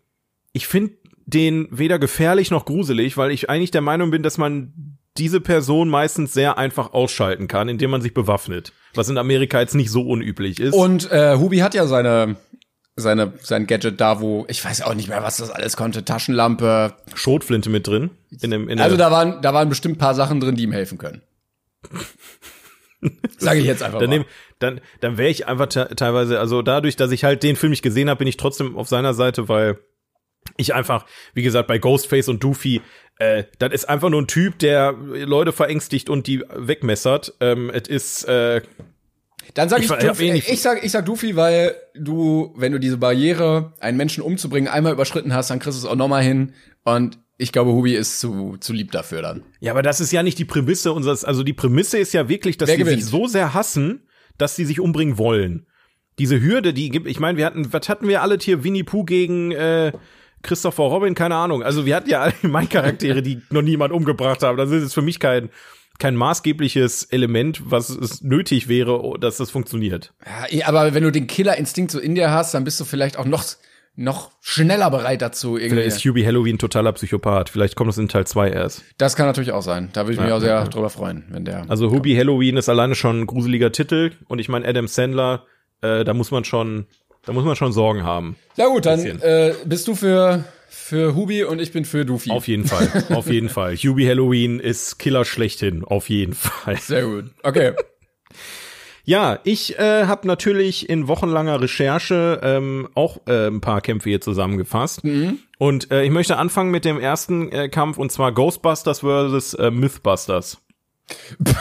ich 0.53 0.66
finde 0.66 0.95
den 1.26 1.68
weder 1.70 1.99
gefährlich 1.99 2.51
noch 2.51 2.64
gruselig, 2.64 3.16
weil 3.16 3.30
ich 3.30 3.49
eigentlich 3.49 3.70
der 3.70 3.80
Meinung 3.80 4.11
bin, 4.11 4.22
dass 4.22 4.38
man 4.38 4.99
diese 5.16 5.40
Person 5.40 5.88
meistens 5.88 6.32
sehr 6.32 6.59
einfach 6.59 6.93
ausschalten 6.93 7.49
kann, 7.49 7.68
indem 7.68 7.90
man 7.90 8.01
sich 8.01 8.14
bewaffnet. 8.14 8.72
Was 8.95 9.09
in 9.09 9.18
Amerika 9.18 9.61
jetzt 9.61 9.74
nicht 9.74 9.90
so 9.90 10.03
unüblich 10.03 10.59
ist. 10.59 10.74
Und 10.74 11.11
äh, 11.11 11.36
Hubi 11.36 11.59
hat 11.59 11.74
ja 11.74 11.86
seine 11.86 12.36
seine 12.95 13.32
sein 13.40 13.66
Gadget 13.66 14.01
da, 14.01 14.20
wo 14.20 14.45
ich 14.49 14.64
weiß 14.64 14.82
auch 14.82 14.95
nicht 14.95 15.09
mehr, 15.09 15.22
was 15.22 15.38
das 15.38 15.51
alles 15.51 15.76
konnte, 15.76 16.05
Taschenlampe. 16.05 16.95
Schrotflinte 17.14 17.70
mit 17.70 17.86
drin. 17.86 18.11
In 18.40 18.51
dem, 18.51 18.68
in 18.68 18.80
Also 18.80 18.97
da 18.97 19.11
waren 19.11 19.40
da 19.43 19.55
waren 19.55 19.68
bestimmt 19.68 19.97
ein 19.97 19.99
paar 19.99 20.14
Sachen 20.14 20.40
drin, 20.40 20.57
die 20.57 20.64
ihm 20.64 20.72
helfen 20.72 20.99
können. 20.99 21.22
Sage 23.38 23.61
ich 23.61 23.66
jetzt 23.66 23.82
einfach 23.82 23.99
dann, 23.99 24.11
mal. 24.11 24.18
nehm, 24.18 24.26
dann, 24.62 24.80
dann 25.00 25.18
wäre 25.18 25.30
ich 25.30 25.46
einfach 25.46 25.66
te 25.66 25.88
teilweise, 25.96 26.38
also 26.38 26.62
dadurch, 26.62 26.96
dass 26.96 27.10
ich 27.10 27.24
halt 27.24 27.42
den 27.42 27.56
Film 27.56 27.70
nicht 27.70 27.82
gesehen 27.82 28.08
habe, 28.08 28.18
bin 28.18 28.28
ich 28.28 28.36
trotzdem 28.36 28.76
auf 28.76 28.88
seiner 28.88 29.14
Seite, 29.14 29.48
weil 29.48 29.78
ich 30.56 30.74
einfach, 30.74 31.06
wie 31.34 31.42
gesagt, 31.42 31.68
bei 31.68 31.78
Ghostface 31.78 32.28
und 32.28 32.42
Doofy, 32.42 32.80
äh, 33.18 33.44
das 33.58 33.72
ist 33.72 33.88
einfach 33.88 34.10
nur 34.10 34.22
ein 34.22 34.26
Typ, 34.26 34.58
der 34.58 34.92
Leute 34.92 35.52
verängstigt 35.52 36.10
und 36.10 36.26
die 36.26 36.42
wegmessert. 36.54 37.34
Ähm, 37.40 37.70
es 37.70 37.88
ist, 37.88 38.24
äh, 38.24 38.60
Dann 39.54 39.68
sag 39.68 39.80
Ich 39.80 39.90
ich, 39.90 39.96
Doofy, 39.96 40.30
eh 40.30 40.34
ich 40.34 40.60
sag 40.60 40.84
ich 40.84 40.90
sag 40.90 41.06
Doofy, 41.06 41.36
weil 41.36 41.76
du, 41.94 42.52
wenn 42.56 42.72
du 42.72 42.78
diese 42.78 42.96
Barriere, 42.96 43.72
einen 43.80 43.96
Menschen 43.96 44.22
umzubringen, 44.22 44.68
einmal 44.68 44.92
überschritten 44.92 45.32
hast, 45.34 45.50
dann 45.50 45.58
kriegst 45.58 45.80
du 45.80 45.86
es 45.86 45.90
auch 45.90 45.96
nochmal 45.96 46.22
hin. 46.22 46.54
Und 46.84 47.18
ich 47.38 47.52
glaube, 47.52 47.72
Hubi 47.72 47.94
ist 47.94 48.20
zu, 48.20 48.56
zu 48.60 48.72
lieb 48.72 48.92
dafür 48.92 49.22
dann. 49.22 49.42
ja, 49.60 49.72
aber 49.72 49.82
das 49.82 50.00
ist 50.00 50.12
ja 50.12 50.22
nicht 50.22 50.38
die 50.38 50.44
Prämisse 50.44 50.92
unseres, 50.92 51.24
also 51.24 51.42
die 51.42 51.52
Prämisse 51.52 51.98
ist 51.98 52.12
ja 52.12 52.28
wirklich, 52.28 52.56
dass 52.56 52.68
Wer 52.68 52.76
sie 52.76 52.84
sich 52.84 53.04
so 53.04 53.26
sehr 53.26 53.54
hassen, 53.54 54.02
dass 54.39 54.57
sie 54.57 54.64
sich 54.64 54.80
umbringen 54.80 55.18
wollen. 55.18 55.66
Diese 56.18 56.41
Hürde, 56.41 56.74
die 56.74 56.91
gibt, 56.91 57.07
ich 57.07 57.20
meine, 57.20 57.39
wir 57.39 57.47
hatten, 57.47 57.72
was 57.72 57.89
hatten 57.89 58.07
wir 58.07 58.22
alle 58.22 58.39
hier, 58.41 58.64
Winnie 58.64 58.85
Pooh 58.85 59.05
gegen, 59.05 59.53
äh, 59.53 59.93
Christopher 60.43 60.85
Robin, 60.85 61.14
keine 61.14 61.37
Ahnung. 61.37 61.62
Also 61.62 61.87
wir 61.87 61.97
hatten 61.97 62.11
ja 62.11 62.20
allgemein 62.20 62.68
Charaktere, 62.68 63.22
die 63.22 63.41
noch 63.51 63.62
niemand 63.62 63.93
umgebracht 63.93 64.43
haben. 64.43 64.59
Das 64.59 64.70
ist 64.70 64.83
jetzt 64.83 64.95
für 64.95 65.03
mich 65.03 65.20
kein, 65.20 65.51
kein 65.99 66.16
maßgebliches 66.16 67.05
Element, 67.05 67.62
was 67.64 67.89
es 67.91 68.22
nötig 68.22 68.68
wäre, 68.68 69.14
dass 69.20 69.37
das 69.37 69.51
funktioniert. 69.51 70.12
Ja, 70.26 70.47
eh, 70.51 70.62
aber 70.64 70.95
wenn 70.95 71.05
du 71.05 71.12
den 71.12 71.26
Killerinstinkt 71.26 71.91
so 71.91 72.01
in 72.01 72.14
dir 72.14 72.30
hast, 72.30 72.55
dann 72.55 72.64
bist 72.64 72.80
du 72.80 72.85
vielleicht 72.85 73.16
auch 73.16 73.24
noch, 73.24 73.45
noch 73.95 74.30
schneller 74.40 74.90
bereit 74.90 75.20
dazu. 75.22 75.57
Irgendwie. 75.57 75.70
Vielleicht 75.80 75.97
ist 75.99 76.05
Hubie 76.05 76.24
Halloween 76.26 76.59
totaler 76.59 76.93
Psychopath. 76.93 77.51
Vielleicht 77.51 77.76
kommt 77.76 77.88
das 77.88 77.99
in 77.99 78.09
Teil 78.09 78.26
2 78.26 78.51
erst. 78.51 78.82
Das 78.99 79.16
kann 79.16 79.26
natürlich 79.26 79.53
auch 79.53 79.62
sein. 79.62 79.90
Da 79.93 80.03
würde 80.05 80.14
ich 80.14 80.20
mich 80.20 80.28
Ja, 80.28 80.36
auch 80.36 80.40
sehr 80.40 80.51
ja. 80.51 80.64
drüber 80.64 80.88
freuen, 80.90 81.24
wenn 81.30 81.45
der. 81.45 81.66
Also 81.68 81.90
Hubie 81.90 82.16
Halloween 82.16 82.57
ist 82.57 82.68
alleine 82.68 82.95
schon 82.95 83.20
ein 83.20 83.26
gruseliger 83.26 83.70
Titel. 83.70 84.12
Und 84.28 84.38
ich 84.38 84.49
meine, 84.49 84.66
Adam 84.66 84.88
Sandler, 84.88 85.45
äh, 85.82 86.05
da 86.05 86.14
muss 86.14 86.30
man 86.30 86.45
schon, 86.45 86.86
da 87.26 87.32
muss 87.32 87.45
man 87.45 87.55
schon 87.55 87.72
Sorgen 87.72 88.03
haben. 88.03 88.36
ja 88.57 88.66
gut, 88.68 88.86
dann 88.86 89.05
äh, 89.05 89.55
bist 89.66 89.86
du 89.88 89.95
für 89.95 90.45
für 90.68 91.14
Hubi 91.14 91.45
und 91.45 91.61
ich 91.61 91.70
bin 91.72 91.84
für 91.84 92.05
Doofy. 92.07 92.30
Auf 92.30 92.49
jeden 92.49 92.64
Fall, 92.66 92.88
auf 93.11 93.30
jeden 93.30 93.49
Fall. 93.51 93.76
Hubie 93.76 94.09
Halloween 94.09 94.59
ist 94.59 94.99
Killer 94.99 95.24
schlechthin, 95.26 95.84
auf 95.84 96.09
jeden 96.09 96.34
Fall. 96.34 96.76
Sehr 96.78 97.05
gut. 97.05 97.26
Okay. 97.43 97.72
Ja, 99.05 99.40
ich 99.44 99.78
äh, 99.78 100.07
habe 100.07 100.26
natürlich 100.28 100.88
in 100.88 101.09
wochenlanger 101.09 101.61
Recherche 101.61 102.40
ähm, 102.42 102.88
auch 102.94 103.20
äh, 103.26 103.48
ein 103.48 103.61
paar 103.61 103.80
Kämpfe 103.80 104.09
hier 104.09 104.20
zusammengefasst. 104.20 105.03
Und 105.59 105.90
äh, 105.90 106.05
ich 106.05 106.11
möchte 106.11 106.36
anfangen 106.36 106.70
mit 106.70 106.84
dem 106.84 107.00
ersten 107.00 107.50
äh, 107.50 107.68
Kampf 107.68 107.98
und 107.98 108.12
zwar 108.12 108.32
Ghostbusters 108.32 109.00
versus 109.00 109.55
äh, 109.55 109.70
Mythbusters. 109.70 110.59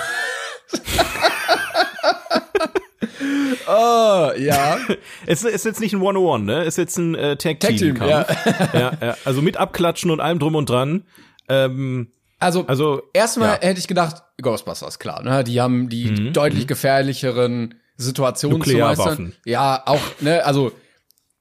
Oh, 3.68 4.32
ja. 4.38 4.78
Es 5.26 5.44
ist 5.44 5.66
jetzt 5.66 5.80
nicht 5.80 5.94
ein 5.94 6.02
One-on-One, 6.02 6.44
ne? 6.44 6.62
Es 6.62 6.70
ist 6.70 6.78
jetzt 6.78 6.98
ein 6.98 7.16
äh, 7.16 7.38
Tag-Team, 7.38 7.96
Tag-Team-Kampf. 7.96 8.74
ja. 8.74 8.92
ja, 9.02 9.18
also 9.24 9.42
mit 9.42 9.58
Abklatschen 9.58 10.12
und 10.12 10.20
allem 10.20 10.40
drum 10.40 10.56
und 10.56 10.70
dran. 10.70 11.04
Ähm, 11.48 12.12
Also, 12.42 12.66
also 12.66 13.04
erstmal 13.14 13.60
ja. 13.62 13.68
hätte 13.68 13.80
ich 13.80 13.88
gedacht, 13.88 14.24
Ghostbusters, 14.42 14.98
klar, 14.98 15.22
ne? 15.24 15.44
Die 15.44 15.62
haben 15.62 15.90
die 15.90 16.34
deutlich 16.34 16.68
gefährlicheren 16.68 17.76
Situationen 17.98 18.62
zu 18.64 18.78
meistern. 18.78 19.34
Ja, 19.46 19.84
auch, 19.86 20.02
ne, 20.22 20.44
also 20.44 20.72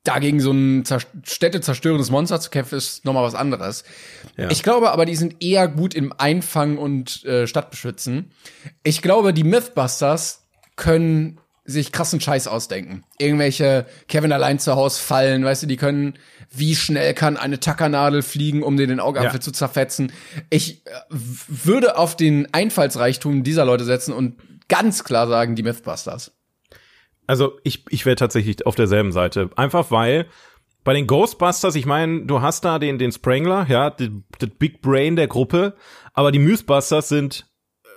dagegen 0.05 0.41
so 0.41 0.53
ein 0.53 0.85
zer 0.85 0.99
städtezerstörendes 1.25 2.11
Monster 2.11 2.39
zu 2.41 2.51
kämpfen, 2.51 2.77
ist 2.77 3.05
nochmal 3.05 3.25
was 3.25 3.35
anderes. 3.35 3.85
Ja. 4.37 4.51
Ich 4.51 4.63
glaube 4.63 4.93
aber, 4.93 5.07
die 5.07 5.17
sind 5.17 5.43
eher 5.43 5.69
gut 5.69 5.95
im 5.95 6.13
Einfangen 6.17 6.77
und 6.77 7.25
äh, 7.25 7.47
Stadtbeschützen. 7.47 8.33
Ich 8.83 9.01
glaube, 9.01 9.33
die 9.33 9.45
Mythbusters 9.45 10.49
können 10.77 11.40
sich 11.71 11.93
krassen 11.93 12.21
Scheiß 12.21 12.49
ausdenken. 12.49 13.05
Irgendwelche 13.19 13.87
Kevin 14.09 14.33
allein 14.33 14.59
zu 14.59 14.75
Hause 14.77 15.01
fallen, 15.01 15.45
weißt 15.45 15.63
du, 15.63 15.67
die 15.67 15.77
können, 15.77 16.15
wie 16.51 16.75
schnell 16.75 17.15
kann 17.15 17.37
eine 17.37 17.61
Tackernadel 17.61 18.23
fliegen, 18.23 18.63
um 18.63 18.77
dir 18.77 18.87
den 18.87 19.01
Augapfel 19.01 19.35
Ja. 19.35 19.41
zu 19.41 19.53
zerfetzen. 19.53 20.13
Ich 20.51 20.87
äh, 20.87 20.91
würde 21.11 21.97
auf 21.97 22.17
den 22.17 22.53
Einfallsreichtum 22.53 23.43
dieser 23.45 23.65
Leute 23.65 23.85
setzen 23.85 24.13
und 24.13 24.37
ganz 24.69 25.05
klar 25.05 25.27
sagen, 25.29 25.57
die 25.57 25.63
Mythbusters. 25.63 26.33
Also 27.27 27.59
ich, 27.65 27.85
ich 27.91 28.07
wäre 28.07 28.17
tatsächlich 28.17 28.67
auf 28.67 28.75
derselben 28.75 29.13
Seite. 29.13 29.51
Einfach 29.57 29.91
weil 29.91 30.27
bei 30.83 30.95
den 30.95 31.07
Ghostbusters, 31.07 31.75
ich 31.75 31.87
meine, 31.87 32.23
du 32.25 32.41
hast 32.41 32.65
da 32.65 32.79
den, 32.79 32.99
den 32.99 33.13
Sprangler, 33.13 33.67
ja, 33.69 33.91
das 33.91 34.09
Big 34.59 34.81
Brain 34.81 35.15
der 35.15 35.27
Gruppe, 35.29 35.75
aber 36.15 36.33
die 36.33 36.39
Mythbusters 36.39 37.09
sind 37.09 37.50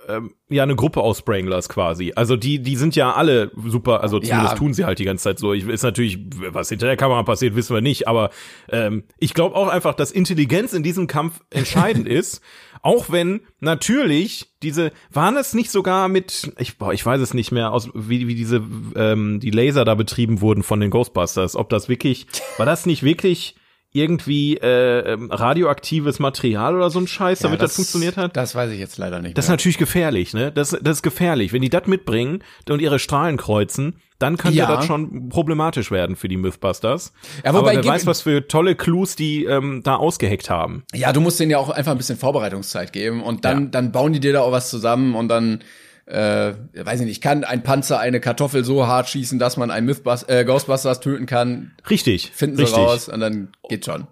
ähm, 0.07 0.33
ja 0.49 0.63
eine 0.63 0.75
Gruppe 0.75 1.01
aus 1.01 1.19
Spranglers 1.19 1.69
quasi. 1.69 2.13
Also 2.15 2.35
die, 2.35 2.59
die 2.59 2.75
sind 2.75 2.95
ja 2.95 3.13
alle 3.13 3.51
super, 3.65 4.01
also 4.01 4.19
zumindest 4.19 4.53
Ja. 4.53 4.57
tun 4.57 4.73
sie 4.73 4.85
halt 4.85 4.99
die 4.99 5.05
ganze 5.05 5.23
Zeit 5.23 5.39
so. 5.39 5.53
Ich, 5.53 5.67
ist 5.67 5.83
natürlich, 5.83 6.19
was 6.51 6.69
hinter 6.69 6.87
der 6.87 6.97
Kamera 6.97 7.23
passiert, 7.23 7.55
wissen 7.55 7.73
wir 7.73 7.81
nicht, 7.81 8.07
aber 8.07 8.29
ähm, 8.69 9.03
ich 9.17 9.33
glaube 9.33 9.55
auch 9.55 9.67
einfach, 9.67 9.93
dass 9.93 10.11
Intelligenz 10.11 10.73
in 10.73 10.83
diesem 10.83 11.07
Kampf 11.07 11.41
entscheidend 11.49 12.07
ist. 12.07 12.41
Auch 12.81 13.11
wenn 13.11 13.41
natürlich 13.61 14.53
diese, 14.61 14.91
waren 15.09 15.37
es 15.37 15.53
nicht 15.53 15.71
sogar 15.71 16.09
mit, 16.09 16.51
ich, 16.59 16.77
boah, 16.77 16.91
ich 16.93 17.05
weiß 17.05 17.21
es 17.21 17.33
nicht 17.33 17.51
mehr, 17.51 17.71
aus, 17.71 17.89
wie, 17.93 18.27
wie 18.27 18.35
diese, 18.35 18.61
ähm, 18.95 19.39
die 19.39 19.51
Laser 19.51 19.85
da 19.85 19.95
betrieben 19.95 20.41
wurden 20.41 20.63
von 20.63 20.79
den 20.81 20.89
Ghostbusters, 20.89 21.55
ob 21.55 21.69
das 21.69 21.87
wirklich, 21.87 22.27
war 22.57 22.65
das 22.65 22.85
nicht 22.85 23.03
wirklich 23.03 23.55
irgendwie 23.93 24.57
äh, 24.57 25.13
ähm, 25.13 25.29
radioaktives 25.31 26.19
Material 26.19 26.75
oder 26.75 26.89
so 26.89 26.99
ein 26.99 27.07
Scheiß, 27.07 27.39
damit 27.39 27.61
das, 27.61 27.75
funktioniert 27.75 28.17
hat? 28.17 28.35
Das 28.35 28.55
weiß 28.55 28.71
ich 28.71 28.79
jetzt 28.79 28.97
leider 28.97 29.19
nicht. 29.21 29.37
Das 29.37 29.45
ist 29.45 29.49
mehr. 29.49 29.53
natürlich 29.53 29.77
gefährlich, 29.77 30.33
ne? 30.33 30.51
Das, 30.51 30.71
das 30.81 30.97
ist 30.97 31.01
gefährlich. 31.03 31.53
Wenn 31.53 31.61
die 31.61 31.69
das 31.69 31.85
mitbringen 31.87 32.43
und 32.69 32.81
ihre 32.81 32.97
Strahlen 32.99 33.37
kreuzen, 33.37 33.97
dann 34.19 34.37
könnte 34.37 34.57
Ja. 34.57 34.67
das 34.75 34.85
schon 34.85 35.29
problematisch 35.29 35.91
werden 35.91 36.15
für 36.15 36.27
die 36.27 36.37
Mythbusters. 36.37 37.13
Ja, 37.43 37.49
Aber 37.51 37.59
wobei 37.61 37.75
wer 37.75 37.81
gib- 37.81 37.91
weiß, 37.91 38.05
was 38.07 38.21
für 38.21 38.47
tolle 38.47 38.75
Clues 38.75 39.15
die 39.15 39.45
ähm, 39.45 39.81
da 39.83 39.95
ausgeheckt 39.95 40.49
haben. 40.49 40.83
Ja, 40.93 41.13
du 41.13 41.21
musst 41.21 41.39
denen 41.39 41.51
ja 41.51 41.57
auch 41.59 41.69
einfach 41.69 41.91
ein 41.91 41.97
bisschen 41.97 42.17
Vorbereitungszeit 42.17 42.93
geben 42.93 43.21
und 43.21 43.45
dann, 43.45 43.65
Ja. 43.65 43.69
dann 43.69 43.91
bauen 43.91 44.13
die 44.13 44.19
dir 44.19 44.33
da 44.33 44.41
auch 44.41 44.51
was 44.51 44.69
zusammen 44.69 45.13
und 45.15 45.27
dann, 45.27 45.59
äh, 46.05 46.53
weiß 46.73 47.01
ich 47.01 47.05
nicht, 47.05 47.21
kann 47.21 47.43
ein 47.43 47.63
Panzer 47.63 47.99
eine 47.99 48.19
Kartoffel 48.19 48.63
so 48.63 48.87
hart 48.87 49.09
schießen, 49.09 49.39
dass 49.39 49.57
man 49.57 49.71
einen 49.71 49.85
Mythbus 49.85 50.23
äh, 50.23 50.43
Ghostbusters 50.45 50.99
töten 50.99 51.25
kann. 51.25 51.71
Richtig. 51.89 52.31
Finden 52.33 52.57
sie 52.57 52.63
richtig. 52.63 52.79
raus 52.79 53.09
und 53.09 53.19
dann 53.19 53.49
geht 53.69 53.85
schon. 53.85 54.07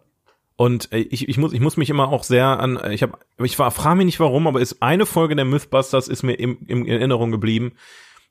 Und 0.56 0.92
äh, 0.92 1.00
ich, 1.00 1.28
ich, 1.28 1.38
muss, 1.38 1.54
ich 1.54 1.60
muss 1.60 1.78
mich 1.78 1.90
immer 1.90 2.10
auch 2.10 2.24
sehr 2.24 2.46
an, 2.46 2.78
äh, 2.78 2.94
ich 2.94 3.02
habe, 3.02 3.18
ich 3.44 3.58
war, 3.60 3.72
frage 3.72 3.98
mich 3.98 4.06
nicht 4.06 4.20
warum, 4.20 4.48
aber 4.48 4.62
ist 4.62 4.82
eine 4.82 5.06
Folge 5.06 5.36
der 5.36 5.46
Mythbusters 5.46 6.08
ist 6.08 6.24
mir 6.24 6.36
im, 6.36 6.60
im 6.68 6.86
in 6.86 6.92
Erinnerung 6.92 7.32
geblieben. 7.32 7.74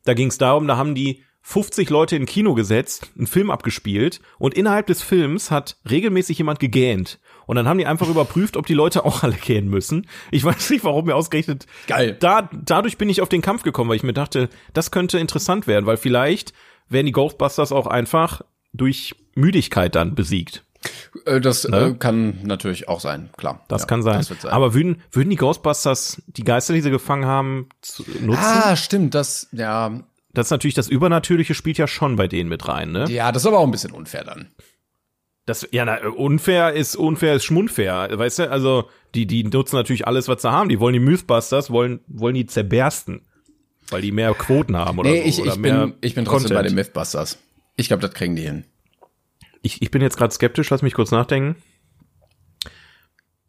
Da 0.04 0.14
ging 0.14 0.28
es 0.28 0.38
darum, 0.38 0.66
da 0.66 0.76
haben 0.76 0.94
die 0.94 1.24
50 1.42 1.90
Leute 1.90 2.16
in 2.16 2.26
Kino 2.26 2.54
gesetzt, 2.54 3.10
einen 3.16 3.26
Film 3.26 3.50
abgespielt 3.50 4.20
und 4.38 4.54
innerhalb 4.54 4.86
des 4.86 5.02
Films 5.02 5.50
hat 5.50 5.76
regelmäßig 5.90 6.38
jemand 6.38 6.60
gegähnt. 6.60 7.18
Und 7.50 7.56
dann 7.56 7.66
haben 7.66 7.78
die 7.78 7.86
einfach 7.86 8.08
überprüft, 8.08 8.56
ob 8.56 8.66
die 8.66 8.74
Leute 8.74 9.04
auch 9.04 9.24
alle 9.24 9.34
gähnen 9.34 9.68
müssen. 9.68 10.06
Ich 10.30 10.44
weiß 10.44 10.70
nicht, 10.70 10.84
warum 10.84 11.06
mir 11.06 11.16
ausgerechnet. 11.16 11.66
Geil. 11.88 12.16
Da, 12.20 12.48
dadurch 12.52 12.96
bin 12.96 13.08
ich 13.08 13.20
auf 13.22 13.28
den 13.28 13.42
Kampf 13.42 13.64
gekommen, 13.64 13.90
weil 13.90 13.96
ich 13.96 14.04
mir 14.04 14.12
dachte, 14.12 14.48
das 14.72 14.92
könnte 14.92 15.18
interessant 15.18 15.66
werden, 15.66 15.84
weil 15.84 15.96
vielleicht 15.96 16.52
werden 16.88 17.06
die 17.06 17.12
Ghostbusters 17.12 17.72
auch 17.72 17.88
einfach 17.88 18.42
durch 18.72 19.16
Müdigkeit 19.34 19.96
dann 19.96 20.14
besiegt. 20.14 20.62
Äh, 21.26 21.40
das 21.40 21.66
Ne? 21.68 21.86
äh, 21.88 21.94
kann 21.94 22.38
natürlich 22.44 22.86
auch 22.88 23.00
sein, 23.00 23.30
klar. 23.36 23.64
Das 23.66 23.82
Ja, 23.82 23.86
kann 23.88 24.02
sein. 24.04 24.18
Das 24.18 24.28
sein. 24.28 24.52
Aber 24.52 24.72
würden, 24.72 25.02
würden 25.10 25.30
die 25.30 25.36
Ghostbusters 25.36 26.22
die 26.28 26.44
Geister, 26.44 26.72
die 26.72 26.82
sie 26.82 26.90
gefangen 26.92 27.24
haben, 27.24 27.68
nutzen? 28.20 28.38
ah, 28.44 28.76
stimmt, 28.76 29.16
das, 29.16 29.48
ja, 29.50 29.90
Das 30.34 30.46
ist 30.46 30.50
natürlich 30.52 30.74
das 30.74 30.86
Übernatürliche 30.86 31.54
spielt 31.54 31.78
ja 31.78 31.88
schon 31.88 32.14
bei 32.14 32.28
denen 32.28 32.48
mit 32.48 32.68
rein, 32.68 32.92
ne? 32.92 33.06
ja, 33.10 33.32
das 33.32 33.42
ist 33.42 33.46
aber 33.48 33.58
auch 33.58 33.64
ein 33.66 33.72
bisschen 33.72 33.90
unfair 33.90 34.22
dann. 34.22 34.52
Das, 35.50 35.66
ja, 35.72 35.84
na, 35.84 35.98
unfair 36.10 36.74
ist, 36.74 36.94
unfair 36.94 37.34
ist 37.34 37.44
schmundfair, 37.44 38.08
weißt 38.16 38.38
du? 38.38 38.50
Also, 38.52 38.88
die, 39.16 39.26
die 39.26 39.42
nutzen 39.42 39.74
natürlich 39.74 40.06
alles, 40.06 40.28
was 40.28 40.42
sie 40.42 40.50
haben. 40.52 40.68
Die 40.68 40.78
wollen 40.78 40.92
die 40.92 41.00
Mythbusters, 41.00 41.70
wollen, 41.72 41.98
wollen 42.06 42.36
die 42.36 42.46
zerbersten. 42.46 43.22
Weil 43.90 44.00
die 44.02 44.12
mehr 44.12 44.32
Quoten 44.34 44.76
haben 44.76 45.00
oder 45.00 45.10
Nee, 45.10 45.22
so. 45.22 45.26
ich, 45.28 45.40
oder 45.40 45.52
ich, 45.54 45.58
mehr 45.58 45.86
bin, 45.88 45.94
ich 46.02 46.14
bin 46.14 46.24
trotzdem 46.24 46.50
bei 46.50 46.54
Content. 46.54 46.70
den 46.70 46.74
Mythbusters. 46.76 47.38
Ich 47.74 47.88
glaube, 47.88 48.00
das 48.02 48.12
kriegen 48.14 48.36
die 48.36 48.42
hin. 48.42 48.64
Ich, 49.62 49.82
ich 49.82 49.90
bin 49.90 50.00
jetzt 50.02 50.16
gerade 50.16 50.32
skeptisch, 50.32 50.70
lass 50.70 50.82
mich 50.82 50.94
kurz 50.94 51.10
nachdenken. 51.10 51.56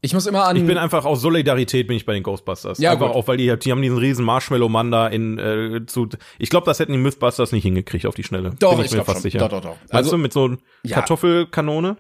Ich 0.04 0.14
muss 0.16 0.26
immer 0.26 0.46
an. 0.46 0.56
Ich 0.56 0.66
bin 0.66 0.78
einfach 0.78 1.06
aus 1.06 1.22
Solidarität 1.22 1.86
bin 1.88 1.96
ich 1.96 2.06
bei 2.08 2.14
den 2.14 2.24
Ghostbusters. 2.24 2.80
Ja, 2.80 2.92
einfach 2.94 3.08
gut. 3.08 3.16
auch, 3.16 3.28
weil 3.28 3.38
die, 3.38 3.56
die 3.60 3.72
haben 3.72 3.82
diesen 3.84 4.00
riesen 4.00 4.26
Marshmallow-Mann 4.26 4.90
da 4.90 5.08
in 5.08 5.38
äh, 5.38 5.86
zu. 5.86 6.10
Ich 6.40 6.50
glaube, 6.50 6.66
das 6.66 6.80
hätten 6.80 6.92
die 6.94 6.98
Mythbusters 6.98 7.52
nicht 7.52 7.64
hingekriegt 7.64 8.08
auf 8.08 8.16
die 8.16 8.24
Schnelle. 8.24 8.52
Doch, 8.60 8.72
bin 8.76 8.86
ich, 8.86 8.92
ich 8.92 8.98
mir 8.98 9.04
fast 9.06 9.18
schon. 9.18 9.22
sicher. 9.22 9.40
Doch, 9.40 9.50
doch, 9.50 9.62
doch. 9.62 9.76
Meinst 9.78 9.94
Also- 9.94 10.12
du 10.12 10.18
mit 10.18 10.34
so 10.34 10.46
einer 10.46 10.58
Ja. 10.84 10.96
Kartoffelkanone? 10.96 11.98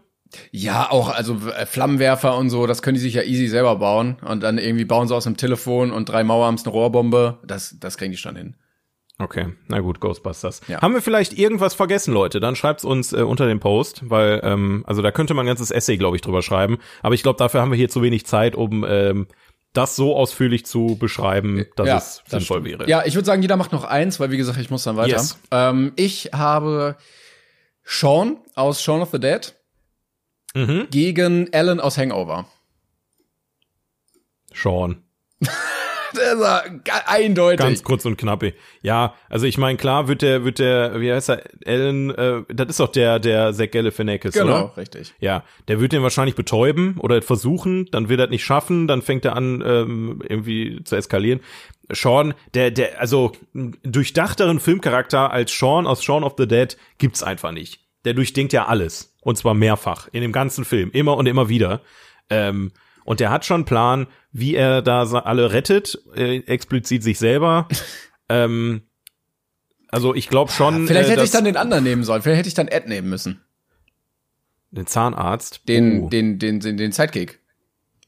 Ja, 0.51 0.89
auch, 0.89 1.09
also 1.09 1.35
äh, 1.57 1.65
Flammenwerfer 1.65 2.37
und 2.37 2.49
so, 2.49 2.65
das 2.65 2.81
können 2.81 2.95
die 2.95 3.01
sich 3.01 3.13
ja 3.15 3.21
easy 3.23 3.47
selber 3.47 3.75
bauen. 3.75 4.15
Und 4.25 4.41
dann 4.43 4.57
irgendwie 4.57 4.85
bauen 4.85 5.07
sie 5.07 5.13
aus 5.15 5.25
dem 5.25 5.35
Telefon 5.37 5.91
und 5.91 6.07
drei 6.07 6.23
Mauerarms 6.23 6.63
eine 6.63 6.71
Rohrbombe. 6.71 7.39
Das, 7.45 7.75
das 7.79 7.97
kriegen 7.97 8.11
die 8.13 8.17
schon 8.17 8.35
hin. 8.37 8.55
Okay, 9.21 9.53
na 9.67 9.79
gut, 9.79 9.99
Ghostbusters. 9.99 10.61
Ja. 10.67 10.81
Haben 10.81 10.93
wir 10.93 11.01
vielleicht 11.01 11.37
irgendwas 11.37 11.73
vergessen, 11.73 12.13
Leute? 12.13 12.39
Dann 12.39 12.55
schreibt's 12.55 12.83
uns 12.83 13.13
äh, 13.13 13.21
unter 13.21 13.47
dem 13.47 13.59
Post, 13.59 14.09
weil 14.09 14.41
ähm, 14.43 14.83
also 14.87 15.01
da 15.01 15.11
könnte 15.11 15.33
man 15.33 15.45
ein 15.45 15.47
ganzes 15.47 15.69
Essay, 15.71 15.97
glaube 15.97 16.15
ich, 16.15 16.21
drüber 16.21 16.41
schreiben. 16.41 16.79
Aber 17.01 17.13
ich 17.13 17.23
glaube, 17.23 17.37
dafür 17.37 17.61
haben 17.61 17.71
wir 17.71 17.77
hier 17.77 17.89
zu 17.89 18.01
wenig 18.01 18.25
Zeit, 18.25 18.55
um 18.55 18.83
ähm, 18.87 19.27
das 19.73 19.95
so 19.95 20.15
ausführlich 20.15 20.65
zu 20.65 20.97
beschreiben, 20.99 21.65
dass 21.75 21.87
ja, 21.87 21.97
es 21.97 22.23
sinnvoll 22.27 22.63
wäre. 22.63 22.89
Ja, 22.89 23.03
ich 23.05 23.15
würde 23.15 23.25
sagen, 23.25 23.41
jeder 23.41 23.57
macht 23.57 23.71
noch 23.71 23.83
eins, 23.83 24.19
weil 24.19 24.31
wie 24.31 24.37
gesagt, 24.37 24.59
ich 24.59 24.69
muss 24.69 24.83
dann 24.83 24.97
weiter. 24.97 25.09
Yes. 25.11 25.39
Ähm, 25.51 25.93
ich 25.95 26.31
habe 26.33 26.97
Sean 27.83 28.37
aus 28.55 28.81
Shaun 28.81 29.01
of 29.01 29.09
the 29.11 29.19
Dead 29.19 29.53
Mhm. 30.53 30.87
gegen 30.91 31.53
Alan 31.53 31.79
aus 31.79 31.97
Hangover. 31.97 32.45
Sean. 34.53 35.03
Das 36.13 36.63
ge- 36.83 36.93
eindeutig. 37.05 37.59
Ganz 37.65 37.83
kurz 37.83 38.05
und 38.05 38.17
knapp. 38.17 38.43
Ja, 38.81 39.13
also 39.29 39.45
ich 39.45 39.57
meine, 39.57 39.77
klar 39.77 40.07
wird 40.07 40.21
der, 40.21 40.43
wird 40.45 40.59
der, 40.59 40.99
wie 41.01 41.11
heißt 41.11 41.29
er, 41.29 41.43
Alan, 41.65 42.09
äh, 42.11 42.41
das 42.49 42.69
ist 42.69 42.79
doch 42.79 42.91
der, 42.91 43.19
der 43.19 43.53
Zach 43.53 43.71
Galifianakis, 43.71 44.33
genau, 44.33 44.43
oder? 44.65 44.77
richtig. 44.77 45.13
Ja, 45.19 45.43
der 45.67 45.79
wird 45.79 45.91
den 45.91 46.01
wahrscheinlich 46.03 46.35
betäuben 46.35 46.97
oder 46.99 47.21
versuchen, 47.21 47.87
dann 47.91 48.09
wird 48.09 48.19
er 48.19 48.27
das 48.27 48.31
nicht 48.31 48.43
schaffen, 48.45 48.87
dann 48.87 49.01
fängt 49.01 49.25
er 49.25 49.35
an, 49.35 49.63
ähm, 49.65 50.21
irgendwie 50.27 50.83
zu 50.83 50.95
eskalieren. 50.95 51.41
Sean, 51.93 52.33
der, 52.53 52.71
der, 52.71 52.99
also 53.01 53.33
durchdachteren 53.83 54.59
Filmcharakter 54.59 55.31
als 55.31 55.51
Sean 55.57 55.85
aus 55.87 56.03
Shaun 56.03 56.23
of 56.23 56.35
the 56.37 56.47
Dead 56.47 56.77
gibt's 56.97 57.23
einfach 57.23 57.51
nicht. 57.51 57.79
Der 58.05 58.13
durchdenkt 58.13 58.53
ja 58.53 58.65
alles. 58.67 59.15
Und 59.21 59.37
zwar 59.37 59.53
mehrfach. 59.53 60.07
In 60.11 60.21
dem 60.21 60.31
ganzen 60.31 60.65
Film. 60.65 60.89
Immer 60.91 61.17
und 61.17 61.27
immer 61.27 61.49
wieder. 61.49 61.81
Ähm, 62.29 62.71
und 63.05 63.19
der 63.19 63.29
hat 63.31 63.45
schon 63.45 63.55
einen 63.55 63.65
Plan, 63.65 64.07
wie 64.31 64.55
er 64.55 64.81
da 64.81 65.03
alle 65.03 65.51
rettet, 65.53 65.99
äh, 66.15 66.37
explizit 66.45 67.03
sich 67.03 67.19
selber. 67.19 67.67
ähm, 68.29 68.81
also 69.89 70.15
ich 70.15 70.29
glaube 70.29 70.51
schon. 70.51 70.87
Vielleicht 70.87 71.09
äh, 71.09 71.13
hätte 71.13 71.23
ich 71.23 71.31
dann 71.31 71.45
den 71.45 71.57
anderen 71.57 71.83
nehmen 71.83 72.03
sollen. 72.03 72.21
Vielleicht 72.21 72.39
hätte 72.39 72.47
ich 72.49 72.53
dann 72.55 72.67
Ed 72.67 72.87
nehmen 72.87 73.09
müssen. 73.09 73.41
den 74.71 74.87
Zahnarzt. 74.87 75.67
Den, 75.67 76.03
Uh. 76.03 76.09
den, 76.09 76.39
den, 76.39 76.59
den, 76.61 76.77
den 76.77 76.91
Sidekick. 76.91 77.39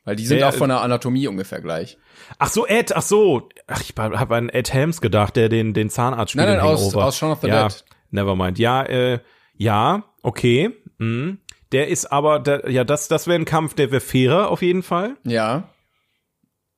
Weil 0.06 0.16
die 0.16 0.26
sind 0.26 0.40
Der- 0.40 0.50
auch 0.50 0.54
von 0.54 0.70
der 0.70 0.82
Anatomie 0.82 1.28
ungefähr 1.28 1.62
gleich. 1.62 1.98
Ach 2.38 2.50
so, 2.50 2.66
Ed, 2.68 2.96
ach 2.96 3.02
so. 3.02 3.50
Ach, 3.68 3.82
ich 3.82 3.94
habe 3.98 4.36
an 4.36 4.50
Ed 4.50 4.72
Helms 4.74 5.02
gedacht, 5.02 5.36
der 5.36 5.50
den, 5.50 5.74
den 5.74 5.90
Zahnarzt 5.90 6.32
spielt. 6.32 6.46
Nein, 6.46 6.58
nein, 6.58 6.66
in 6.66 6.72
aus- 6.72 6.96
aus 6.96 7.18
Shaun 7.18 7.32
of 7.32 7.42
the 7.42 7.48
ja, 7.48 7.68
Dead. 7.68 7.84
Never 8.12 8.36
mind. 8.36 8.60
Ja, 8.60 8.84
äh, 8.84 9.20
ja, 9.56 10.04
okay. 10.22 10.72
Mhm. 10.98 11.40
Der 11.74 11.88
ist 11.90 12.06
aber, 12.12 12.40
der, 12.40 12.70
ja, 12.72 12.84
das, 12.84 13.08
das 13.10 13.28
wäre 13.28 13.38
ein 13.40 13.46
Kampf, 13.46 13.74
der 13.74 13.92
wäre 13.92 14.00
fairer 14.02 14.50
auf 14.50 14.62
jeden 14.62 14.84
Fall. 14.84 15.18
Ja. 15.24 15.70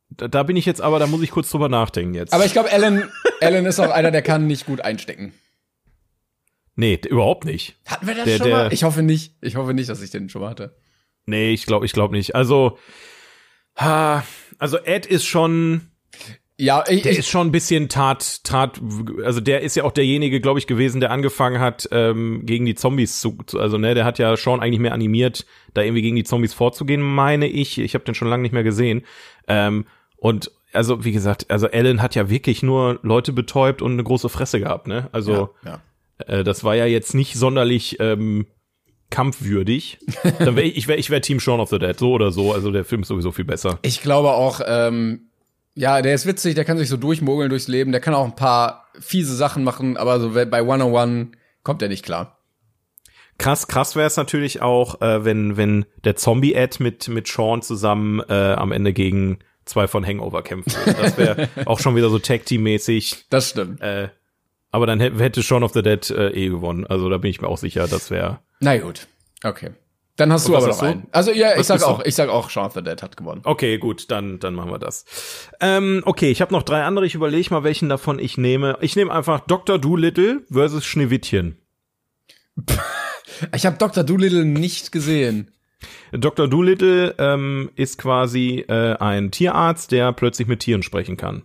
Da, 0.10 0.28
da 0.28 0.44
bin 0.44 0.56
ich 0.56 0.66
jetzt 0.66 0.82
aber, 0.82 0.98
da 1.00 1.08
muss 1.08 1.22
ich 1.22 1.32
kurz 1.32 1.50
drüber 1.50 1.70
nachdenken 1.70 2.14
jetzt. 2.14 2.34
Aber 2.34 2.46
ich 2.46 2.54
glaube, 2.54 2.72
Alan, 2.72 3.10
Alan 3.42 3.66
ist 3.66 3.80
auch 3.80 3.92
einer, 3.92 4.12
der 4.12 4.22
kann 4.22 4.48
nicht 4.48 4.66
gut 4.66 4.82
einstecken. 4.82 5.34
nee, 6.76 7.00
überhaupt 7.08 7.46
nicht. 7.46 7.76
Hatten 7.86 8.08
wir 8.08 8.16
das 8.16 8.26
Der- 8.26 8.38
schon 8.38 8.48
der- 8.48 8.58
mal? 8.58 8.74
Ich 8.74 8.84
hoffe 8.84 9.04
nicht. 9.04 9.36
Ich 9.42 9.56
hoffe 9.56 9.74
nicht, 9.74 9.90
dass 9.90 10.02
ich 10.02 10.10
den 10.12 10.30
schon 10.30 10.42
mal 10.42 10.50
hatte. 10.50 10.76
Nee, 11.26 11.52
ich 11.54 11.66
glaube, 11.66 11.86
ich 11.86 11.92
glaube 11.94 12.16
nicht. 12.16 12.36
Also, 12.36 12.78
ha, 13.78 14.24
also 14.58 14.78
Ed 14.78 15.06
ist 15.06 15.26
schon, 15.26 15.90
Ja, 16.58 16.86
ich, 16.88 17.02
Der 17.02 17.12
ich, 17.12 17.20
ist 17.20 17.30
schon 17.30 17.48
ein 17.48 17.52
bisschen 17.52 17.90
tat, 17.90 18.44
tat, 18.46 18.82
also 19.24 19.42
der 19.42 19.62
ist 19.62 19.76
ja 19.76 19.84
auch 19.84 19.92
derjenige, 19.92 20.40
glaube 20.40 20.58
ich, 20.58 20.68
gewesen, 20.68 21.02
der 21.02 21.12
angefangen 21.12 21.60
hat, 21.60 21.90
ähm, 21.92 22.46
gegen 22.46 22.66
die 22.66 22.76
Zombies 22.76 23.20
zu, 23.20 23.38
zu, 23.46 23.60
also 23.60 23.78
ne, 23.78 23.94
der 23.94 24.06
hat 24.06 24.20
ja 24.20 24.38
schon 24.38 24.62
eigentlich 24.62 24.80
mehr 24.80 24.94
animiert, 24.94 25.46
da 25.74 25.82
irgendwie 25.82 26.02
gegen 26.02 26.16
die 26.16 26.24
Zombies 26.24 26.54
vorzugehen, 26.54 27.02
meine 27.02 27.48
ich. 27.48 27.78
Ich 27.78 27.94
habe 27.94 28.06
den 28.06 28.16
schon 28.16 28.30
lange 28.30 28.44
nicht 28.44 28.54
mehr 28.54 28.64
gesehen. 28.64 29.04
Ähm, 29.50 29.86
und 30.16 30.50
also, 30.72 31.04
wie 31.04 31.12
gesagt, 31.12 31.50
also 31.50 31.68
Alan 31.68 32.02
hat 32.02 32.16
ja 32.16 32.30
wirklich 32.30 32.64
nur 32.64 33.00
Leute 33.02 33.34
betäubt 33.34 33.82
und 33.82 33.94
eine 33.94 34.04
große 34.04 34.30
Fresse 34.30 34.60
gehabt, 34.60 34.88
ne? 34.88 35.10
Also, 35.12 35.50
ja. 35.66 35.82
äh, 36.26 36.44
das 36.44 36.64
war 36.64 36.76
ja 36.76 36.86
jetzt 36.86 37.14
nicht 37.14 37.36
sonderlich 37.36 37.98
ähm, 38.00 38.46
kampfwürdig. 39.10 40.00
Dann 40.40 40.56
wär 40.56 40.64
ich, 40.64 40.78
ich 40.78 40.88
wäre 40.88 41.00
ich 41.00 41.10
wär 41.10 41.22
Team 41.22 41.40
Shaun 41.40 41.60
of 41.60 41.70
the 41.70 41.80
Dead, 41.80 41.98
so 41.98 42.12
oder 42.12 42.32
so. 42.32 42.54
Also 42.54 42.72
der 42.72 42.86
Film 42.86 43.02
ist 43.02 43.10
sowieso 43.10 43.32
viel 43.32 43.46
besser. 43.46 43.80
Ich 43.82 44.02
glaube 44.02 44.32
auch, 44.32 44.62
ähm, 44.66 45.28
ja, 45.76 46.02
der 46.02 46.16
ist 46.16 46.26
witzig, 46.26 46.56
der 46.56 46.66
kann 46.66 46.78
sich 46.78 46.90
so 46.90 46.98
durchmogeln 46.98 47.50
durchs 47.50 47.68
Leben, 47.68 47.92
der 47.92 48.02
kann 48.02 48.14
auch 48.14 48.26
ein 48.26 48.36
paar 48.36 48.88
fiese 49.00 49.36
Sachen 49.36 49.64
machen, 49.64 49.98
aber 49.98 50.20
so 50.20 50.32
bei 50.32 50.60
101 50.60 51.36
kommt 51.64 51.82
er 51.82 51.90
nicht 51.90 52.06
klar. 52.06 52.40
Krass, 53.38 53.68
krass 53.68 53.98
wäre 53.98 54.08
es 54.08 54.16
natürlich 54.16 54.62
auch, 54.62 55.02
äh, 55.02 55.26
wenn, 55.26 55.58
wenn 55.58 55.86
der 56.06 56.16
Zombie-Ad 56.16 56.82
mit, 56.82 57.10
mit 57.10 57.28
Sean 57.28 57.62
zusammen 57.62 58.22
äh, 58.30 58.54
am 58.54 58.72
Ende 58.72 58.94
gegen 58.94 59.40
zwei 59.66 59.88
von 59.88 60.06
Hangover 60.06 60.42
kämpfen 60.42 60.74
würde. 60.86 61.02
Das 61.02 61.18
wäre 61.18 61.50
auch 61.66 61.80
schon 61.80 61.98
wieder 61.98 62.10
so 62.10 62.20
Tag-Team-mäßig. 62.20 63.26
Das 63.30 63.50
stimmt. 63.50 63.82
Äh, 63.82 64.10
aber 64.72 64.86
dann 64.88 65.02
hätte, 65.02 65.20
hätte 65.20 65.44
Shaun 65.44 65.64
of 65.64 65.74
the 65.74 65.82
Dead 65.82 66.10
äh, 66.12 66.30
eh 66.30 66.48
gewonnen. 66.48 66.86
Also 66.88 67.10
da 67.10 67.18
bin 67.18 67.30
ich 67.30 67.42
mir 67.42 67.50
auch 67.50 67.58
sicher, 67.58 67.88
das 67.88 68.10
wäre. 68.10 68.40
Na 68.62 68.78
gut. 68.78 69.08
Okay. 69.44 69.72
Dann 70.18 70.32
hast 70.32 70.48
du 70.48 70.56
aber 70.56 70.68
noch 70.68 70.82
einen. 70.82 71.08
Also 71.12 71.32
ja, 71.32 71.52
ich 71.54 71.60
Was 71.60 71.68
sag 71.68 71.76
bist 71.76 71.88
du? 71.88 71.92
auch, 71.92 72.06
ich 72.06 72.16
sag 72.16 72.30
auch, 72.30 72.50
Shaun 72.50 72.68
of 72.68 72.74
the 72.74 72.82
Dead 72.82 73.02
hat 73.02 73.18
gewonnen. 73.18 73.42
Okay, 73.44 73.78
gut, 73.78 74.10
dann, 74.12 74.40
dann 74.40 74.54
machen 74.54 74.72
wir 74.72 74.80
das. 74.80 75.04
Ähm, 75.60 76.04
okay, 76.06 76.32
ich 76.32 76.42
habe 76.42 76.54
noch 76.54 76.64
drei 76.64 76.84
andere. 76.84 77.06
Ich 77.06 77.16
überlege 77.16 77.54
mal, 77.54 77.64
welchen 77.64 77.90
davon 77.90 78.18
ich 78.20 78.38
nehme. 78.38 78.78
Ich 78.80 78.96
nehme 78.96 79.12
einfach 79.12 79.42
Dr. 79.42 79.78
Doolittle 79.78 80.42
versus 80.50 80.86
Schneewittchen. 80.86 81.58
Ich 83.54 83.66
habe 83.66 83.78
Dr. 83.78 84.06
Doolittle 84.06 84.46
nicht 84.46 84.94
gesehen. 84.94 85.52
Dr. 86.14 86.48
Doolittle 86.48 87.16
ähm, 87.18 87.70
ist 87.76 87.98
quasi 87.98 88.66
äh, 88.70 88.96
ein 88.98 89.32
Tierarzt, 89.32 89.92
der 89.92 90.14
plötzlich 90.14 90.48
mit 90.48 90.62
Tieren 90.62 90.84
sprechen 90.84 91.18
kann. 91.18 91.44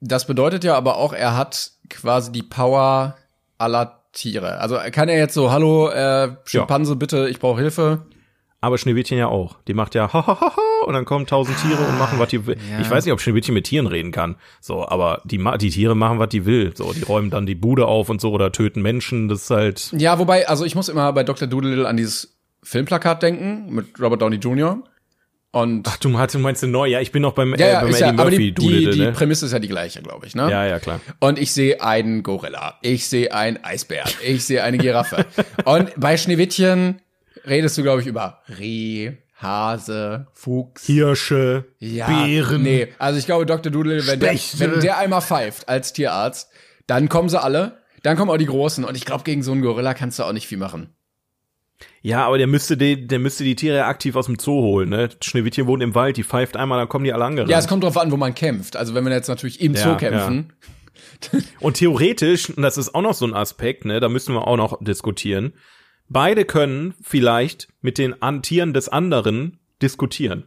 Das 0.00 0.26
bedeutet 0.26 0.62
ja 0.64 0.76
aber 0.76 0.98
auch, 0.98 1.14
er 1.14 1.36
hat 1.36 1.72
quasi 1.88 2.30
die 2.32 2.42
Power 2.42 3.16
aller 3.56 4.04
Tiere. 4.16 4.58
Also 4.58 4.78
kann 4.90 5.08
er 5.08 5.18
jetzt 5.18 5.34
so, 5.34 5.50
hallo, 5.50 5.88
äh, 5.88 6.30
Schimpanse, 6.44 6.96
bitte, 6.96 7.28
ich 7.28 7.38
brauche 7.38 7.60
Hilfe. 7.60 8.06
Aber 8.60 8.78
Schneewittchen 8.78 9.18
ja 9.18 9.28
auch. 9.28 9.56
Die 9.68 9.74
macht 9.74 9.94
ja 9.94 10.12
ha 10.12 10.26
ha 10.26 10.40
ha 10.40 10.56
ha 10.56 10.86
und 10.86 10.94
dann 10.94 11.04
kommen 11.04 11.26
tausend 11.26 11.56
Tiere 11.60 11.82
und 11.86 11.98
machen, 11.98 12.18
was 12.18 12.30
die 12.30 12.46
will. 12.46 12.56
Ja. 12.70 12.80
Ich 12.80 12.90
weiß 12.90 13.04
nicht, 13.04 13.12
ob 13.12 13.20
Schneewittchen 13.20 13.54
mit 13.54 13.66
Tieren 13.66 13.86
reden 13.86 14.12
kann. 14.12 14.36
So, 14.60 14.88
aber 14.88 15.20
die, 15.24 15.38
die 15.60 15.70
Tiere 15.70 15.94
machen, 15.94 16.18
was 16.18 16.30
die 16.30 16.46
will. 16.46 16.72
So, 16.74 16.92
die 16.92 17.02
räumen 17.02 17.30
dann 17.30 17.46
die 17.46 17.54
Bude 17.54 17.86
auf 17.86 18.08
und 18.08 18.20
so 18.20 18.32
oder 18.32 18.50
töten 18.52 18.82
Menschen. 18.82 19.28
Das 19.28 19.42
ist 19.42 19.50
halt. 19.50 19.92
Ja, 19.96 20.18
wobei, 20.18 20.48
also 20.48 20.64
ich 20.64 20.74
muss 20.74 20.88
immer 20.88 21.12
bei 21.12 21.22
Dr. 21.22 21.46
Doolittle 21.46 21.86
an 21.86 21.96
dieses 21.96 22.38
Filmplakat 22.62 23.22
denken 23.22 23.72
mit 23.72 24.00
Robert 24.00 24.22
Downey 24.22 24.36
Jr. 24.36 24.82
Und 25.56 25.88
Ach, 25.88 25.96
du, 25.96 26.18
hast- 26.18 26.34
du 26.34 26.38
meinst 26.38 26.62
neu? 26.64 26.84
Ja, 26.84 27.00
ich 27.00 27.12
bin 27.12 27.22
noch 27.22 27.32
beim, 27.32 27.54
ja, 27.54 27.66
äh, 27.66 27.72
ja, 27.72 27.80
beim 27.80 27.88
ist 27.88 28.00
ja, 28.00 28.08
Eddie 28.08 28.18
aber 28.18 28.30
Murphy 28.30 28.52
die, 28.52 28.66
die, 28.66 28.90
die 28.90 29.00
ne? 29.00 29.12
Prämisse 29.12 29.46
ist 29.46 29.52
ja 29.52 29.58
die 29.58 29.68
gleiche, 29.68 30.02
glaube 30.02 30.26
ich, 30.26 30.34
ne? 30.34 30.50
Ja, 30.50 30.66
ja, 30.66 30.78
klar. 30.78 31.00
Und 31.18 31.38
ich 31.38 31.50
sehe 31.52 31.80
einen 31.80 32.22
Gorilla, 32.22 32.74
ich 32.82 33.08
sehe 33.08 33.32
einen 33.32 33.64
Eisbär, 33.64 34.04
ich 34.22 34.44
sehe 34.44 34.62
eine 34.62 34.76
Giraffe. 34.76 35.24
Und 35.64 35.92
bei 35.96 36.18
Schneewittchen 36.18 37.00
redest 37.46 37.78
du, 37.78 37.82
glaube 37.82 38.02
ich, 38.02 38.06
über 38.06 38.42
Reh, 38.58 39.12
Hase, 39.40 40.26
Fuchs. 40.34 40.84
Hirsche. 40.84 41.64
Ja, 41.78 42.06
Bären. 42.06 42.62
Nee, 42.62 42.88
also 42.98 43.18
ich 43.18 43.24
glaube, 43.24 43.46
Dr. 43.46 43.72
Doodle, 43.72 44.06
wenn 44.06 44.20
der, 44.20 44.34
wenn 44.34 44.80
der 44.80 44.98
einmal 44.98 45.22
pfeift 45.22 45.70
als 45.70 45.94
Tierarzt, 45.94 46.50
dann 46.86 47.08
kommen 47.08 47.30
sie 47.30 47.40
alle, 47.40 47.78
dann 48.02 48.18
kommen 48.18 48.30
auch 48.30 48.36
die 48.36 48.44
Großen. 48.44 48.84
Und 48.84 48.94
ich 48.94 49.06
glaube, 49.06 49.24
gegen 49.24 49.42
so 49.42 49.52
einen 49.52 49.62
Gorilla 49.62 49.94
kannst 49.94 50.18
du 50.18 50.24
auch 50.24 50.34
nicht 50.34 50.48
viel 50.48 50.58
machen. 50.58 50.95
Ja, 52.02 52.26
aber 52.26 52.38
der 52.38 52.46
müsste 52.46 52.76
die, 52.76 53.06
der 53.06 53.18
müsste 53.18 53.44
die 53.44 53.56
Tiere 53.56 53.76
ja 53.76 53.88
aktiv 53.88 54.16
aus 54.16 54.26
dem 54.26 54.38
Zoo 54.38 54.62
holen, 54.62 54.88
ne? 54.88 55.08
Schneewittchen 55.22 55.66
wohnt 55.66 55.82
im 55.82 55.94
Wald, 55.94 56.16
die 56.16 56.24
pfeift 56.24 56.56
einmal, 56.56 56.78
dann 56.78 56.88
kommen 56.88 57.04
die 57.04 57.12
alle 57.12 57.24
angerannt. 57.24 57.50
Ja, 57.50 57.58
es 57.58 57.68
kommt 57.68 57.84
drauf 57.84 57.96
an, 57.96 58.10
wo 58.12 58.16
man 58.16 58.34
kämpft. 58.34 58.76
Also 58.76 58.94
wenn 58.94 59.04
wir 59.04 59.12
jetzt 59.12 59.28
natürlich 59.28 59.60
im 59.60 59.74
Ja, 59.74 59.82
Zoo 59.82 59.96
kämpfen. 59.96 60.52
Und 61.60 61.74
theoretisch, 61.74 62.50
und 62.50 62.62
das 62.62 62.78
ist 62.78 62.94
auch 62.94 63.02
noch 63.02 63.14
so 63.14 63.26
ein 63.26 63.34
Aspekt, 63.34 63.84
ne, 63.84 64.00
da 64.00 64.08
müssen 64.08 64.34
wir 64.34 64.46
auch 64.46 64.56
noch 64.56 64.82
diskutieren. 64.82 65.54
Beide 66.08 66.44
können 66.44 66.94
vielleicht 67.02 67.68
mit 67.80 67.98
den 67.98 68.14
Tieren 68.42 68.72
des 68.72 68.88
anderen 68.88 69.58
diskutieren. 69.82 70.46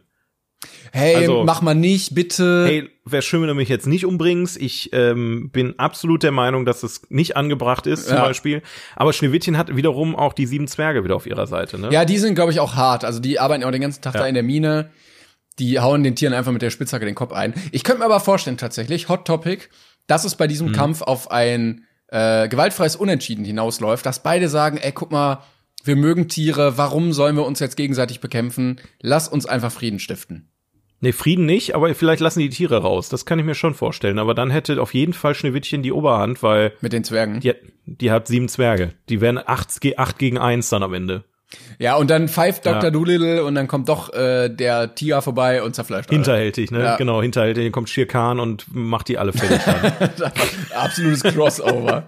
Hey, 0.92 1.16
Also- 1.16 1.44
mach 1.44 1.62
mal 1.62 1.74
nicht, 1.74 2.14
bitte. 2.14 2.64
Hey, 2.66 2.90
wäre 3.04 3.22
schön, 3.22 3.40
wenn 3.42 3.48
du 3.48 3.54
mich 3.54 3.68
jetzt 3.68 3.86
nicht 3.86 4.04
umbringst. 4.04 4.56
Ich 4.60 4.90
ähm, 4.92 5.50
bin 5.50 5.78
absolut 5.78 6.22
der 6.22 6.32
Meinung, 6.32 6.64
dass 6.64 6.82
es 6.82 7.02
nicht 7.10 7.36
angebracht 7.36 7.86
ist, 7.86 8.08
zum 8.08 8.16
Ja. 8.16 8.24
Beispiel. 8.24 8.62
Aber 8.96 9.12
Schneewittchen 9.12 9.56
hat 9.56 9.74
wiederum 9.76 10.14
auch 10.16 10.32
die 10.32 10.46
sieben 10.46 10.66
Zwerge 10.68 11.04
wieder 11.04 11.16
auf 11.16 11.26
ihrer 11.26 11.46
Seite, 11.46 11.78
ne? 11.78 11.90
Ja, 11.92 12.04
die 12.04 12.18
sind, 12.18 12.34
glaube 12.34 12.52
ich, 12.52 12.60
auch 12.60 12.74
hart. 12.74 13.04
Also 13.04 13.20
die 13.20 13.38
arbeiten 13.40 13.64
auch 13.64 13.70
den 13.70 13.80
ganzen 13.80 14.02
Tag 14.02 14.14
Ja. 14.14 14.20
da 14.20 14.26
in 14.26 14.34
der 14.34 14.42
Mine. 14.42 14.90
Die 15.58 15.78
hauen 15.80 16.02
den 16.02 16.16
Tieren 16.16 16.34
einfach 16.34 16.52
mit 16.52 16.62
der 16.62 16.70
Spitzhacke 16.70 17.04
den 17.04 17.14
Kopf 17.14 17.32
ein. 17.32 17.54
Ich 17.72 17.84
könnte 17.84 18.00
mir 18.00 18.06
aber 18.06 18.20
vorstellen, 18.20 18.56
tatsächlich, 18.58 19.08
Hot 19.08 19.26
Topic, 19.26 19.64
dass 20.06 20.24
es 20.24 20.34
bei 20.34 20.46
diesem 20.46 20.68
Mhm. 20.68 20.72
Kampf 20.72 21.02
auf 21.02 21.30
ein 21.30 21.84
äh, 22.12 22.48
gewaltfreies 22.48 22.96
Unentschieden 22.96 23.44
hinausläuft, 23.44 24.04
dass 24.04 24.22
beide 24.24 24.48
sagen, 24.48 24.78
ey, 24.78 24.90
guck 24.90 25.12
mal, 25.12 25.44
wir 25.84 25.94
mögen 25.94 26.26
Tiere, 26.28 26.76
warum 26.76 27.12
sollen 27.12 27.36
wir 27.36 27.46
uns 27.46 27.60
jetzt 27.60 27.76
gegenseitig 27.76 28.18
bekämpfen? 28.20 28.80
Lass 29.00 29.28
uns 29.28 29.46
einfach 29.46 29.70
Frieden 29.70 30.00
stiften. 30.00 30.49
Nee, 31.02 31.12
Frieden 31.12 31.46
nicht, 31.46 31.74
aber 31.74 31.94
vielleicht 31.94 32.20
lassen 32.20 32.40
die 32.40 32.50
Tiere 32.50 32.82
raus. 32.82 33.08
Das 33.08 33.24
kann 33.24 33.38
ich 33.38 33.44
mir 33.44 33.54
schon 33.54 33.74
vorstellen. 33.74 34.18
Aber 34.18 34.34
dann 34.34 34.50
hätte 34.50 34.80
auf 34.82 34.92
jeden 34.92 35.14
Fall 35.14 35.34
Schneewittchen 35.34 35.82
die 35.82 35.92
Oberhand, 35.92 36.42
weil 36.42 36.72
Mit 36.82 36.92
den 36.92 37.04
Zwergen. 37.04 37.40
die, 37.40 37.54
die 37.86 38.10
hat 38.10 38.28
sieben 38.28 38.48
Zwerge. 38.48 38.92
Die 39.08 39.20
wären 39.22 39.38
acht, 39.38 39.70
acht 39.96 40.18
gegen 40.18 40.36
eins 40.38 40.68
dann 40.68 40.82
am 40.82 40.92
Ende. 40.92 41.24
Ja, 41.78 41.96
und 41.96 42.10
dann 42.10 42.28
pfeift 42.28 42.66
Dr. 42.66 42.84
Ja. 42.84 42.90
Doolittle 42.90 43.44
und 43.44 43.54
dann 43.54 43.66
kommt 43.66 43.88
doch 43.88 44.12
äh, 44.12 44.48
der 44.50 44.94
Tiger 44.94 45.20
vorbei 45.22 45.62
und 45.62 45.74
zerfleischt 45.74 46.08
alle. 46.10 46.16
Hinterhältig, 46.18 46.70
ne? 46.70 46.80
Ja. 46.84 46.96
Genau, 46.96 47.22
hinterhältig. 47.22 47.64
Dann 47.64 47.72
kommt 47.72 47.88
Shere 47.88 48.06
Khan 48.06 48.38
und 48.38 48.66
macht 48.72 49.08
die 49.08 49.18
alle 49.18 49.32
fertig. 49.32 49.60
Absolutes 50.74 51.22
Crossover. 51.34 52.04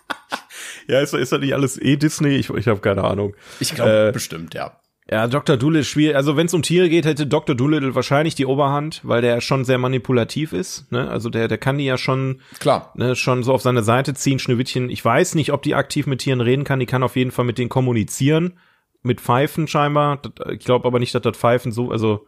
ja, 0.86 1.00
ist, 1.00 1.14
ist 1.14 1.32
das 1.32 1.40
nicht 1.40 1.54
alles 1.54 1.80
eh 1.80 1.96
Disney? 1.96 2.36
Ich, 2.36 2.50
ich 2.50 2.68
habe 2.68 2.80
keine 2.80 3.02
Ahnung. 3.04 3.34
Ich 3.58 3.74
glaube 3.74 4.08
Äh, 4.08 4.12
bestimmt, 4.12 4.54
ja. 4.54 4.78
Ja, 5.08 5.28
Dr. 5.28 5.56
Doolittle 5.56 5.82
ist 5.82 5.88
schwierig. 5.88 6.16
Also 6.16 6.36
wenn 6.36 6.46
es 6.46 6.54
um 6.54 6.62
Tiere 6.62 6.88
geht, 6.88 7.04
hätte 7.04 7.28
Dr. 7.28 7.54
Doolittle 7.54 7.94
wahrscheinlich 7.94 8.34
die 8.34 8.46
Oberhand, 8.46 9.00
weil 9.04 9.22
der 9.22 9.40
schon 9.40 9.64
sehr 9.64 9.78
manipulativ 9.78 10.52
ist. 10.52 10.90
Ne? 10.90 11.08
Also 11.08 11.30
der, 11.30 11.46
der 11.46 11.58
kann 11.58 11.78
die 11.78 11.84
ja 11.84 11.96
schon, 11.96 12.40
Klar. 12.58 12.92
ne, 12.96 13.14
schon 13.14 13.44
so 13.44 13.52
auf 13.54 13.62
seine 13.62 13.84
Seite 13.84 14.14
ziehen. 14.14 14.40
Schneewittchen, 14.40 14.90
ich 14.90 15.04
weiß 15.04 15.36
nicht, 15.36 15.52
ob 15.52 15.62
die 15.62 15.76
aktiv 15.76 16.08
mit 16.08 16.20
Tieren 16.20 16.40
reden 16.40 16.64
kann. 16.64 16.80
Die 16.80 16.86
kann 16.86 17.04
auf 17.04 17.14
jeden 17.14 17.30
Fall 17.30 17.44
mit 17.44 17.58
denen 17.58 17.68
kommunizieren. 17.68 18.54
Mit 19.02 19.20
Pfeifen 19.20 19.68
scheinbar. 19.68 20.20
Ich 20.50 20.64
glaube 20.64 20.86
aber 20.88 20.98
nicht, 20.98 21.14
dass 21.14 21.22
das 21.22 21.36
Pfeifen 21.36 21.70
so, 21.70 21.92
also 21.92 22.26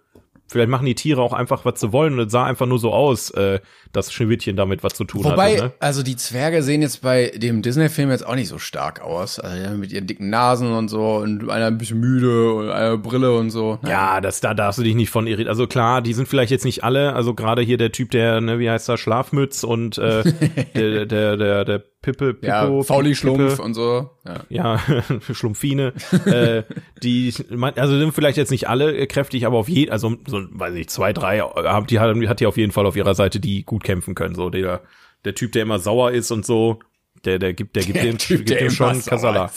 vielleicht 0.49 0.71
machen 0.71 0.87
die 0.87 0.95
Tiere 0.95 1.23
auch 1.23 1.33
einfach, 1.33 1.65
was 1.65 1.81
sie 1.81 1.93
wollen. 1.93 2.15
Und 2.15 2.27
es 2.27 2.33
sah 2.33 2.45
einfach 2.45 2.67
nur 2.67 2.79
so 2.79 2.93
aus, 2.93 3.31
äh, 3.31 3.61
dass 3.93 4.13
Schneewittchen 4.13 4.57
damit 4.57 4.83
was 4.83 4.95
zu 4.95 5.05
tun 5.05 5.25
Wobei, 5.25 5.55
hatte. 5.55 5.65
Ne? 5.65 5.73
also 5.81 6.03
die 6.03 6.17
Zwerge 6.17 6.63
sehen 6.63 6.83
jetzt 6.83 7.03
bei 7.03 7.33
dem 7.37 7.63
Disney-Film 7.63 8.11
jetzt 8.11 8.27
auch 8.27 8.35
nicht 8.35 8.49
so 8.49 8.59
stark 8.59 9.01
aus. 9.01 9.39
Also 9.39 9.75
mit 9.77 9.93
ihren 9.93 10.07
dicken 10.07 10.31
Nasen 10.31 10.73
und 10.73 10.89
so 10.89 11.17
und 11.17 11.49
einer 11.51 11.67
ein 11.67 11.79
bisschen 11.79 12.01
müde 12.01 12.53
und 12.53 12.71
einer 12.71 12.97
Brille 12.97 13.37
und 13.37 13.51
so. 13.51 13.79
Ja, 13.87 14.21
das, 14.21 14.41
da 14.41 14.55
darfst 14.55 14.79
du 14.79 14.83
dich 14.83 14.95
nicht 14.95 15.11
von 15.11 15.27
irritieren. 15.27 15.49
Also 15.49 15.67
klar, 15.67 16.03
die 16.03 16.15
sind 16.15 16.29
vielleicht 16.29 16.51
jetzt 16.51 16.65
nicht 16.65 16.85
alle, 16.85 17.15
also 17.15 17.35
gerade 17.35 17.63
hier 17.63 17.77
der 17.77 17.93
Typ, 17.93 18.11
der, 18.11 18.41
ne, 18.41 18.59
wie 18.59 18.71
heißt 18.71 18.89
er, 18.89 18.97
Schlafmütz 18.97 19.65
und 19.65 19.99
äh, 19.99 20.23
der, 20.75 21.07
der, 21.07 21.37
der, 21.37 21.65
der 21.65 21.85
Pippe, 22.01 22.35
Pippo, 22.35 22.47
ja 22.47 22.83
Fauli 22.85 23.17
Schlumpf 23.17 23.57
Pippe, 23.57 23.63
und 23.63 23.75
so. 23.75 24.11
Ja. 24.25 24.45
ja, 24.49 25.03
Schlumpfine, 25.33 25.93
äh, 26.27 26.63
die, 27.03 27.35
also 27.75 27.99
sind 27.99 28.13
vielleicht 28.13 28.37
jetzt 28.37 28.53
nicht 28.53 28.69
alle 28.69 29.07
kräftig, 29.09 29.47
aber 29.47 29.59
auf 29.59 29.69
jeden, 29.69 29.91
also 29.91 30.17
so, 30.27 30.43
weiß 30.51 30.75
ich, 30.75 30.89
zwei, 30.89 31.13
drei, 31.13 31.39
äh, 31.39 31.83
die 31.87 31.99
hat, 31.99 32.41
die 32.41 32.47
auf 32.47 32.57
jeden 32.57 32.71
Fall 32.71 32.87
auf 32.87 32.95
ihrer 32.95 33.17
Seite, 33.17 33.41
die 33.41 33.65
gut 33.65 33.83
kämpfen 33.83 34.15
können. 34.15 34.37
So 34.37 34.49
der, 34.49 34.83
der 35.25 35.35
Typ, 35.35 35.51
der 35.53 35.63
immer 35.63 35.81
sauer 35.81 36.13
ist 36.13 36.31
und 36.31 36.47
so, 36.47 36.79
der, 37.25 37.41
der 37.41 37.53
gibt, 37.53 37.75
der 37.75 37.83
gibt 37.83 38.01
dem, 38.01 38.17
gibt 38.17 38.49
dem 38.49 38.59
immer 38.59 38.71
schon 38.71 39.05
Kasala. 39.05 39.51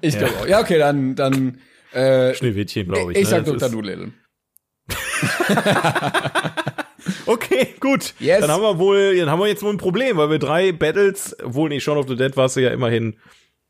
Ich 0.00 0.16
glaube 0.16 0.34
auch. 0.40 0.46
Ja, 0.46 0.60
okay, 0.60 0.78
dann, 0.78 1.16
dann 1.16 1.58
äh, 1.92 2.34
Schneewittchen, 2.34 2.86
glaube 2.86 3.12
ich. 3.12 3.18
ich 3.18 3.24
ne? 3.24 3.30
sag 3.30 3.44
Dr. 3.46 3.68
Doolittle. 3.68 4.12
Okay, 7.26 7.68
gut. 7.80 8.14
Yes. 8.18 8.40
Dann 8.40 8.50
haben 8.50 8.62
wir 8.62 8.78
wohl, 8.78 9.16
dann 9.16 9.30
haben 9.30 9.40
wir 9.40 9.46
jetzt 9.46 9.62
wohl 9.62 9.72
ein 9.72 9.78
Problem, 9.78 10.16
weil 10.16 10.30
wir 10.30 10.38
drei 10.38 10.72
Battles, 10.72 11.36
wohl 11.42 11.68
nicht 11.68 11.82
Shaun 11.84 11.98
of 11.98 12.08
the 12.08 12.16
Dead 12.16 12.36
warst 12.36 12.56
du 12.56 12.60
ja 12.60 12.70
immerhin, 12.70 13.16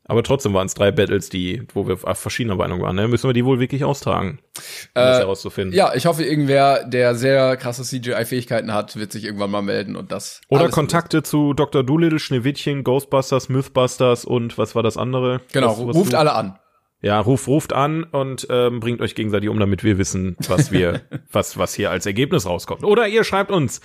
aber 0.05 0.23
trotzdem 0.23 0.53
waren 0.53 0.65
es 0.65 0.73
drei 0.73 0.91
Battles, 0.91 1.29
die, 1.29 1.61
wo 1.73 1.87
wir 1.87 1.97
auf 2.03 2.17
verschiedener 2.17 2.55
Meinung 2.55 2.81
waren. 2.81 2.95
Ne? 2.95 3.07
Müssen 3.07 3.29
wir 3.29 3.33
die 3.33 3.45
wohl 3.45 3.59
wirklich 3.59 3.83
austragen, 3.85 4.39
um 4.57 4.61
das 4.95 5.19
herauszufinden. 5.19 5.77
Ja, 5.77 5.93
ich 5.93 6.05
hoffe, 6.05 6.23
irgendwer, 6.25 6.83
der 6.85 7.15
sehr 7.15 7.55
krasse 7.55 7.83
CGI-Fähigkeiten 7.83 8.73
hat, 8.73 8.97
wird 8.97 9.11
sich 9.11 9.23
irgendwann 9.23 9.51
mal 9.51 9.61
melden 9.61 9.95
und 9.95 10.11
das. 10.11 10.41
Oder 10.49 10.69
Kontakte 10.69 11.23
zu 11.23 11.53
Dr. 11.53 11.83
Doolittle, 11.83 12.19
Schneewittchen, 12.19 12.83
Ghostbusters, 12.83 13.47
Mythbusters 13.47 14.25
und 14.25 14.57
was 14.57 14.75
war 14.75 14.83
das 14.83 14.97
andere? 14.97 15.39
Genau, 15.53 15.77
was, 15.77 15.87
was 15.87 15.95
ruft 15.95 16.13
du- 16.13 16.17
alle 16.19 16.33
an. 16.33 16.57
Ja, 17.01 17.19
ruft, 17.19 17.47
ruft 17.47 17.73
an 17.73 18.03
und 18.03 18.45
ähm, 18.49 18.79
bringt 18.79 19.01
euch 19.01 19.15
gegenseitig 19.15 19.49
um, 19.49 19.59
damit 19.59 19.83
wir 19.83 19.97
wissen, 19.97 20.35
was 20.47 20.71
wir, 20.71 21.01
was, 21.31 21.57
was 21.57 21.73
hier 21.73 21.89
als 21.89 22.05
Ergebnis 22.05 22.45
rauskommt. 22.45 22.83
Oder 22.83 23.07
ihr 23.07 23.23
schreibt 23.23 23.51
uns 23.51 23.81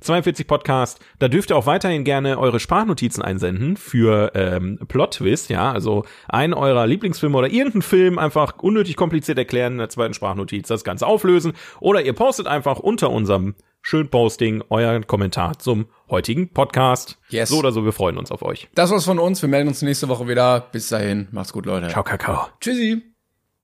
42 0.00 0.46
Podcast. 0.46 1.00
Da 1.18 1.28
dürft 1.28 1.50
ihr 1.50 1.56
auch 1.56 1.66
weiterhin 1.66 2.04
gerne 2.04 2.38
eure 2.38 2.60
Sprachnotizen 2.60 3.22
einsenden 3.22 3.76
für 3.76 4.32
ähm, 4.34 4.78
Plot-Twist, 4.88 5.48
ja, 5.48 5.72
also 5.72 6.04
einen 6.28 6.54
eurer 6.54 6.86
Lieblingsfilme 6.86 7.36
oder 7.36 7.48
irgendeinen 7.48 7.82
Film 7.82 8.18
einfach 8.18 8.58
unnötig 8.58 8.96
kompliziert 8.96 9.38
erklären 9.38 9.74
in 9.74 9.78
der 9.78 9.88
zweiten 9.88 10.14
Sprachnotiz, 10.14 10.68
das 10.68 10.84
Ganze 10.84 11.06
auflösen. 11.06 11.52
Oder 11.80 12.02
ihr 12.02 12.12
postet 12.12 12.46
einfach 12.46 12.78
unter 12.78 13.10
unserem 13.10 13.54
schönen 13.80 14.08
Posting 14.08 14.64
euren 14.70 15.06
Kommentar 15.06 15.58
zum 15.58 15.86
heutigen 16.08 16.48
Podcast. 16.48 17.18
Yes. 17.28 17.48
So 17.48 17.58
oder 17.58 17.72
so, 17.72 17.84
wir 17.84 17.92
freuen 17.92 18.18
uns 18.18 18.30
auf 18.30 18.42
euch. 18.42 18.68
Das 18.74 18.90
war's 18.90 19.04
von 19.04 19.18
uns. 19.18 19.42
Wir 19.42 19.48
melden 19.48 19.68
uns 19.68 19.82
nächste 19.82 20.08
Woche 20.08 20.28
wieder. 20.28 20.60
Bis 20.72 20.88
dahin. 20.88 21.28
Macht's 21.32 21.52
gut, 21.52 21.66
Leute. 21.66 21.88
Ciao, 21.88 22.02
Kakao. 22.04 22.48
Tschüssi. 22.60 23.15